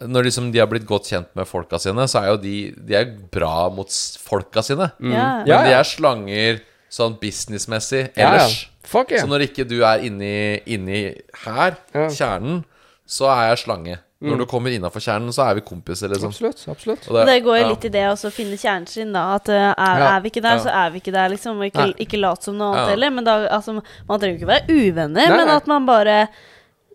Når 0.00 0.24
liksom 0.24 0.50
de 0.52 0.58
har 0.58 0.66
blitt 0.66 0.86
godt 0.88 1.04
kjent 1.10 1.28
med 1.36 1.46
folka 1.46 1.78
sine, 1.78 2.06
så 2.08 2.22
er 2.22 2.28
jo 2.32 2.36
de 2.40 2.54
De 2.72 2.94
er 2.94 3.04
bra 3.30 3.68
mot 3.68 3.86
s- 3.88 4.16
folka 4.16 4.62
sine. 4.62 4.90
Ja. 5.00 5.44
Men 5.44 5.46
Mm. 5.46 5.64
De 5.64 5.72
er 5.74 5.84
slanger 5.84 6.60
sånn 6.90 7.18
businessmessig 7.20 8.10
Ja, 8.16 8.22
ja. 8.22 8.28
ellers. 8.34 8.66
Fuck 8.82 9.10
yeah. 9.12 9.22
Så 9.22 9.28
når 9.28 9.44
ikke 9.48 9.68
du 9.68 9.82
er 9.84 10.00
inni, 10.02 10.60
inni 10.66 11.14
her, 11.44 11.76
kjernen, 11.92 12.64
så 13.06 13.28
er 13.30 13.50
jeg 13.54 13.58
slange. 13.66 13.98
Når 14.20 14.36
du 14.38 14.44
kommer 14.46 14.68
innafor 14.68 15.00
kjernen, 15.00 15.30
så 15.32 15.46
er 15.48 15.54
vi 15.54 15.60
kompiser, 15.62 16.08
liksom. 16.12 16.28
Absolutt. 16.28 16.66
absolutt. 16.68 17.06
Og 17.08 17.24
Det 17.26 17.42
går 17.42 17.56
jo 17.56 17.62
ja. 17.62 17.68
litt 17.70 17.84
i 17.84 17.88
det 17.88 18.02
også, 18.10 18.28
å 18.28 18.32
finne 18.32 18.58
kjernen 18.60 18.86
sin, 18.88 19.12
da. 19.12 19.34
At 19.36 19.48
eh, 19.48 19.54
er, 19.78 19.98
Ja. 19.98 20.16
er 20.16 20.20
vi 20.20 20.28
ikke 20.30 20.42
der, 20.42 20.56
Ja. 20.56 20.58
så 20.58 20.68
er 20.68 20.90
vi 20.90 21.00
ikke 21.00 21.12
der, 21.12 21.28
liksom. 21.30 21.56
Og 21.56 21.64
ikke, 21.72 21.86
Nei. 21.86 21.94
ikke 22.04 22.20
lat 22.20 22.42
som 22.42 22.58
noe 22.58 22.74
annet 22.74 22.84
Ja. 22.84 22.90
heller. 22.90 23.10
Men 23.10 23.24
da, 23.24 23.48
altså, 23.48 23.82
man 24.08 24.20
trenger 24.20 24.38
jo 24.38 24.44
ikke 24.46 24.52
være 24.52 24.68
uvenner, 24.68 25.28
Nei, 25.28 25.36
men 25.36 25.46
nei. 25.46 25.56
at 25.56 25.66
man 25.66 25.86
bare 25.86 26.28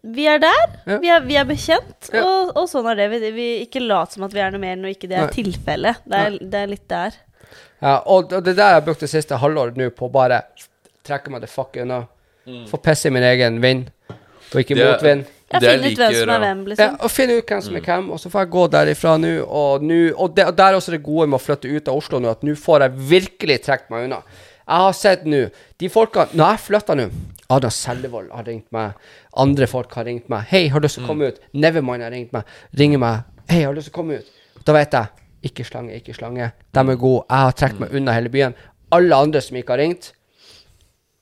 Vi 0.05 0.25
er 0.29 0.37
der. 0.39 0.65
Ja. 0.85 0.97
Vi, 1.01 1.09
er, 1.09 1.19
vi 1.25 1.35
er 1.41 1.45
bekjent, 1.49 2.09
Ja. 2.13 2.21
og, 2.21 2.51
og 2.61 2.67
sånn 2.69 2.85
er 2.91 2.95
det. 2.99 3.07
Vi, 3.15 3.31
vi 3.33 3.47
ikke 3.65 3.81
lat 3.81 4.13
som 4.13 4.23
at 4.27 4.33
vi 4.35 4.39
er 4.43 4.51
noe 4.53 4.61
mer 4.61 4.75
når 4.77 4.93
ikke 4.93 5.09
det 5.09 5.17
er 5.17 5.31
tilfellet. 5.33 6.03
Det, 6.05 6.23
det 6.51 6.59
er 6.61 6.67
litt 6.69 6.87
der. 6.91 7.15
Ja, 7.81 7.95
og 8.05 8.31
og 8.33 8.43
det 8.45 8.53
er 8.53 8.59
der 8.59 8.69
jeg 8.75 8.79
har 8.79 8.85
brukt 8.85 9.01
det 9.01 9.09
siste 9.09 9.37
halvåret 9.41 9.77
nå 9.77 9.89
på 9.97 10.05
å 10.07 10.11
bare 10.13 10.43
trekke 11.05 11.31
meg 11.33 11.41
the 11.41 11.49
fuck 11.49 11.75
unna. 11.81 12.03
Få 12.69 12.77
pisse 12.85 13.09
i 13.09 13.13
min 13.15 13.23
egen 13.25 13.57
vind, 13.63 13.87
og 14.09 14.59
ikke 14.61 14.75
Mm. 14.75 14.77
Det- 14.77 14.91
motvind. 14.91 15.25
Jeg 15.51 15.61
Det 15.61 15.69
jeg 15.69 15.79
finner 15.79 15.91
ut 15.91 15.97
hvem 15.97 16.13
som 16.19 16.29
er 16.29 16.39
hvem, 16.39 16.41
hvem, 16.41 16.59
Ja, 16.67 16.69
liksom. 16.89 16.95
og 17.05 17.11
finne 17.11 17.37
ut 17.37 17.45
hvem 17.47 17.61
som 17.61 17.75
er 17.75 17.81
hvem, 17.81 18.09
og 18.11 18.19
så 18.19 18.29
får 18.31 18.39
jeg 18.41 18.49
gå 18.49 18.63
derifra 18.71 19.17
nå. 19.21 19.33
Og, 19.47 19.83
nu, 19.83 20.13
og, 20.17 20.35
det, 20.35 20.45
og 20.47 20.55
der 20.57 20.63
er 20.65 20.73
også 20.79 20.91
det 20.91 21.03
gode 21.03 21.27
med 21.29 21.39
å 21.39 21.43
flytte 21.43 21.69
ut 21.75 21.87
av 21.87 21.95
Oslo 21.95 22.19
nå, 22.19 22.29
at 22.31 22.41
nå 22.43 22.55
får 22.57 22.81
jeg 22.81 22.91
virkelig 23.09 23.59
trukket 23.63 23.89
meg 23.93 24.03
unna. 24.05 24.21
Jeg 24.67 24.77
har 24.81 24.93
sett 24.93 25.25
nå 25.25 25.49
De 25.77 25.89
folka 25.89 26.25
Når 26.33 26.49
jeg 26.55 26.59
flytter 26.59 26.95
nå 26.97 27.05
Ada 27.49 27.69
Sellevold 27.69 28.31
har 28.33 28.47
ringt 28.47 28.71
meg. 28.73 28.95
Andre 29.37 29.67
folk 29.67 29.93
har 29.93 30.05
ringt 30.05 30.29
meg. 30.29 30.47
'Hei, 30.49 30.67
har 30.69 30.79
du 30.79 30.85
lyst 30.85 30.97
til 30.97 31.05
å 31.05 31.07
komme 31.07 31.29
ut?' 31.29 31.39
Nevermind 31.53 32.03
har 32.03 32.11
ringt 32.11 32.33
meg. 32.33 32.43
Ringer 32.73 32.97
meg. 32.97 33.23
'Hei, 33.49 33.61
har 33.63 33.73
du 33.73 33.79
lyst 33.79 33.91
til 33.91 33.93
å 33.93 33.99
komme 34.01 34.19
ut?' 34.19 34.31
Da 34.65 34.73
vet 34.73 34.91
jeg. 34.91 35.07
Ikke 35.45 35.65
slange, 35.65 35.93
ikke 35.93 36.15
slange. 36.17 36.51
De 36.73 36.79
er 36.79 36.95
gode. 36.95 37.25
Jeg 37.29 37.37
har 37.37 37.51
trukket 37.51 37.79
meg 37.79 37.93
unna 37.93 38.15
hele 38.15 38.29
byen. 38.29 38.55
Alle 38.91 39.15
andre 39.15 39.41
som 39.41 39.57
ikke 39.57 39.75
har 39.75 39.83
ringt 39.83 40.13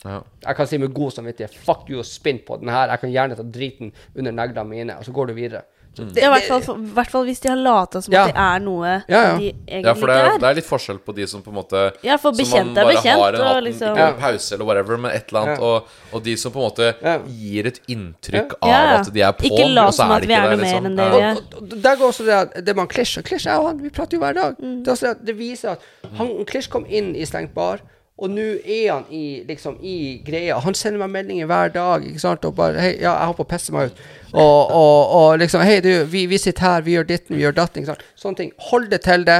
Ja. 0.05 0.19
Jeg 0.45 0.55
kan 0.55 0.67
si 0.67 0.77
med 0.77 0.93
god 0.93 1.11
samvittighet 1.11 1.53
Fuck 1.55 1.89
you 1.89 1.99
og 1.99 2.05
spinn 2.05 2.41
på 2.45 2.57
den 2.59 2.67
her. 2.67 2.89
Jeg 2.89 2.99
kan 2.99 3.11
gjerne 3.11 3.35
ta 3.35 3.43
driten 3.43 3.93
under 4.15 4.31
neglene 4.31 4.67
mine, 4.67 4.97
og 4.97 5.05
så 5.05 5.11
går 5.11 5.27
du 5.27 5.33
videre. 5.33 5.61
Det, 5.95 6.17
Ja, 6.17 6.29
i 6.31 6.39
hvert 6.39 6.47
fall, 6.49 6.61
for- 6.65 6.75
hvert 6.95 7.09
fall 7.11 7.25
hvis 7.27 7.39
de 7.43 7.49
har 7.49 7.55
lata 7.57 8.01
som 8.01 8.11
Ja. 8.13 8.23
at 8.25 8.33
det 8.33 8.41
er 8.41 8.59
noe 8.65 8.85
Ja, 8.87 9.03
ja. 9.09 9.37
de 9.37 9.51
egentlig 9.67 9.83
Ja, 9.85 9.93
for 9.93 10.07
det, 10.07 10.15
ikke 10.17 10.39
det 10.39 10.43
er. 10.43 10.49
er 10.49 10.55
litt 10.55 10.65
forskjell 10.65 10.99
på 11.05 11.13
de 11.15 11.27
som 11.27 11.41
på 11.43 11.49
en 11.51 11.55
måte 11.59 11.81
Ja, 12.03 12.17
for 12.17 12.31
bekjent 12.31 12.75
er 12.77 12.85
bekjent, 12.89 13.19
har 13.21 13.33
en, 13.33 13.41
og 13.41 13.47
hatten- 13.47 13.63
liksom- 13.67 13.93
Ikke 13.97 14.07
en 14.07 14.19
pause 14.19 14.53
eller 14.55 14.65
whatever, 14.65 14.97
men 14.97 15.11
et 15.11 15.25
eller 15.29 15.41
annet. 15.43 15.59
Ja. 15.59 15.63
Og, 15.65 15.87
og 16.13 16.23
de 16.23 16.35
som 16.35 16.51
på 16.51 16.55
en 16.63 16.69
måte 16.71 16.95
Ja. 17.03 17.17
gir 17.27 17.67
et 17.67 17.79
inntrykk 17.87 18.53
Ja. 18.65 18.95
av 18.95 18.99
at 19.01 19.13
de 19.13 19.21
er 19.21 19.31
på, 19.33 19.43
ikke 19.45 19.85
og 19.85 19.93
så 19.93 20.03
er 20.15 20.19
de 20.21 20.27
vi 20.27 20.33
ikke 20.33 20.43
er 20.43 20.49
det, 20.49 20.57
noe 20.57 20.57
mer 20.57 20.65
liksom. 20.65 20.85
enn 20.85 20.95
det 20.95 21.05
Ja. 21.05 21.19
er. 21.19 21.35
og, 21.35 21.37
og, 21.37 21.61
og 21.73 21.81
der 21.83 21.95
går 21.95 22.07
også 22.09 22.25
det 22.25 22.33
at 22.57 22.65
det 22.65 22.75
man 22.75 22.87
Klisj 22.87 23.17
og 23.19 23.23
Klisj 23.25 23.47
er 23.47 23.55
jo 23.61 23.67
han, 23.67 23.77
vi 23.83 23.89
prater 23.89 24.13
jo 24.17 24.19
hver 24.19 24.33
dag. 24.33 24.55
Mm. 24.59 24.83
Det, 24.83 24.87
er 24.87 24.91
også 24.95 25.01
det, 25.01 25.09
at 25.11 25.25
det 25.25 25.37
viser 25.37 25.69
at 25.73 25.79
han 26.17 26.45
Klisj 26.45 26.69
kom 26.69 26.85
inn 26.89 27.15
i 27.15 27.23
stengt 27.25 27.53
bar, 27.53 27.79
og 28.13 28.29
nå 28.29 28.43
er 28.61 28.91
han 28.91 29.05
i, 29.09 29.43
liksom, 29.47 29.79
i 29.81 30.21
greia. 30.25 30.59
Han 30.61 30.75
sender 30.77 31.01
meg 31.01 31.09
meldinger 31.15 31.47
hver 31.49 31.71
dag 31.73 32.03
ikke 32.05 32.21
sant? 32.21 32.45
og 32.45 32.55
bare 32.55 32.77
'Hei, 32.77 32.91
ja, 33.01 33.15
jeg 33.15 33.25
holder 33.25 33.39
på 33.39 33.45
å 33.47 33.51
pisse 33.55 33.73
meg 33.73 33.89
ut.' 33.89 34.01
Og, 34.33 34.59
og, 34.69 34.99
og 35.17 35.39
liksom 35.41 35.63
'Hei, 35.65 35.79
du, 35.81 36.05
vi, 36.05 36.25
vi 36.29 36.37
sitter 36.37 36.61
her, 36.61 36.81
vi 36.85 36.93
gjør 36.93 37.07
ditten, 37.09 37.35
vi 37.35 37.41
gjør 37.41 37.57
datten.' 37.57 37.81
ikke 37.81 37.93
sant? 37.95 38.03
Sånne 38.15 38.37
ting. 38.37 38.51
Hold 38.69 38.91
det 38.91 39.01
til 39.07 39.25
det. 39.25 39.39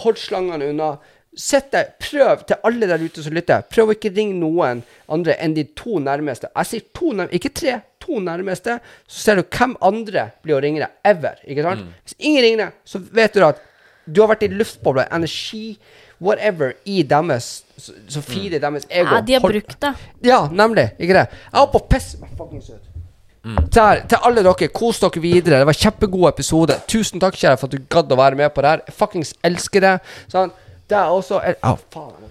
Hold 0.00 0.16
slangene 0.16 0.70
unna. 0.72 0.94
Sett 1.36 1.68
deg, 1.74 1.92
Prøv 2.00 2.46
til 2.46 2.64
alle 2.64 2.88
der 2.88 3.02
ute 3.02 3.22
som 3.22 3.34
lytter. 3.34 3.66
Prøv 3.68 3.90
å 3.90 3.96
ikke 3.96 4.14
ringe 4.14 4.38
noen 4.38 4.80
andre 5.12 5.36
enn 5.42 5.56
de 5.56 5.66
to 5.76 5.98
nærmeste. 6.00 6.48
Jeg 6.54 6.70
sier 6.70 6.88
to 6.94 7.12
nærmeste, 7.12 7.36
ikke 7.36 7.54
tre. 7.60 7.76
To 8.04 8.20
nærmeste. 8.24 8.78
Så 9.06 9.20
ser 9.20 9.40
du 9.40 9.44
hvem 9.44 9.76
andre 9.84 10.30
blir 10.44 10.56
å 10.56 10.62
ringe 10.64 10.80
deg. 10.80 10.96
Ever. 11.04 11.40
Ikke 11.44 11.66
sant? 11.66 11.84
Hvis 12.06 12.16
ingen 12.20 12.44
ringer 12.44 12.64
deg, 12.64 12.80
så 12.88 13.02
vet 13.20 13.36
du 13.36 13.44
at 13.44 13.60
du 14.04 14.20
har 14.20 14.30
vært 14.34 14.44
i 14.44 14.52
luftboble, 14.52 15.06
energi, 15.16 15.78
whatever, 16.24 16.72
i 16.88 17.02
deres 17.02 17.52
Så, 17.76 17.92
så 18.08 18.20
feeder 18.22 18.60
deres 18.62 18.84
ego. 18.88 19.14
Ja, 19.16 19.20
de 19.20 19.32
har 19.34 19.40
Hold- 19.42 19.52
brukt 19.56 19.80
det. 19.82 19.94
ja, 20.22 20.44
nemlig. 20.50 20.84
Ikke 20.98 21.14
det? 21.16 21.24
Jeg 21.30 21.58
holdt 21.58 21.72
på 21.72 21.80
å 21.82 21.88
pisse 21.90 22.20
meg 22.20 22.30
fuckings 22.38 22.68
ut. 22.70 22.84
Mm. 23.44 23.56
Der, 23.74 24.00
til 24.08 24.18
alle 24.24 24.44
dere, 24.46 24.68
kos 24.72 25.00
dere 25.02 25.20
videre. 25.20 25.58
Det 25.60 25.66
var 25.68 25.76
kjempegod 25.76 26.28
episode. 26.30 26.76
Tusen 26.88 27.20
takk, 27.20 27.34
kjære, 27.36 27.58
for 27.60 27.66
at 27.68 27.74
du 27.74 27.82
gadd 27.92 28.14
å 28.14 28.16
være 28.16 28.38
med 28.38 28.54
på 28.54 28.62
det 28.64 28.70
her. 28.70 28.82
Jeg 28.86 28.94
fuckings 28.96 29.34
elsker 29.44 29.84
det. 29.84 29.92
Sånn. 30.32 30.52
Det 30.88 30.96
er 30.96 31.10
også 31.12 31.40
Å, 31.42 31.74
faen. 31.92 32.14
jeg 32.14 32.22
må 32.22 32.23